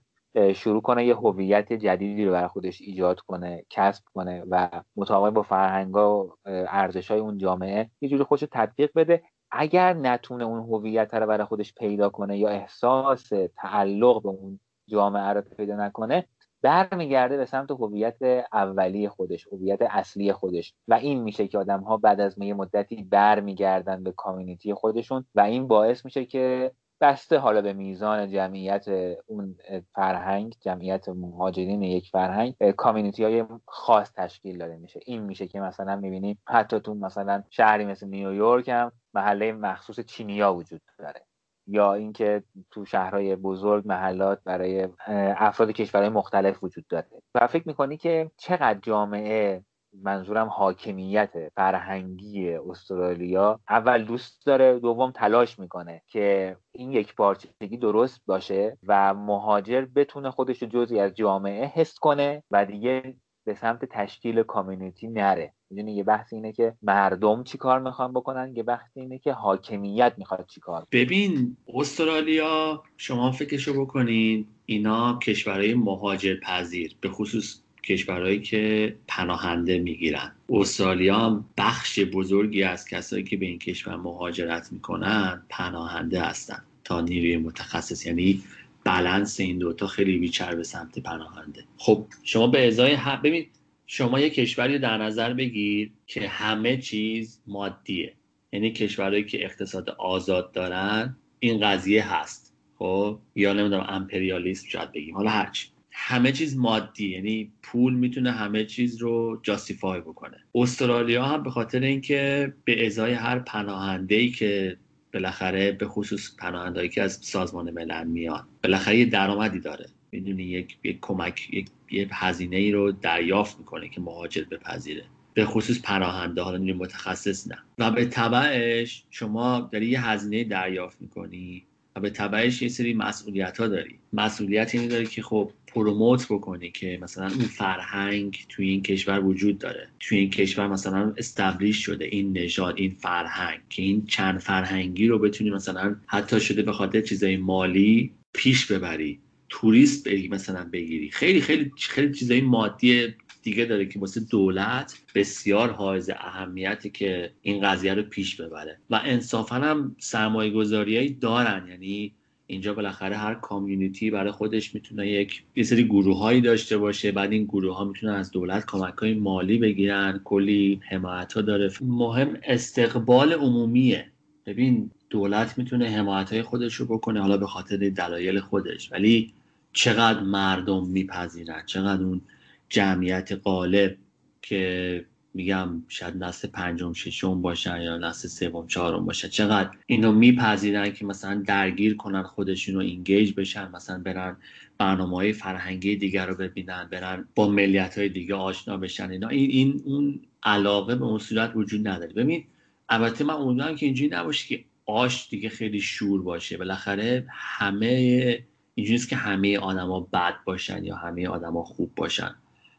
شروع 0.55 0.83
کنه 0.83 1.07
یه 1.07 1.15
هویت 1.15 1.73
جدیدی 1.73 2.25
رو 2.25 2.33
برای 2.33 2.49
خودش 2.49 2.81
ایجاد 2.81 3.21
کنه 3.21 3.65
کسب 3.71 4.05
کنه 4.15 4.45
و 4.51 4.83
مطابق 4.97 5.35
با 5.35 5.43
فرهنگا 5.43 6.25
و 6.25 6.37
ارزش 6.47 7.11
های 7.11 7.21
اون 7.21 7.39
جامعه 7.39 7.91
یه 8.01 8.09
جوری 8.09 8.25
خودش 8.25 8.45
تطبیق 8.53 8.91
بده. 8.97 9.23
اگر 9.51 9.95
نتونه 9.95 10.45
اون 10.45 10.61
هویت 10.61 11.15
رو 11.15 11.27
برای 11.27 11.47
خودش 11.47 11.75
پیدا 11.75 12.09
کنه 12.09 12.39
یا 12.39 12.49
احساس 12.49 13.29
تعلق 13.57 14.23
به 14.23 14.29
اون 14.29 14.61
جامعه 14.89 15.33
رو 15.33 15.41
پیدا 15.41 15.77
نکنه 15.77 16.27
برمیگرده 16.63 17.37
به 17.37 17.45
سمت 17.45 17.71
هویت 17.71 18.17
اولی 18.53 19.09
خودش 19.09 19.49
هویت 19.53 19.79
اصلی 19.83 20.33
خودش. 20.33 20.75
و 20.89 20.95
این 20.95 21.23
میشه 21.23 21.49
که 21.49 21.59
آدم 21.59 21.81
ها 21.81 21.97
بعد 21.97 22.21
از 22.21 22.39
یه 22.39 22.55
مدتی 22.55 23.03
برمیگردن 23.03 24.03
به 24.03 24.13
کامیونیتی 24.13 24.75
خودشون 24.75 25.25
و 25.35 25.41
این 25.41 25.69
باعث 25.69 26.05
میشه 26.05 26.25
که 26.25 26.73
بسته 27.01 27.39
حالا 27.39 27.63
به 27.63 27.73
میزان 27.73 28.31
جمعیت 28.31 28.89
اون 29.27 29.57
فرهنگ 29.95 30.55
جمعیت 30.61 31.09
مهاجرین 31.09 31.83
یک 31.83 32.11
فرهنگ 32.11 32.55
کامیونیتی 32.77 33.25
های 33.25 33.45
خاص 33.67 34.13
تشکیل 34.13 34.59
داده 34.59 34.77
میشه. 34.77 35.01
این 35.07 35.23
میشه 35.23 35.47
که 35.47 35.61
مثلا 35.61 35.97
می‌بینیم 35.97 36.39
حتی 36.49 36.81
تو 36.81 36.95
مثلا 36.95 37.43
شهری 37.51 37.85
مثل 37.85 38.07
نیویورک 38.07 38.69
هم 38.69 38.93
محله 39.15 39.53
مخصوص 39.53 40.01
چینیا 40.01 40.55
وجود 40.55 40.81
داره. 40.99 41.25
یا 41.67 41.95
اینکه 41.95 42.43
تو 42.71 42.85
شهرهای 42.85 43.37
بزرگ 43.37 43.83
محلات 43.87 44.41
برای 44.45 44.89
افراد 45.37 45.71
کشورهای 45.71 46.11
مختلف 46.11 46.65
وجود 46.65 46.87
داره. 46.87 47.07
و 47.35 47.47
فکر 47.47 47.69
می‌کنی 47.69 47.97
که 47.97 48.31
چقدر 48.37 48.79
جامعه 48.83 49.65
منظورم 50.03 50.49
حاکمیت 50.49 51.31
فرهنگی 51.57 52.51
استرالیا. 52.51 53.61
اول 53.69 54.05
دوست 54.05 54.47
داره 54.47 54.79
دوم 54.79 55.11
تلاش 55.11 55.59
می‌کنه 55.59 56.03
که 56.07 56.57
این 56.73 56.93
یک 56.93 57.15
پارچگی 57.15 57.77
درست 57.77 58.21
باشه 58.27 58.79
و 58.87 59.15
مهاجر 59.15 59.85
بتونه 59.85 60.31
خودش 60.31 60.63
رو 60.63 60.69
جزی 60.69 61.01
از 61.01 61.15
جامعه 61.15 61.67
حس 61.67 61.99
کنه 61.99 62.43
و 62.51 62.65
دیگه 62.65 63.15
به 63.45 63.55
سمت 63.55 63.85
تشکیل 63.85 64.43
کامیونیتی 64.43 65.09
نره. 65.09 65.53
می‌دونی 65.71 65.95
یه 65.95 66.03
بحث 66.03 66.33
اینه 66.33 66.53
که 66.53 66.75
مردم 66.83 67.45
چی 67.45 67.59
کار 67.59 67.81
می‌خوان 67.81 68.13
بکنن 68.13 68.53
یه 68.57 68.63
بحث 68.63 68.91
اینه 68.95 69.19
که 69.19 69.33
حاکمیت 69.33 70.15
می‌خواد 70.17 70.47
چی 70.47 70.61
کار 70.61 70.87
ببین 70.93 71.57
استرالیا 71.75 72.83
شما 72.97 73.33
فکرشو 73.33 73.81
بکنین 73.81 74.47
اینا 74.67 75.19
کشورهای 75.19 75.75
مهاجر 75.75 76.35
پذیر 76.43 76.97
به 77.01 77.09
خصوص 77.09 77.61
کشورهایی 77.89 78.41
که 78.41 78.95
پناهنده 79.07 79.79
می‌گیرن. 79.79 80.33
استرالیا 80.51 81.45
بخش 81.57 81.99
بزرگی 81.99 82.63
از 82.63 82.89
کسایی 82.89 83.25
که 83.25 83.37
به 83.37 83.47
این 83.47 83.59
کشور 83.59 83.97
مهاجرت 83.97 84.73
می‌کنن 84.73 85.43
پناهنده 85.49 86.21
هستن 86.21 86.63
تا 86.85 87.01
نیروی 87.01 87.37
متخصص. 87.37 88.07
یعنی 88.07 88.43
بلنس 88.85 89.41
این 89.41 89.59
دوتا 89.59 89.87
خیلی 89.87 90.19
بیچر 90.19 90.55
به 90.55 90.63
سمت 90.63 90.99
پناهنده. 90.99 91.65
خب 91.77 92.07
شما 92.23 92.47
به 92.47 92.67
ازای 92.67 92.93
هم 92.93 93.23
ببین 93.23 93.47
شما 93.87 94.21
یه 94.21 94.31
کشوری 94.31 94.79
در 94.79 94.99
نظر 94.99 95.35
بگیر 95.35 95.91
که 96.07 96.29
همه 96.29 96.77
چیز 96.77 97.41
مادیه. 97.47 98.13
یعنی 98.53 98.73
کشورهایی 98.73 99.25
که 99.25 99.45
اقتصاد 99.45 99.91
آزاد 99.91 100.53
دارن 100.53 101.17
این 101.41 101.61
قضیه 101.61 102.15
هست. 102.15 102.55
خب 102.79 103.19
یا 103.35 103.53
نمی‌دونم 103.53 103.87
امپریالیسم 103.89 104.69
شاید 104.69 104.93
بگیم. 104.93 105.15
حالا 105.15 105.31
هرچی. 105.31 105.69
همه 106.01 106.33
چیز 106.33 106.57
مادی 106.57 107.09
یعنی 107.09 107.53
پول 107.63 107.95
می‌تونه 107.95 108.33
همه 108.33 108.65
چیز 108.65 108.97
رو 108.97 109.41
جاستیفای 109.43 110.01
بکنه. 110.01 110.37
استرالیا 110.55 111.25
هم 111.25 111.43
به 111.43 111.51
خاطر 111.51 111.81
اینکه 111.81 112.53
به 112.65 112.87
ازای 112.87 113.13
هر 113.13 113.39
پناهنده 113.39 114.15
ای 114.15 114.31
که 114.31 114.77
بالاخره 115.15 115.73
به 115.73 115.87
خصوص 115.87 116.37
پناهندهایی 116.39 116.89
که 116.89 117.03
از 117.03 117.19
سازمان 117.23 117.71
ملل 117.71 118.07
میان 118.07 118.47
بالاخره 118.65 118.99
یه 118.99 119.05
درآمدی 119.05 119.61
داره. 119.61 119.87
می‌دونی 120.13 120.43
یک 120.43 120.77
یک 120.85 120.99
کمک 121.01 121.49
یک 121.53 121.69
یه 121.91 122.09
هزینه 122.13 122.57
ای 122.57 122.73
رو 122.73 122.93
دریافت 122.93 123.59
می‌کنه 123.59 123.89
که 123.89 124.01
مهاجر 124.01 124.45
بپذیره. 124.45 125.05
به 125.35 125.45
خصوص 125.45 125.81
پناهنده 125.83 126.43
حالا 126.43 126.59
متخصص 126.59 127.49
نه. 127.49 127.59
و 127.79 127.91
به 127.91 128.05
تبعش 128.05 129.05
شما 129.11 129.69
داری 129.73 129.87
یه 129.87 130.09
هزینه 130.09 130.45
دریافت 130.45 130.97
می‌کنی 131.01 131.65
و 131.97 132.01
به 132.01 132.11
تبعش 132.11 132.63
یه 132.63 132.69
سری 132.69 132.95
مسئولیت 132.95 133.61
ها 133.61 133.67
داری. 133.67 133.99
مسئولیت 134.13 134.75
اینی 134.75 134.89
داری 134.89 135.07
که 135.07 135.23
خب 135.23 135.51
پروموت 135.79 136.27
بکنی 136.31 136.71
که 136.71 136.99
مثلا 137.03 137.25
اون 137.25 137.45
فرهنگ 137.45 138.47
توی 138.49 138.69
این 138.69 138.83
کشور 138.83 139.25
وجود 139.25 139.59
داره. 139.59 139.89
توی 140.01 140.19
این 140.19 140.31
کشور 140.31 140.67
مثلا 140.67 141.15
استبلیش 141.17 141.85
شده 141.85 142.05
این 142.05 142.39
نژاد 142.39 142.75
این 142.79 142.91
فرهنگ 142.91 143.61
که 143.69 143.83
این 143.83 144.07
چند 144.07 144.39
فرهنگی 144.39 145.07
رو 145.07 145.19
بتونی 145.19 145.51
مثلا 145.51 145.97
حتی 146.07 146.41
شده 146.41 146.63
به 146.63 146.73
خاطر 146.73 147.01
چیزای 147.01 147.37
مالی 147.37 148.13
پیش 148.33 148.67
ببری 148.67 149.21
توریست 149.49 150.09
بری 150.09 150.29
مثلا 150.29 150.69
بگیری. 150.73 151.11
خیلی 151.11 151.41
خیلی 151.41 151.73
خیلی 151.79 152.15
چیزای 152.15 152.41
مادی 152.41 153.15
دیگه 153.43 153.65
داره 153.65 153.87
که 153.87 153.99
واسه 153.99 154.21
دولت 154.21 154.99
بسیار 155.15 155.71
حائز 155.71 156.11
اهمیتی 156.11 156.91
که 156.91 157.33
این 157.43 157.61
قضیه 157.61 157.95
رو 157.95 158.03
پیش 158.03 158.41
ببره. 158.41 158.81
و 158.91 159.01
انصافا 159.05 159.55
هم 159.55 159.97
سرمایه 159.99 160.51
گذاریایی 160.51 161.15
دارن. 161.15 161.69
یعنی 161.69 162.15
اینجا 162.51 162.75
بالاخره 162.75 163.17
هر 163.17 163.35
کامیونیتی 163.35 164.11
برای 164.11 164.33
خودش 164.33 164.75
می‌تونه 164.75 165.09
یک 165.09 165.43
یه 165.57 165.63
سری 165.63 165.85
گروه 165.85 166.19
هایی 166.19 166.41
داشته 166.41 166.79
باشه. 166.79 167.13
بعد 167.13 167.33
این 167.33 167.45
گروه 167.45 167.77
ها 167.77 167.85
می‌تونن 167.85 168.13
از 168.13 168.31
دولت 168.31 168.65
کمک 168.67 168.95
های 168.95 169.15
مالی 169.15 169.59
بگیرن. 169.59 170.21
کلی 170.25 170.81
حمایت 170.89 171.33
ها 171.33 171.41
داره. 171.41 171.71
مهم 171.81 172.37
استقبال 172.43 173.33
عمومیه. 173.33 174.07
ببین 174.47 174.91
دولت 175.11 175.59
می‌تونه 175.59 175.89
حمایت 175.89 176.33
های 176.33 176.43
خودش 176.43 176.75
رو 176.75 176.87
بکنه 176.87 177.21
حالا 177.21 177.37
به 177.37 177.47
خاطر 177.47 177.77
دلایل 177.77 178.41
خودش. 178.41 178.93
ولی 178.93 179.33
چقدر 179.73 180.21
مردم 180.21 180.87
میپذیرن؟ 180.87 181.63
چقدر 181.67 182.03
اون 182.03 182.21
جمعیت 182.69 183.41
غالب 183.45 183.97
که 184.43 185.05
میگم 185.39 185.83
شاید 185.89 186.25
نسل 186.25 186.49
پنجم 186.49 186.93
ششم 186.93 187.43
باشن 187.43 187.81
یا 187.81 187.97
نسل 187.97 188.29
سوم 188.29 188.67
چهارم 188.67 189.07
باشن. 189.07 189.29
چقدر 189.29 189.71
اینو 189.87 190.13
میپذیرن 190.13 190.93
که 190.93 191.05
مثلا 191.05 191.43
درگیر 191.47 191.97
کنن 191.97 192.23
خودشون 192.23 192.75
رو 192.75 192.81
اینگیج 192.81 193.35
بشن 193.35 193.71
مثلا 193.71 194.03
برن 194.03 194.37
برنامه 194.79 195.17
های 195.17 195.33
فرهنگی 195.33 195.97
دیگر 195.97 196.27
رو 196.27 196.35
ببینن 196.35 196.89
برن 196.93 197.29
با 197.35 197.49
ملیت 197.49 197.99
های 197.99 198.09
دیگه 198.09 198.35
آشنا 198.35 198.77
بشن. 198.77 199.11
اینا 199.11 199.29
این, 199.29 199.51
این 199.51 199.83
اون 199.85 200.21
علاقه 200.43 200.97
به 200.97 201.05
اون 201.05 201.19
صورت 201.19 201.53
وجود 201.55 201.89
نداره. 201.89 202.13
ببین 202.13 202.45
البته 202.89 203.25
من 203.25 203.35
امیدوارم 203.35 203.77
که 203.77 203.87
اینجوری 203.87 204.11
نباشه 204.11 204.49
که 204.49 204.65
آش 204.87 205.29
دیگه 205.31 205.49
خیلی 205.49 205.81
شور 205.81 206.23
باشه. 206.23 206.57
بالاخره 206.57 207.27
همه 207.31 208.45
اینجوری 208.75 208.99
که 208.99 209.17
همه 209.17 209.59
آدما 209.59 210.01
بد 210.01 210.35
باشن 210.45 210.85
یا 210.85 210.97
همه 210.97 211.29
آدما 211.29 211.65
خوب 211.65 211.95
باشن. 211.95 212.35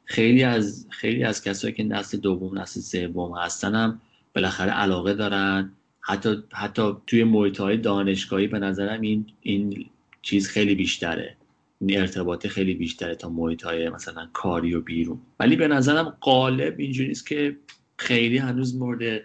خیلی 0.10 0.44
از 0.44 0.88
خیلی 0.90 1.23
از 1.23 1.44
کسایی 1.44 1.73
که 1.73 1.84
نسل 1.84 2.18
دوم 2.18 2.60
نسل 2.60 2.80
سوم 2.80 3.38
هستن 3.38 3.76
هم 3.76 4.02
بالاخره 4.36 4.72
علاقه 4.72 5.14
دارن. 5.14 5.72
حتی 6.02 6.44
حتی 6.52 6.94
توی 7.07 7.23
محیط 7.23 7.61
دانشگاهی 7.81 8.48
به 8.48 8.60
نظرم 8.60 9.02
این 9.02 9.26
این 9.41 9.86
چیز 10.22 10.48
خیلی 10.48 10.76
بیشتره. 10.76 11.36
این 11.81 11.99
ارتباط 11.99 12.48
خیلی 12.48 12.73
بیشتره 12.73 13.15
تا 13.15 13.30
محیط 13.30 13.64
های 13.64 13.90
مثلا 13.90 14.30
کاری 14.34 14.73
و 14.73 14.81
بیرون. 14.81 15.19
ولی 15.40 15.56
به 15.56 15.68
نظرم 15.68 16.18
قالب 16.22 16.76
اینجوری 16.80 17.14
که 17.27 17.57
خیلی 17.98 18.38
هنوز 18.38 18.76
مورد 18.76 19.22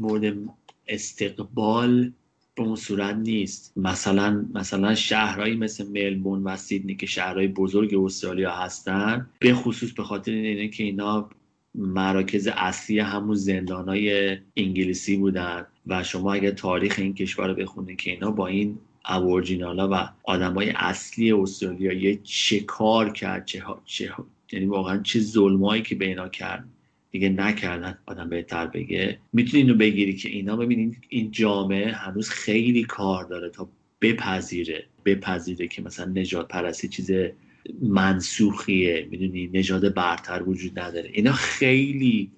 مورد 0.00 0.34
استقبال 0.88 2.12
به 2.54 2.62
اون 2.62 2.76
صورت 2.76 3.16
نیست. 3.16 3.72
مثلا 3.76 4.46
مثلا 4.54 4.94
شهرهایی 4.94 5.56
مثل 5.56 5.88
ملبورن 5.88 6.42
و 6.42 6.56
سیدنی 6.56 6.94
که 6.94 7.06
شهرهای 7.06 7.48
بزرگ 7.48 7.94
استرالیا 7.94 8.50
هستن 8.50 9.30
به 9.38 9.54
خصوص 9.54 9.92
به 9.92 10.02
خاطر 10.02 10.32
اینه 10.32 10.68
که 10.68 10.84
اینا 10.84 11.30
مراکز 11.74 12.48
اصلی 12.48 12.98
همون 12.98 13.34
زندانهای 13.34 14.36
انگلیسی 14.56 15.16
بودن 15.16 15.66
و 15.86 16.02
شما 16.02 16.32
اگر 16.32 16.50
تاریخ 16.50 16.94
این 16.98 17.14
کشور 17.14 17.48
رو 17.48 17.54
بخونید 17.54 17.98
که 17.98 18.10
اینا 18.10 18.30
با 18.30 18.46
این 18.46 18.78
ابورجینالا 19.04 19.88
و 19.92 20.08
آدمای 20.22 20.70
اصلی 20.70 21.32
استرالیا 21.32 21.92
یه 21.92 22.20
چه 22.22 22.60
کار 22.60 23.12
کرد 23.12 23.44
چه, 23.44 23.62
چه 23.84 24.12
یعنی 24.52 24.66
واقعا 24.66 25.02
چه 25.02 25.20
ظلمایی 25.20 25.82
که 25.82 25.94
به 25.94 26.06
اینا 26.06 26.28
کرد. 26.28 26.64
دیگه 27.12 27.28
نکردن 27.28 27.98
آدم 28.06 28.28
بهتر 28.28 28.66
بگه. 28.66 29.18
می‌تونی 29.32 29.62
اینو 29.62 29.74
بگیری 29.74 30.16
که 30.16 30.28
اینا 30.28 30.56
ببینید 30.56 30.96
این 31.08 31.30
جامعه 31.30 31.92
هنوز 31.92 32.30
خیلی 32.30 32.84
کار 32.84 33.24
داره 33.24 33.50
تا 33.50 33.68
بپذیره. 34.00 34.84
بپذیره 35.04 35.68
که 35.68 35.82
مثلا 35.82 36.06
نجات 36.06 36.48
پرستی 36.48 36.88
چیز 36.88 37.10
منسوخیه. 37.82 39.08
می‌دونی؟ 39.10 39.50
نژاد 39.54 39.94
برتر 39.94 40.42
وجود 40.42 40.78
نداره. 40.78 41.10
اینا 41.12 41.32
خیلی 41.32 42.30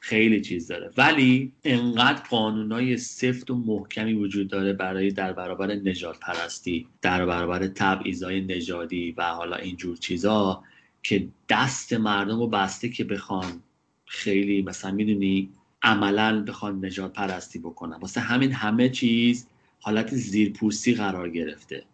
خیلی 0.00 0.40
چیز 0.40 0.68
داره. 0.68 0.90
ولی 0.96 1.52
انقدر 1.64 2.22
قانونای 2.30 2.96
سفت 2.96 3.50
و 3.50 3.54
محکمی 3.54 4.12
وجود 4.12 4.48
داره 4.48 4.72
برای 4.72 5.10
در 5.10 5.32
برابر 5.32 5.74
نجات 5.74 6.20
پرستی 6.20 6.86
در 7.02 7.26
برابر 7.26 7.66
تبعیضای 7.66 8.40
نژادی 8.40 9.14
و 9.16 9.22
حالا 9.22 9.56
اینجور 9.56 9.96
چیزا 9.96 10.62
که 11.02 11.28
دست 11.48 11.92
مردم 11.92 12.38
رو 12.38 12.46
بسته 12.46 12.88
که 12.88 13.04
بخوان 13.04 13.62
خیلی 14.12 14.62
مثلا 14.62 14.90
می‌دونی 14.90 15.48
عملا 15.82 16.44
بخوان 16.44 16.84
نجات 16.84 17.12
پرستی 17.12 17.58
بکنن 17.58 17.96
واسه 17.96 18.20
همین 18.20 18.52
همه 18.52 18.88
چیز 18.88 19.46
حالت 19.80 20.14
زیرپوستی 20.14 20.94
قرار 20.94 21.30
گرفته. 21.30 21.84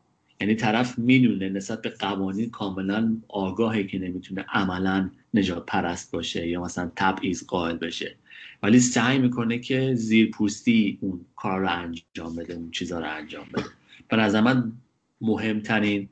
یعنی 0.40 0.54
طرف 0.54 0.98
می‌دونه 0.98 1.48
نسبت 1.48 1.82
به 1.82 1.90
قوانین 1.90 2.50
کاملا 2.50 3.16
آگاهی 3.28 3.86
که 3.86 3.98
نمی‌تونه 3.98 4.44
عملا 4.52 5.10
نجات 5.34 5.66
پرست 5.66 6.12
باشه 6.12 6.48
یا 6.48 6.62
مثلا 6.62 6.90
تبعیض 6.96 7.44
قائل 7.46 7.76
بشه. 7.76 8.14
ولی 8.62 8.80
سعی 8.80 9.18
می‌کنه 9.18 9.58
که 9.58 9.94
زیرپوستی 9.94 10.98
اون 11.00 11.20
کار 11.36 11.60
رو 11.60 11.68
انجام 11.70 12.36
بده 12.36 12.54
اون 12.54 12.70
چیزها 12.70 12.98
رو 12.98 13.10
انجام 13.16 13.46
بده. 13.54 13.64
به 14.08 14.16
نظر 14.16 14.40
من 14.40 14.72
مهمترین 15.20 16.08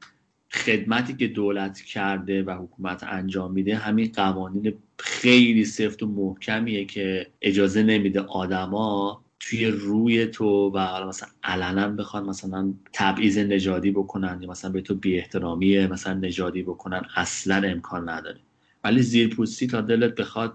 خدمتی 0.56 1.16
که 1.16 1.26
دولت 1.26 1.80
کرده 1.80 2.42
و 2.42 2.50
حکومت 2.50 3.04
انجام 3.04 3.52
میده 3.52 3.76
همین 3.76 4.12
قوانین 4.14 4.74
خیلی 4.98 5.64
سفت 5.64 6.02
و 6.02 6.06
محکمیه 6.06 6.84
که 6.84 7.26
اجازه 7.42 7.82
نمیده 7.82 8.20
آدما 8.20 9.22
توی 9.40 9.66
روی 9.66 10.26
تو 10.26 10.70
و 10.74 11.06
مثلا 11.08 11.28
علنا 11.42 11.88
بخوان 11.88 12.24
مثلا 12.24 12.74
تبعیض 12.92 13.38
نژادی 13.38 13.90
بکنن 13.90 14.38
یا 14.42 14.50
مثلا 14.50 14.70
به 14.72 14.80
تو 14.80 14.94
بی 14.94 15.18
احترامی 15.18 15.86
مثلا 15.86 16.14
نژادی 16.14 16.62
بکنن 16.62 17.02
اصلا 17.16 17.68
امکان 17.68 18.08
نداره. 18.08 18.38
ولی 18.84 19.02
زیرپوستی 19.02 19.66
تا 19.66 19.80
دلت 19.80 20.14
بخواد 20.14 20.52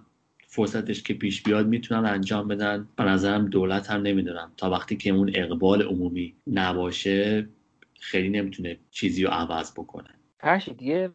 فرصتش 0.47 1.03
که 1.03 1.13
پیش 1.13 1.43
بیاد 1.43 1.67
می‌تونن 1.67 2.05
انجام 2.05 2.47
بدن. 2.47 2.87
به 2.95 3.03
نظرم 3.03 3.45
دولت 3.45 3.91
هم 3.91 4.01
نمی‌دونم. 4.01 4.51
تا 4.57 4.69
وقتی 4.69 4.97
که 4.97 5.09
اون 5.09 5.31
اقبال 5.35 5.81
عمومی 5.81 6.33
نباشه 6.47 7.47
خیلی 8.01 8.29
نمی‌تونه 8.29 8.79
چیزی 8.91 9.23
رو 9.23 9.29
عوض 9.29 9.71
بکنه. 9.71 10.09
فرشید 10.39 10.81
یه 10.81 11.11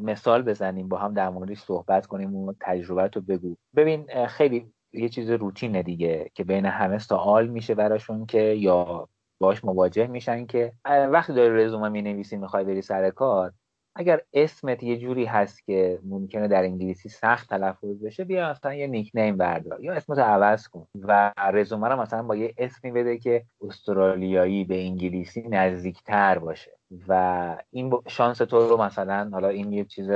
مثال 0.00 0.42
بزنیم 0.42 0.88
با 0.88 0.98
هم 0.98 1.14
در 1.14 1.28
موردش 1.28 1.58
صحبت 1.58 2.06
کنیم 2.06 2.34
و 2.34 2.54
تجربه 2.60 3.10
رو 3.14 3.20
بگو. 3.20 3.56
ببین 3.76 4.26
خیلی 4.26 4.72
یه 4.92 5.08
چیز 5.08 5.30
روتینه 5.30 5.82
دیگه 5.82 6.30
که 6.34 6.44
بین 6.44 6.66
همه 6.66 6.98
سوال 6.98 7.46
میشه 7.46 7.74
براشون 7.74 8.26
که 8.26 8.40
یا 8.40 9.08
باش 9.40 9.64
مواجه 9.64 10.06
میشن 10.06 10.46
که 10.46 10.72
وقتی 10.84 11.32
داری 11.32 11.64
رزومه 11.64 11.88
می 11.88 12.02
نویسی 12.02 12.36
می‌خوای 12.36 12.64
بری 12.64 12.82
سر 12.82 13.10
کار 13.10 13.52
اگر 13.94 14.20
اسمت 14.32 14.82
یه 14.82 14.96
جوری 14.96 15.24
هست 15.24 15.64
که 15.64 15.98
ممکنه 16.04 16.48
در 16.48 16.62
انگلیسی 16.62 17.08
سخت 17.08 17.48
تلفظ 17.48 18.02
بشه 18.04 18.24
بیا 18.24 18.50
مثلا 18.50 18.74
یه 18.74 18.86
نیک 18.86 19.10
نیم 19.14 19.36
بردار 19.36 19.80
یا 19.80 19.92
اسمت 19.92 20.18
عوض 20.18 20.68
کن 20.68 20.86
و 21.00 21.32
رزومه 21.52 21.88
رو 21.88 22.00
مثلا 22.00 22.22
با 22.22 22.36
یه 22.36 22.54
اسمی 22.58 22.92
بده 22.92 23.18
که 23.18 23.44
استرالیایی 23.60 24.64
به 24.64 24.80
انگلیسی 24.80 25.48
نزدیکتر 25.48 26.38
باشه 26.38 26.70
و 27.08 27.56
این 27.70 27.92
شانس 28.06 28.38
تو 28.38 28.68
رو 28.68 28.82
مثلا 28.82 29.28
حالا 29.32 29.48
این 29.48 29.72
یه 29.72 29.84
چیز 29.84 30.10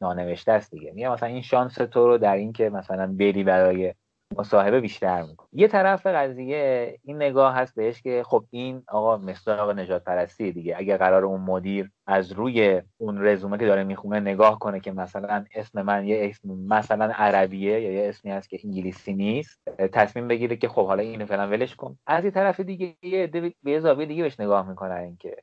نانوشته 0.00 0.52
است 0.52 0.70
دیگه 0.70 0.92
میگه 0.92 1.08
مثلا 1.08 1.28
این 1.28 1.42
شانس 1.42 1.74
تو 1.74 2.06
رو 2.06 2.18
در 2.18 2.36
این 2.36 2.52
که 2.52 2.70
مثلا 2.70 3.06
بری 3.06 3.44
برای 3.44 3.94
مصاحبه 4.38 4.80
بیشتر 4.80 5.22
می‌کنه. 5.22 5.48
یه 5.52 5.68
طرف 5.68 6.06
قضیه 6.06 6.98
این 7.04 7.16
نگاه 7.16 7.54
هست 7.54 7.74
بهش 7.74 8.02
که 8.02 8.22
خب 8.26 8.44
این 8.50 8.82
آقا 8.88 9.16
مصداق 9.16 9.70
نجات 9.70 10.04
پرستی 10.04 10.52
دیگه. 10.52 10.74
اگه 10.78 10.96
قرار 10.96 11.24
اون 11.24 11.40
مدیر 11.40 11.90
از 12.06 12.32
روی 12.32 12.82
اون 12.98 13.26
رزومه 13.26 13.58
که 13.58 13.66
داره 13.66 13.84
می‌خونه 13.84 14.20
نگاه 14.20 14.58
کنه 14.58 14.80
که 14.80 14.92
مثلا 14.92 15.44
اسم 15.54 15.82
من 15.82 16.06
یه 16.06 16.30
اسم 16.30 16.48
مثلا 16.48 17.04
عربیه 17.14 17.80
یا 17.80 17.92
یه 17.92 18.08
اسمی 18.08 18.30
هست 18.30 18.50
که 18.50 18.58
انگلیسی 18.64 19.12
نیست 19.12 19.60
تصمیم 19.92 20.28
بگیره 20.28 20.56
که 20.56 20.68
خب 20.68 20.86
حالا 20.86 21.02
اینو 21.02 21.26
فعلا 21.26 21.48
ولش 21.48 21.76
کن. 21.76 21.98
از 22.06 22.24
این 22.24 22.32
طرف 22.32 22.60
دیگه 22.60 22.94
یه 23.02 23.30
به 23.62 23.80
زاویه 23.80 24.06
دیگه 24.06 24.22
بهش 24.22 24.40
نگاه 24.40 24.68
می‌کنن 24.68 25.16
که 25.16 25.36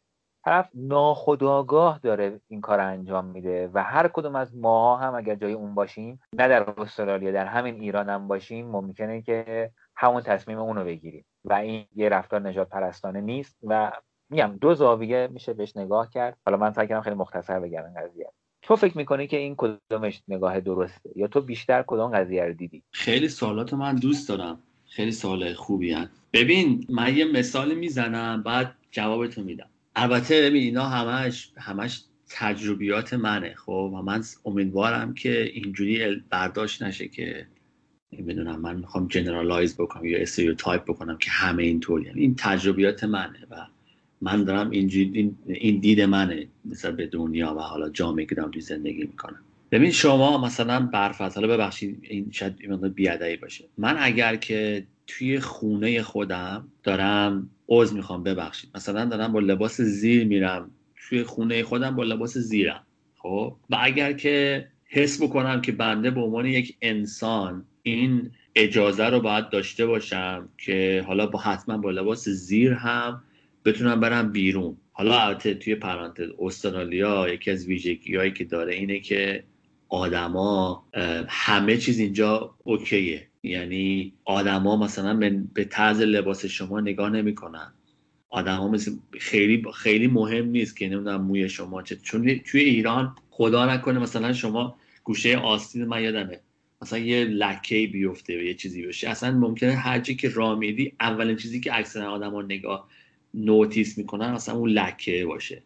طرف 0.48 0.70
ناخداگاه 0.74 2.00
داره 2.04 2.42
این 2.48 2.62
کار 2.62 2.80
انجام 2.80 3.26
میده 3.26 3.70
و 3.74 3.84
هر 3.84 4.08
کدوم 4.08 4.36
از 4.36 4.56
ماها 4.56 4.98
هم 4.98 5.16
اگر 5.16 5.36
جای 5.36 5.54
اون 5.54 5.76
باشیم 5.76 6.20
نه 6.34 6.48
در 6.48 6.70
استرالیا 6.82 7.32
در 7.32 7.46
همین 7.46 7.82
ایران 7.82 8.10
هم 8.10 8.28
باشیم 8.28 8.68
ممکنه 8.68 9.22
که 9.22 9.72
همون 9.96 10.22
تصمیم 10.22 10.60
اونو 10.60 10.84
بگیریم. 10.84 11.26
و 11.46 11.54
این 11.54 11.86
یه 11.96 12.10
رفتار 12.10 12.42
نجات 12.42 12.70
پرستانه 12.70 13.22
نیست 13.22 13.58
و 13.64 13.92
میگم 14.30 14.58
دو 14.62 14.74
زاویه 14.74 15.30
میشه 15.32 15.54
بهش 15.54 15.78
نگاه 15.78 16.10
کرد. 16.10 16.38
حالا 16.46 16.58
من 16.58 16.70
فکر 16.70 17.02
خیلی 17.02 17.16
مختصر 17.16 17.60
بگم 17.60 17.84
این 17.86 18.04
قضیه. 18.04 18.32
تو 18.62 18.76
فکر 18.76 18.98
می‌کنی 18.98 19.28
که 19.28 19.38
این 19.38 19.56
کدومش 19.58 20.24
نگاه 20.28 20.60
درسته 20.60 21.10
یا 21.16 21.28
تو 21.28 21.42
بیشتر 21.42 21.84
کدوم 21.88 22.12
قضیه 22.12 22.46
رو 22.46 22.54
دیدی؟ 22.54 22.84
خیلی 22.92 23.30
سوالات 23.30 23.74
من 23.74 23.96
دوست 23.96 24.30
دارم. 24.30 24.60
خیلی 24.86 25.12
سوال 25.12 25.54
خوبی 25.54 25.94
هست 25.94 26.12
ببین 26.34 26.88
من 26.90 27.18
یه 27.18 27.26
مثال 27.26 27.76
می‌زنم 27.76 28.44
بعد 28.44 28.76
جوابتو 28.92 29.44
میدم. 29.44 29.70
البته 30.00 30.42
ببین 30.42 30.64
اینا 30.64 30.84
همش 30.84 31.52
همش 31.58 32.02
تجربیات 32.30 33.14
منه 33.14 33.56
خب؟ 33.56 33.72
و 33.72 34.02
من 34.02 34.24
امیدوارم 34.46 35.14
که 35.14 35.44
اینجوری 35.44 36.24
برداشت 36.30 36.84
نشه 36.84 37.08
که 37.08 37.48
نمی‌دونم 38.14 38.62
من 38.62 38.76
می‌خوام 38.76 39.08
generalize 39.08 39.76
بکنم 39.78 40.06
یا 40.06 40.20
stereotype 40.20 40.84
بکنم 40.84 41.18
که 41.18 41.32
همه 41.32 41.64
اینطوری 41.64 42.06
یعنی 42.06 42.22
این 42.22 42.36
تجربیات 42.38 43.04
منه 43.04 43.40
و 43.52 43.56
من 44.22 44.44
دارم 44.44 44.70
اینجوری 44.70 45.36
این, 45.46 45.80
دید 45.80 46.02
منه 46.02 46.48
مثلا 46.66 46.92
به 46.92 47.08
دنیا 47.08 47.56
و 47.56 47.60
حالا 47.60 47.90
جامعه 47.90 48.26
که 48.26 48.36
دارم 48.36 48.52
زندگی 48.60 49.04
می‌کنم. 49.04 49.40
ببین 49.72 49.92
شما 49.92 50.46
مثلا 50.46 50.80
برف 50.94 51.22
حالا 51.22 51.48
ببخشید 51.48 52.00
این 52.02 52.32
شاید 52.32 52.56
این 52.60 52.88
بیادایی 52.90 53.38
باشه. 53.38 53.66
من 53.78 53.96
اگر 54.00 54.36
که 54.36 54.88
توی 55.08 55.40
خونه 55.40 56.02
خودم 56.02 56.68
دارم 56.84 57.50
عوض 57.70 57.94
می‌خوام 57.94 58.24
ببخشید. 58.24 58.70
مثلا 58.76 59.06
دارم 59.06 59.34
با 59.34 59.40
لباس 59.40 59.82
زیر 59.82 60.26
میرم. 60.26 60.72
توی 61.10 61.24
خونه 61.24 61.64
خودم 61.64 61.96
با 61.96 62.04
لباس 62.04 62.38
زیرم. 62.38 62.84
خب؟ 63.18 63.56
و 63.70 63.78
اگر 63.82 64.14
که 64.14 64.68
حس 64.86 65.22
بکنم 65.22 65.62
که 65.62 65.72
بنده 65.72 66.12
به 66.12 66.22
عنوان 66.22 66.46
یک 66.46 66.78
انسان 66.82 67.66
این 67.84 68.32
اجازه 68.56 69.06
رو 69.06 69.20
باید 69.20 69.50
داشته 69.50 69.86
باشم 69.86 70.50
که 70.58 71.04
حالا 71.08 71.28
با 71.28 71.40
حتما 71.40 71.78
با 71.78 71.92
لباس 71.92 72.30
زیر 72.30 72.74
هم 72.74 73.24
بتونم 73.66 74.00
برم 74.00 74.32
بیرون. 74.32 74.78
حالا 74.92 75.20
البته 75.20 75.54
توی 75.54 75.76
پرانتز 75.76 76.30
استرالیا 76.40 77.30
یکی 77.30 77.52
از 77.52 77.68
ویژگی 77.68 78.32
که 78.32 78.44
داره 78.44 78.74
اینه 78.74 79.00
که 79.00 79.44
آدما 79.90 80.84
همه 81.28 81.78
چیز 81.78 82.00
اینجا 82.00 82.56
اوکیه. 82.64 83.27
یعنی 83.44 84.14
آدما 84.26 84.78
مثلا 84.78 85.44
به 85.54 85.64
طرز 85.64 86.02
لباس 86.02 86.46
شما 86.46 86.80
نگاه 86.80 87.10
نمی‌کنن. 87.10 87.74
آدما 88.30 88.68
مثل 88.68 88.92
خیلی 89.20 89.64
خیلی 89.74 90.08
مهم 90.08 90.46
نیست 90.50 90.78
که 90.78 90.90
نمی‌دونم 90.90 91.22
موی 91.22 91.50
شما 91.50 91.82
چه 91.82 91.96
چون 91.96 92.40
توی 92.40 92.62
ایران 92.62 93.16
خدا 93.30 93.74
نکنه 93.74 94.00
مثلا 94.00 94.34
شما 94.34 94.76
گوشه 95.04 95.38
آستین 95.38 95.86
من 95.86 96.04
یادمه. 96.04 96.40
مثلا 96.82 97.00
یه 97.00 97.24
لکه 97.24 97.88
بیفته 97.88 98.38
و 98.38 98.42
یه 98.42 98.54
چیزی 98.54 98.86
بشه. 98.88 99.10
اصلا 99.10 99.32
ممکنه 99.32 99.72
هر 99.72 100.00
که 100.00 100.30
راه 100.30 100.60
میدی 100.60 100.94
اولین 101.00 101.36
چیزی 101.36 101.60
که 101.60 101.78
اکثر 101.78 102.06
آدما 102.06 102.42
نگاه 102.42 102.90
نوتیس 103.34 103.98
می‌کنن 103.98 104.32
مثلا 104.32 104.56
اون 104.56 104.70
لکه 104.70 105.26
باشه. 105.26 105.64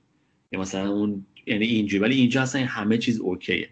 یا 0.52 0.60
مثلا 0.60 0.90
اون 0.90 1.26
یعنی 1.46 1.66
اینجوری. 1.66 2.04
ولی 2.04 2.16
اینجا 2.16 2.42
اصلا 2.42 2.66
همه 2.66 2.98
چیز 2.98 3.20
اوکیه. 3.20 3.70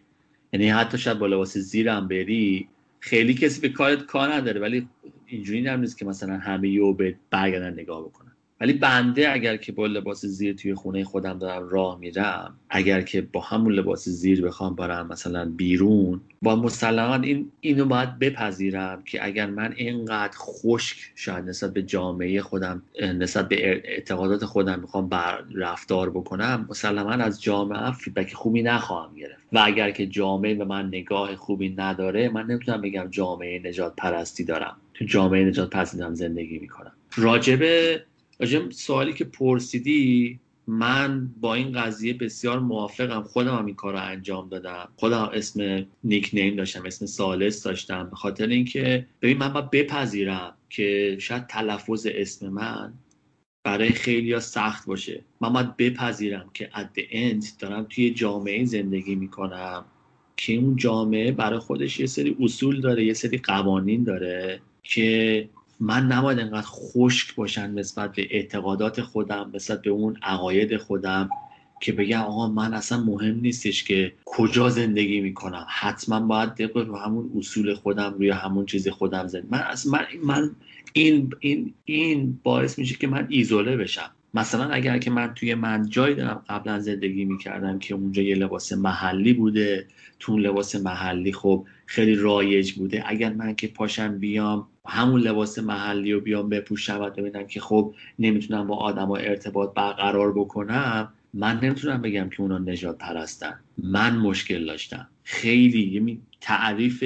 یعنی 0.53 0.69
حتی 0.69 0.97
شاید 0.97 1.19
با 1.19 1.27
لباس 1.27 1.57
زیرم 1.57 2.07
بری 2.07 2.67
خیلی 2.99 3.33
کسی 3.33 3.61
به 3.61 3.69
کارت 3.69 4.05
کار 4.05 4.33
نداره 4.33 4.61
ولی 4.61 4.87
اینجوری 5.25 5.67
هم 5.67 5.79
نیست 5.79 5.97
که 5.97 6.05
مثلا 6.05 6.37
همه 6.37 6.69
یو 6.69 6.93
به 6.93 7.15
برگردن 7.29 7.73
نگاه 7.73 8.05
بکنن. 8.05 8.18
ولی 8.61 8.73
بنده 8.73 9.33
اگر 9.33 9.57
که 9.57 9.71
با 9.71 9.85
لباس 9.85 10.25
زیر 10.25 10.55
توی 10.55 10.73
خونه 10.73 11.03
خودم 11.03 11.39
دارم 11.39 11.69
راه 11.69 11.99
میرم 11.99 12.55
اگر 12.69 13.01
که 13.01 13.21
با 13.21 13.41
همون 13.41 13.73
لباس 13.73 14.09
زیر 14.09 14.41
بخوام 14.41 14.75
برم 14.75 15.07
مثلا 15.07 15.45
بیرون 15.45 16.21
با 16.41 16.55
مسلما 16.55 17.15
این 17.15 17.51
اینو 17.61 17.85
باید 17.85 18.19
بپذیرم 18.19 19.03
که 19.05 19.25
اگر 19.25 19.45
من 19.45 19.73
اینقدر 19.77 20.37
خشک 20.37 20.97
شاید 21.15 21.45
نسبت 21.45 21.73
به 21.73 21.83
جامعه 21.83 22.41
خودم 22.41 22.81
نسبت 23.01 23.47
به 23.49 23.69
اعتقادات 23.69 24.45
خودم 24.45 24.79
می‌خوام 24.79 25.09
بر 25.09 25.43
رفتار 25.55 26.09
بکنم 26.09 26.65
مسلما 26.69 27.11
از 27.11 27.41
جامعه 27.41 27.91
فیدبک 27.91 28.33
خوبی 28.33 28.61
نخواهم 28.61 29.15
گرفت. 29.15 29.47
و 29.53 29.61
اگر 29.65 29.91
که 29.91 30.07
جامعه 30.07 30.55
به 30.55 30.65
من 30.65 30.87
نگاه 30.87 31.35
خوبی 31.35 31.69
نداره 31.69 32.29
من 32.29 32.45
نمی‌تونم 32.45 32.81
بگم 32.81 33.07
جامعه 33.11 33.59
نجات 33.59 33.93
پرستی 33.97 34.43
دارم. 34.43 34.75
تو 34.93 35.05
جامعه 35.05 35.45
نجات 35.45 35.69
پرستی 35.69 35.97
دارم 35.97 36.13
زندگی 36.13 36.59
می‌کنم. 36.59 36.91
راجبه 37.17 38.01
راجب 38.39 38.71
سوالی 38.71 39.13
که 39.13 39.25
پرسیدی 39.25 40.39
من 40.67 41.29
با 41.41 41.53
این 41.55 41.71
قضیه 41.71 42.13
بسیار 42.13 42.59
موافقم. 42.59 43.23
خودم 43.23 43.55
هم 43.55 43.65
این 43.65 43.75
کار 43.75 43.93
رو 43.93 44.01
انجام 44.01 44.49
دادم. 44.49 44.89
خودم 44.95 45.29
اسم 45.33 45.85
نیک 46.03 46.29
نیم 46.33 46.55
داشتم 46.55 46.85
اسم 46.85 47.05
سالس 47.05 47.63
داشتم. 47.63 48.09
به 48.09 48.15
خاطر 48.15 48.47
اینکه 48.47 49.05
ببین 49.21 49.37
من 49.37 49.53
باید 49.53 49.71
بپذیرم 49.71 50.53
که 50.69 51.17
شاید 51.19 51.47
تلفظ 51.47 52.07
اسم 52.09 52.49
من 52.49 52.93
برای 53.63 53.89
خیلی 53.89 54.39
سخت 54.39 54.87
باشه. 54.87 55.21
من 55.41 55.53
باید 55.53 55.77
بپذیرم 55.77 56.49
که 56.53 56.69
اد 56.73 56.95
اند 57.11 57.43
دارم 57.59 57.85
توی 57.89 58.11
جامعه 58.11 58.65
زندگی 58.65 59.15
می‌کنم. 59.15 59.85
که 60.37 60.53
اون 60.53 60.75
جامعه 60.75 61.31
برای 61.31 61.59
خودش 61.59 61.99
یه 61.99 62.05
سری 62.05 62.37
اصول 62.39 62.81
داره 62.81 63.05
یه 63.05 63.13
سری 63.13 63.37
قوانین 63.37 64.03
داره 64.03 64.61
که 64.83 65.49
من 65.79 66.05
نباید 66.05 66.39
انقدر 66.39 66.67
خشک 66.67 67.35
باشن 67.35 67.71
نسبت 67.71 68.15
به 68.15 68.27
اعتقادات 68.29 69.01
خودم 69.01 69.51
نسبت 69.53 69.81
به 69.81 69.89
اون 69.89 70.17
عقاید 70.23 70.77
خودم 70.77 71.29
که 71.81 71.91
بگم 71.91 72.21
آقا 72.21 72.47
من 72.47 72.73
اصلا 72.73 73.03
مهم 73.03 73.39
نیستش 73.39 73.83
که 73.83 74.13
کجا 74.25 74.69
زندگی 74.69 75.21
می‌کنم. 75.21 75.65
حتما 75.69 76.19
باید 76.19 76.53
طبق 76.53 76.77
رو 76.77 76.97
همون 76.97 77.31
اصول 77.37 77.73
خودم 77.73 78.13
روی 78.13 78.29
همون 78.29 78.65
چیز 78.65 78.87
خودم 78.87 79.27
زندگی 79.27 79.47
من 79.51 79.65
من, 79.91 80.05
من 80.23 80.55
این 80.93 81.31
این 81.39 81.73
این 81.85 82.39
باعث 82.43 82.79
میشه 82.79 82.95
که 82.95 83.07
من 83.07 83.27
ایزوله 83.29 83.77
بشم. 83.77 84.11
مثلا 84.33 84.69
اگر 84.69 84.97
که 84.97 85.11
من 85.11 85.33
توی 85.33 85.55
من 85.55 85.89
جایی 85.89 86.15
دارم 86.15 86.43
قبلا 86.49 86.79
زندگی 86.79 87.25
می‌کردم 87.25 87.79
که 87.79 87.93
اونجا 87.95 88.21
یه 88.21 88.35
لباس 88.35 88.73
محلی 88.73 89.33
بوده 89.33 89.87
تو 90.19 90.31
اون 90.31 90.41
لباس 90.41 90.75
محلی 90.75 91.33
خب 91.33 91.65
خیلی 91.85 92.15
رایج 92.15 92.73
بوده. 92.73 93.03
اگر 93.05 93.33
من 93.33 93.55
که 93.55 93.67
پاشم 93.67 94.19
بیام 94.19 94.67
همون 94.87 95.21
لباس 95.21 95.59
محلی 95.59 96.11
رو 96.11 96.19
بیام 96.21 96.49
بپوشم 96.49 97.01
و 97.01 97.09
ببینم 97.09 97.47
که 97.47 97.59
خب 97.59 97.93
نمی‌تونم 98.19 98.67
با 98.67 98.75
آدم 98.75 99.11
ارتباط 99.11 99.73
برقرار 99.73 100.33
بکنم 100.33 101.13
من 101.33 101.59
نمی‌تونم 101.63 102.01
بگم 102.01 102.29
که 102.29 102.41
اونا 102.41 102.57
نجات 102.57 102.97
پرستن 102.97 103.59
من 103.77 104.15
مشکل 104.15 104.65
داشتم. 104.65 105.07
خیلی 105.23 105.81
یعنی 105.81 106.21
تعریف 106.41 107.03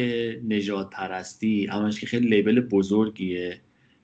نجات 0.47 0.89
پرستی 0.89 1.67
اما 1.71 1.89
که 1.89 2.07
خیلی 2.07 2.27
لیبل 2.27 2.59
بزرگیه 2.59 3.61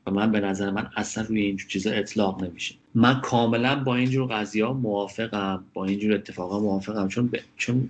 و 0.07 0.11
من 0.11 0.31
به 0.31 0.39
نظر 0.39 0.71
من 0.71 0.89
اصلا 0.95 1.23
روی 1.23 1.41
اینجور 1.41 1.69
چیزا 1.69 1.91
اطلاق 1.91 2.43
نمیشه. 2.43 2.75
من 2.95 3.21
کاملا 3.21 3.75
با 3.83 3.95
اینجور 3.95 4.33
قضیه 4.33 4.65
ها 4.65 4.73
موافقم 4.73 5.63
با 5.73 5.85
اینجور 5.85 6.13
اتفاقا 6.13 6.59
موافقم. 6.59 7.07
چون 7.07 7.27
ب... 7.27 7.37
چون 7.57 7.89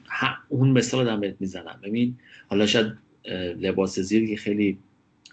اون 0.49 0.69
مثال 0.69 1.05
دارم 1.05 1.19
بهت 1.19 1.35
می‌زنم. 1.39 1.79
ببین 1.83 2.17
حالا 2.47 2.65
شاید 2.65 2.93
لباس 3.59 3.99
زیر 3.99 4.29
که 4.29 4.35
خیلی 4.35 4.77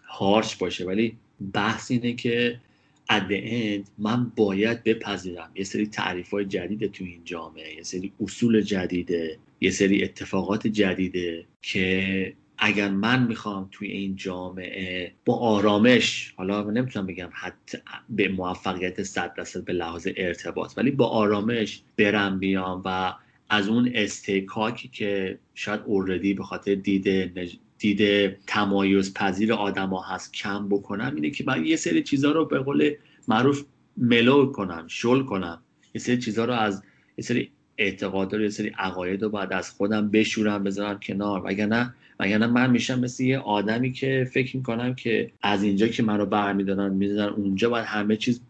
هارش 0.04 0.56
باشه 0.56 0.84
ولی 0.84 1.16
بحث 1.52 1.90
اینه 1.90 2.12
که 2.12 2.60
اد 3.08 3.26
اند 3.30 3.88
من 3.98 4.32
باید 4.36 4.84
بپذیرم. 4.84 5.50
یه 5.54 5.64
سری 5.64 5.86
تعریف 5.86 6.30
های 6.30 6.44
جدید 6.44 6.92
تو 6.92 7.04
این 7.04 7.20
جامعه 7.24 7.74
یه 7.76 7.82
سری 7.82 8.12
اصول 8.20 8.60
جدیده 8.60 9.38
یه 9.60 9.70
سری 9.70 10.04
اتفاقات 10.04 10.66
جدیده 10.66 11.44
که 11.62 12.32
اگر 12.58 12.88
من 12.88 13.22
می‌خوام 13.26 13.68
توی 13.72 13.88
این 13.88 14.16
جامعه 14.16 15.12
با 15.24 15.36
آرامش 15.36 16.34
حالا 16.36 16.62
نمی‌تونم 16.62 17.06
بگم 17.06 17.28
حتی 17.32 17.78
به 18.08 18.28
موفقیت 18.28 19.02
صد 19.02 19.34
درصد 19.34 19.64
به 19.64 19.72
لحاظ 19.72 20.08
ارتباط 20.16 20.72
ولی 20.76 20.90
با 20.90 21.06
آرامش 21.06 21.82
برم 21.96 22.38
بیام 22.38 22.82
و 22.84 23.14
از 23.48 23.68
اون 23.68 23.90
استیکاکی 23.94 24.88
که 24.88 25.38
شاید 25.54 25.80
اوردی 25.84 26.34
به 26.34 26.42
خاطر 26.42 26.74
دیده 26.74 27.32
دید 27.78 28.32
تمایز 28.46 29.14
پذیر 29.14 29.52
آدما 29.52 30.02
هست 30.02 30.32
کم 30.32 30.68
بکنم 30.68 31.12
اینه 31.14 31.30
که 31.30 31.44
من 31.46 31.66
یه 31.66 31.76
سری 31.76 32.02
چیزها 32.02 32.32
رو 32.32 32.44
به 32.44 32.58
قول 32.58 32.94
معروف 33.28 33.64
ملو 33.96 34.52
کنم 34.52 34.84
شل 34.88 35.22
کنم. 35.22 35.62
یه 35.94 36.00
سری 36.00 36.18
چیزها 36.18 36.44
رو 36.44 36.52
از 36.52 36.82
یه 37.18 37.24
سری 37.24 37.50
اعتقاد 37.78 38.34
رو 38.34 38.42
یه 38.42 38.48
سری 38.48 38.68
عقاید 38.68 39.22
رو 39.22 39.28
باید 39.28 39.52
از 39.52 39.70
خودم 39.70 40.10
بشورم 40.10 40.64
بذارم 40.64 41.00
کنار. 41.00 41.42
وگرنه 41.44 41.94
وگرنه 42.20 42.46
من 42.46 42.70
میشم 42.70 43.00
مثل 43.00 43.24
یه 43.24 43.38
آدمی 43.38 43.92
که 43.92 44.28
فکر 44.32 44.56
می‌کنم 44.56 44.94
که 44.94 45.32
از 45.42 45.62
اینجا 45.62 45.86
که 45.86 46.02
منو 46.02 46.26
برمیدارن 46.26 46.94
می‌دونن 46.94 47.28
اونجا 47.28 47.70
باید 47.70 47.84
همه 47.84 48.16
چیز 48.16 48.40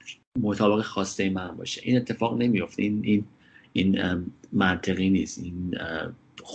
مطابق 0.40 0.82
خواسته 0.82 1.30
من 1.30 1.56
باشه. 1.56 1.80
این 1.84 1.96
اتفاق 1.96 2.38
نمیافته. 2.38 2.82
این 2.82 3.00
این 3.04 3.24
این 3.72 4.24
منطقی 4.52 5.10
نیست. 5.10 5.38
این 5.38 5.78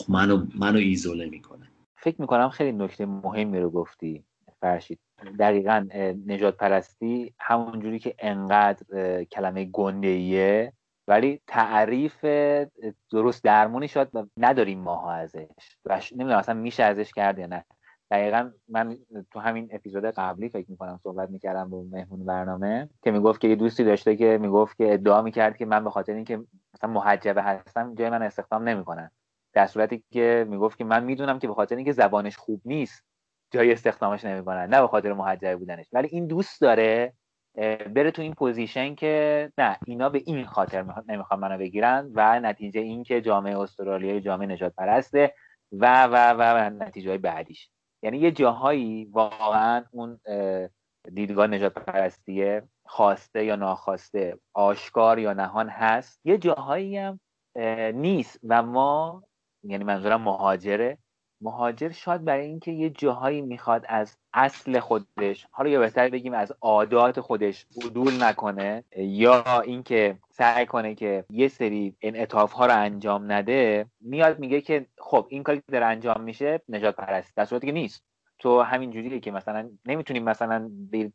منو 0.10 0.46
منو 0.60 0.78
ایزوله 0.78 1.26
می‌کنه. 1.26 1.68
فکر 1.96 2.22
می‌کنم 2.22 2.50
خیلی 2.50 2.72
نکته 2.72 3.06
مهمی 3.06 3.60
رو 3.60 3.70
گفتی 3.70 4.24
فرشید. 4.62 5.00
دقیقا 5.40 5.88
نجات 6.28 6.58
پرستی 6.58 7.34
همونجوری 7.40 8.00
که 8.00 8.16
انقدر 8.20 9.24
کلمه 9.24 9.66
گنده 9.66 10.08
ولی 11.12 11.42
تعریف 11.48 12.26
درست 13.12 13.44
درمونی 13.44 13.88
شاید 13.88 14.08
نداریم 14.38 14.80
ماها 14.80 15.14
ازش. 15.14 15.46
و 15.86 16.02
نمی‌دونم 16.12 16.38
اصلا 16.38 16.56
میشه 16.56 16.84
ازش 16.84 17.12
کرد 17.12 17.40
یا 17.40 17.48
نه. 17.48 17.66
دقیقا 18.12 18.52
من 18.70 18.98
تو 19.32 19.40
همین 19.40 19.70
اپیزود 19.72 20.06
قبلی 20.06 20.50
فکر 20.50 20.72
می‌کنم 20.72 21.00
صحبت 21.04 21.30
می‌کردم 21.30 21.70
با 21.70 21.84
مهمون 21.92 22.26
برنامه 22.26 22.90
که 23.04 23.12
می‌گفت 23.12 23.42
که 23.42 23.48
یه 23.48 23.56
دوستی 23.56 23.84
داشته 23.84 24.16
که 24.16 24.38
می‌گفت 24.42 24.78
که 24.78 24.94
ادعا 24.94 25.22
می‌کرد 25.22 25.58
که 25.58 25.66
من 25.66 25.84
به 25.84 25.90
خاطر 25.90 26.14
اینکه 26.14 26.44
مثلا 26.74 26.90
محجبه 26.90 27.44
هستم 27.44 27.96
جای 27.96 28.10
من 28.10 28.22
استخدام 28.22 28.70
نمی‌کنن. 28.70 29.12
در 29.54 29.68
صورتی 29.68 30.04
که 30.12 30.46
می‌گفت 30.50 30.78
که 30.78 30.84
من 30.84 31.04
می‌دونم 31.04 31.40
که 31.40 31.48
به 31.48 31.54
خاطر 31.54 31.76
اینکه 31.76 31.92
زبانش 31.92 32.38
خوب 32.38 32.62
نیست 32.66 33.04
جای 33.52 33.72
استخدامش 33.72 34.26
نمی‌کنن. 34.26 34.68
نه 34.70 34.82
به 34.82 34.88
خاطر 34.88 35.14
محجبه 35.14 35.56
بودنش. 35.56 35.86
ولی 35.94 36.08
این 36.12 36.28
دوست 36.28 36.62
داره 36.62 37.14
بره 37.96 38.12
تو 38.12 38.22
این 38.22 38.34
پوزیشن 38.34 38.96
که 38.96 39.52
نه 39.58 39.78
اینا 39.88 40.10
به 40.10 40.22
این 40.26 40.46
خاطر 40.46 40.86
نمی‌خوان 41.08 41.40
منو 41.40 41.58
بگیرن 41.58 42.12
و 42.14 42.40
نتیجه 42.40 42.82
این 42.82 43.04
که 43.04 43.22
جامعه 43.22 43.60
استرالیایی 43.60 44.22
جامعه 44.22 44.48
نجات 44.48 44.74
پرسته 44.76 45.34
و 45.72 46.04
و 46.06 46.16
و, 46.34 46.42
و 46.42 46.70
نتیجه 46.70 47.10
های 47.10 47.18
بعدیش. 47.18 47.70
یعنی 48.04 48.18
یه 48.18 48.32
جاهایی 48.32 49.06
واقعا 49.06 49.86
اون 49.92 50.20
دیدگاه 51.14 51.48
نجات 51.48 51.74
پرستیه 51.74 52.64
خواسته 52.86 53.46
یا 53.46 53.56
ناخواسته 53.56 54.40
آشکار 54.54 55.20
یا 55.20 55.34
نهان 55.34 55.70
هست. 55.70 56.20
یه 56.24 56.38
جاهایی 56.38 56.98
هم 56.98 57.20
نیست 57.94 58.40
و 58.44 58.64
ما 58.64 59.24
یعنی 59.64 59.84
منظورم 59.84 60.22
مهاجره 60.22 60.98
مهاجر 61.42 61.90
شاید 61.90 62.26
برای 62.26 62.46
اینکه 62.46 62.72
یه 62.72 62.90
جاهایی 62.90 63.42
می‌خواد 63.42 63.86
از 63.90 64.18
اصل 64.34 64.80
خودش 64.80 65.48
حالا 65.52 65.70
یا 65.70 65.80
بهتر 65.80 66.10
بگیم 66.10 66.34
از 66.34 66.54
عادات 66.62 67.20
خودش 67.20 67.66
عدول 67.86 68.24
نکنه 68.24 68.84
یا 68.98 69.62
اینکه 69.62 70.18
سعی 70.32 70.66
کنه 70.66 70.96
که 70.96 71.26
یه 71.30 71.48
سری 71.48 71.96
انعطاف 72.02 72.52
ها 72.52 72.66
رو 72.66 72.78
انجام 72.78 73.32
نده 73.32 73.86
میاد 74.02 74.40
میگه 74.40 74.62
که 74.62 74.86
خب 74.98 75.26
این 75.30 75.44
کاری 75.44 75.58
که 75.58 75.72
داره 75.72 75.86
انجام 75.86 76.22
میشه 76.22 76.62
نجات 76.70 76.96
پرست 76.96 77.36
در 77.36 77.46
صورتی 77.46 77.68
که 77.68 77.74
نیست. 77.74 78.04
تو 78.40 78.62
همین 78.62 78.92
جوریه 78.92 79.20
که 79.20 79.32
مثلا 79.32 79.70
نمی‌تونیم 79.86 80.24
مثلا 80.24 80.72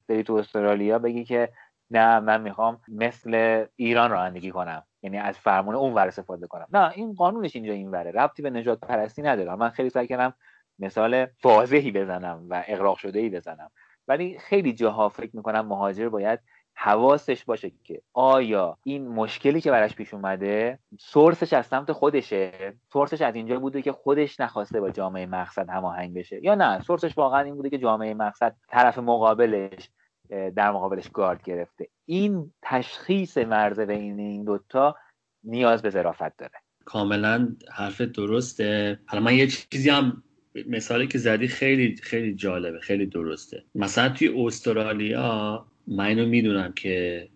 بری 0.09 0.23
تو 0.23 0.35
استرالیا 0.35 0.99
بگی 0.99 1.25
که 1.25 1.49
نه 1.91 2.21
من 2.21 2.41
می‌خوام 2.41 2.81
مثل 2.89 3.65
ایران 3.77 4.11
رانندگی 4.11 4.51
کنم. 4.51 4.83
یعنی 5.07 5.19
از 5.19 5.37
اون 5.47 5.95
ور 5.95 6.07
استفاده 6.07 6.47
کنم. 6.47 6.67
نه 6.73 6.93
این 6.95 7.15
قانونش 7.15 7.57
اینجا 7.57 7.73
این 7.73 7.91
وره. 7.91 8.11
ربطی 8.11 8.43
به 8.43 8.51
نجات 8.51 8.81
پرستی 8.81 9.23
نداره. 9.23 9.55
من 9.55 9.71
خیلی 9.71 9.91
سعی 9.91 10.07
کردم 10.07 10.35
مثال 10.79 11.27
واضحی 11.45 11.93
بزنم 11.93 12.47
و 12.51 12.65
اقراق 12.67 12.99
شده 12.99 13.19
ای 13.19 13.31
بزنم. 13.31 13.71
ولی 14.09 14.39
خیلی 14.39 14.73
جاها 14.73 15.09
فکر 15.09 15.37
می‌کنم 15.37 15.67
مهاجر 15.67 16.09
باید 16.09 16.41
حواسش 16.79 17.45
باشه 17.45 17.73
که 17.85 18.03
آیا 18.13 18.79
این 18.85 19.09
مشکلی 19.09 19.61
که 19.61 19.71
براش 19.71 19.95
پیش 19.95 20.15
اومده 20.15 20.79
سورسش 20.99 21.53
از 21.53 21.67
سمت 21.67 21.93
خودشه؟ 21.93 22.75
سورسش 22.93 23.23
از 23.23 23.35
اینجا 23.35 23.59
بوده 23.59 23.83
که 23.83 23.93
خودش 23.93 24.41
نخواسته 24.41 24.81
با 24.81 24.91
جامعه 24.91 25.27
مقصد 25.27 25.71
هماهنگ 25.71 26.15
بشه 26.15 26.45
یا 26.45 26.55
نه؟ 26.55 26.81
سورسش 26.81 27.19
واقعا 27.19 27.41
این 27.41 27.55
بوده 27.55 27.71
که 27.71 27.79
جامعه 27.79 28.15
مقصد 28.15 28.57
طرف 28.69 28.99
مقابلش 28.99 29.91
در 30.31 30.71
مقابلش 30.71 31.09
گارد 31.09 31.43
گرفته. 31.43 31.89
این 32.05 32.53
تشخیص 32.63 33.39
مرزه 33.39 33.87
بین 33.87 34.19
این 34.21 34.45
دوتا 34.45 34.97
نیاز 35.45 35.83
به 35.83 35.91
ظرافت 35.91 36.37
داره. 36.37 36.53
کاملا 36.85 37.49
حرف 37.73 38.01
درسته. 38.01 38.99
حالا 39.07 39.25
من 39.25 39.35
یه 39.35 39.47
چیزی 39.47 39.91
هم 39.91 40.23
مثالی 40.67 41.07
که 41.07 41.19
زدی 41.19 41.49
خیلی 41.49 41.97
خیلی 42.03 42.35
جالبه 42.35 42.81
خیلی 42.81 43.07
درسته. 43.07 43.65
مثلا 43.75 44.09
توی 44.09 44.35
استرالیا 44.37 45.67
من 45.87 46.05
اینو 46.05 46.27
می‌دونم 46.27 46.73
که 46.73 47.29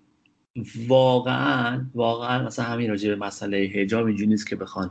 واقعا 0.88 1.86
واقعا 1.94 2.46
مثلا 2.46 2.64
همین 2.64 2.90
راجع 2.90 3.08
به 3.08 3.16
مسئله 3.16 3.56
هجاب 3.56 4.06
اینجوری 4.06 4.28
نیست 4.28 4.48
که 4.48 4.56
بخوان 4.56 4.90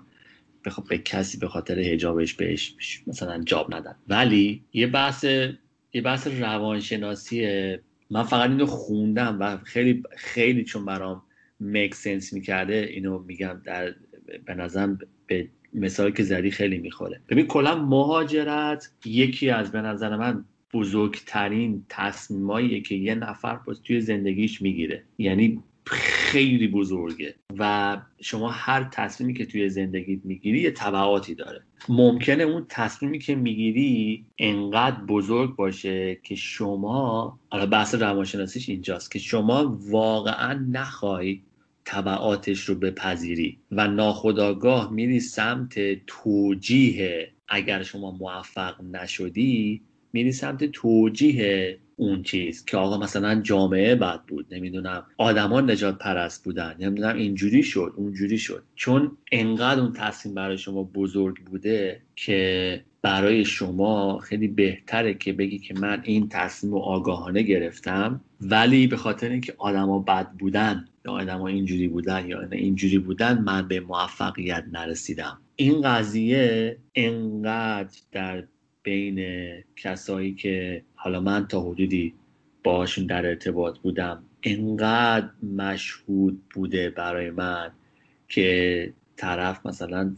بخواد 0.65 0.87
به 0.87 0.97
کسی 0.97 1.37
به 1.37 1.47
خاطر 1.47 1.79
هجابش 1.79 2.33
بهش 2.33 2.75
مثلا 3.07 3.43
جاب 3.43 3.75
ندن. 3.75 3.95
ولی 4.07 4.63
یه 4.73 4.87
بحث 4.87 5.23
یه 5.93 6.01
بحث 6.03 6.27
روانشناسیه. 6.27 7.81
من 8.09 8.23
فقط 8.23 8.49
اینو 8.49 8.65
خوندم 8.65 9.37
و 9.39 9.57
خیلی 9.57 10.03
خیلی 10.17 10.63
چون 10.63 10.85
برام 10.85 11.21
میک 11.59 11.95
سنس 11.95 12.33
می‌کرده 12.33 12.89
اینو 12.93 13.19
میگم 13.19 13.61
در 13.63 13.95
به 14.45 14.55
نظرم 14.55 14.99
به 15.27 15.47
مثالی 15.73 16.11
که 16.11 16.23
زدی 16.23 16.51
خیلی 16.51 16.77
می‌خوره. 16.77 17.21
ببین 17.29 17.47
کلا 17.47 17.85
مهاجرت 17.85 18.91
یکی 19.05 19.49
از 19.49 19.71
به 19.71 19.81
نظر 19.81 20.15
من 20.15 20.45
بزرگترین 20.73 21.85
تصمیماییه 21.89 22.81
که 22.81 22.95
یه 22.95 23.15
نفر 23.15 23.59
توی 23.83 24.01
زندگیش 24.01 24.61
می‌گیره. 24.61 25.03
یعنی 25.17 25.63
خیلی 25.89 26.67
بزرگه 26.67 27.35
و 27.57 27.97
شما 28.21 28.49
هر 28.49 28.89
تصمیمی 28.91 29.33
که 29.33 29.45
توی 29.45 29.69
زندگیت 29.69 30.19
می‌گیری 30.23 30.61
یه 30.61 30.71
طبعاتی 30.71 31.35
داره. 31.35 31.61
ممکنه 31.89 32.43
اون 32.43 32.65
تصمیمی 32.69 33.19
که 33.19 33.35
می‌گیری 33.35 34.25
انقدر 34.37 35.01
بزرگ 35.05 35.55
باشه 35.55 36.19
که 36.23 36.35
شما 36.35 37.39
حالا 37.49 37.65
بحث 37.65 37.95
روانشناسیش 37.95 38.69
اینجاست 38.69 39.11
که 39.11 39.19
شما 39.19 39.77
واقعا 39.89 40.65
نخوای 40.71 41.41
طبعاتش 41.85 42.59
رو 42.59 42.75
بپذیری 42.75 43.57
و 43.71 43.87
ناخداگاه 43.87 44.91
میری 44.91 45.19
سمت 45.19 46.05
توجیه 46.07 47.31
اگر 47.47 47.83
شما 47.83 48.11
موفق 48.11 48.81
نشدی 48.83 49.81
میری 50.13 50.31
سمت 50.31 50.63
توجیه 50.63 51.77
اون 51.95 52.23
چیز 52.23 52.65
که 52.65 52.77
آقا 52.77 52.97
مثلا 52.97 53.41
جامعه 53.41 53.95
بد 53.95 54.21
بود 54.27 54.45
نمی‌دونم 54.51 55.05
آدمان 55.17 55.71
نجات 55.71 55.97
پرست 55.97 56.43
بودن 56.43 56.75
نمی‌دونم 56.79 57.15
اینجوری 57.15 57.63
شد 57.63 57.93
اونجوری 57.97 58.37
شد. 58.37 58.63
چون 58.75 59.17
انقدر 59.31 59.81
اون 59.81 59.93
تصمیم 59.93 60.35
برای 60.35 60.57
شما 60.57 60.83
بزرگ 60.83 61.37
بوده 61.45 62.01
که 62.15 62.81
برای 63.01 63.45
شما 63.45 64.19
خیلی 64.19 64.47
بهتره 64.47 65.13
که 65.13 65.33
بگی 65.33 65.59
که 65.59 65.73
من 65.73 66.01
این 66.03 66.29
تصمیم 66.29 66.73
رو 66.73 66.79
آگاهانه 66.79 67.41
گرفتم 67.41 68.21
ولی 68.41 68.87
به 68.87 68.97
خاطر 68.97 69.29
اینکه 69.29 69.53
آدما 69.57 69.99
بد 69.99 70.31
بودن 70.31 70.85
یا 71.05 71.11
آدما 71.11 71.47
اینجوری 71.47 71.87
بودن 71.87 72.27
یا 72.27 72.47
اینجوری 72.51 72.99
بودن 72.99 73.41
من 73.41 73.67
به 73.67 73.79
موفقیت 73.79 74.63
نرسیدم. 74.71 75.41
این 75.55 75.81
قضیه 75.81 76.77
انقدر 76.95 77.97
در 78.11 78.43
بین 78.83 79.25
کسایی 79.75 80.33
که 80.33 80.83
حالا 80.95 81.19
من 81.19 81.47
تا 81.47 81.61
حدودی 81.61 82.13
باشون 82.63 83.05
در 83.05 83.25
ارتباط 83.25 83.77
بودم 83.77 84.23
انقدر 84.43 85.29
مشهود 85.57 86.41
بوده 86.53 86.89
برای 86.89 87.29
من 87.29 87.71
که 88.27 88.93
طرف 89.17 89.65
مثلا 89.65 90.15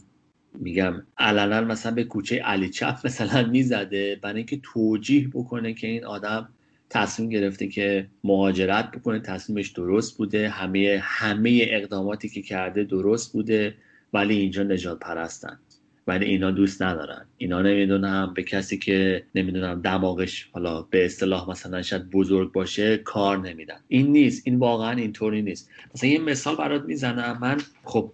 میگم 0.54 1.02
علنا 1.18 1.60
مثلا 1.60 1.92
به 1.92 2.04
کوچه 2.04 2.38
علی 2.42 2.68
چپ 2.68 2.98
مثلا 3.04 3.48
می‌زده 3.48 4.18
برای 4.22 4.36
اینکه 4.36 4.60
توجیه 4.62 5.28
بکنه 5.28 5.74
که 5.74 5.86
این 5.86 6.04
آدم 6.04 6.48
تصمیم 6.90 7.28
گرفته 7.28 7.68
که 7.68 8.06
مهاجرت 8.24 8.90
بکنه 8.90 9.18
تصمیمش 9.18 9.68
درست 9.68 10.18
بوده 10.18 10.48
همه 10.48 11.00
همه 11.02 11.66
اقداماتی 11.70 12.28
که 12.28 12.42
کرده 12.42 12.84
درست 12.84 13.32
بوده 13.32 13.74
ولی 14.12 14.36
اینجا 14.36 14.62
نجات 14.62 14.98
پرستن. 14.98 15.58
ولی 16.06 16.24
اینا 16.24 16.50
دوست 16.50 16.82
ندارن. 16.82 17.26
اینا 17.36 17.62
نمی‌دونم 17.62 18.32
به 18.34 18.42
کسی 18.42 18.78
که 18.78 19.24
نمی‌دونم 19.34 19.80
دماغش 19.80 20.48
حالا 20.52 20.82
به 20.82 21.04
اصطلاح 21.04 21.50
مثلا 21.50 21.82
شاید 21.82 22.10
بزرگ 22.10 22.52
باشه 22.52 22.96
کار 22.96 23.38
نمیدن. 23.38 23.80
این 23.88 24.12
نیست. 24.12 24.42
این 24.46 24.56
واقعا 24.58 24.90
اینطوری 24.90 25.42
نیست. 25.42 25.70
مثلا 25.94 26.10
یه 26.10 26.18
مثال 26.18 26.56
برات 26.56 26.84
می‌زنم. 26.84 27.38
من 27.40 27.58
خب 27.84 28.12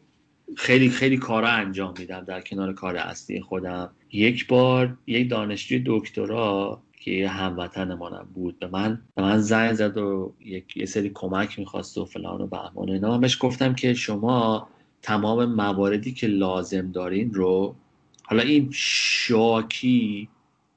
خیلی 0.57 0.91
خیلی 0.91 1.17
کارا 1.17 1.49
انجام 1.49 1.95
میدم 1.99 2.25
در 2.25 2.41
کنار 2.41 2.73
کار 2.73 2.97
اصلی 2.97 3.41
خودم. 3.41 3.91
یک 4.13 4.47
بار 4.47 4.99
یک 5.07 5.31
دانشجوی 5.31 5.83
دکترا 5.87 6.83
که 7.01 7.11
یه 7.11 7.29
هموطنمانم 7.29 8.29
بود 8.35 8.59
به 8.59 8.67
من 8.67 9.01
به 9.15 9.23
من 9.23 9.39
زنگ 9.39 9.73
زد 9.73 9.97
و 9.97 10.35
یک 10.45 10.77
یه 10.77 10.87
سری 10.87 11.11
کمک 11.15 11.59
می‌خواست 11.59 11.99
و 11.99 12.05
فلان 12.05 12.41
و 12.41 12.47
بهمان 12.47 12.91
اینا. 12.91 13.11
من 13.11 13.21
بهش 13.21 13.39
گفتم 13.41 13.75
که 13.75 13.95
شما 13.95 14.69
تمام 15.03 15.45
مواردی 15.45 16.13
که 16.13 16.27
لازم 16.27 16.91
دارین 16.93 17.35
رو 17.35 17.77
حالا 18.23 18.43
این 18.43 18.69
شاکی 18.73 20.29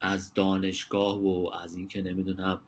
از 0.02 0.34
دانشگاه 0.34 1.20
و 1.20 1.50
از 1.64 1.76
اینکه 1.76 2.02
نمی‌دونم 2.02 2.62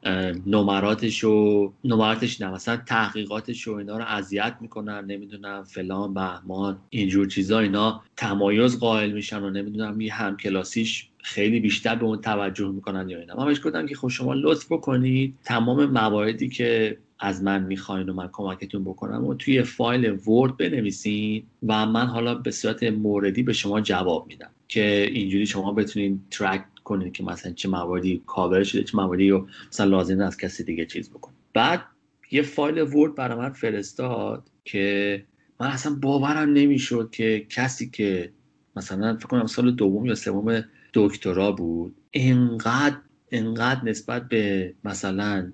نمراتش 0.45 1.23
و 1.23 1.73
نمراتش 1.84 2.41
نه 2.41 2.51
مثلا 2.51 2.77
تحقیقاتش 2.77 3.68
و 3.68 3.73
اینا 3.73 3.97
رو 3.97 4.03
اذیت 4.03 4.55
می‌کنن 4.61 5.05
نمی‌دونم 5.05 5.64
فلان 5.64 6.14
بهمان 6.14 6.77
اینجور 6.89 7.27
چیزا 7.27 7.60
اینا 7.60 8.01
تمایز 8.18 8.80
قائل 8.80 9.11
میشن 9.11 9.43
و 9.43 9.49
نمی‌دونم 9.49 10.01
یه 10.01 10.14
همکلاسیش 10.14 11.10
خیلی 11.23 11.60
بیشتر 11.60 11.95
به 11.95 12.05
اون 12.05 12.22
توجه 12.22 12.68
می‌کنن 12.68 13.10
یا 13.10 13.19
اینا. 13.19 13.35
من 13.35 13.45
بهش 13.45 13.61
گفتم 13.65 13.85
که 13.85 13.95
خب 13.95 14.07
شما 14.07 14.34
لطف 14.34 14.72
بکنید 14.72 15.35
تمام 15.43 15.85
مواردی 15.85 16.49
که 16.49 16.97
از 17.19 17.43
من 17.43 17.64
می‌خواین 17.64 18.10
و 18.10 18.14
من 18.14 18.30
کمکتون 18.31 18.84
بکنم 18.84 19.26
و 19.26 19.34
توی 19.34 19.64
فایل 19.64 20.19
ورد 20.27 20.57
بنویسین 20.57 21.43
و 21.68 21.85
من 21.85 22.05
حالا 22.05 22.35
به 22.35 22.51
صورت 22.51 22.84
موردی 22.84 23.43
به 23.43 23.53
شما 23.53 23.81
جواب 23.81 24.27
میدم 24.27 24.49
که 24.68 25.10
اینجوری 25.11 25.45
شما 25.45 25.73
بتونین 25.73 26.22
ترک 26.31 26.65
کنید 26.84 27.14
که 27.14 27.23
مثلا 27.23 27.51
چه 27.51 27.69
مواردی 27.69 28.23
کاور 28.26 28.64
شده 28.64 28.84
چه 28.84 28.97
مواردی 28.97 29.30
رو 29.30 29.47
مثلا 29.68 29.85
لازم 29.85 30.19
از 30.19 30.38
کسی 30.38 30.64
دیگه 30.64 30.85
چیز 30.85 31.10
بکنید 31.10 31.38
بعد 31.53 31.84
یه 32.31 32.41
فایل 32.41 32.81
Word 32.81 33.15
برای 33.15 33.38
من 33.38 33.49
فرستاد 33.49 34.49
که 34.65 35.26
من 35.60 35.68
اصلا 35.68 35.95
باورم 36.01 36.49
نمی‌شد 36.49 37.10
که 37.11 37.45
کسی 37.49 37.89
که 37.89 38.31
مثلا 38.76 39.15
فکر 39.18 39.27
کنم 39.27 39.47
سال 39.47 39.72
دوم 39.72 40.05
یا 40.05 40.15
سوم 40.15 40.64
دکترا 40.93 41.51
بود 41.51 41.95
انقدر 42.14 42.97
انقدر 43.31 43.85
نسبت 43.85 44.27
به 44.27 44.73
مثلا 44.84 45.51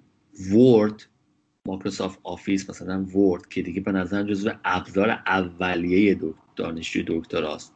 Word 0.54 1.06
Microsoft 1.66 2.20
Office 2.24 2.70
مثلا 2.70 3.04
Word 3.04 3.48
که 3.50 3.62
دیگه 3.62 3.82
به 3.82 3.92
نظرم 3.92 4.28
جزو 4.28 4.52
ابزار 4.66 5.10
اولیه 5.10 6.18
دانشجوی 6.56 7.04
دکتراست 7.08 7.74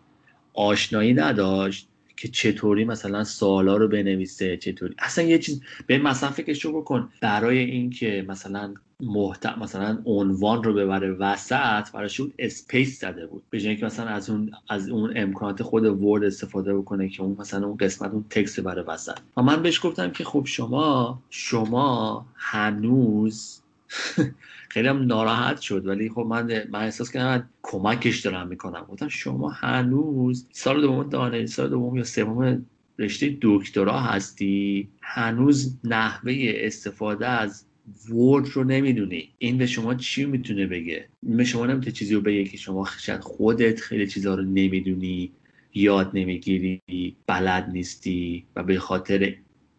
آشنایی 0.54 1.14
نداشت. 1.14 1.90
که 2.18 2.28
چطوری 2.28 2.86
مثلا 2.86 3.24
سوالا 3.24 3.78
رو 3.78 3.88
بنویسه 3.88 4.58
چطوری. 4.58 4.96
اصلا 5.00 5.24
یه 5.24 5.40
چیز 5.40 5.62
به 5.88 5.98
مثلا 5.98 6.30
فکرشو 6.30 6.82
بکن. 6.82 7.10
برای 7.22 7.58
اینکه 7.58 8.26
مثلا 8.28 8.74
محت... 9.00 9.46
مثلا 9.46 10.00
عنوان 10.06 10.64
رو 10.64 10.74
ببره 10.74 11.12
وسط 11.12 11.92
براش 11.92 12.20
اون 12.20 12.34
space 12.40 13.02
زده 13.02 13.28
بود. 13.28 13.44
به 13.50 13.76
که 13.76 13.86
مثلا 13.86 14.08
از 14.08 14.30
اون 14.30 14.52
از 14.70 14.90
اون 14.90 15.14
امکانات 15.16 15.64
خود 15.64 15.86
Word 15.86 16.24
استفاده 16.24 16.78
بکنه 16.78 17.10
که 17.10 17.22
اون 17.22 17.36
مثلا 17.40 17.68
اون 17.68 17.78
قسمت 17.78 18.12
اون 18.12 18.26
text 18.30 18.60
بره 18.60 18.82
وسط. 18.82 19.18
و 19.38 19.42
من 19.42 19.62
بهش 19.62 19.86
گفتم 19.86 20.12
که 20.12 20.24
خب 20.24 20.46
شما 20.46 21.22
شما 21.30 22.26
هنوز 22.36 23.62
خیلی 24.74 24.88
هم 24.88 25.06
ناراحت 25.06 25.62
شد 25.62 25.86
ولی 25.88 26.10
خب 26.10 26.22
من 26.22 26.64
من 26.70 26.80
احساس 26.84 27.12
کردم 27.12 27.50
کمکش 27.62 28.20
دارم 28.20 28.48
می‌کنم. 28.48 28.86
گفتم 28.90 29.08
شما 29.08 29.50
هنوز 29.50 30.48
سال 30.52 30.82
دوم 30.82 31.10
دانش 31.10 31.50
سال 31.50 31.70
دوم 31.70 31.96
یا 31.98 32.04
سوم 32.04 32.66
رشته 33.00 33.38
دکترا 33.42 34.00
هستی؟ 34.00 34.90
هنوز 35.02 35.78
نحوه 35.84 36.34
استفاده 36.56 37.28
از 37.28 37.66
ورد 38.10 38.48
رو 38.50 38.64
نمی‌دونی. 38.64 39.30
این 39.38 39.58
به 39.58 39.66
شما 39.66 39.96
چی 39.96 40.26
می‌تونه 40.26 40.68
بگه؟ 40.68 41.08
به 41.24 41.44
شما 41.44 41.66
نمی‌تونه 41.66 41.92
چیزی 41.92 42.16
رو 42.16 42.22
بگه 42.22 42.44
که 42.44 42.58
شما 42.58 42.88
شاید 43.00 43.22
خودت 43.22 43.80
خیلی 43.80 44.08
چیزها 44.08 44.36
رو 44.36 44.44
نمی‌دونی 44.44 45.32
یاد 45.74 46.12
نمی‌گیری 46.14 46.82
بلد 47.28 47.70
نیستی 47.70 48.46
و 48.56 48.64
به 48.64 48.80
خاطر 48.80 49.34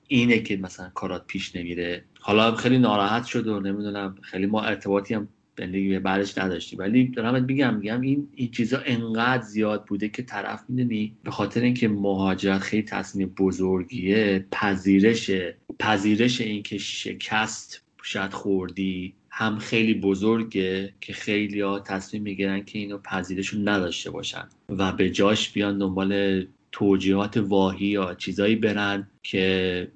اینه 0.09 0.39
که 0.39 0.57
مثلا 0.57 0.91
کارات 0.95 1.27
پیش 1.27 1.57
نمیره. 1.57 2.05
حالا 2.27 2.55
خیلی 2.55 2.79
ناراحت 2.79 3.25
شد 3.25 3.47
و 3.47 3.61
نمی‌دونم 3.61 4.15
خیلی 4.23 4.47
ما 4.47 4.63
ارتباطی 4.63 5.15
هم 5.15 5.29
به 5.55 6.01
بعدش 6.01 6.39
نداشتی 6.39 6.77
ولی 6.77 7.09
دارم 7.09 7.45
میگم 7.45 7.75
میگم 7.75 8.01
این 8.01 8.29
این 8.35 8.51
چیزا 8.51 8.81
انقدر 8.87 9.43
زیاد 9.43 9.85
بوده 9.85 10.09
که 10.09 10.23
طرف 10.23 10.65
می‌دونی 10.69 11.17
به 11.25 11.31
خاطر 11.31 11.61
اینکه 11.61 11.89
مهاجرت 11.89 12.61
خیلی 12.61 12.83
تصمیم 12.83 13.29
بزرگیه 13.29 14.47
پذیرش 14.51 15.31
پذیرش 15.79 16.41
اینکه 16.41 16.79
شکست 16.79 17.83
شاید 18.03 18.33
خوردی 18.33 19.15
هم 19.31 19.59
خیلی 19.59 19.95
بزرگه 19.95 20.95
که 21.01 21.13
خیلی 21.13 21.61
ها 21.61 21.81
تصمیم 21.81 22.23
می‌گیرن 22.23 22.65
که 22.65 22.79
اینو 22.79 22.99
پذیرشون 22.99 23.69
نداشته 23.69 24.11
باشن 24.11 24.49
و 24.69 24.93
به 24.93 25.11
جاش 25.11 25.53
بیان 25.53 25.79
دنبال 25.79 26.45
توجیهات 26.73 27.37
واهی 27.37 27.87
یا 27.87 28.15
چیزایی 28.15 28.57
برن 28.57 29.09
که 29.23 29.89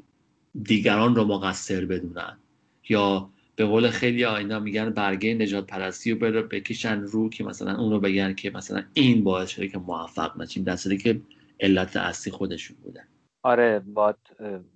دیگران 0.63 1.15
رو 1.15 1.25
مقصر 1.25 1.85
بدونن. 1.85 2.39
یا 2.89 3.31
به 3.57 3.65
قول 3.65 3.91
خیلی 3.91 4.25
اینا 4.25 4.61
میگن 4.61 4.91
برگه 4.91 5.35
نجات 5.35 5.67
پرستی 5.67 6.13
رو 6.13 6.43
بکشن 6.43 7.01
رو 7.01 7.31
که 7.31 7.45
مثلا 7.45 7.79
اون 7.79 7.91
رو 7.91 8.01
بگن 8.01 8.35
که 8.35 8.51
مثلا 8.51 8.83
این 8.95 9.25
باعث 9.25 9.49
شده 9.49 9.69
که 9.69 9.79
موفق 9.79 10.41
نشیم 10.41 10.65
در 10.65 10.77
که 10.77 11.21
علت 11.61 11.97
اصلی 11.97 12.33
خودشون 12.33 12.77
بودن 12.83 13.09
آره 13.43 13.79
باد 13.79 14.19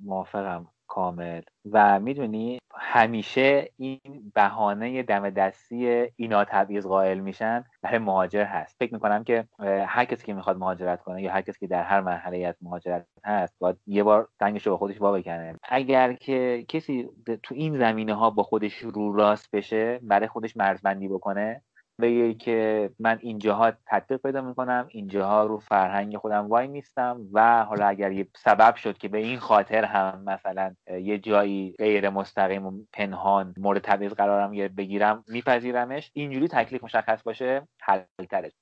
موافقم. 0.01 0.67
کامل. 0.93 1.43
و 1.73 2.01
می‌دونی 2.01 2.59
همیشه 2.75 3.69
این 3.77 4.01
بهانه 4.35 5.03
دم 5.03 5.31
دستی 5.31 6.07
اینا 6.17 6.45
تبعیض 6.45 6.87
قائل 6.87 7.19
میشن 7.19 7.65
برای 7.83 7.99
مهاجر 7.99 8.45
هست. 8.45 8.77
فکر 8.79 8.95
می‌کنم 8.95 9.25
که 9.25 9.45
هر 9.87 10.05
کسی 10.05 10.27
که 10.27 10.35
می‌خواد 10.35 10.57
مهاجرت 10.57 11.03
کنه 11.03 11.23
یا 11.23 11.33
هر 11.33 11.43
کسی 11.43 11.61
که 11.61 11.67
در 11.67 11.83
هر 11.83 12.01
مرحله 12.01 12.47
از 12.47 12.55
مهاجرت 12.63 13.07
هست 13.25 13.55
باید 13.59 13.77
یه 13.87 14.03
بار 14.03 14.29
دنگش 14.41 14.67
رو 14.67 14.73
به 14.73 14.79
خودش 14.79 15.01
وا 15.01 15.13
بکنه 15.13 15.57
اگر 15.63 16.13
که 16.13 16.65
کسی 16.69 17.09
تو 17.43 17.55
این 17.55 17.79
زمینه 17.79 18.15
ها 18.15 18.31
با 18.31 18.43
خودش 18.43 18.75
رو 18.79 19.13
راست 19.13 19.51
بشه 19.51 20.01
برای 20.03 20.29
خودش 20.29 20.57
مرزبندی 20.57 21.09
بکنه 21.09 21.63
بگه 22.01 22.35
که 22.35 22.91
من 22.99 23.19
اینجاها 23.23 23.73
تطبیق 23.87 24.21
پیدا 24.21 24.41
می‌کنم 24.41 24.87
اینجاها 24.91 25.47
رو 25.47 25.59
فرهنگ 25.59 26.17
خودم 26.17 26.49
وای 26.49 26.69
نیستم 26.69 27.21
و 27.33 27.65
حالا 27.65 27.87
اگر 27.87 28.13
یه 28.13 28.29
سبب 28.37 28.75
شد 28.75 28.99
که 28.99 29.09
به 29.09 29.19
این 29.19 29.39
خاطر 29.39 29.85
هم 29.85 30.23
مثلا 30.25 30.75
یه 31.01 31.19
جایی 31.19 31.75
غیر 31.79 32.11
مستقیم 32.11 32.67
و 32.67 32.85
پنهان 32.93 33.55
مورد 33.59 33.81
تبعیض 33.81 34.13
قرارم 34.13 34.69
بگیرم 34.69 35.25
میپذیرمش 35.29 36.11
اینجوری 36.15 36.49
تکلیف 36.49 36.85
مشخص 36.85 37.23
باشه 37.23 37.69
حلتره 37.81 38.53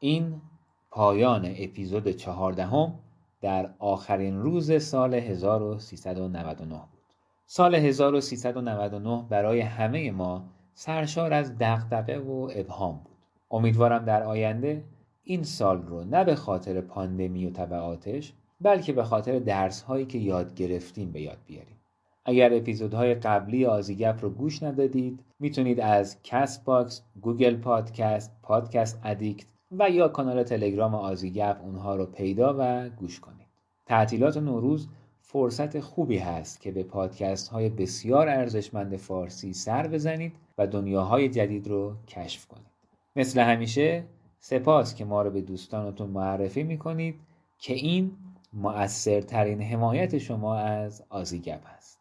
این 0.00 0.42
پایان 0.90 1.54
اپیزود 1.58 2.08
چهاردهم 2.08 3.09
در 3.40 3.70
آخرین 3.78 4.38
روز 4.38 4.82
سال 4.82 5.14
1399 5.14 6.74
بود. 6.74 7.00
سال 7.46 7.74
1399 7.74 9.26
برای 9.28 9.60
همه 9.60 10.10
ما 10.10 10.44
سرشار 10.74 11.32
از 11.32 11.58
دغدغه 11.58 12.18
و 12.18 12.50
ابهام 12.54 13.00
بود. 13.04 13.16
امیدوارم 13.50 14.04
در 14.04 14.22
آینده 14.22 14.84
این 15.24 15.42
سال 15.42 15.82
رو 15.82 16.04
نه 16.04 16.24
به 16.24 16.34
خاطر 16.34 16.80
پاندمی 16.80 17.46
و 17.46 17.50
تبعاتش 17.50 18.32
بلکه 18.60 18.92
به 18.92 19.04
خاطر 19.04 19.38
درس 19.38 19.82
هایی 19.82 20.06
که 20.06 20.18
یاد 20.18 20.54
گرفتیم 20.54 21.12
به 21.12 21.20
یاد 21.20 21.38
بیاریم. 21.46 21.76
اگر 22.24 22.54
اپیزودهای 22.54 23.14
قبلی 23.14 23.66
آزیگپ 23.66 24.18
رو 24.22 24.30
گوش 24.30 24.62
ندادید 24.62 25.24
می‌تونید 25.40 25.80
از 25.80 26.16
Castbox، 26.22 27.02
Google 27.20 27.56
Podcast، 27.56 28.36
Podcast 28.42 29.00
Addict 29.04 29.46
و 29.78 29.90
یا 29.90 30.08
کانال 30.08 30.42
تلگرام 30.42 30.94
آزیگپ 30.94 31.56
اونها 31.62 31.96
رو 31.96 32.06
پیدا 32.06 32.56
و 32.58 32.88
گوش 32.88 33.20
کنید. 33.20 33.46
تعطیلات 33.86 34.36
نوروز 34.36 34.88
فرصت 35.20 35.80
خوبی 35.80 36.18
هست 36.18 36.60
که 36.60 36.70
به 36.70 36.82
پادکست 36.82 37.48
های 37.48 37.68
بسیار 37.68 38.28
ارزشمند 38.28 38.96
فارسی 38.96 39.52
سر 39.52 39.86
بزنید 39.86 40.32
و 40.58 40.66
دنیاهای 40.66 41.28
جدید 41.28 41.68
رو 41.68 41.94
کشف 42.08 42.46
کنید. 42.46 42.70
مثل 43.16 43.40
همیشه 43.40 44.04
سپاس 44.38 44.94
که 44.94 45.04
ما 45.04 45.22
رو 45.22 45.30
به 45.30 45.40
دوستانتون 45.40 46.10
معرفی 46.10 46.62
می‌کنید 46.62 47.14
که 47.58 47.74
این 47.74 48.12
مؤثرترین 48.52 49.62
حمایت 49.62 50.18
شما 50.18 50.56
از 50.56 51.02
آزیگپ 51.08 51.66
هست. 51.66 51.98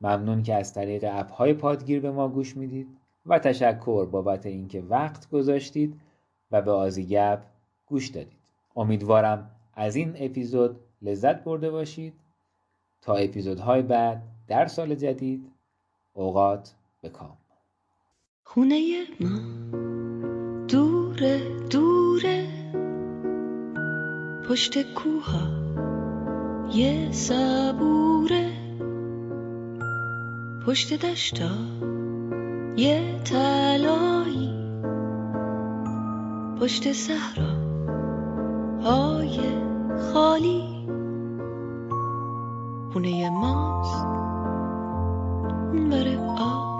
ممنون 0.00 0.42
که 0.42 0.54
از 0.54 0.74
طریق 0.74 1.04
اپ 1.08 1.32
های 1.32 1.54
پادگیر 1.54 2.00
به 2.00 2.10
ما 2.10 2.28
گوش 2.28 2.56
می‌دید 2.56 2.88
و 3.26 3.38
تشکر 3.38 4.06
بابت 4.06 4.46
اینکه 4.46 4.80
وقت 4.80 5.30
گذاشتید 5.30 6.00
و 6.54 6.62
به 6.62 6.70
آزیگپ 6.70 7.38
گوش 7.86 8.08
دادید. 8.08 8.38
امیدوارم 8.76 9.50
از 9.74 9.96
این 9.96 10.14
اپیزود 10.18 10.80
لذت 11.02 11.44
برده 11.44 11.70
باشید. 11.70 12.14
تا 13.02 13.14
اپیزودهای 13.14 13.82
بعد 13.82 14.22
در 14.48 14.66
سال 14.66 14.94
جدید 14.94 15.50
اوقات 16.12 16.74
بکام 17.02 17.36
خونه 18.44 19.06
ما 19.20 19.40
دوره 20.68 21.58
دوره 21.70 22.46
پشت 24.48 24.94
کوها 24.94 25.48
یه 26.74 27.12
صبوره. 27.12 28.50
پشت 30.66 31.06
دشتا 31.06 31.50
یه 32.76 33.20
تلایی 33.24 34.43
پشت 36.60 36.92
صحرا 36.92 37.50
های 38.82 39.40
خالی. 40.12 40.62
خونه 42.92 43.30
ماست. 43.30 44.04
اون 45.72 45.90
بر 45.90 46.16
آب. 46.38 46.74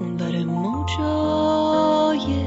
اون 0.00 0.16
بر 0.16 0.44
موجای 0.44 2.46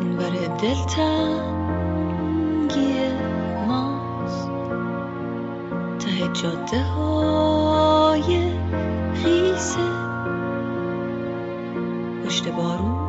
بر 0.00 0.34
دلتنگی 0.62 1.84
ماست. 3.66 4.50
ته 5.98 6.28
جاده 6.32 6.82
های 6.82 8.52
خیسه. 9.14 10.04
پشت 12.24 12.48
بارون 12.48 13.04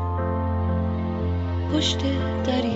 پشت 1.74 2.00
دریا 2.44 2.75